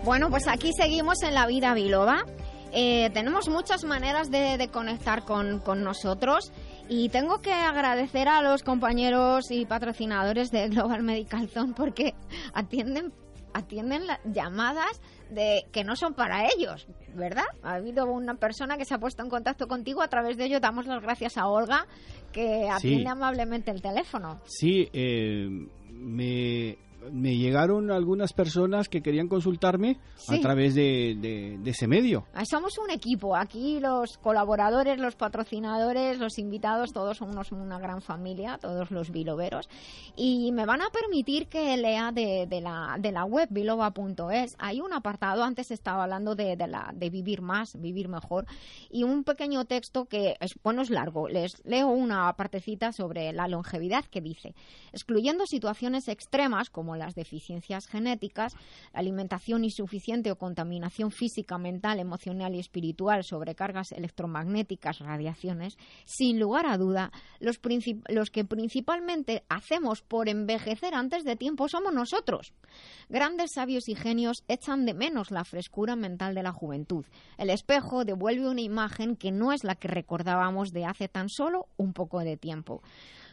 Bueno, 0.04 0.30
pues 0.30 0.48
aquí 0.48 0.72
seguimos 0.74 1.24
en 1.24 1.34
la 1.34 1.48
vida 1.48 1.74
biloba. 1.74 2.24
Eh, 2.74 3.10
tenemos 3.14 3.50
muchas 3.50 3.84
maneras 3.84 4.32
de, 4.32 4.58
de 4.58 4.70
conectar 4.70 5.26
con, 5.26 5.60
con 5.60 5.84
nosotros 5.84 6.54
y 6.94 7.08
tengo 7.08 7.40
que 7.42 7.54
agradecer 7.54 8.28
a 8.28 8.42
los 8.42 8.64
compañeros 8.64 9.50
y 9.50 9.66
patrocinadores 9.66 10.52
de 10.52 10.68
Global 10.68 11.04
Medical 11.04 11.48
Zone 11.48 11.74
porque 11.74 12.14
atienden 12.54 13.14
atienden 13.54 14.08
las 14.08 14.20
llamadas 14.26 15.02
de 15.30 15.66
que 15.72 15.84
no 15.86 15.96
son 15.96 16.14
para 16.14 16.48
ellos, 16.48 16.88
¿verdad? 17.16 17.44
Ha 17.64 17.76
habido 17.76 18.06
una 18.06 18.36
persona 18.36 18.78
que 18.78 18.84
se 18.86 18.94
ha 18.94 18.98
puesto 18.98 19.24
en 19.24 19.30
contacto 19.30 19.68
contigo, 19.68 20.02
a 20.02 20.08
través 20.10 20.36
de 20.38 20.46
ello 20.46 20.60
damos 20.60 20.86
las 20.86 21.02
gracias 21.02 21.38
a 21.38 21.48
Olga 21.48 21.86
que 22.34 22.70
atiende 22.70 23.04
Sí. 23.04 23.08
amablemente 23.08 23.72
el 23.72 23.82
teléfono. 23.82 24.40
Sí, 24.46 24.90
eh, 24.94 25.48
me, 25.90 26.78
me 27.12 27.36
llegaron 27.38 27.90
algunas 27.92 28.34
personas 28.34 28.90
que 28.90 29.02
querían 29.02 29.28
consultarme 29.28 29.98
a 30.28 30.38
través 30.40 30.76
de, 30.76 31.16
de- 31.20 31.58
de 31.60 31.70
ese 31.72 31.88
medio. 31.88 32.26
Ah, 32.34 32.44
Somos 32.46 32.78
un 32.78 32.92
equipo. 32.92 33.36
Aquí 33.36 33.80
los 33.80 34.18
colaboradores, 34.18 35.00
los 35.00 35.16
patrocinadores, 35.16 36.20
los 36.20 36.38
invitados, 36.38 36.92
todos 36.94 37.18
somos 37.18 37.52
una 37.52 37.80
gran 37.80 38.02
familia, 38.02 38.58
todos 38.62 38.92
los 38.92 39.10
biloberos. 39.12 39.68
Y 40.16 40.52
me 40.52 40.66
van 40.66 40.82
a 40.82 40.90
permitir 40.90 41.48
que 41.48 41.76
lea 41.78 42.12
de, 42.12 42.46
de 42.48 42.62
la, 42.62 42.98
de 43.00 43.12
la 43.12 43.26
web 43.26 43.48
biloba.es. 43.52 44.56
Hay 44.60 44.82
un 44.82 44.94
apartado, 44.94 45.44
antes 45.44 45.72
estaba 45.72 46.04
hablando 46.04 46.36
de, 46.36 46.56
de 46.56 46.68
la, 46.68 46.92
de 46.94 47.10
vivir 47.10 47.42
más, 47.42 47.80
vivir 47.80 48.08
mejor, 48.10 48.46
y 48.90 49.04
un 49.04 49.24
pequeño 49.24 49.66
texto 49.66 50.06
que 50.06 50.36
es, 50.40 50.52
bueno, 50.64 50.82
es 50.82 50.90
largo. 50.90 51.28
Les 51.28 51.54
leo 51.66 51.88
una 51.88 52.32
partecita 52.34 52.92
sobre 52.92 53.32
la 53.34 53.48
longevidad 53.48 54.06
que 54.06 54.22
dice, 54.22 54.54
excluyendo 54.92 55.46
situaciones 55.46 56.08
extremas 56.08 56.70
como 56.70 56.91
las 56.96 57.16
deficiencias 57.16 57.88
genéticas, 57.88 58.56
alimentación 58.94 59.64
insuficiente 59.64 60.32
o 60.32 60.38
contaminación 60.38 61.12
física, 61.12 61.58
mental, 61.58 62.00
emocional 62.00 62.56
y 62.56 62.60
espiritual, 62.60 63.24
sobrecargas 63.24 63.92
electromagnéticas, 63.92 65.00
radiaciones, 65.00 65.78
sin 66.06 66.40
lugar 66.40 66.66
a 66.66 66.78
duda, 66.78 67.12
los 67.40 67.60
que 68.32 68.46
principalmente 68.46 69.44
hacemos 69.50 70.02
por 70.02 70.30
envejecer 70.30 70.94
antes 70.94 71.24
de 71.24 71.36
tiempo 71.36 71.68
somos 71.68 71.94
nosotros. 71.94 72.54
Grandes 73.10 73.52
sabios 73.54 73.90
y 73.90 73.96
genios 73.96 74.44
echan 74.48 74.86
de 74.86 74.94
menos 74.94 75.32
la 75.32 75.44
frescura 75.44 75.96
mental 75.96 76.36
de 76.36 76.44
la 76.44 76.52
juventud. 76.52 77.06
El 77.38 77.50
espejo 77.50 78.06
devuelve 78.06 78.50
una 78.50 78.62
imagen 78.62 79.16
que 79.16 79.32
no 79.32 79.52
es 79.52 79.64
la 79.64 79.76
que 79.76 79.88
recordábamos 79.88 80.72
de 80.72 80.86
hace 80.86 81.08
tan 81.08 81.30
solo 81.30 81.68
un 81.78 81.94
poco 81.94 82.20
de 82.20 82.38
tiempo. 82.38 82.82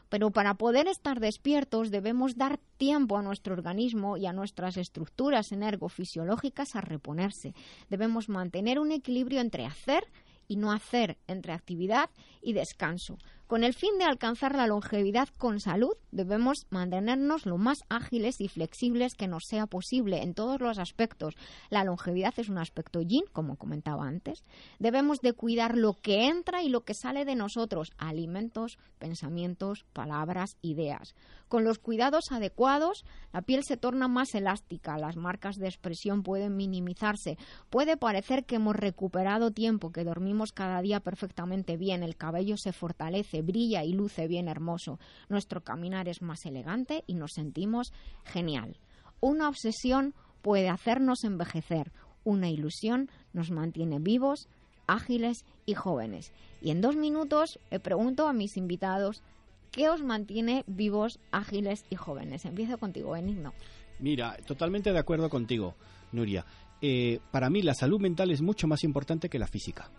Pero 0.08 0.30
para 0.30 0.54
poder 0.54 0.88
estar 0.88 1.20
despiertos 1.20 1.90
debemos 1.90 2.36
dar 2.36 2.58
tiempo 2.76 3.16
a 3.16 3.22
nuestro 3.22 3.54
organismo 3.54 4.16
y 4.16 4.26
a 4.26 4.32
nuestras 4.32 4.76
estructuras 4.76 5.52
energofisiológicas 5.52 6.76
a 6.76 6.80
reponerse. 6.80 7.54
Debemos 7.90 8.28
mantener 8.28 8.78
un 8.78 8.92
equilibrio 8.92 9.40
entre 9.40 9.66
hacer 9.66 10.04
y 10.46 10.56
no 10.56 10.72
hacer, 10.72 11.18
entre 11.26 11.52
actividad 11.52 12.10
y 12.40 12.54
descanso. 12.54 13.18
Con 13.48 13.64
el 13.64 13.72
fin 13.72 13.96
de 13.96 14.04
alcanzar 14.04 14.54
la 14.54 14.66
longevidad 14.66 15.26
con 15.38 15.58
salud, 15.58 15.94
debemos 16.10 16.66
mantenernos 16.68 17.46
lo 17.46 17.56
más 17.56 17.78
ágiles 17.88 18.42
y 18.42 18.48
flexibles 18.48 19.14
que 19.14 19.26
nos 19.26 19.44
sea 19.48 19.66
posible 19.66 20.22
en 20.22 20.34
todos 20.34 20.60
los 20.60 20.78
aspectos. 20.78 21.34
La 21.70 21.82
longevidad 21.82 22.34
es 22.36 22.50
un 22.50 22.58
aspecto 22.58 23.00
yin, 23.00 23.24
como 23.32 23.56
comentaba 23.56 24.06
antes. 24.06 24.44
Debemos 24.78 25.20
de 25.20 25.32
cuidar 25.32 25.78
lo 25.78 25.94
que 25.94 26.26
entra 26.26 26.62
y 26.62 26.68
lo 26.68 26.82
que 26.82 26.92
sale 26.92 27.24
de 27.24 27.36
nosotros, 27.36 27.90
alimentos, 27.96 28.76
pensamientos, 28.98 29.86
palabras, 29.94 30.58
ideas. 30.60 31.14
Con 31.48 31.64
los 31.64 31.78
cuidados 31.78 32.24
adecuados, 32.30 33.06
la 33.32 33.40
piel 33.40 33.64
se 33.64 33.78
torna 33.78 34.08
más 34.08 34.34
elástica, 34.34 34.98
las 34.98 35.16
marcas 35.16 35.56
de 35.56 35.68
expresión 35.68 36.22
pueden 36.22 36.54
minimizarse, 36.56 37.38
puede 37.70 37.96
parecer 37.96 38.44
que 38.44 38.56
hemos 38.56 38.76
recuperado 38.76 39.50
tiempo, 39.50 39.90
que 39.90 40.04
dormimos 40.04 40.52
cada 40.52 40.82
día 40.82 41.00
perfectamente 41.00 41.78
bien, 41.78 42.02
el 42.02 42.16
cabello 42.16 42.58
se 42.58 42.74
fortalece, 42.74 43.37
brilla 43.42 43.84
y 43.84 43.92
luce 43.92 44.26
bien 44.26 44.48
hermoso, 44.48 44.98
nuestro 45.28 45.62
caminar 45.62 46.08
es 46.08 46.22
más 46.22 46.44
elegante 46.46 47.04
y 47.06 47.14
nos 47.14 47.32
sentimos 47.34 47.92
genial. 48.24 48.78
Una 49.20 49.48
obsesión 49.48 50.14
puede 50.42 50.68
hacernos 50.68 51.24
envejecer, 51.24 51.92
una 52.24 52.48
ilusión 52.50 53.10
nos 53.32 53.50
mantiene 53.50 53.98
vivos, 53.98 54.48
ágiles 54.86 55.44
y 55.66 55.74
jóvenes. 55.74 56.32
Y 56.60 56.70
en 56.70 56.80
dos 56.80 56.96
minutos 56.96 57.58
le 57.70 57.80
pregunto 57.80 58.28
a 58.28 58.32
mis 58.32 58.56
invitados 58.56 59.22
qué 59.70 59.88
os 59.88 60.02
mantiene 60.02 60.64
vivos, 60.66 61.20
ágiles 61.30 61.84
y 61.90 61.96
jóvenes. 61.96 62.44
Empiezo 62.44 62.78
contigo, 62.78 63.12
Benigno. 63.12 63.52
Mira, 64.00 64.36
totalmente 64.46 64.92
de 64.92 64.98
acuerdo 64.98 65.28
contigo, 65.28 65.74
Nuria. 66.12 66.44
Eh, 66.80 67.18
para 67.30 67.50
mí 67.50 67.62
la 67.62 67.74
salud 67.74 68.00
mental 68.00 68.30
es 68.30 68.40
mucho 68.40 68.66
más 68.68 68.84
importante 68.84 69.28
que 69.28 69.38
la 69.38 69.46
física. 69.46 69.90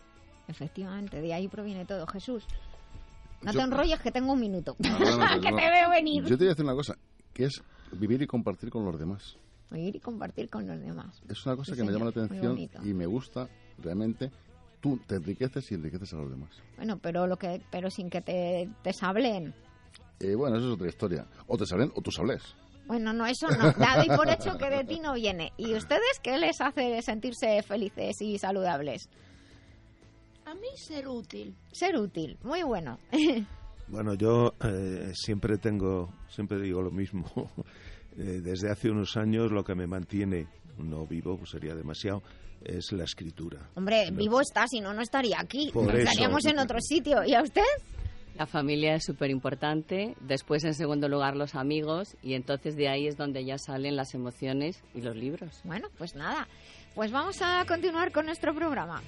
Efectivamente, 0.48 1.22
de 1.22 1.34
ahí 1.34 1.48
proviene 1.48 1.86
todo. 1.86 2.08
Jesús, 2.08 2.46
no 3.42 3.52
Yo- 3.52 3.60
te 3.60 3.64
enrolles 3.66 4.00
que 4.00 4.12
tengo 4.12 4.34
un 4.34 4.40
minuto. 4.40 4.76
Que 4.80 5.52
te 5.52 5.70
veo 5.70 5.90
venir. 5.90 6.24
Yo 6.24 6.30
te 6.38 6.44
voy 6.44 6.48
a 6.48 6.50
decir 6.50 6.66
una 6.66 6.74
cosa, 6.76 6.96
que 7.34 7.46
es 7.46 7.62
vivir 7.94 8.22
y 8.22 8.28
compartir 8.28 8.70
con 8.70 8.86
los 8.86 8.98
demás. 9.00 9.38
Ir 9.72 9.96
y 9.96 10.00
compartir 10.00 10.50
con 10.50 10.66
los 10.68 10.80
demás. 10.80 11.22
Es 11.30 11.46
una 11.46 11.56
cosa 11.56 11.74
Sí, 11.74 11.78
que 11.78 11.84
me 11.86 11.92
llama 11.92 12.06
la 12.06 12.12
señor, 12.12 12.26
atención 12.26 12.70
y 12.90 12.94
me 12.94 13.06
gusta 13.06 13.48
realmente. 13.78 14.32
Tú 14.82 14.98
te 15.06 15.16
enriqueces 15.16 15.70
y 15.72 15.76
enriqueces 15.76 16.14
a 16.14 16.18
los 16.18 16.30
demás. 16.32 16.50
Bueno, 16.78 16.98
pero 17.00 17.28
lo 17.28 17.38
que, 17.38 17.62
pero 17.70 17.90
sin 17.90 18.10
que 18.10 18.22
te, 18.22 18.70
te 18.82 18.94
sablen. 18.94 19.54
Eh, 20.20 20.36
bueno, 20.36 20.58
eso 20.58 20.68
es 20.70 20.74
otra 20.74 20.88
historia. 20.88 21.26
O 21.48 21.58
te 21.58 21.66
salen 21.66 21.92
o 21.96 22.02
tú 22.02 22.12
sables. 22.12 22.42
Bueno, 22.88 23.14
no, 23.14 23.26
eso 23.28 23.48
no. 23.50 23.72
Dado 23.74 24.04
y 24.04 24.08
por 24.08 24.28
hecho 24.30 24.58
que 24.58 24.70
de 24.70 24.84
ti 24.86 25.00
no 25.00 25.14
viene. 25.14 25.52
¿Y 25.58 25.76
ustedes 25.76 26.20
qué 26.24 26.38
les 26.38 26.60
hace 26.62 27.02
sentirse 27.04 27.62
felices 27.62 28.20
y 28.22 28.38
saludables? 28.40 29.10
A 30.50 30.56
mí 30.56 30.68
ser 30.76 31.08
útil. 31.08 31.56
Ser 31.72 31.96
útil, 31.96 32.38
muy 32.44 32.64
bueno. 32.64 32.98
Bueno, 33.92 34.14
yo 34.14 34.54
eh, 34.64 35.12
siempre 35.16 35.58
tengo, 35.58 36.14
siempre 36.30 36.62
digo 36.62 36.82
lo 36.82 36.92
mismo. 36.92 37.26
Eh, 38.18 38.42
desde 38.42 38.70
hace 38.70 38.90
unos 38.90 39.16
años 39.16 39.50
lo 39.52 39.64
que 39.64 39.76
me 39.76 39.88
mantiene, 39.88 40.48
no 40.78 41.06
vivo, 41.06 41.38
pues 41.38 41.52
sería 41.52 41.74
demasiado, 41.74 42.22
es 42.66 42.92
la 42.92 43.06
escritura. 43.06 43.70
Hombre, 43.76 44.10
vivo 44.12 44.42
está, 44.42 44.68
si 44.68 44.82
no, 44.82 44.94
no 44.94 45.02
estaría 45.02 45.40
aquí. 45.40 45.70
Por 45.72 45.96
eso. 45.96 46.10
Estaríamos 46.10 46.44
en 46.46 46.60
otro 46.60 46.80
sitio. 46.82 47.24
¿Y 47.24 47.36
a 47.36 47.44
usted? 47.44 47.62
La 48.40 48.46
familia 48.46 48.96
es 48.96 49.04
súper 49.06 49.30
importante, 49.30 50.16
después 50.22 50.64
en 50.64 50.74
segundo 50.74 51.08
lugar 51.08 51.36
los 51.36 51.56
amigos 51.56 52.18
y 52.24 52.34
entonces 52.34 52.76
de 52.76 52.90
ahí 52.90 53.06
es 53.06 53.16
donde 53.16 53.46
ya 53.46 53.58
salen 53.58 53.96
las 53.96 54.14
emociones 54.14 54.82
y 54.96 55.02
los 55.02 55.16
libros. 55.16 55.62
Bueno, 55.64 55.88
pues 55.98 56.16
nada, 56.16 56.48
pues 57.00 57.12
vamos 57.14 57.42
a 57.42 57.64
continuar 57.66 58.12
con 58.12 58.26
nuestro 58.26 58.54
programa. 58.54 59.02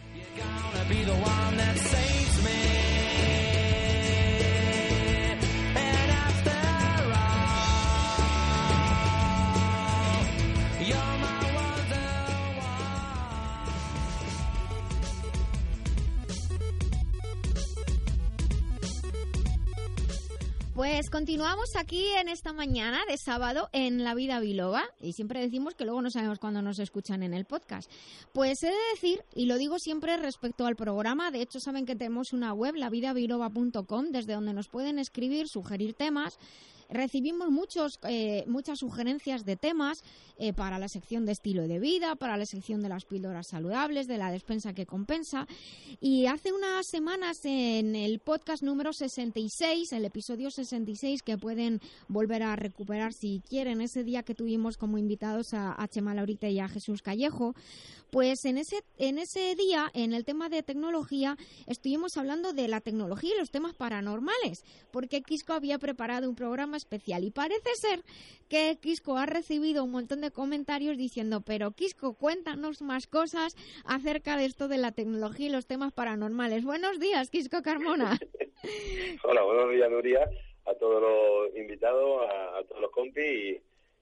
Pues 20.82 21.12
continuamos 21.12 21.76
aquí 21.78 22.08
en 22.20 22.28
esta 22.28 22.54
mañana 22.54 23.02
de 23.08 23.16
sábado 23.16 23.70
en 23.72 24.04
La 24.04 24.16
Vida 24.16 24.40
Biloba 24.40 24.82
y 25.00 25.14
siempre 25.14 25.40
decimos 25.40 25.76
que 25.76 25.86
luego 25.86 26.02
no 26.02 26.10
sabemos 26.10 26.40
cuándo 26.40 26.64
nos 26.64 26.80
escuchan 26.80 27.22
en 27.22 27.36
el 27.36 27.46
podcast. 27.46 27.88
Pues 28.34 28.64
he 28.64 28.72
de 28.72 28.90
decir, 28.96 29.24
y 29.36 29.46
lo 29.46 29.60
digo 29.60 29.78
siempre 29.78 30.18
respecto 30.18 30.66
al 30.66 30.76
programa, 30.76 31.30
de 31.30 31.44
hecho 31.44 31.60
saben 31.60 31.86
que 31.86 31.96
tenemos 31.96 32.34
una 32.34 32.52
web, 32.56 32.74
lavidabiloba.com, 32.74 34.08
desde 34.10 34.34
donde 34.34 34.56
nos 34.56 34.70
pueden 34.70 34.98
escribir, 34.98 35.48
sugerir 35.48 35.94
temas. 35.94 36.40
Recibimos 36.92 37.50
muchos, 37.50 38.00
eh, 38.04 38.44
muchas 38.48 38.80
sugerencias 38.80 39.46
de 39.46 39.56
temas 39.56 40.04
eh, 40.38 40.52
para 40.52 40.78
la 40.78 40.90
sección 40.90 41.26
de 41.26 41.32
estilo 41.32 41.66
de 41.66 41.80
vida, 41.80 42.18
para 42.18 42.36
la 42.36 42.46
sección 42.46 42.82
de 42.82 42.90
las 42.90 43.06
píldoras 43.06 43.48
saludables, 43.48 44.08
de 44.08 44.18
la 44.18 44.30
despensa 44.30 44.74
que 44.74 44.86
compensa. 44.86 45.48
Y 46.02 46.26
hace 46.26 46.52
unas 46.52 46.88
semanas 46.88 47.46
en 47.46 47.96
el 47.96 48.20
podcast 48.20 48.62
número 48.62 48.92
66, 48.92 49.94
el 49.94 50.04
episodio 50.04 50.52
66, 50.52 51.24
que 51.24 51.38
pueden 51.38 51.80
volver 52.10 52.44
a 52.44 52.58
recuperar 52.58 53.14
si 53.14 53.42
quieren, 53.48 53.80
ese 53.80 54.04
día 54.04 54.24
que 54.24 54.36
tuvimos 54.36 54.76
como 54.76 54.98
invitados 54.98 55.54
a, 55.54 55.82
a 55.82 55.88
Chema 55.88 56.14
Laurita 56.14 56.50
y 56.50 56.60
a 56.60 56.68
Jesús 56.68 57.02
Callejo, 57.02 57.56
pues 58.12 58.44
en 58.44 58.58
ese, 58.58 58.84
en 58.98 59.18
ese 59.18 59.56
día, 59.56 59.90
en 59.94 60.14
el 60.14 60.26
tema 60.26 60.50
de 60.50 60.64
tecnología, 60.64 61.38
estuvimos 61.66 62.18
hablando 62.18 62.52
de 62.52 62.68
la 62.68 62.82
tecnología 62.82 63.34
y 63.34 63.40
los 63.40 63.52
temas 63.52 63.74
paranormales, 63.74 64.66
porque 64.92 65.22
Quisco 65.22 65.54
había 65.54 65.80
preparado 65.80 66.30
un 66.30 66.36
programa 66.36 66.81
especial 66.82 67.24
y 67.24 67.32
parece 67.32 67.76
ser 67.76 68.02
que 68.50 68.78
Quisco 68.82 69.18
ha 69.18 69.26
recibido 69.26 69.84
un 69.84 69.92
montón 69.92 70.22
de 70.22 70.32
comentarios 70.32 70.98
diciendo, 70.98 71.42
pero 71.46 71.72
Quisco, 71.72 72.16
cuéntanos 72.18 72.82
más 72.82 73.08
cosas 73.08 73.56
acerca 73.86 74.36
de 74.36 74.46
esto 74.46 74.68
de 74.68 74.78
la 74.78 74.92
tecnología 74.92 75.48
y 75.48 75.52
los 75.52 75.68
temas 75.68 75.94
paranormales. 75.94 76.66
Buenos 76.66 77.00
días, 77.00 77.30
Quisco 77.30 77.62
Carmona. 77.62 78.18
Hola, 79.24 79.44
buenos 79.44 79.72
días, 79.72 79.90
Nuria, 79.90 80.30
a 80.66 80.74
todos 80.76 81.02
los 81.02 81.56
invitados, 81.56 82.30
a, 82.30 82.64
todos 82.68 82.82
los 82.82 82.92
compis 82.92 83.62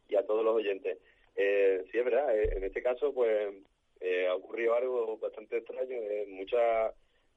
y, 0.09 0.15
a 0.15 0.25
todos 0.25 0.43
los 0.43 0.55
oyentes. 0.55 0.97
Eh, 1.35 1.85
sí, 1.91 1.97
es 1.99 2.05
verdad, 2.05 2.35
eh, 2.35 2.49
en 2.57 2.63
este 2.63 2.81
caso, 2.81 3.13
pues, 3.13 3.53
eh, 4.01 4.27
ha 4.27 4.35
ocurrido 4.35 4.75
algo 4.75 5.17
bastante 5.17 5.57
extraño. 5.57 5.95
Eh, 5.95 6.25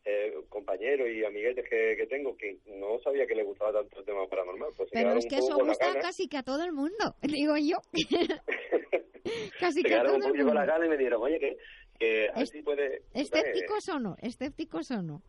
muchos 0.05 0.45
compañeros 0.49 1.09
y 1.11 1.25
amiguetes 1.25 1.65
que, 1.69 1.95
que 1.97 2.07
tengo 2.07 2.37
que 2.37 2.59
no 2.67 2.99
sabía 3.03 3.27
que 3.27 3.35
les 3.35 3.47
gustaba 3.47 3.73
tanto 3.73 4.01
el 4.01 4.05
tema 4.05 4.27
paranormal. 4.29 4.71
Pues 4.77 4.89
Pero 4.93 5.13
es 5.15 5.27
que 5.27 5.37
eso 5.37 5.57
gusta 5.59 6.01
casi 6.01 6.29
que 6.29 6.39
a 6.39 6.43
todo 6.43 6.65
el 6.65 6.73
mundo, 6.73 7.15
digo 7.23 7.57
yo. 7.57 7.79
casi 9.61 9.83
se 9.83 9.89
que 9.89 9.95
a 9.95 10.03
todo 10.03 10.17
un 10.17 10.23
el 10.23 10.29
poquito 10.29 10.45
con 10.47 10.55
la 10.55 10.61
mundo. 10.63 10.73
gana 10.73 10.87
y 10.87 10.89
me 10.89 10.97
dijeron, 10.97 11.23
oye, 11.23 11.39
que, 11.39 11.57
que 11.99 12.25
Es- 12.27 12.33
así 12.35 12.63
puede... 12.63 13.03
Escépticos 13.15 13.89
o 13.89 13.99
no, 14.01 14.17
escépticos 14.21 14.91
o 14.91 15.03
no. 15.03 15.23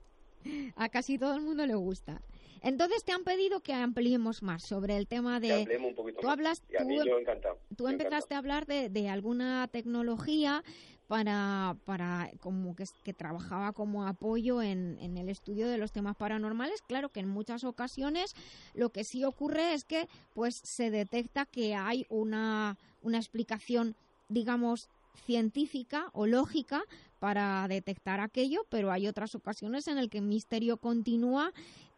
A 0.76 0.90
casi 0.90 1.18
todo 1.18 1.36
el 1.36 1.42
mundo 1.42 1.66
le 1.66 1.76
gusta. 1.76 2.22
Entonces 2.64 3.04
te 3.04 3.12
han 3.12 3.24
pedido 3.24 3.60
que 3.60 3.74
ampliemos 3.74 4.42
más 4.42 4.64
sobre 4.64 4.98
el 4.98 5.06
tema 5.08 5.40
de... 5.40 5.66
Que 5.66 5.78
un 5.78 5.94
poquito 5.94 6.22
tú 6.22 6.28
más. 6.28 6.34
hablas, 6.34 6.64
Y 6.72 6.78
a 6.82 6.86
mí 6.86 6.98
tú- 6.98 7.06
yo 7.06 7.20
encantado. 7.20 7.60
Tú 7.78 7.88
empezaste 7.90 8.34
a 8.34 8.38
hablar 8.40 8.66
de, 8.66 8.90
de 8.90 9.10
alguna 9.10 9.68
tecnología 9.68 10.64
para, 11.08 11.76
para 11.84 12.32
como 12.40 12.76
que, 12.76 12.86
que 13.04 13.14
trabajaba 13.14 13.74
como 13.74 14.08
apoyo 14.08 14.62
en, 14.62 14.98
en 15.02 15.18
el 15.18 15.28
estudio 15.28 15.68
de 15.68 15.78
los 15.78 15.92
temas 15.92 16.16
paranormales. 16.16 16.82
Claro 16.82 17.10
que 17.10 17.20
en 17.20 17.28
muchas 17.28 17.66
ocasiones 17.66 18.34
lo 18.74 18.90
que 18.92 19.04
sí 19.04 19.26
ocurre 19.26 19.74
es 19.74 19.84
que 19.84 20.08
pues 20.34 20.56
se 20.56 20.90
detecta 20.90 21.46
que 21.46 21.76
hay 21.76 22.06
una, 22.10 22.78
una 23.02 23.18
explicación, 23.18 23.96
digamos, 24.30 24.88
científica 25.26 26.10
o 26.14 26.26
lógica 26.26 26.84
para 27.20 27.68
detectar 27.68 28.20
aquello, 28.20 28.66
pero 28.70 28.92
hay 28.92 29.08
otras 29.08 29.36
ocasiones 29.36 29.88
en 29.88 29.98
el 29.98 30.10
que 30.10 30.20
el 30.20 30.26
misterio 30.26 30.78
continúa 30.78 31.52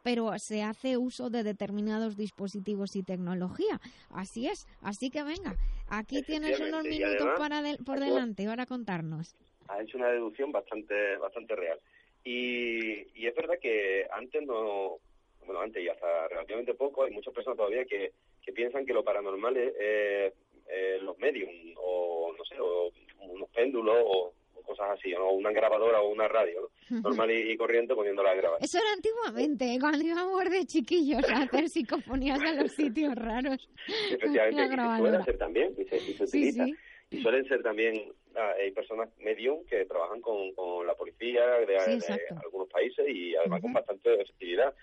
pero 0.05 0.37
se 0.37 0.61
hace 0.61 0.97
uso 0.97 1.31
de 1.31 1.41
determinados 1.41 2.15
dispositivos 2.15 2.95
y 2.95 3.01
tecnología. 3.01 3.81
Así 4.11 4.47
es. 4.47 4.67
Así 4.83 5.09
que 5.09 5.23
venga, 5.23 5.55
aquí 5.89 6.21
tienes 6.21 6.59
unos 6.59 6.83
minutos 6.83 7.15
además, 7.21 7.39
para 7.39 7.61
del- 7.63 7.77
por 7.83 7.99
delante 7.99 8.45
para 8.45 8.67
contarnos. 8.67 9.35
ha 9.67 9.81
hecho 9.81 9.97
una 9.97 10.09
deducción 10.09 10.51
bastante 10.51 11.17
bastante 11.17 11.55
real. 11.55 11.79
Y, 12.23 13.07
y 13.19 13.25
es 13.25 13.33
verdad 13.35 13.55
que 13.59 14.05
antes 14.11 14.45
no, 14.45 14.97
bueno, 15.43 15.61
antes 15.61 15.83
y 15.83 15.89
hasta 15.89 16.27
relativamente 16.27 16.75
poco, 16.75 17.03
hay 17.03 17.11
muchas 17.11 17.33
personas 17.33 17.57
todavía 17.57 17.83
que, 17.85 18.13
que 18.43 18.53
piensan 18.53 18.85
que 18.85 18.93
lo 18.93 19.03
paranormal 19.03 19.57
es 19.57 19.73
eh, 19.79 20.33
eh, 20.69 20.99
los 21.01 21.17
medium 21.17 21.49
o, 21.77 22.31
no 22.37 22.45
sé, 22.45 22.55
o 22.59 22.91
unos 23.27 23.49
péndulos 23.49 23.95
o 24.05 24.33
cosas 24.65 24.87
así, 24.91 25.13
o 25.13 25.31
una 25.31 25.51
grabadora 25.51 26.01
o 26.01 26.09
una 26.11 26.27
radio, 26.27 26.69
¿no? 26.89 26.99
normal 27.01 27.31
y, 27.31 27.51
y 27.51 27.57
corriente 27.57 27.95
poniéndola 27.95 28.31
a 28.31 28.35
grabar. 28.35 28.59
Eso 28.61 28.77
era 28.77 28.91
antiguamente, 28.93 29.73
¿eh? 29.73 29.77
cuando 29.79 30.03
íbamos 30.03 30.49
de 30.49 30.65
chiquillos 30.65 31.23
a 31.29 31.43
hacer 31.43 31.69
psicofonías 31.69 32.41
en 32.41 32.57
los 32.63 32.71
sitios 32.71 33.15
raros. 33.15 33.69
Efectivamente, 34.11 34.63
y 34.63 34.67
se 34.69 34.97
suele 34.97 35.17
hacer 35.17 35.37
también, 35.37 35.73
y 35.77 35.85
se, 35.85 35.97
y 35.97 36.13
se 36.13 36.27
Sí, 36.27 36.39
utiliza. 36.49 36.65
sí. 36.65 36.75
Y 37.11 37.21
suelen 37.21 37.47
ser 37.47 37.61
también, 37.61 38.11
ah, 38.35 38.53
hay 38.59 38.71
personas 38.71 39.09
medium 39.19 39.63
que 39.65 39.85
trabajan 39.85 40.21
con, 40.21 40.53
con 40.53 40.85
la 40.87 40.95
policía 40.95 41.45
de, 41.59 41.79
Sí, 41.79 41.91
de 41.91 41.97
exacto. 41.97 42.35
algunos 42.43 42.67
países 42.69 43.05
y 43.07 43.35
además 43.35 43.61
con 43.61 43.73
bastante 43.73 44.13
efectividad. 44.15 44.73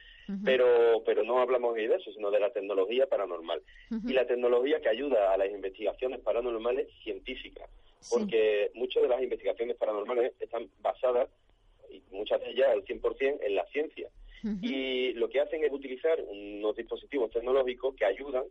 Pero, 0.45 1.03
pero 1.05 1.25
no 1.25 1.41
hablamos 1.41 1.75
de 1.75 1.85
eso, 1.87 2.11
sino 2.13 2.31
de 2.31 2.41
la 2.41 2.51
tecnología 2.51 3.07
paranormal. 3.07 3.61
Y 4.07 4.13
la 4.13 4.27
tecnología 4.27 4.81
que 4.81 4.89
ayuda 4.89 5.33
a 5.33 5.37
las 5.37 5.51
investigaciones 5.51 6.21
paranormales 6.21 6.89
científicas. 7.03 7.69
Porque 8.11 8.71
muchas 8.75 9.03
de 9.03 9.09
las 9.09 9.23
investigaciones 9.23 9.77
paranormales 9.77 10.33
están 10.41 10.69
basadas, 10.81 11.29
y 11.91 12.03
muchas 12.11 12.41
de 12.41 12.51
ellas 12.51 12.69
al 12.71 12.85
100%, 12.85 13.41
en 13.43 13.55
la 13.55 13.67
ciencia. 13.67 14.09
Y 14.61 15.13
lo 15.15 15.29
que 15.29 15.41
hacen 15.41 15.63
es 15.63 15.73
utilizar 15.73 16.21
unos 16.21 16.75
dispositivos 16.77 17.31
tecnológicos 17.31 17.95
que 17.95 18.05
ayudan 18.05 18.45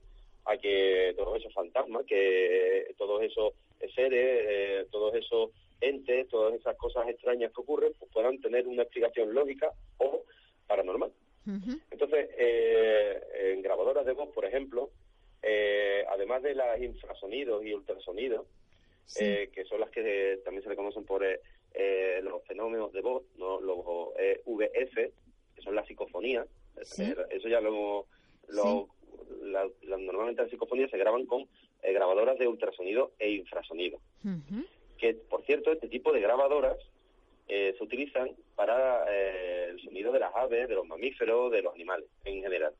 a 0.45 0.57
que 0.57 1.13
todos 1.18 1.38
esos 1.38 1.53
fantasmas, 1.53 2.05
que 2.05 2.93
todos 2.97 3.22
esos 3.23 3.53
seres, 3.95 4.45
eh, 4.49 4.85
todos 4.91 5.13
esos 5.15 5.49
entes, 5.81 6.27
todas 6.30 6.53
esas 6.53 6.76
cosas 6.77 7.07
extrañas 7.09 7.51
que 7.51 7.61
ocurren, 7.61 7.93
pues 7.97 8.11
puedan 8.11 8.39
tener 8.39 8.68
una 8.68 8.84
explicación 8.84 9.34
lógica 9.34 9.72
o 9.97 10.23
paranormal. 10.68 11.11
Entonces, 11.89 12.30
eh, 12.38 13.51
en 13.53 13.61
grabadoras 13.61 14.05
de 14.05 14.13
voz, 14.13 14.30
por 14.30 14.45
ejemplo, 14.45 14.89
eh, 15.41 16.05
además 16.09 16.43
de 16.43 16.53
las 16.53 16.80
infrasonidos 16.80 17.65
y 17.65 17.73
ultrasonidos, 17.73 18.45
eh, 19.19 19.49
que 19.53 19.65
son 19.65 19.80
las 19.80 19.89
que 19.89 20.39
también 20.45 20.63
se 20.63 20.69
le 20.69 20.76
conocen 20.76 21.03
por 21.03 21.26
eh, 21.26 21.41
eh, 21.73 22.19
los 22.23 22.43
fenómenos 22.43 22.93
de 22.93 23.01
voz, 23.01 23.23
¿no? 23.38 23.59
los 23.59 23.80
eh, 24.19 24.41
VF, 24.45 24.95
que 25.55 25.61
son 25.61 25.76
las 25.76 25.88
psicofonías, 25.88 26.47
Eh, 26.97 27.15
eso 27.31 27.47
ya 27.49 27.59
lo, 27.59 28.07
lo 28.47 28.88
la- 29.42 29.68
la- 29.84 29.98
normalmente 29.98 30.42
las 30.42 30.52
psicofonías 30.52 30.90
se 30.92 30.98
graban 30.98 31.26
con 31.26 31.48
eh, 31.84 31.94
grabadoras 31.94 32.38
de 32.38 32.48
ultrasonido 32.48 33.12
e 33.20 33.32
infrasonido. 33.32 34.00
Que, 34.98 35.14
por 35.16 35.44
cierto, 35.46 35.72
este 35.72 35.88
tipo 35.88 36.12
de 36.14 36.22
grabadoras 36.22 36.78
eh, 37.48 37.74
se 37.78 37.84
utilizan 37.84 38.32
para 38.56 39.06
eh, 39.10 39.70
el 39.72 39.82
sonido 39.82 40.12
de 40.12 40.20
las 40.20 40.34
aves, 40.36 40.70
de 40.70 40.76
los 40.76 40.86
mamíferos, 40.88 41.52
de 41.52 41.62
los 41.62 41.74
animales 41.74 42.06
en 42.24 42.42
general. 42.42 42.74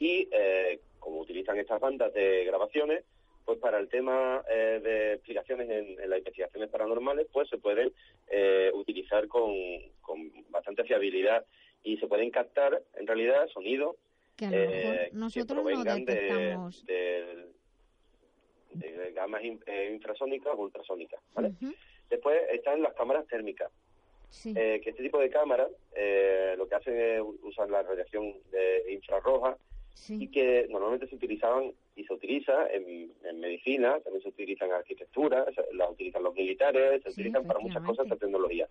Y 0.00 0.28
eh, 0.32 0.80
como 0.98 1.20
utilizan 1.20 1.56
estas 1.58 1.80
bandas 1.80 2.12
de 2.12 2.44
grabaciones, 2.44 3.04
pues 3.44 3.58
para 3.58 3.78
el 3.78 3.88
tema 3.88 4.42
eh, 4.50 4.80
de 4.82 5.12
explicaciones 5.14 5.68
en, 5.70 6.00
en 6.00 6.10
las 6.10 6.18
investigaciones 6.18 6.68
paranormales, 6.70 7.26
pues 7.32 7.48
se 7.48 7.58
pueden 7.58 7.92
eh, 8.28 8.70
utilizar 8.74 9.28
con, 9.28 9.54
con 10.02 10.32
bastante 10.50 10.82
fiabilidad 10.84 11.44
y 11.84 11.96
se 11.98 12.06
pueden 12.06 12.30
captar, 12.30 12.82
en 12.94 13.06
realidad, 13.06 13.46
sonidos 13.52 13.96
Que 14.36 14.46
a 14.46 14.50
lo 14.50 14.56
eh, 14.56 14.68
mejor 14.68 15.14
nosotros 15.14 15.64
no 15.64 15.84
de, 15.84 15.94
detectamos. 16.04 16.84
de- 16.86 17.46
de 18.74 19.12
gamas 19.12 19.44
in- 19.44 19.62
eh, 19.66 19.92
infrasónicas 19.94 20.52
o 20.54 20.62
ultrasónicas, 20.62 21.20
¿vale? 21.34 21.52
Después 22.10 22.40
están 22.52 22.82
las 22.82 22.92
cámaras 22.94 23.26
térmicas, 23.28 23.70
eh, 24.56 24.80
que 24.82 24.90
este 24.90 25.02
tipo 25.04 25.18
de 25.20 25.30
cámaras 25.30 25.68
eh, 25.94 26.54
lo 26.58 26.66
que 26.68 26.74
hacen 26.74 27.00
es 27.00 27.22
usar 27.42 27.70
la 27.70 27.82
radiación 27.82 28.34
de 28.50 28.92
infrarroja 28.92 29.56
y 30.22 30.28
que 30.28 30.66
normalmente 30.70 31.06
se 31.06 31.14
utilizaban 31.14 31.72
y 31.94 32.04
se 32.04 32.12
utiliza 32.12 32.66
en, 32.72 33.12
en 33.22 33.38
medicina, 33.38 34.00
también 34.00 34.22
se 34.24 34.28
utiliza 34.30 34.64
en 34.64 34.72
arquitectura, 34.72 35.44
se- 35.54 35.72
la 35.74 35.88
utilizan 35.88 36.24
los 36.24 36.34
militares, 36.34 37.00
se 37.04 37.10
utilizan 37.10 37.46
para 37.46 37.60
muchas 37.60 37.82
cosas 37.84 38.06
esta 38.06 38.16
tecnología. 38.16 38.68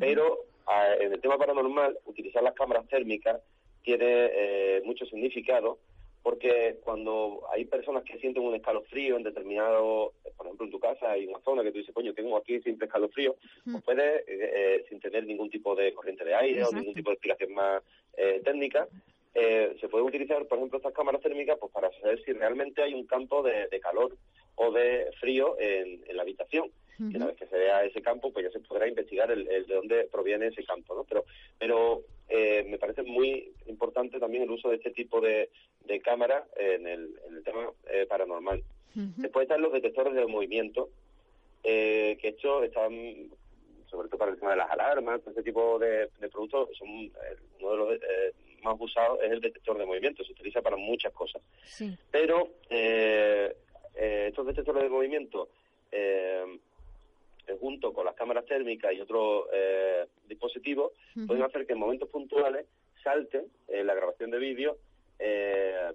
Pero 0.00 0.46
ah, 0.66 0.94
en 0.98 1.12
el 1.12 1.20
tema 1.20 1.38
paranormal, 1.38 1.96
utilizar 2.06 2.42
las 2.42 2.54
cámaras 2.54 2.88
térmicas 2.88 3.40
tiene 3.84 4.30
eh, 4.32 4.82
mucho 4.84 5.06
significado 5.06 5.78
porque 6.24 6.78
cuando 6.82 7.42
hay 7.52 7.66
personas 7.66 8.02
que 8.02 8.18
sienten 8.18 8.42
un 8.42 8.54
escalofrío 8.54 9.18
en 9.18 9.22
determinado, 9.24 10.14
por 10.38 10.46
ejemplo 10.46 10.64
en 10.64 10.72
tu 10.72 10.80
casa 10.80 11.10
hay 11.10 11.26
una 11.26 11.38
zona 11.40 11.62
que 11.62 11.70
tú 11.70 11.78
dices, 11.78 11.94
coño, 11.94 12.14
tengo 12.14 12.34
aquí 12.38 12.62
simple 12.62 12.86
escalofrío, 12.86 13.36
pues 13.70 13.84
puedes, 13.84 14.26
eh, 14.26 14.50
eh, 14.54 14.84
sin 14.88 15.00
tener 15.00 15.26
ningún 15.26 15.50
tipo 15.50 15.76
de 15.76 15.92
corriente 15.92 16.24
de 16.24 16.34
aire 16.34 16.60
Exacto. 16.60 16.76
o 16.76 16.80
ningún 16.80 16.94
tipo 16.94 17.10
de 17.10 17.14
explicación 17.14 17.52
más 17.52 17.82
eh, 18.16 18.40
técnica, 18.42 18.88
eh, 19.34 19.76
se 19.78 19.88
puede 19.88 20.04
utilizar, 20.04 20.46
por 20.46 20.56
ejemplo, 20.56 20.78
estas 20.78 20.94
cámaras 20.94 21.20
térmicas 21.20 21.58
pues 21.60 21.70
para 21.72 21.90
saber 22.00 22.22
si 22.24 22.32
realmente 22.32 22.82
hay 22.82 22.94
un 22.94 23.06
campo 23.06 23.42
de, 23.42 23.66
de 23.68 23.80
calor 23.80 24.16
o 24.54 24.72
de 24.72 25.10
frío 25.20 25.56
en, 25.58 26.04
en 26.08 26.16
la 26.16 26.22
habitación. 26.22 26.70
Y 26.96 27.16
una 27.16 27.26
vez 27.26 27.36
que 27.36 27.48
se 27.48 27.58
vea 27.58 27.84
ese 27.84 28.00
campo, 28.00 28.32
pues 28.32 28.46
ya 28.46 28.52
se 28.52 28.60
podrá 28.60 28.86
investigar 28.86 29.28
el, 29.32 29.48
el 29.48 29.66
de 29.66 29.74
dónde 29.74 30.04
proviene 30.04 30.46
ese 30.46 30.62
campo, 30.62 30.94
¿no? 30.94 31.02
Pero, 31.02 31.24
pero 31.58 32.02
eh, 32.28 32.64
me 32.68 32.78
parece 32.78 33.02
muy 33.02 33.52
importante 33.66 34.18
también 34.18 34.44
el 34.44 34.50
uso 34.50 34.70
de 34.70 34.76
este 34.76 34.90
tipo 34.90 35.20
de, 35.20 35.50
de 35.84 36.00
cámaras 36.00 36.44
en 36.56 36.86
el, 36.86 37.14
en 37.26 37.36
el 37.36 37.42
tema 37.44 37.70
eh, 37.90 38.06
paranormal. 38.06 38.62
Después 38.94 39.44
están 39.44 39.60
los 39.60 39.72
detectores 39.72 40.14
de 40.14 40.24
movimiento, 40.26 40.88
eh, 41.64 42.16
que 42.20 42.28
estos 42.28 42.62
están, 42.62 42.92
sobre 43.86 44.08
todo 44.08 44.18
para 44.18 44.30
el 44.30 44.38
tema 44.38 44.52
de 44.52 44.58
las 44.58 44.70
alarmas, 44.70 45.20
este 45.26 45.42
tipo 45.42 45.80
de, 45.80 46.08
de 46.20 46.28
productos, 46.28 46.68
son 46.78 46.88
eh, 46.88 47.12
uno 47.60 47.70
de 47.72 47.76
los 47.76 47.94
eh, 47.94 48.32
más 48.62 48.76
usados 48.78 49.18
es 49.22 49.32
el 49.32 49.40
detector 49.40 49.76
de 49.76 49.84
movimiento, 49.84 50.24
se 50.24 50.32
utiliza 50.32 50.62
para 50.62 50.76
muchas 50.76 51.12
cosas. 51.12 51.42
Sí. 51.64 51.92
Pero 52.10 52.50
eh, 52.70 53.54
estos 53.94 54.46
detectores 54.46 54.84
de 54.84 54.88
movimiento, 54.88 55.48
junto 57.60 57.92
con 57.92 58.04
las 58.06 58.14
cámaras 58.14 58.44
térmicas 58.46 58.92
y 58.94 59.00
otros 59.00 59.46
eh, 59.52 60.06
dispositivos, 60.26 60.92
Ujú. 61.16 61.26
pueden 61.26 61.42
hacer 61.42 61.66
que 61.66 61.72
en 61.74 61.78
momentos 61.78 62.08
puntuales 62.08 62.66
salte 63.02 63.44
eh, 63.68 63.84
la 63.84 63.94
grabación 63.94 64.30
de 64.30 64.38
vídeo 64.38 64.78
eh, 65.18 65.92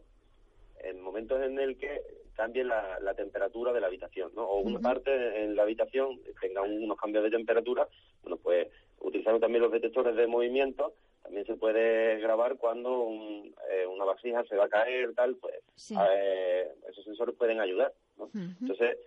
en 0.83 1.01
momentos 1.01 1.41
en 1.41 1.59
el 1.59 1.77
que 1.77 2.01
cambie 2.35 2.63
la, 2.63 2.99
la 3.01 3.13
temperatura 3.15 3.73
de 3.73 3.81
la 3.81 3.87
habitación, 3.87 4.31
¿no? 4.33 4.43
O 4.45 4.59
una 4.59 4.79
parte 4.79 5.43
en 5.43 5.55
la 5.55 5.63
habitación 5.63 6.21
tenga 6.39 6.61
un- 6.61 6.83
unos 6.83 6.97
cambios 6.97 7.23
de 7.23 7.31
temperatura, 7.31 7.87
bueno, 8.21 8.37
pues 8.37 8.67
utilizando 9.01 9.39
también 9.41 9.61
los 9.63 9.71
detectores 9.73 10.15
de 10.15 10.25
movimiento, 10.27 10.93
también 11.21 11.45
se 11.45 11.55
puede 11.55 12.17
grabar 12.19 12.55
cuando 12.57 13.01
un- 13.01 13.53
eh, 13.71 13.85
una 13.87 14.05
vasija 14.05 14.45
se 14.45 14.55
va 14.55 14.65
a 14.65 14.69
caer, 14.69 15.13
tal, 15.15 15.35
pues 15.35 15.55
Sí. 15.75 15.95
eh, 15.99 16.67
esos 16.89 17.03
sensores 17.03 17.35
pueden 17.35 17.59
ayudar, 17.59 17.91
¿no? 18.17 18.29
Entonces, 18.61 18.97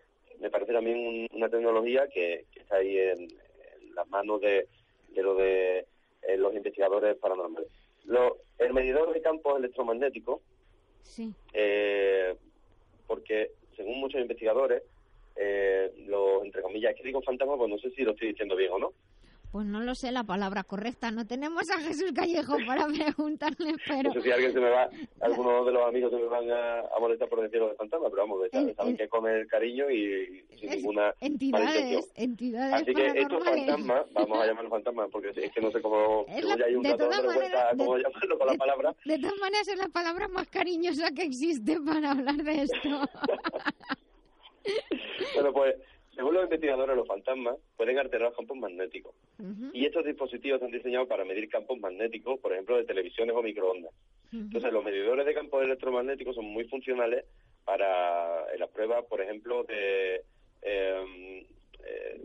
me 0.43 0.51
parece 0.51 0.73
también 0.73 0.99
un- 0.99 1.29
una 1.33 1.49
tecnología 1.49 2.09
que, 2.09 2.47
que 2.53 2.61
está 2.61 2.77
ahí 2.77 2.99
en, 2.99 3.21
en 3.23 3.95
las 3.95 4.09
manos 4.09 4.41
de, 4.41 4.67
de 5.11 5.23
lo 5.23 5.37
de 5.37 5.87
eh, 6.23 6.37
los 6.37 6.53
investigadores 6.55 7.17
paranormales. 7.17 7.69
Lo, 8.05 8.39
el 8.59 8.73
medidor 8.75 9.13
de 9.15 9.23
campos 9.23 9.57
electromagnéticos, 9.59 10.41
Sí. 11.03 11.33
eh, 11.53 12.35
porque 13.07 13.53
según 13.77 14.01
muchos 14.01 14.21
investigadores, 14.21 14.83
eh, 15.37 15.93
los, 16.09 16.45
entre 16.45 16.61
comillas, 16.63 16.91
es 16.93 16.97
que 16.99 17.05
digo 17.07 17.23
fantasmas, 17.23 17.57
pues 17.59 17.71
no 17.71 17.79
sé 17.79 17.91
si 17.91 18.03
lo 18.03 18.11
estoy 18.11 18.29
diciendo 18.29 18.57
bien 18.57 18.73
o 18.73 18.79
no. 18.81 18.93
Pues 19.53 19.67
no 19.67 19.81
lo 19.81 19.95
sé 19.95 20.11
la 20.13 20.25
palabra 20.25 20.65
correcta. 20.65 21.11
No 21.11 21.27
tenemos 21.27 21.69
a 21.71 21.79
Jesús 21.79 22.11
Callejo 22.15 22.57
para 22.67 22.87
preguntarle, 22.87 23.75
pero... 23.87 24.05
No 24.09 24.15
sé 24.15 24.23
si 24.23 24.31
alguien 24.31 24.53
se 24.55 24.61
me 24.61 24.71
va, 24.71 24.89
algunos 25.21 25.67
de 25.67 25.73
los 25.73 25.87
amigos 25.87 26.11
se 26.11 26.17
me 26.17 26.25
van 26.25 26.51
a, 26.51 26.81
a 26.81 26.99
molestar 26.99 27.29
por 27.29 27.43
decirlo 27.43 27.69
de 27.69 27.75
fantasma, 27.75 28.09
pero 28.09 28.23
vamos, 28.23 28.41
saben, 28.51 28.97
que 28.97 29.09
come 29.09 29.41
el 29.41 29.47
cariño 29.49 29.91
y, 29.91 30.43
y 30.51 30.59
sin 30.59 30.71
ninguna 30.71 31.13
Entidades, 31.21 32.11
entidades 32.15 32.83
Así 32.83 32.95
que 32.95 33.07
estos 33.09 33.45
fantasmas, 33.45 34.03
vamos 34.15 34.39
a 34.39 34.47
llamarlos 34.47 34.71
fantasmas, 34.71 35.09
porque 35.13 35.31
es 35.37 35.53
que 35.53 35.61
no 35.61 35.71
sé 35.71 35.83
cómo, 35.83 36.25
Es 36.29 36.37
según 36.37 36.49
la- 36.51 36.57
ya 36.57 36.65
hay 36.65 36.75
un 36.75 36.83
de 36.83 36.89
dato 36.89 37.05
de 37.05 37.11
todas 37.11 37.23
vergüenza, 37.27 37.57
maneras, 37.59 37.75
cómo 37.77 37.97
llamarlo 37.99 38.39
con 38.39 38.47
la 38.47 38.55
palabra. 38.55 38.95
De 39.05 39.19
todas 39.19 39.39
maneras, 39.39 39.69
es 39.69 39.77
la 39.79 39.89
palabra 39.89 40.29
más 40.29 40.49
cariñosa 40.49 41.11
que 41.11 41.23
existe 41.25 41.79
para 41.81 42.13
hablar 42.13 42.37
de 42.37 42.63
esto. 42.63 42.89
Bueno, 45.35 45.53
pues, 45.53 45.75
según 46.15 46.35
los 46.35 46.45
investigadores, 46.45 46.97
los 46.97 47.07
fantasmas 47.07 47.57
pueden 47.77 47.99
alterar 47.99 48.33
campos 48.35 48.57
magnéticos. 48.57 49.15
Y 49.73 49.87
estos 49.87 50.05
dispositivos 50.05 50.57
están 50.57 50.71
diseñados 50.71 51.09
para 51.09 51.25
medir 51.25 51.49
campos 51.49 51.79
magnéticos, 51.79 52.39
por 52.41 52.53
ejemplo, 52.53 52.77
de 52.77 52.85
televisiones 52.85 53.35
o 53.35 53.43
microondas. 53.43 53.93
Entonces, 54.33 54.73
los 54.73 54.85
medidores 54.85 55.25
de 55.27 55.35
campos 55.35 55.63
electromagnéticos 55.63 56.35
son 56.35 56.45
muy 56.47 56.65
funcionales 56.65 57.25
para 57.65 58.53
en 58.53 58.61
las 58.61 58.71
pruebas, 58.71 59.05
por 59.07 59.21
ejemplo, 59.21 59.65
de, 59.65 60.23
eh, 60.63 61.47
eh, 61.85 62.21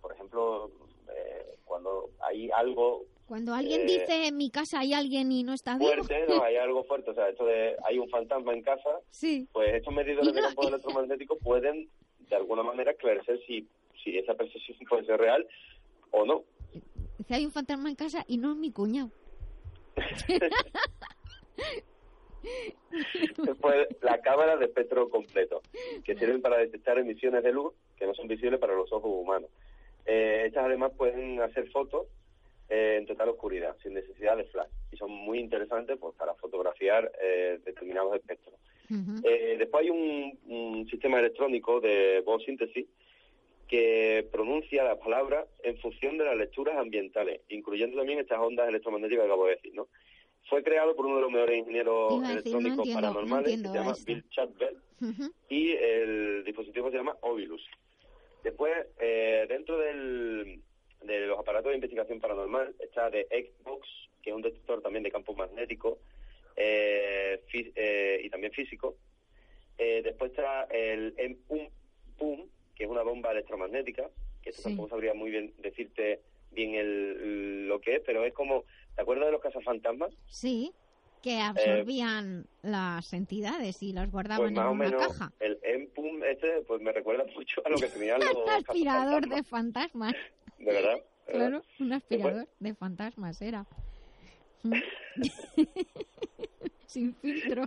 por 0.00 0.12
ejemplo, 0.12 0.70
eh, 1.14 1.46
cuando 1.64 2.10
hay 2.20 2.50
algo 2.50 3.04
Cuando 3.26 3.54
alguien 3.54 3.82
Eh, 3.82 3.84
dice 3.84 4.26
en 4.26 4.36
mi 4.36 4.50
casa 4.50 4.80
hay 4.80 4.92
alguien 4.92 5.30
y 5.30 5.42
no 5.44 5.52
está 5.54 5.76
vivo. 5.78 5.90
fuerte, 5.92 6.24
¿no? 6.28 6.42
hay 6.42 6.56
algo 6.56 6.82
fuerte, 6.84 7.10
o 7.10 7.14
sea, 7.14 7.28
esto 7.28 7.44
de 7.46 7.76
hay 7.84 7.98
un 7.98 8.08
fantasma 8.08 8.52
en 8.54 8.62
casa, 8.62 8.90
Sí. 9.10 9.46
pues 9.52 9.74
estos 9.74 9.94
medidores 9.94 10.32
de 10.34 10.40
campos 10.58 10.66
electromagnéticos 10.66 11.38
pueden, 11.42 11.88
de 12.30 12.36
alguna 12.36 12.62
manera, 12.62 12.92
esclarecer 12.92 13.38
si, 13.46 13.68
si 14.02 14.16
esa 14.16 14.34
percepción 14.34 14.78
puede 14.88 15.04
ser 15.04 15.20
real 15.20 15.46
o 16.12 16.24
no. 16.24 16.44
Dice 17.18 17.34
hay 17.34 17.44
un 17.44 17.52
fantasma 17.52 17.90
en 17.90 17.96
casa 17.96 18.24
y 18.26 18.38
no 18.38 18.52
es 18.52 18.56
mi 18.56 18.72
cuñado. 18.72 19.10
Después, 23.36 23.86
la 24.00 24.20
cámara 24.22 24.56
de 24.56 24.64
espectro 24.64 25.10
completo, 25.10 25.60
que 26.04 26.14
sirven 26.16 26.40
para 26.40 26.56
detectar 26.56 26.98
emisiones 26.98 27.42
de 27.44 27.52
luz 27.52 27.74
que 27.98 28.06
no 28.06 28.14
son 28.14 28.28
visibles 28.28 28.58
para 28.58 28.74
los 28.74 28.90
ojos 28.92 29.10
humanos. 29.12 29.50
Eh, 30.06 30.44
estas 30.46 30.64
además 30.64 30.92
pueden 30.96 31.42
hacer 31.42 31.70
fotos 31.70 32.06
eh, 32.70 32.96
en 32.98 33.06
total 33.06 33.28
oscuridad, 33.30 33.76
sin 33.82 33.92
necesidad 33.94 34.36
de 34.36 34.44
flash, 34.44 34.70
y 34.92 34.96
son 34.96 35.10
muy 35.10 35.38
interesantes 35.38 35.98
pues, 35.98 36.14
para 36.16 36.34
fotografiar 36.34 37.12
eh, 37.20 37.58
determinados 37.64 38.14
espectros. 38.14 38.54
Eh, 39.22 39.56
después 39.58 39.84
hay 39.84 39.90
un, 39.90 40.38
un 40.46 40.88
sistema 40.88 41.20
electrónico 41.20 41.80
de 41.80 42.22
voz 42.24 42.42
síntesis 42.44 42.86
que 43.68 44.26
pronuncia 44.32 44.82
las 44.82 44.98
palabras 44.98 45.46
en 45.62 45.76
función 45.78 46.18
de 46.18 46.24
las 46.24 46.36
lecturas 46.36 46.76
ambientales, 46.76 47.40
incluyendo 47.50 47.98
también 47.98 48.18
estas 48.18 48.40
ondas 48.40 48.68
electromagnéticas 48.68 49.22
que 49.22 49.30
acabo 49.30 49.46
de 49.46 49.54
decir, 49.54 49.74
¿no? 49.74 49.86
Fue 50.48 50.64
creado 50.64 50.96
por 50.96 51.06
uno 51.06 51.16
de 51.16 51.22
los 51.22 51.30
mejores 51.30 51.58
ingenieros 51.58 52.20
no 52.20 52.30
electrónicos 52.30 52.88
no 52.88 52.94
paranormales, 52.94 53.62
que 53.62 53.68
se 53.68 53.74
llama 53.74 53.92
esto. 53.92 54.04
Bill 54.06 54.28
Chatbell, 54.30 54.76
Ujú. 55.00 55.32
y 55.48 55.70
el 55.70 56.42
dispositivo 56.44 56.90
se 56.90 56.96
llama 56.96 57.16
Ovilus. 57.20 57.64
Después, 58.42 58.72
eh, 58.98 59.46
dentro 59.48 59.78
del, 59.78 60.60
de 61.02 61.20
los 61.26 61.38
aparatos 61.38 61.70
de 61.70 61.76
investigación 61.76 62.20
paranormal, 62.20 62.74
está 62.80 63.10
de 63.10 63.26
Xbox, 63.30 63.88
que 64.22 64.30
es 64.30 64.36
un 64.36 64.42
detector 64.42 64.82
también 64.82 65.02
de 65.02 65.10
campo 65.10 65.34
magnético 65.34 65.98
eh, 66.56 67.42
eh, 67.52 68.20
y 68.22 68.30
también 68.30 68.52
físico. 68.52 68.96
Eh, 69.78 70.02
después 70.02 70.30
está 70.30 70.64
el 70.64 71.14
M-PUM, 71.16 71.68
PUM, 72.18 72.46
que 72.74 72.84
es 72.84 72.90
una 72.90 73.02
bomba 73.02 73.32
electromagnética, 73.32 74.08
que 74.42 74.50
esto 74.50 74.62
Sí. 74.62 74.68
tampoco 74.68 74.90
sabría 74.90 75.14
muy 75.14 75.30
bien 75.30 75.54
decirte 75.58 76.20
bien 76.52 76.74
el, 76.74 77.68
lo 77.68 77.80
que 77.80 77.96
es, 77.96 78.02
pero 78.04 78.24
es 78.24 78.34
como, 78.34 78.64
¿te 78.96 79.02
acuerdas 79.02 79.26
de 79.26 79.32
los 79.32 79.40
cazafantasmas? 79.40 80.12
Sí, 80.26 80.72
que 81.22 81.38
absorbían 81.38 82.46
las 82.62 83.12
entidades 83.12 83.82
y 83.82 83.92
las 83.92 84.10
guardaban 84.10 84.38
Pues 84.44 84.52
más 84.52 84.62
en 84.64 84.68
o 84.68 84.72
una 84.72 84.84
menos 84.84 85.06
caja. 85.06 85.32
el 85.40 85.58
M-PUM 85.62 86.24
este, 86.24 86.62
pues 86.62 86.80
me 86.80 86.92
recuerda 86.92 87.24
mucho 87.34 87.62
a 87.64 87.68
lo 87.68 87.76
que 87.76 87.86
tenían 87.88 88.20
los 88.34 88.48
aspirador 88.50 89.28
de 89.28 89.42
fantasmas. 89.44 90.14
De 90.60 90.72
verdad. 90.72 90.94
de 91.26 91.32
verdad. 91.32 91.48
Claro, 91.48 91.62
un 91.80 91.92
aspirador 91.92 92.48
de 92.58 92.74
fantasmas 92.74 93.40
era. 93.42 93.66
Mm. 94.62 94.74
Sin 96.86 97.14
filtro. 97.16 97.64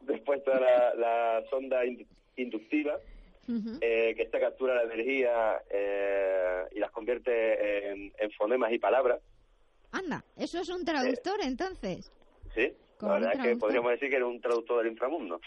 Después 0.00 0.38
está 0.40 0.58
la, 0.60 0.94
la 0.94 1.44
sonda 1.50 1.84
in- 1.84 2.06
inductiva, 2.36 2.96
Ujú. 3.48 3.78
eh, 3.80 4.14
que 4.14 4.22
esta 4.22 4.38
captura 4.38 4.74
la 4.74 4.82
energía 4.82 5.62
eh, 5.70 6.64
y 6.72 6.78
las 6.78 6.90
convierte 6.90 7.88
en, 7.90 8.12
en 8.18 8.30
fonemas 8.32 8.72
y 8.72 8.78
palabras. 8.78 9.20
Anda, 9.92 10.24
eso 10.36 10.60
es 10.60 10.68
un 10.68 10.84
traductor 10.84 11.40
entonces. 11.42 12.12
Sí, 12.54 12.72
la 13.00 13.12
verdad 13.14 13.32
es 13.34 13.40
que 13.42 13.56
podríamos 13.56 13.90
decir 13.92 14.10
que 14.10 14.16
era 14.16 14.26
un 14.26 14.40
traductor 14.40 14.82
del 14.82 14.92
inframundo. 14.92 15.40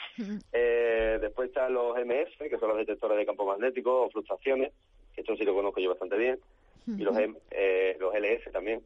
Eh, 0.51 1.18
después 1.22 1.49
están 1.49 1.73
los 1.73 1.95
MF, 1.97 2.49
que 2.49 2.57
son 2.60 2.69
los 2.69 2.77
detectores 2.77 3.18
de 3.18 3.26
campo 3.26 3.45
magnético 3.45 4.03
o 4.05 4.10
fluctuaciones, 4.10 4.73
que 5.14 5.22
esto 5.22 5.35
sí 5.38 5.43
lo 5.43 5.53
conozco 5.53 5.80
yo 5.80 5.89
bastante 5.91 6.18
bien, 6.18 6.39
y 6.88 7.01
los, 7.03 7.15
eh, 7.51 7.97
los 7.99 8.14
LS 8.14 8.51
también. 8.51 8.81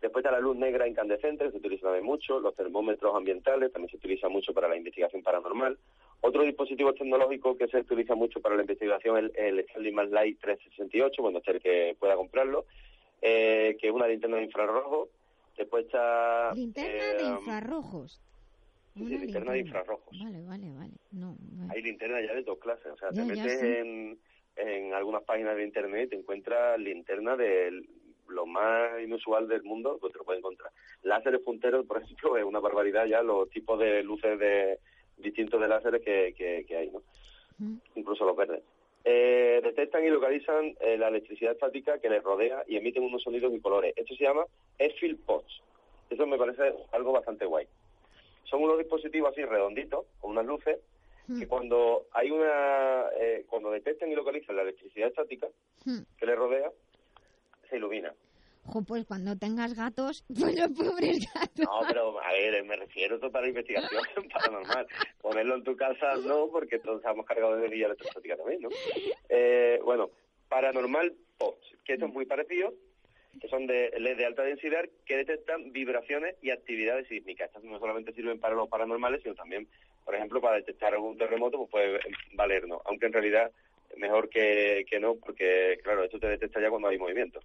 Después 0.00 0.22
está 0.22 0.32
la 0.32 0.40
luz 0.40 0.54
negra 0.56 0.86
incandescente, 0.86 1.46
que 1.46 1.50
se 1.52 1.56
utiliza 1.56 1.84
también 1.84 2.04
mucho, 2.04 2.38
los 2.38 2.54
termómetros 2.54 3.16
ambientales, 3.16 3.72
también 3.72 3.90
se 3.90 3.96
utiliza 3.96 4.28
mucho 4.28 4.52
para 4.52 4.68
la 4.68 4.76
investigación 4.76 5.22
paranormal. 5.22 5.78
Otro 6.20 6.42
dispositivo 6.42 6.92
tecnológico 6.92 7.56
que 7.56 7.68
se 7.68 7.78
utiliza 7.78 8.14
mucho 8.14 8.40
para 8.40 8.54
la 8.54 8.62
investigación 8.62 9.16
es 9.16 9.24
el, 9.24 9.44
el 9.44 9.58
Stanley 9.60 9.92
Mars 9.92 10.10
Light 10.10 10.38
368, 10.40 11.22
bueno, 11.22 11.38
este 11.38 11.52
es 11.52 11.56
el 11.56 11.62
que 11.62 11.96
pueda 11.98 12.16
comprarlo, 12.16 12.66
eh, 13.22 13.78
que 13.80 13.88
es 13.88 13.94
una 13.94 14.06
linterna 14.06 14.36
de 14.36 14.44
infrarrojo. 14.44 15.08
Después 15.56 15.86
está... 15.86 16.52
Linterna 16.54 17.12
eh, 17.12 17.16
de 17.16 17.28
infrarrojos. 17.28 18.20
sí, 18.94 19.04
linterna 19.04 19.52
de 19.52 19.58
infrarrojos. 19.60 20.18
Vale, 20.22 20.42
vale, 20.42 20.70
vale. 20.72 20.92
No, 21.12 21.34
vale. 21.38 21.72
Hay 21.74 21.82
linternas 21.82 22.22
ya 22.26 22.34
de 22.34 22.42
dos 22.42 22.58
clases. 22.58 22.92
O 22.92 22.96
sea, 22.98 23.08
Ya, 23.12 23.22
te 23.22 23.28
metes 23.28 23.58
sí. 23.60 23.66
en, 23.66 24.18
en 24.56 24.94
algunas 24.94 25.22
páginas 25.24 25.56
de 25.56 25.64
internet 25.64 26.10
te 26.10 26.16
encuentras 26.16 26.78
linternas 26.78 27.38
de 27.38 27.84
lo 28.28 28.46
más 28.46 29.00
inusual 29.02 29.48
del 29.48 29.62
mundo, 29.62 29.98
pues 30.00 30.12
te 30.12 30.18
lo 30.18 30.24
puedes 30.24 30.40
encontrar. 30.40 30.70
Láseres 31.02 31.40
punteros, 31.40 31.86
por 31.86 31.98
ejemplo, 32.02 32.36
es 32.36 32.44
una 32.44 32.60
barbaridad 32.60 33.06
ya 33.06 33.22
los 33.22 33.48
tipos 33.50 33.78
de 33.78 34.02
luces 34.02 34.38
de 34.38 34.78
distintos 35.16 35.60
de 35.60 35.68
láseres 35.68 36.02
que, 36.02 36.34
que, 36.36 36.64
que 36.66 36.76
hay, 36.76 36.90
¿no? 36.90 37.02
Incluso 37.94 38.24
los 38.24 38.36
verdes. 38.36 38.62
Eh, 39.04 39.60
detectan 39.62 40.04
y 40.04 40.08
localizan 40.08 40.74
eh, 40.80 40.96
la 40.96 41.08
electricidad 41.08 41.52
estática 41.52 41.98
que 41.98 42.08
les 42.08 42.22
rodea 42.22 42.64
y 42.66 42.76
emiten 42.76 43.02
unos 43.02 43.22
sonidos 43.22 43.52
y 43.52 43.60
colores. 43.60 43.92
Esto 43.96 44.14
se 44.14 44.24
llama 44.24 44.44
Eiffel 44.78 45.16
Pots. 45.16 45.62
Eso 46.08 46.26
me 46.26 46.38
parece 46.38 46.72
algo 46.90 47.12
bastante 47.12 47.44
guay. 47.44 47.66
Son 48.44 48.62
unos 48.62 48.78
dispositivos 48.78 49.32
así 49.32 49.44
redonditos, 49.44 50.06
con 50.20 50.32
unas 50.32 50.46
luces, 50.46 50.78
que 51.38 51.46
cuando 51.48 52.06
hay 52.12 52.30
una 52.30 53.06
eh, 53.18 53.44
cuando 53.48 53.70
detectan 53.70 54.10
y 54.10 54.14
localizan 54.14 54.56
la 54.56 54.62
electricidad 54.62 55.08
estática 55.08 55.48
Hmm. 55.86 56.00
que 56.18 56.24
le 56.26 56.34
rodea 56.34 56.70
se 57.68 57.76
ilumina 57.76 58.12
Jo, 58.66 58.82
pues 58.82 59.04
cuando 59.04 59.36
tengas 59.36 59.74
gatos, 59.74 60.24
pues 60.40 60.56
los 60.58 60.70
pobres 60.70 61.26
gatos. 61.34 61.66
no 61.66 61.80
pero 61.86 62.18
a 62.20 62.32
ver 62.32 62.64
me 62.64 62.76
refiero 62.76 63.16
esto 63.16 63.30
para 63.30 63.48
investigación 63.48 64.02
paranormal 64.32 64.86
ponerlo 65.20 65.54
en 65.56 65.64
tu 65.64 65.76
casa 65.76 66.16
no 66.16 66.48
porque 66.50 66.78
todos 66.78 66.98
estamos 66.98 67.26
cargados 67.26 67.58
de 67.58 67.66
energía 67.66 67.86
electrostática 67.86 68.36
también 68.36 68.62
no 68.62 68.68
Eh, 69.28 69.78
bueno 69.84 70.10
paranormal 70.48 71.14
POTS 71.38 71.76
que 71.84 71.94
esto 71.94 72.06
es 72.06 72.12
muy 72.12 72.24
parecido 72.26 72.72
que 73.40 73.48
son 73.48 73.66
de 73.66 73.90
LED 73.98 74.16
de 74.16 74.26
alta 74.26 74.42
densidad 74.44 74.84
que 75.04 75.16
detectan 75.16 75.72
vibraciones 75.72 76.36
y 76.40 76.50
actividades 76.50 77.08
sísmicas. 77.08 77.48
Estas 77.48 77.64
no 77.64 77.80
solamente 77.80 78.12
sirven 78.12 78.38
para 78.38 78.54
los 78.54 78.68
paranormales, 78.68 79.22
sino 79.24 79.34
también, 79.34 79.66
por 80.04 80.14
ejemplo, 80.14 80.40
para 80.40 80.56
detectar 80.56 80.92
algún 80.94 81.16
terremoto, 81.18 81.58
pues 81.58 81.70
puede 81.70 82.00
valernos. 82.34 82.80
Aunque 82.84 83.06
en 83.06 83.12
realidad 83.12 83.50
mejor 83.96 84.28
que, 84.28 84.84
que 84.90 84.98
no, 84.98 85.14
porque, 85.14 85.78
claro, 85.84 86.02
esto 86.02 86.18
te 86.18 86.26
detecta 86.26 86.60
ya 86.60 86.68
cuando 86.68 86.88
hay 86.88 86.98
movimiento. 86.98 87.38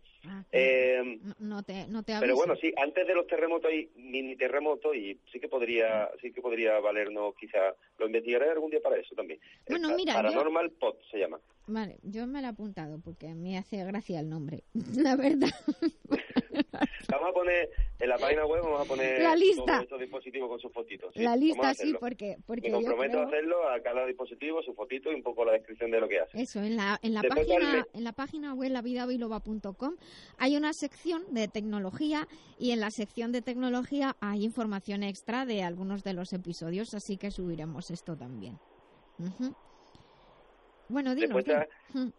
Eh, 0.52 1.00
No, 1.22 1.36
no 1.40 1.64
te, 1.64 1.86
no 1.88 2.02
te 2.02 2.14
pero 2.20 2.36
bueno, 2.36 2.56
sí, 2.56 2.74
antes 2.76 3.06
de 3.06 3.14
los 3.14 3.28
terremotos 3.28 3.70
hay 3.70 3.88
mini 3.96 4.36
terremotos 4.36 4.96
y 4.96 5.20
sí 5.32 5.40
que 5.40 5.48
podría, 5.48 6.10
sí 6.20 6.32
que 6.32 6.42
podría 6.42 6.80
valernos 6.80 7.36
quizá, 7.36 7.76
lo 8.00 8.08
investigaré 8.08 8.50
algún 8.50 8.72
día 8.72 8.80
para 8.82 8.98
eso 8.98 9.14
también. 9.14 9.40
Bueno, 9.68 9.92
Eh, 9.92 9.96
mira, 9.96 10.14
Paranormal 10.16 10.72
Pot 10.72 11.00
se 11.12 11.20
llama. 11.20 11.40
Vale, 11.68 11.98
yo 12.02 12.26
me 12.26 12.42
lo 12.42 12.48
he 12.48 12.50
apuntado 12.50 13.00
porque 13.00 13.36
me 13.36 13.56
hace 13.60 13.84
gracia 13.86 14.20
el 14.20 14.30
nombre. 14.30 14.64
La 14.98 15.16
verdad. 15.16 15.50
Vamos 17.10 17.30
a 17.30 17.34
poner, 17.34 17.70
en 18.00 18.10
la 18.10 18.18
página 18.18 18.46
web 18.46 18.62
vamos 18.64 18.82
a 18.82 18.86
poner 18.86 19.22
La 19.22 19.36
lista. 19.36 19.82
estos 19.82 20.00
dispositivos 20.00 20.50
con 20.50 20.60
sus 20.60 20.72
fotitos. 20.72 21.14
¿sí? 21.14 21.22
la 21.22 21.36
lista 21.36 21.74
sí, 21.74 21.94
porque, 22.00 22.38
porque 22.46 22.64
Me 22.64 22.70
yo 22.70 22.76
comprometo 22.78 23.12
creo- 23.14 23.24
a 23.24 23.28
hacerlo 23.28 23.70
a 23.70 23.80
cada 23.82 24.06
dispositivo, 24.06 24.62
su 24.64 24.74
fotito 24.74 25.12
y 25.12 25.16
un 25.16 25.24
poco 25.24 25.46
la 25.46 25.54
descripción 25.54 25.92
de 25.92 26.00
lo 26.00 26.08
que 26.08 26.20
hace. 26.20 26.42
Eso, 26.42 26.62
en 26.62 26.76
la, 26.78 27.00
en 27.02 27.14
la 27.14 27.22
Después 27.22 27.48
página 27.48 27.88
en 27.94 28.04
la 28.04 28.12
página 28.14 28.54
web 28.54 28.72
lavidabiloba.com 28.72 29.96
hay 30.38 30.56
una 30.58 30.74
sección 30.74 31.24
de 31.34 31.48
tecnología 31.48 32.28
y 32.58 32.72
en 32.72 32.80
la 32.80 32.92
sección 32.92 33.32
de 33.32 33.42
tecnología 33.42 34.16
hay 34.20 34.44
información 34.44 35.04
extra 35.04 35.46
de 35.46 35.64
algunos 35.64 36.04
de 36.04 36.14
los 36.14 36.34
episodios, 36.34 36.94
así 36.94 37.18
que 37.18 37.32
subiremos 37.32 37.92
esto 37.92 38.16
también. 38.18 38.58
Ujú. 39.20 39.56
Bueno, 40.88 41.14
dinos. 41.14 41.36
Después 41.36 41.48
está 41.48 41.68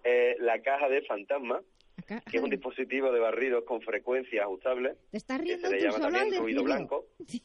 eh, 0.04 0.36
la 0.40 0.60
caja 0.62 0.88
de 0.88 1.02
fantasma, 1.02 1.60
que 2.06 2.36
es 2.36 2.42
un 2.42 2.50
dispositivo 2.50 3.10
de 3.12 3.20
barridos 3.20 3.64
con 3.64 3.80
frecuencia 3.82 4.42
ajustable. 4.44 4.96
Te 5.10 5.16
estás 5.16 5.38
que 5.38 5.44
riendo 5.44 5.68
se 5.68 5.74
le 5.74 5.80
tú 5.80 5.84
llama 5.86 6.10
solo 6.10 6.38
ruido 6.40 6.64
blanco. 6.64 7.06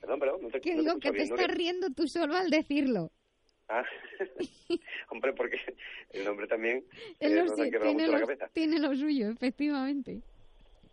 Perdón, 0.00 0.20
perdón, 0.20 0.42
no 0.42 0.48
te, 0.50 0.60
Que 0.60 0.74
no 0.74 0.76
te 0.76 0.82
digo 0.82 0.88
escucho 0.90 1.00
que 1.00 1.08
te 1.08 1.12
bien, 1.12 1.24
estás 1.24 1.40
Nuria. 1.40 1.54
riendo 1.56 1.90
tú 1.90 2.06
solo 2.08 2.34
al 2.36 2.50
decirlo. 2.50 3.10
Ah, 3.68 3.84
hombre, 5.10 5.32
porque 5.32 5.58
el 6.12 6.24
nombre 6.24 6.46
también 6.46 6.84
eh, 7.20 7.30
lo 7.30 7.44
nos 7.44 7.56
sé, 7.56 7.62
ha 7.62 7.70
quebrado 7.70 7.84
tiene, 7.94 8.02
mucho 8.02 8.12
la 8.12 8.18
lo, 8.18 8.26
cabeza. 8.26 8.48
tiene 8.52 8.78
lo 8.80 8.94
suyo, 8.94 9.30
efectivamente. 9.30 10.20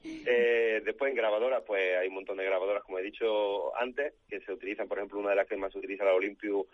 Eh, 0.04 0.82
después 0.86 1.10
en 1.10 1.18
grabadoras, 1.18 1.64
pues 1.66 1.98
hay 1.98 2.08
un 2.08 2.14
montón 2.14 2.38
de 2.38 2.46
grabadoras, 2.46 2.84
como 2.84 3.00
he 3.00 3.04
dicho 3.04 3.76
antes, 3.78 4.14
que 4.30 4.40
se 4.42 4.54
utilizan, 4.54 4.88
por 4.88 5.00
ejemplo, 5.00 5.20
una 5.20 5.32
de 5.32 5.36
las 5.36 5.48
que 5.48 5.58
más 5.58 5.74
se 5.74 5.80
utiliza 5.80 6.06
la 6.06 6.14
Olympus, 6.14 6.68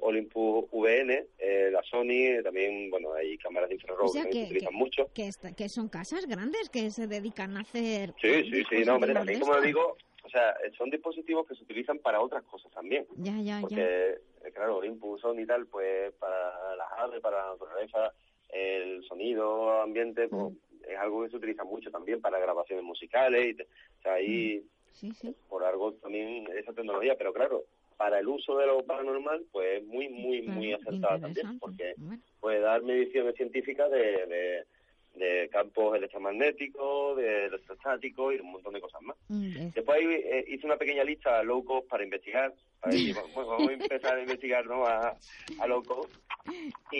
Olympus 0.00 0.66
VN, 0.72 1.26
eh, 1.38 1.68
la 1.70 1.82
Sony, 1.82 2.42
también, 2.42 2.90
bueno, 2.90 3.12
hay 3.14 3.36
cámaras 3.38 3.68
de 3.68 3.74
infrarrojo 3.76 4.06
O 4.10 4.12
sea 4.12 4.24
que, 4.24 4.30
que, 4.30 4.38
se 4.38 4.44
utilizan 4.46 4.70
que- 4.72 4.76
mucho. 4.76 5.10
que 5.14 5.26
esta- 5.28 5.52
que 5.54 5.68
son 5.68 5.88
casas 5.88 6.26
grandes 6.26 6.70
que 6.70 6.90
se 6.90 7.06
dedican 7.06 7.56
a 7.56 7.60
hacer... 7.60 8.14
Sí, 8.20 8.50
sí, 8.50 8.62
sí, 8.68 8.84
no, 8.84 8.94
hombre, 8.94 9.12
también 9.12 9.40
como 9.40 9.60
digo, 9.60 9.96
o 10.24 10.28
sea, 10.30 10.54
son 10.78 10.90
dispositivos 10.90 11.46
que 11.46 11.54
se 11.54 11.62
utilizan 11.64 11.98
para 11.98 12.20
otras 12.20 12.42
cosas 12.44 12.72
también. 12.72 13.06
Ya, 13.16 13.38
ya, 13.40 13.60
Porque, 13.60 13.76
ya. 13.76 13.82
eh, 14.48 14.52
claro, 14.54 14.76
Olympus, 14.78 15.20
Sony 15.20 15.40
y 15.40 15.46
tal, 15.46 15.66
pues 15.66 16.12
para 16.14 16.76
las 16.76 16.88
aves, 16.96 17.20
para 17.20 17.44
la 17.44 17.52
naturaleza, 17.52 18.12
el 18.48 19.02
sonido 19.04 19.82
ambiente, 19.82 20.28
pues 20.28 20.42
Mm. 20.52 20.56
es 20.88 20.98
algo 20.98 21.22
que 21.24 21.30
se 21.30 21.36
utiliza 21.36 21.64
mucho 21.64 21.90
también 21.90 22.20
para 22.20 22.38
grabaciones 22.38 22.84
musicales. 22.84 23.56
Y 23.58 23.62
o 23.62 24.02
sea, 24.02 24.12
ahí, 24.14 24.62
Sí, 24.92 25.12
sí. 25.12 25.34
por 25.48 25.64
algo 25.64 25.92
también 25.94 26.46
esa 26.56 26.72
tecnología, 26.72 27.16
pero 27.18 27.32
claro, 27.32 27.64
para 27.96 28.18
el 28.18 28.28
uso 28.28 28.56
de 28.58 28.66
lo 28.66 28.84
paranormal, 28.84 29.44
pues 29.52 29.80
es 29.80 29.86
muy, 29.86 30.08
muy, 30.08 30.42
muy 30.42 30.68
Claro, 30.68 30.82
acertada 30.82 31.20
también, 31.20 31.58
porque 31.58 31.94
Bueno. 31.96 32.22
puede 32.40 32.60
dar 32.60 32.82
mediciones 32.82 33.34
científicas 33.36 33.90
de, 33.90 34.26
de, 34.26 34.64
de 35.14 35.48
campos 35.50 35.96
electromagnéticos, 35.96 37.16
de 37.16 37.46
electrostáticos 37.46 38.34
y 38.34 38.40
un 38.40 38.52
montón 38.52 38.74
de 38.74 38.80
cosas 38.80 39.02
más. 39.02 39.16
Mm, 39.28 39.56
es- 39.56 39.74
Después 39.74 39.98
ahí, 39.98 40.06
eh, 40.06 40.44
hice 40.48 40.66
una 40.66 40.76
pequeña 40.76 41.04
lista 41.04 41.42
low 41.42 41.64
cost 41.64 41.88
para 41.88 42.04
investigar. 42.04 42.52
A 42.82 42.88
ver 42.88 42.98
si 42.98 43.12
vamos, 43.12 43.32
bueno, 43.32 43.50
vamos 43.50 43.68
a 43.70 43.72
empezar 43.72 44.16
a 44.18 44.20
investigar 44.22 44.66
¿no? 44.66 44.84
a, 44.86 45.16
a 45.60 45.66
low 45.66 45.82
cost. 45.84 46.12
Y, 46.90 46.98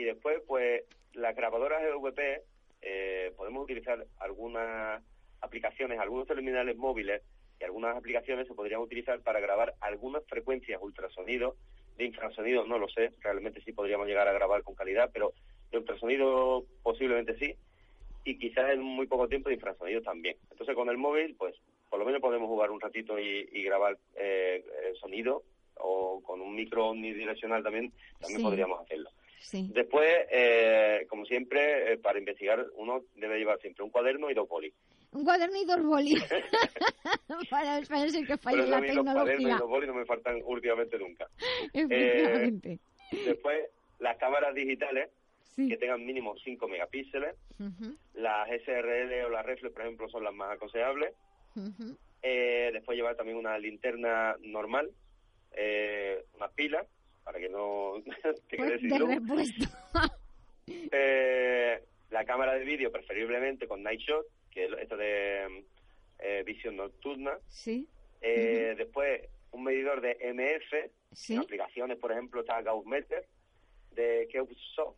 y 0.00 0.04
después, 0.04 0.40
pues, 0.46 0.82
las 1.14 1.34
grabadoras 1.36 1.82
EVP 1.82 2.42
eh, 2.82 3.32
podemos 3.36 3.64
utilizar 3.64 4.04
algunas 4.18 5.02
aplicaciones, 5.40 5.98
algunos 5.98 6.26
terminales 6.26 6.76
móviles 6.76 7.22
y 7.60 7.64
algunas 7.64 7.96
aplicaciones 7.96 8.46
se 8.46 8.54
podrían 8.54 8.80
utilizar 8.80 9.20
para 9.20 9.40
grabar 9.40 9.74
algunas 9.80 10.24
frecuencias 10.26 10.80
ultrasonido. 10.82 11.56
De 11.96 12.04
infrasonido 12.04 12.64
no 12.64 12.78
lo 12.78 12.88
sé, 12.88 13.12
realmente 13.20 13.60
sí 13.62 13.72
podríamos 13.72 14.06
llegar 14.06 14.28
a 14.28 14.32
grabar 14.32 14.62
con 14.62 14.74
calidad, 14.76 15.10
pero 15.12 15.32
de 15.72 15.78
ultrasonido 15.78 16.64
posiblemente 16.82 17.36
sí 17.38 17.54
y 18.24 18.38
quizás 18.38 18.70
en 18.70 18.82
muy 18.82 19.06
poco 19.06 19.26
tiempo 19.28 19.48
de 19.48 19.56
infrasonido 19.56 20.00
también. 20.02 20.36
Entonces 20.50 20.76
con 20.76 20.88
el 20.90 20.96
móvil, 20.98 21.34
pues 21.36 21.54
por 21.88 21.98
lo 21.98 22.04
menos 22.04 22.20
podemos 22.20 22.46
jugar 22.48 22.70
un 22.70 22.80
ratito 22.80 23.18
y, 23.18 23.48
y 23.52 23.62
grabar 23.64 23.98
eh, 24.16 24.62
eh, 24.64 24.92
sonido 25.00 25.42
o 25.76 26.20
con 26.22 26.40
un 26.40 26.54
micro 26.54 26.88
omnidireccional 26.88 27.62
también, 27.62 27.92
también 28.20 28.40
Sí. 28.40 28.44
podríamos 28.44 28.80
hacerlo. 28.80 29.10
Sí. 29.40 29.70
Después, 29.72 30.08
eh, 30.30 31.06
como 31.08 31.24
siempre, 31.24 31.92
eh, 31.92 31.98
para 31.98 32.18
investigar 32.18 32.66
uno 32.74 33.02
debe 33.16 33.38
llevar 33.38 33.58
siempre 33.60 33.84
un 33.84 33.90
cuaderno 33.90 34.30
y 34.30 34.34
dos 34.34 34.48
bolis. 34.48 34.74
Un 35.18 35.24
cuaderno 35.24 35.56
y 35.60 35.64
dos 35.64 35.82
bolis. 35.82 36.22
para, 37.50 37.80
para 37.82 38.08
ser 38.08 38.24
que 38.24 38.36
falle 38.38 38.66
la 38.68 38.76
a 38.76 38.80
mí 38.80 38.88
los 38.92 39.04
cuadernos 39.04 39.24
y 39.26 39.36
tecnología. 39.36 39.58
los 39.58 39.68
bolis 39.68 39.88
no 39.88 39.94
me 39.94 40.04
faltan 40.04 40.40
últimamente 40.44 40.96
nunca. 40.96 41.26
Efectivamente. 41.72 42.78
Después, 43.10 43.68
las 43.98 44.16
cámaras 44.18 44.54
digitales 44.54 45.10
que 45.56 45.76
tengan 45.76 46.06
mínimo 46.06 46.36
5 46.36 46.68
megapíxeles. 46.68 47.34
Las 48.14 48.48
SRL 48.48 49.24
o 49.24 49.30
las 49.30 49.44
reflex, 49.44 49.74
por 49.74 49.82
ejemplo, 49.82 50.08
son 50.08 50.22
las 50.22 50.34
más 50.34 50.54
aconsejables. 50.54 51.12
Eh, 52.22 52.70
después 52.72 52.96
llevar 52.96 53.16
también 53.16 53.38
una 53.38 53.58
linterna 53.58 54.36
normal, 54.40 54.88
eh, 55.56 56.22
una 56.36 56.46
pila, 56.48 56.86
para 57.24 57.40
que 57.40 57.48
no 57.48 57.94
te 58.48 58.56
Pues 58.56 58.70
quedes 58.70 58.80
sin 58.80 58.88
de 58.90 58.98
luz. 58.98 59.50
Eh, 60.92 61.82
la 62.10 62.26
cámara 62.26 62.52
de 62.52 62.62
vídeo, 62.62 62.92
preferiblemente 62.92 63.66
con 63.66 63.82
Night 63.82 64.00
Shot, 64.00 64.26
que 64.58 64.64
es 64.64 64.72
esto 64.82 64.96
de 64.96 65.64
eh, 66.18 66.42
visión 66.44 66.76
nocturna. 66.76 67.38
Sí. 67.48 67.86
Eh, 68.20 68.74
Después, 68.76 69.22
un 69.52 69.62
medidor 69.64 70.00
de 70.00 70.16
MF, 70.32 70.90
Sí. 71.12 71.34
en 71.34 71.40
aplicaciones, 71.40 71.96
por 71.98 72.10
ejemplo, 72.12 72.40
está 72.40 72.60
Gaussmeter, 72.60 73.24
de 73.92 74.28
Keusoft. 74.30 74.96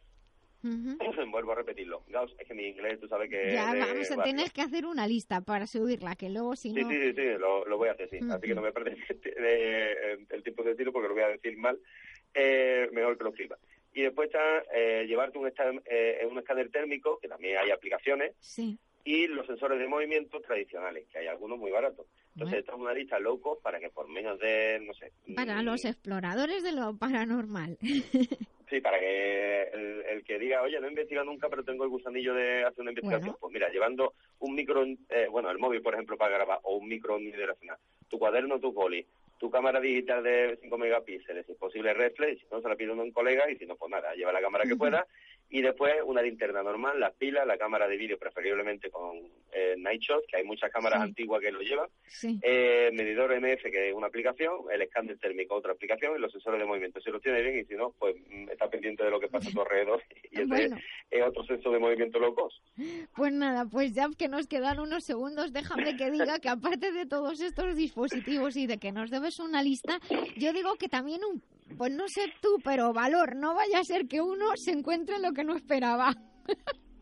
Ujú. 0.63 0.99
Vuelvo 1.31 1.53
a 1.53 1.57
repetirlo. 1.57 2.03
Gauss, 2.09 2.35
es 2.39 2.47
que 2.49 2.55
mi 2.55 2.67
inglés, 2.69 2.99
tú 3.01 3.07
sabes 3.09 3.29
que... 3.31 3.53
Ya 3.53 3.73
de 3.75 3.81
vamos 3.81 4.11
a 4.11 4.17
barrio. 4.17 4.33
tener 4.35 4.51
que 4.51 4.63
hacer 4.63 4.87
una 4.87 5.07
lista 5.07 5.41
para 5.43 5.67
subirla, 5.67 6.17
que 6.17 6.31
luego 6.31 6.57
si 6.57 6.73
Sí, 6.75 6.83
no... 6.83 6.89
sí, 6.89 6.97
sí, 7.01 7.13
sí, 7.15 7.23
lo, 7.39 7.65
lo 7.67 7.77
voy 7.79 7.89
a 7.89 7.93
hacer, 7.93 8.09
sí. 8.11 8.19
Así 8.31 8.47
que 8.49 8.55
no 8.55 8.63
me 8.63 8.73
perdes 8.73 8.99
el, 9.25 10.27
el 10.29 10.43
tiempo 10.43 10.63
de 10.63 10.75
tiro 10.75 10.91
porque 10.93 11.09
lo 11.09 11.15
voy 11.15 11.23
a 11.23 11.29
decir 11.29 11.57
mal. 11.59 11.79
Eh, 12.35 12.89
mejor 12.93 13.17
que 13.19 13.25
lo 13.25 13.31
escriba. 13.31 13.59
Y 13.93 14.03
después 14.03 14.27
está 14.29 14.63
eh, 14.75 15.05
llevarte 15.07 15.39
un, 15.39 15.51
eh, 15.85 16.27
un 16.31 16.39
escáner 16.39 16.71
térmico, 16.71 17.19
que 17.21 17.29
también 17.29 17.59
hay 17.59 17.71
aplicaciones, 17.71 18.33
Sí. 18.41 18.79
Y 19.05 19.27
los 19.29 19.47
sensores 19.47 19.79
de 19.79 19.89
movimiento 19.89 20.41
tradicionales, 20.41 21.07
que 21.09 21.19
hay 21.19 21.27
algunos 21.27 21.59
muy 21.59 21.71
baratos. 21.71 22.07
Entonces, 22.35 22.37
Bueno. 22.37 22.59
esta 22.59 22.73
es 22.73 22.79
una 22.79 22.93
lista 22.95 23.19
low 23.19 23.41
cost 23.41 23.63
para 23.63 23.81
que 23.81 23.91
por 23.91 24.09
menos 24.09 24.39
de, 24.39 24.81
no 24.83 24.95
sé, 24.95 25.13
Para 25.35 25.61
mm, 25.61 25.65
los 25.65 25.85
exploradores 25.85 26.63
de 26.63 26.73
lo 26.73 26.97
paranormal. 26.97 27.79
Sí, 28.71 28.81
para 28.81 29.01
que 29.01 29.63
el, 29.65 30.03
el 30.09 30.23
que 30.23 30.39
diga, 30.39 30.63
oye, 30.63 30.79
no 30.79 30.87
he 30.87 30.91
investigado 30.91 31.27
nunca, 31.27 31.49
pero 31.49 31.65
tengo 31.65 31.83
el 31.83 31.91
gusanillo 31.91 32.33
de 32.35 32.63
hacer 32.63 32.83
una 32.83 32.93
investigación. 32.93 33.33
Bueno. 33.33 33.39
Pues 33.41 33.53
mira, 33.53 33.69
llevando 33.69 34.15
un 34.39 34.55
micro, 34.55 34.85
eh, 34.85 35.27
bueno, 35.29 35.51
el 35.51 35.59
móvil, 35.59 35.83
por 35.83 35.95
ejemplo, 35.95 36.17
para 36.17 36.37
grabar, 36.37 36.61
o 36.63 36.77
un 36.77 36.87
micro 36.87 37.17
omnidireccional, 37.17 37.79
tu 38.09 38.17
cuaderno, 38.21 38.61
tu 38.61 38.73
poli, 38.73 39.05
tu 39.39 39.51
cámara 39.51 39.81
digital 39.81 40.23
de 40.23 40.57
5 40.63 40.79
megapíxeles, 40.79 41.47
si 41.47 41.53
es 41.53 41.59
posible 41.59 41.93
reflex, 41.95 42.43
si 42.43 42.47
no 42.49 42.63
se 42.63 42.69
la 42.69 42.77
pide 42.77 42.93
uno 42.93 43.03
a 43.03 43.07
un 43.07 43.11
colega, 43.11 43.51
y 43.51 43.57
si 43.57 43.67
no, 43.67 43.75
pues 43.75 43.91
nada, 43.91 44.15
lleva 44.15 44.33
la 44.33 44.41
cámara 44.41 44.63
que 44.65 44.77
pueda, 44.77 45.05
y 45.51 45.63
después 45.63 45.95
una 46.05 46.23
linterna 46.23 46.63
normal, 46.63 46.99
las 47.01 47.13
pilas, 47.15 47.47
la 47.47 47.59
cámara 47.59 47.89
de 47.89 47.97
vídeo 47.97 48.19
preferiblemente 48.19 48.89
con 48.91 49.19
eh, 49.53 49.75
Night 49.79 50.01
Shot, 50.01 50.25
que 50.27 50.37
hay 50.37 50.45
muchas 50.45 50.71
cámaras 50.71 51.01
Sí. 51.01 51.09
antiguas 51.09 51.41
que 51.41 51.51
lo 51.51 51.61
llevan, 51.61 51.89
Sí. 52.07 52.39
eh, 52.43 52.91
medidor 52.93 53.33
MF, 53.33 53.63
que 53.71 53.89
es 53.89 53.95
una 53.95 54.07
aplicación, 54.07 54.53
el 54.73 54.83
escáner 54.83 55.19
térmico, 55.19 55.57
otra 55.57 55.73
aplicación, 55.73 56.15
y 56.17 56.21
los 56.21 56.31
sensores 56.31 56.61
de 56.61 56.67
movimiento. 56.67 57.01
Si 57.01 57.11
los 57.11 57.21
tiene 57.21 57.43
bien 57.43 57.59
y 57.59 57.65
si 57.65 57.75
no, 57.75 57.93
pues 57.99 58.15
mm, 58.29 58.49
está 58.51 58.71
pendiente 58.71 59.03
de 59.03 59.11
lo 59.11 59.19
que 59.19 59.27
pasa 59.29 59.49
a 59.49 59.53
tu 59.53 59.61
alrededor. 59.61 60.03
Y 60.33 60.37
ese 60.37 60.45
Bueno. 60.47 60.77
es 61.11 61.23
otro 61.25 61.45
sensor 61.45 61.73
de 61.73 61.79
movimiento 61.81 62.21
low 62.21 62.33
cost. 62.35 62.57
Pues 63.17 63.33
nada, 63.33 63.65
pues 63.67 63.93
ya 63.93 64.09
que 64.17 64.29
nos 64.29 64.47
quedan 64.47 64.79
unos 64.79 65.03
segundos, 65.05 65.53
déjame 65.53 65.97
que 65.97 66.11
diga 66.13 66.39
que 66.39 66.49
aparte 66.49 66.93
de 66.93 67.07
todos 67.07 67.41
estos 67.41 67.75
dispositivos 67.75 68.57
y 68.57 68.69
de 68.69 68.79
que 68.79 68.93
nos 68.93 69.11
debes 69.11 69.41
una 69.41 69.63
lista, 69.65 69.99
yo 70.37 70.53
digo 70.53 70.77
que 70.77 70.89
también 70.89 71.21
un, 71.25 71.43
pues 71.77 71.93
no 71.93 72.09
sé 72.09 72.33
tú, 72.41 72.59
pero 72.65 72.93
valor, 72.93 73.37
no 73.37 73.55
vaya 73.55 73.79
a 73.81 73.85
ser 73.85 74.07
que 74.09 74.21
uno 74.21 74.57
se 74.57 74.73
encuentre 74.73 75.19
lo 75.19 75.33
que 75.33 75.45
no 75.45 75.55
esperaba. 75.55 76.15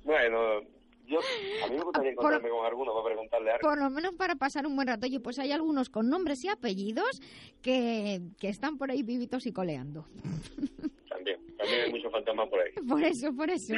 Bueno, 0.04 0.60
yo, 1.06 1.18
a 1.64 1.68
mí 1.68 1.76
me 1.76 1.82
gustaría 1.82 2.14
Por- 2.14 2.32
encontrarme 2.34 2.48
con 2.50 2.66
alguno 2.66 2.92
para 2.92 3.04
preguntarle 3.06 3.50
algo. 3.50 3.60
Por 3.68 3.78
lo 3.78 3.90
menos 3.90 4.12
para 4.14 4.34
pasar 4.36 4.66
un 4.66 4.76
buen 4.76 4.88
rato. 4.88 5.06
Oye, 5.06 5.20
pues 5.20 5.38
hay 5.38 5.52
algunos 5.52 5.88
con 5.90 6.08
nombres 6.08 6.44
y 6.44 6.48
apellidos 6.48 7.20
que, 7.62 8.20
que 8.38 8.48
están 8.48 8.78
por 8.78 8.90
ahí 8.90 9.02
vivitos 9.02 9.46
y 9.46 9.52
coleando. 9.52 10.06
También, 11.08 11.40
también 11.56 11.80
hay 11.84 11.90
muchos 11.90 12.12
fantasmas 12.12 12.48
por 12.48 12.60
ahí. 12.60 12.72
Por 12.86 13.02
eso, 13.02 13.34
por 13.34 13.50
eso. 13.50 13.74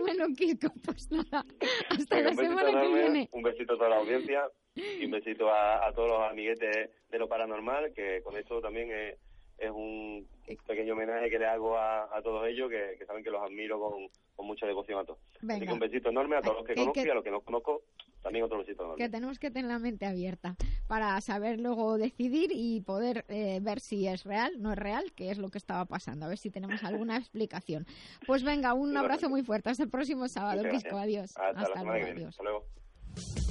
Bueno, 0.00 0.26
Kiko, 0.36 0.68
pues 0.84 1.10
nada. 1.10 1.44
Hasta 1.90 2.16
Venga, 2.16 2.30
la 2.30 2.34
semana 2.36 2.80
que 2.80 2.88
viene. 2.88 3.28
un 3.32 3.42
besito 3.42 3.74
a 3.74 3.76
toda 3.76 3.88
la 3.90 3.96
audiencia 3.96 4.42
y 4.74 5.04
un 5.04 5.10
besito 5.12 5.48
a, 5.50 5.86
a 5.86 5.92
todos 5.92 6.08
los 6.08 6.22
amiguetes 6.30 6.90
de 7.10 7.18
lo 7.18 7.28
paranormal, 7.28 7.92
que 7.94 8.20
con 8.22 8.36
esto 8.36 8.60
también 8.60 8.90
es, 8.90 9.18
es 9.58 9.70
un 9.70 10.26
pequeño 10.66 10.94
homenaje 10.94 11.30
que 11.30 11.38
le 11.38 11.46
hago 11.46 11.76
a, 11.78 12.04
a 12.16 12.22
todos 12.22 12.46
ellos, 12.46 12.68
que, 12.70 12.96
que 12.98 13.06
saben 13.06 13.22
que 13.24 13.30
los 13.30 13.42
admiro 13.42 13.78
con, 13.80 14.08
con 14.36 14.46
mucha 14.46 14.66
devoción 14.66 14.98
a 14.98 15.04
todos. 15.04 15.18
Así 15.48 15.66
que 15.66 15.72
un 15.72 15.78
besito 15.78 16.08
enorme 16.10 16.36
a 16.36 16.42
todos 16.42 16.56
los 16.56 16.64
que 16.66 16.74
Que- 16.74 16.80
conozco 16.80 17.00
que- 17.02 17.06
y 17.06 17.10
a 17.10 17.14
los 17.14 17.24
que 17.24 17.30
no 17.30 17.40
conozco, 17.40 17.82
también 18.22 18.44
otro 18.44 18.58
besito 18.58 18.82
enorme. 18.84 19.02
que 19.04 19.08
tenemos 19.10 19.38
que 19.38 19.50
tener 19.50 19.70
la 19.70 19.78
mente 19.78 20.06
abierta 20.06 20.56
para 20.88 21.20
saber 21.20 21.60
luego 21.60 21.98
decidir 21.98 22.50
y 22.52 22.80
poder 22.80 23.24
eh, 23.28 23.60
ver 23.62 23.80
si 23.80 24.06
es 24.06 24.24
real, 24.24 24.52
no 24.60 24.72
es 24.72 24.78
real, 24.78 25.12
qué 25.14 25.30
es 25.30 25.38
lo 25.38 25.48
que 25.50 25.58
estaba 25.58 25.84
pasando, 25.84 26.26
a 26.26 26.28
ver 26.28 26.38
si 26.38 26.50
tenemos 26.50 26.82
alguna 26.84 27.16
explicación. 27.16 27.86
Pues 28.26 28.42
venga, 28.42 28.74
un 28.74 28.96
abrazo 28.96 29.28
muy 29.28 29.42
fuerte. 29.42 29.70
Hasta 29.70 29.84
el 29.84 29.90
próximo 29.90 30.26
sábado, 30.28 30.58
Muchas 30.62 30.82
Quisco. 30.82 30.96
gracias. 30.96 31.36
Adiós. 31.36 31.56
Hasta, 31.56 31.74
la 31.74 31.82
luego, 31.92 32.06
adiós. 32.12 32.28
Hasta 32.28 32.42
luego. 32.42 33.43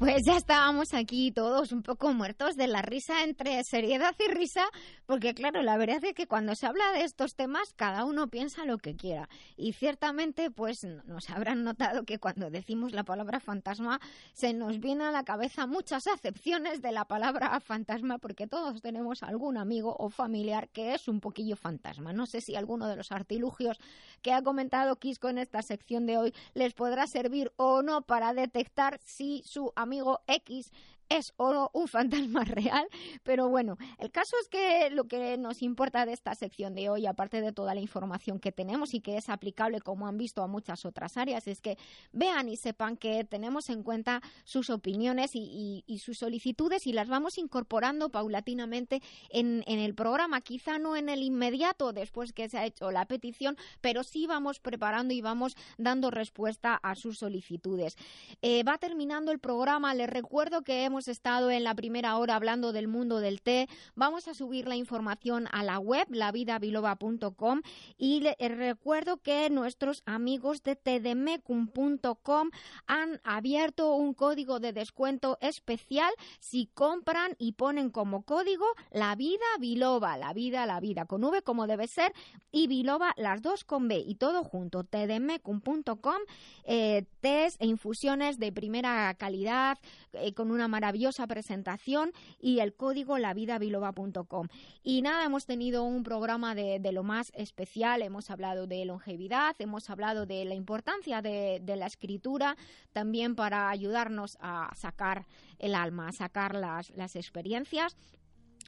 Pues 0.00 0.24
ya 0.24 0.38
estábamos 0.38 0.94
aquí 0.94 1.30
todos 1.30 1.72
un 1.72 1.82
poco 1.82 2.14
muertos 2.14 2.56
de 2.56 2.66
la 2.68 2.80
risa 2.80 3.22
entre 3.22 3.62
seriedad 3.64 4.14
y 4.18 4.32
risa 4.32 4.64
porque 5.04 5.34
claro, 5.34 5.60
la 5.62 5.76
verdad 5.76 6.02
es 6.04 6.14
que 6.14 6.26
cuando 6.26 6.54
se 6.54 6.66
habla 6.66 6.92
de 6.92 7.02
estos 7.02 7.34
temas, 7.34 7.74
cada 7.74 8.04
uno 8.04 8.28
piensa 8.28 8.64
lo 8.64 8.78
que 8.78 8.94
quiera. 8.94 9.28
Y 9.56 9.72
ciertamente, 9.72 10.50
pues 10.50 10.84
nos 11.04 11.28
habrán 11.28 11.64
notado 11.64 12.04
que 12.04 12.18
cuando 12.18 12.48
decimos 12.48 12.92
la 12.92 13.02
palabra 13.02 13.40
fantasma, 13.40 14.00
se 14.32 14.54
nos 14.54 14.78
viene 14.78 15.04
a 15.04 15.10
la 15.10 15.24
cabeza 15.24 15.66
muchas 15.66 16.06
acepciones 16.06 16.80
de 16.80 16.92
la 16.92 17.06
palabra 17.06 17.58
fantasma, 17.58 18.18
porque 18.18 18.46
todos 18.46 18.80
tenemos 18.80 19.24
algún 19.24 19.58
amigo 19.58 19.96
o 19.98 20.08
familiar 20.08 20.68
que 20.68 20.94
es 20.94 21.08
un 21.08 21.18
poquillo 21.18 21.56
fantasma. 21.56 22.12
No 22.12 22.26
sé 22.26 22.40
si 22.40 22.54
alguno 22.54 22.86
de 22.86 22.94
los 22.94 23.10
artilugios 23.10 23.80
que 24.22 24.32
ha 24.32 24.42
comentado 24.42 24.94
Quisco 24.94 25.28
en 25.28 25.38
esta 25.38 25.60
sección 25.60 26.06
de 26.06 26.18
hoy 26.18 26.34
les 26.54 26.72
podrá 26.72 27.08
servir 27.08 27.50
o 27.56 27.82
no 27.82 28.02
para 28.02 28.32
detectar 28.32 29.00
si 29.04 29.42
su 29.44 29.72
amigo 29.74 29.89
X 30.28 30.70
es 31.10 31.34
o 31.36 31.70
un 31.74 31.88
fantasma 31.88 32.44
real, 32.44 32.86
pero 33.24 33.48
bueno, 33.48 33.76
el 33.98 34.10
caso 34.10 34.36
es 34.40 34.48
que 34.48 34.88
lo 34.90 35.04
que 35.04 35.36
nos 35.36 35.60
importa 35.60 36.06
de 36.06 36.12
esta 36.12 36.34
sección 36.34 36.74
de 36.74 36.88
hoy, 36.88 37.06
aparte 37.06 37.42
de 37.42 37.52
toda 37.52 37.74
la 37.74 37.80
información 37.80 38.38
que 38.38 38.52
tenemos 38.52 38.94
y 38.94 39.00
que 39.00 39.16
es 39.16 39.28
aplicable, 39.28 39.80
como 39.80 40.06
han 40.06 40.16
visto, 40.16 40.42
a 40.42 40.46
muchas 40.46 40.84
otras 40.84 41.16
áreas, 41.16 41.46
es 41.48 41.60
que 41.60 41.76
vean 42.12 42.48
y 42.48 42.56
sepan 42.56 42.96
que 42.96 43.24
tenemos 43.24 43.68
en 43.70 43.82
cuenta 43.82 44.22
sus 44.44 44.70
opiniones 44.70 45.32
y, 45.34 45.84
sus 46.00 46.18
solicitudes 46.18 46.86
y 46.86 46.92
las 46.92 47.08
vamos 47.08 47.36
incorporando 47.36 48.08
paulatinamente 48.08 49.02
en, 49.28 49.64
el 49.66 49.94
programa, 49.94 50.40
quizá 50.40 50.78
no 50.78 50.96
en 50.96 51.08
el 51.08 51.22
inmediato 51.22 51.92
después 51.92 52.32
que 52.32 52.48
se 52.48 52.56
ha 52.56 52.64
hecho 52.64 52.90
la 52.90 53.06
petición, 53.06 53.56
pero 53.80 54.02
sí 54.04 54.26
vamos 54.26 54.60
preparando 54.60 55.12
y 55.12 55.20
vamos 55.20 55.56
dando 55.76 56.10
respuesta 56.10 56.76
a 56.76 56.94
sus 56.94 57.18
solicitudes. 57.18 57.96
Eh, 58.40 58.62
va 58.62 58.78
terminando 58.78 59.32
el 59.32 59.40
programa, 59.40 59.92
les 59.94 60.08
recuerdo 60.08 60.62
que 60.62 60.84
hemos 60.84 60.99
estado 61.08 61.50
en 61.50 61.64
la 61.64 61.74
primera 61.74 62.16
hora 62.16 62.36
hablando 62.36 62.72
del 62.72 62.88
mundo 62.88 63.20
del 63.20 63.42
té. 63.42 63.68
Vamos 63.94 64.28
a 64.28 64.34
subir 64.34 64.68
la 64.68 64.76
información 64.76 65.48
a 65.52 65.62
la 65.62 65.78
web, 65.78 66.06
lavidabiloba.com. 66.10 67.62
Y 67.96 68.20
les 68.20 68.56
recuerdo 68.56 69.18
que 69.18 69.50
nuestros 69.50 70.02
amigos 70.06 70.62
de 70.62 70.76
tdmecum.com 70.76 72.50
han 72.86 73.20
abierto 73.24 73.94
un 73.94 74.14
código 74.14 74.60
de 74.60 74.72
descuento 74.72 75.38
especial 75.40 76.12
si 76.38 76.66
compran 76.66 77.34
y 77.38 77.52
ponen 77.52 77.90
como 77.90 78.22
código 78.22 78.66
la 78.90 79.14
vida 79.16 79.44
biloba, 79.58 80.16
la 80.16 80.32
vida, 80.32 80.66
la 80.66 80.80
vida, 80.80 81.06
con 81.06 81.24
V 81.24 81.42
como 81.42 81.66
debe 81.66 81.86
ser, 81.86 82.12
y 82.52 82.66
biloba 82.66 83.12
las 83.16 83.42
dos 83.42 83.64
con 83.64 83.88
B 83.88 84.02
y 84.04 84.16
todo 84.16 84.44
junto, 84.44 84.84
tdmecum.com, 84.84 86.18
eh, 86.64 87.06
e 87.22 87.66
infusiones 87.66 88.38
de 88.38 88.52
primera 88.52 89.12
calidad, 89.14 89.78
eh, 90.12 90.34
con 90.34 90.50
una 90.50 90.68
maravilla 90.68 90.89
maravillosa 90.90 91.28
presentación 91.28 92.12
y 92.40 92.58
el 92.58 92.74
código 92.74 93.16
lavidabiloba.com. 93.16 94.48
Y 94.82 95.02
nada, 95.02 95.24
hemos 95.24 95.46
tenido 95.46 95.84
un 95.84 96.02
programa 96.02 96.56
de, 96.56 96.80
lo 96.90 97.04
más 97.04 97.30
especial, 97.36 98.02
hemos 98.02 98.28
hablado 98.28 98.66
de 98.66 98.84
longevidad, 98.84 99.54
hemos 99.60 99.88
hablado 99.88 100.26
de 100.26 100.44
la 100.44 100.56
importancia 100.56 101.22
de, 101.22 101.60
de 101.62 101.76
la 101.76 101.86
escritura, 101.86 102.56
también 102.92 103.36
para 103.36 103.70
ayudarnos 103.70 104.36
a 104.40 104.72
sacar 104.74 105.26
el 105.60 105.76
alma, 105.76 106.08
a 106.08 106.12
sacar 106.12 106.56
las, 106.56 106.90
las 106.96 107.14
experiencias 107.14 107.96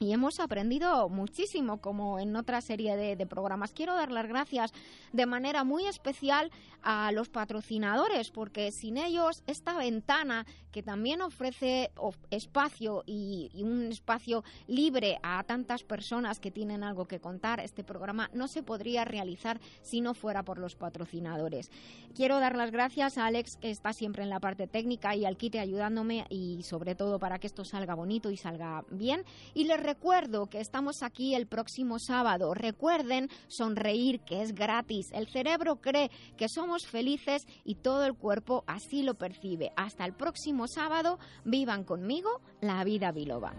y 0.03 0.11
hemos 0.11 0.41
aprendido 0.41 1.07
muchísimo, 1.07 1.79
como 1.79 2.19
en 2.19 2.35
otra 2.35 2.59
serie 2.59 2.97
de, 2.97 3.23
programas. 3.25 3.71
Quiero 3.71 3.95
dar 3.95 4.11
las 4.11 4.27
gracias 4.27 4.73
de 5.13 5.25
manera 5.25 5.63
muy 5.63 5.85
especial 5.85 6.51
a 6.81 7.13
los 7.13 7.29
patrocinadores, 7.29 8.31
porque 8.31 8.71
sin 8.73 8.97
ellos 8.97 9.43
esta 9.47 9.77
ventana 9.77 10.45
que 10.73 10.83
también 10.83 11.21
ofrece 11.21 11.91
espacio 12.31 13.03
y, 13.05 13.49
un 13.63 13.91
espacio 13.91 14.43
libre 14.67 15.19
a 15.23 15.41
tantas 15.43 15.83
personas 15.83 16.41
que 16.41 16.51
tienen 16.51 16.83
algo 16.83 17.05
que 17.05 17.21
contar, 17.21 17.61
este 17.61 17.85
programa 17.85 18.29
no 18.33 18.49
se 18.49 18.61
podría 18.61 19.05
realizar 19.05 19.61
si 19.81 20.01
no 20.01 20.13
fuera 20.13 20.43
por 20.43 20.57
los 20.57 20.75
patrocinadores. 20.75 21.71
Quiero 22.13 22.41
dar 22.41 22.57
las 22.57 22.71
gracias 22.71 23.17
a 23.17 23.27
Alex, 23.27 23.55
que 23.55 23.71
está 23.71 23.93
siempre 23.93 24.23
en 24.23 24.29
la 24.29 24.41
parte 24.41 24.67
técnica, 24.67 25.15
y 25.15 25.23
al 25.23 25.37
Kite 25.37 25.59
ayudándome 25.59 26.25
y 26.29 26.63
sobre 26.63 26.95
todo 26.95 27.19
para 27.19 27.39
que 27.39 27.47
esto 27.47 27.63
salga 27.63 27.95
bonito 27.95 28.31
y 28.31 28.37
salga 28.37 28.83
bien. 28.89 29.23
Y 29.53 29.63
les 29.63 29.79
recuerdo 29.93 30.47
que 30.47 30.59
estamos 30.59 31.03
aquí 31.03 31.35
el 31.35 31.45
próximo 31.45 31.99
sábado. 31.99 32.55
Recuerden 32.55 33.29
sonreír, 33.47 34.21
que 34.21 34.41
es 34.41 34.55
gratis. 34.55 35.11
El 35.13 35.27
cerebro 35.27 35.75
cree 35.75 36.09
que 36.35 36.49
somos 36.49 36.87
felices 36.87 37.45
y 37.63 37.75
todo 37.75 38.03
el 38.05 38.15
cuerpo 38.15 38.63
así 38.65 39.03
lo 39.03 39.13
percibe. 39.13 39.71
Hasta 39.75 40.03
el 40.05 40.13
próximo 40.13 40.67
sábado, 40.67 41.19
vivan 41.45 41.83
conmigo 41.83 42.41
la 42.59 42.83
vida 42.83 43.11
biloba. 43.11 43.53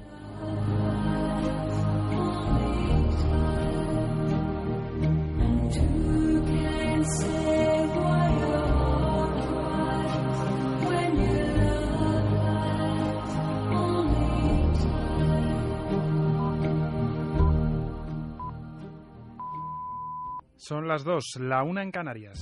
Son 20.66 20.88
las 20.88 21.04
dos, 21.04 21.36
la 21.38 21.62
una 21.62 21.82
en 21.82 21.90
Canarias. 21.90 22.40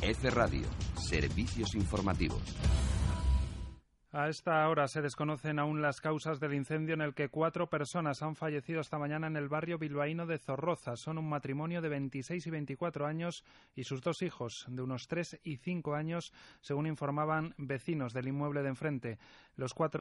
F 0.00 0.30
Radio, 0.30 0.66
servicios 0.96 1.74
informativos. 1.74 2.56
A 4.12 4.28
esta 4.28 4.68
hora 4.68 4.88
se 4.88 5.02
desconocen 5.02 5.60
aún 5.60 5.82
las 5.82 6.00
causas 6.00 6.40
del 6.40 6.54
incendio 6.54 6.94
en 6.94 7.00
el 7.00 7.14
que 7.14 7.28
cuatro 7.28 7.68
personas 7.68 8.22
han 8.22 8.34
fallecido 8.34 8.80
esta 8.80 8.98
mañana 8.98 9.28
en 9.28 9.36
el 9.36 9.48
barrio 9.48 9.78
bilbaíno 9.78 10.26
de 10.26 10.38
Zorroza. 10.38 10.96
Son 10.96 11.16
un 11.16 11.28
matrimonio 11.28 11.80
de 11.80 11.90
26 11.90 12.44
y 12.44 12.50
24 12.50 13.06
años 13.06 13.44
y 13.76 13.84
sus 13.84 14.00
dos 14.00 14.22
hijos 14.22 14.64
de 14.66 14.82
unos 14.82 15.06
3 15.06 15.38
y 15.44 15.58
5 15.58 15.94
años, 15.94 16.32
según 16.60 16.88
informaban 16.88 17.54
vecinos 17.56 18.12
del 18.12 18.26
inmueble 18.26 18.62
de 18.62 18.70
enfrente. 18.70 19.18
Los 19.54 19.74
cuatro 19.74 19.88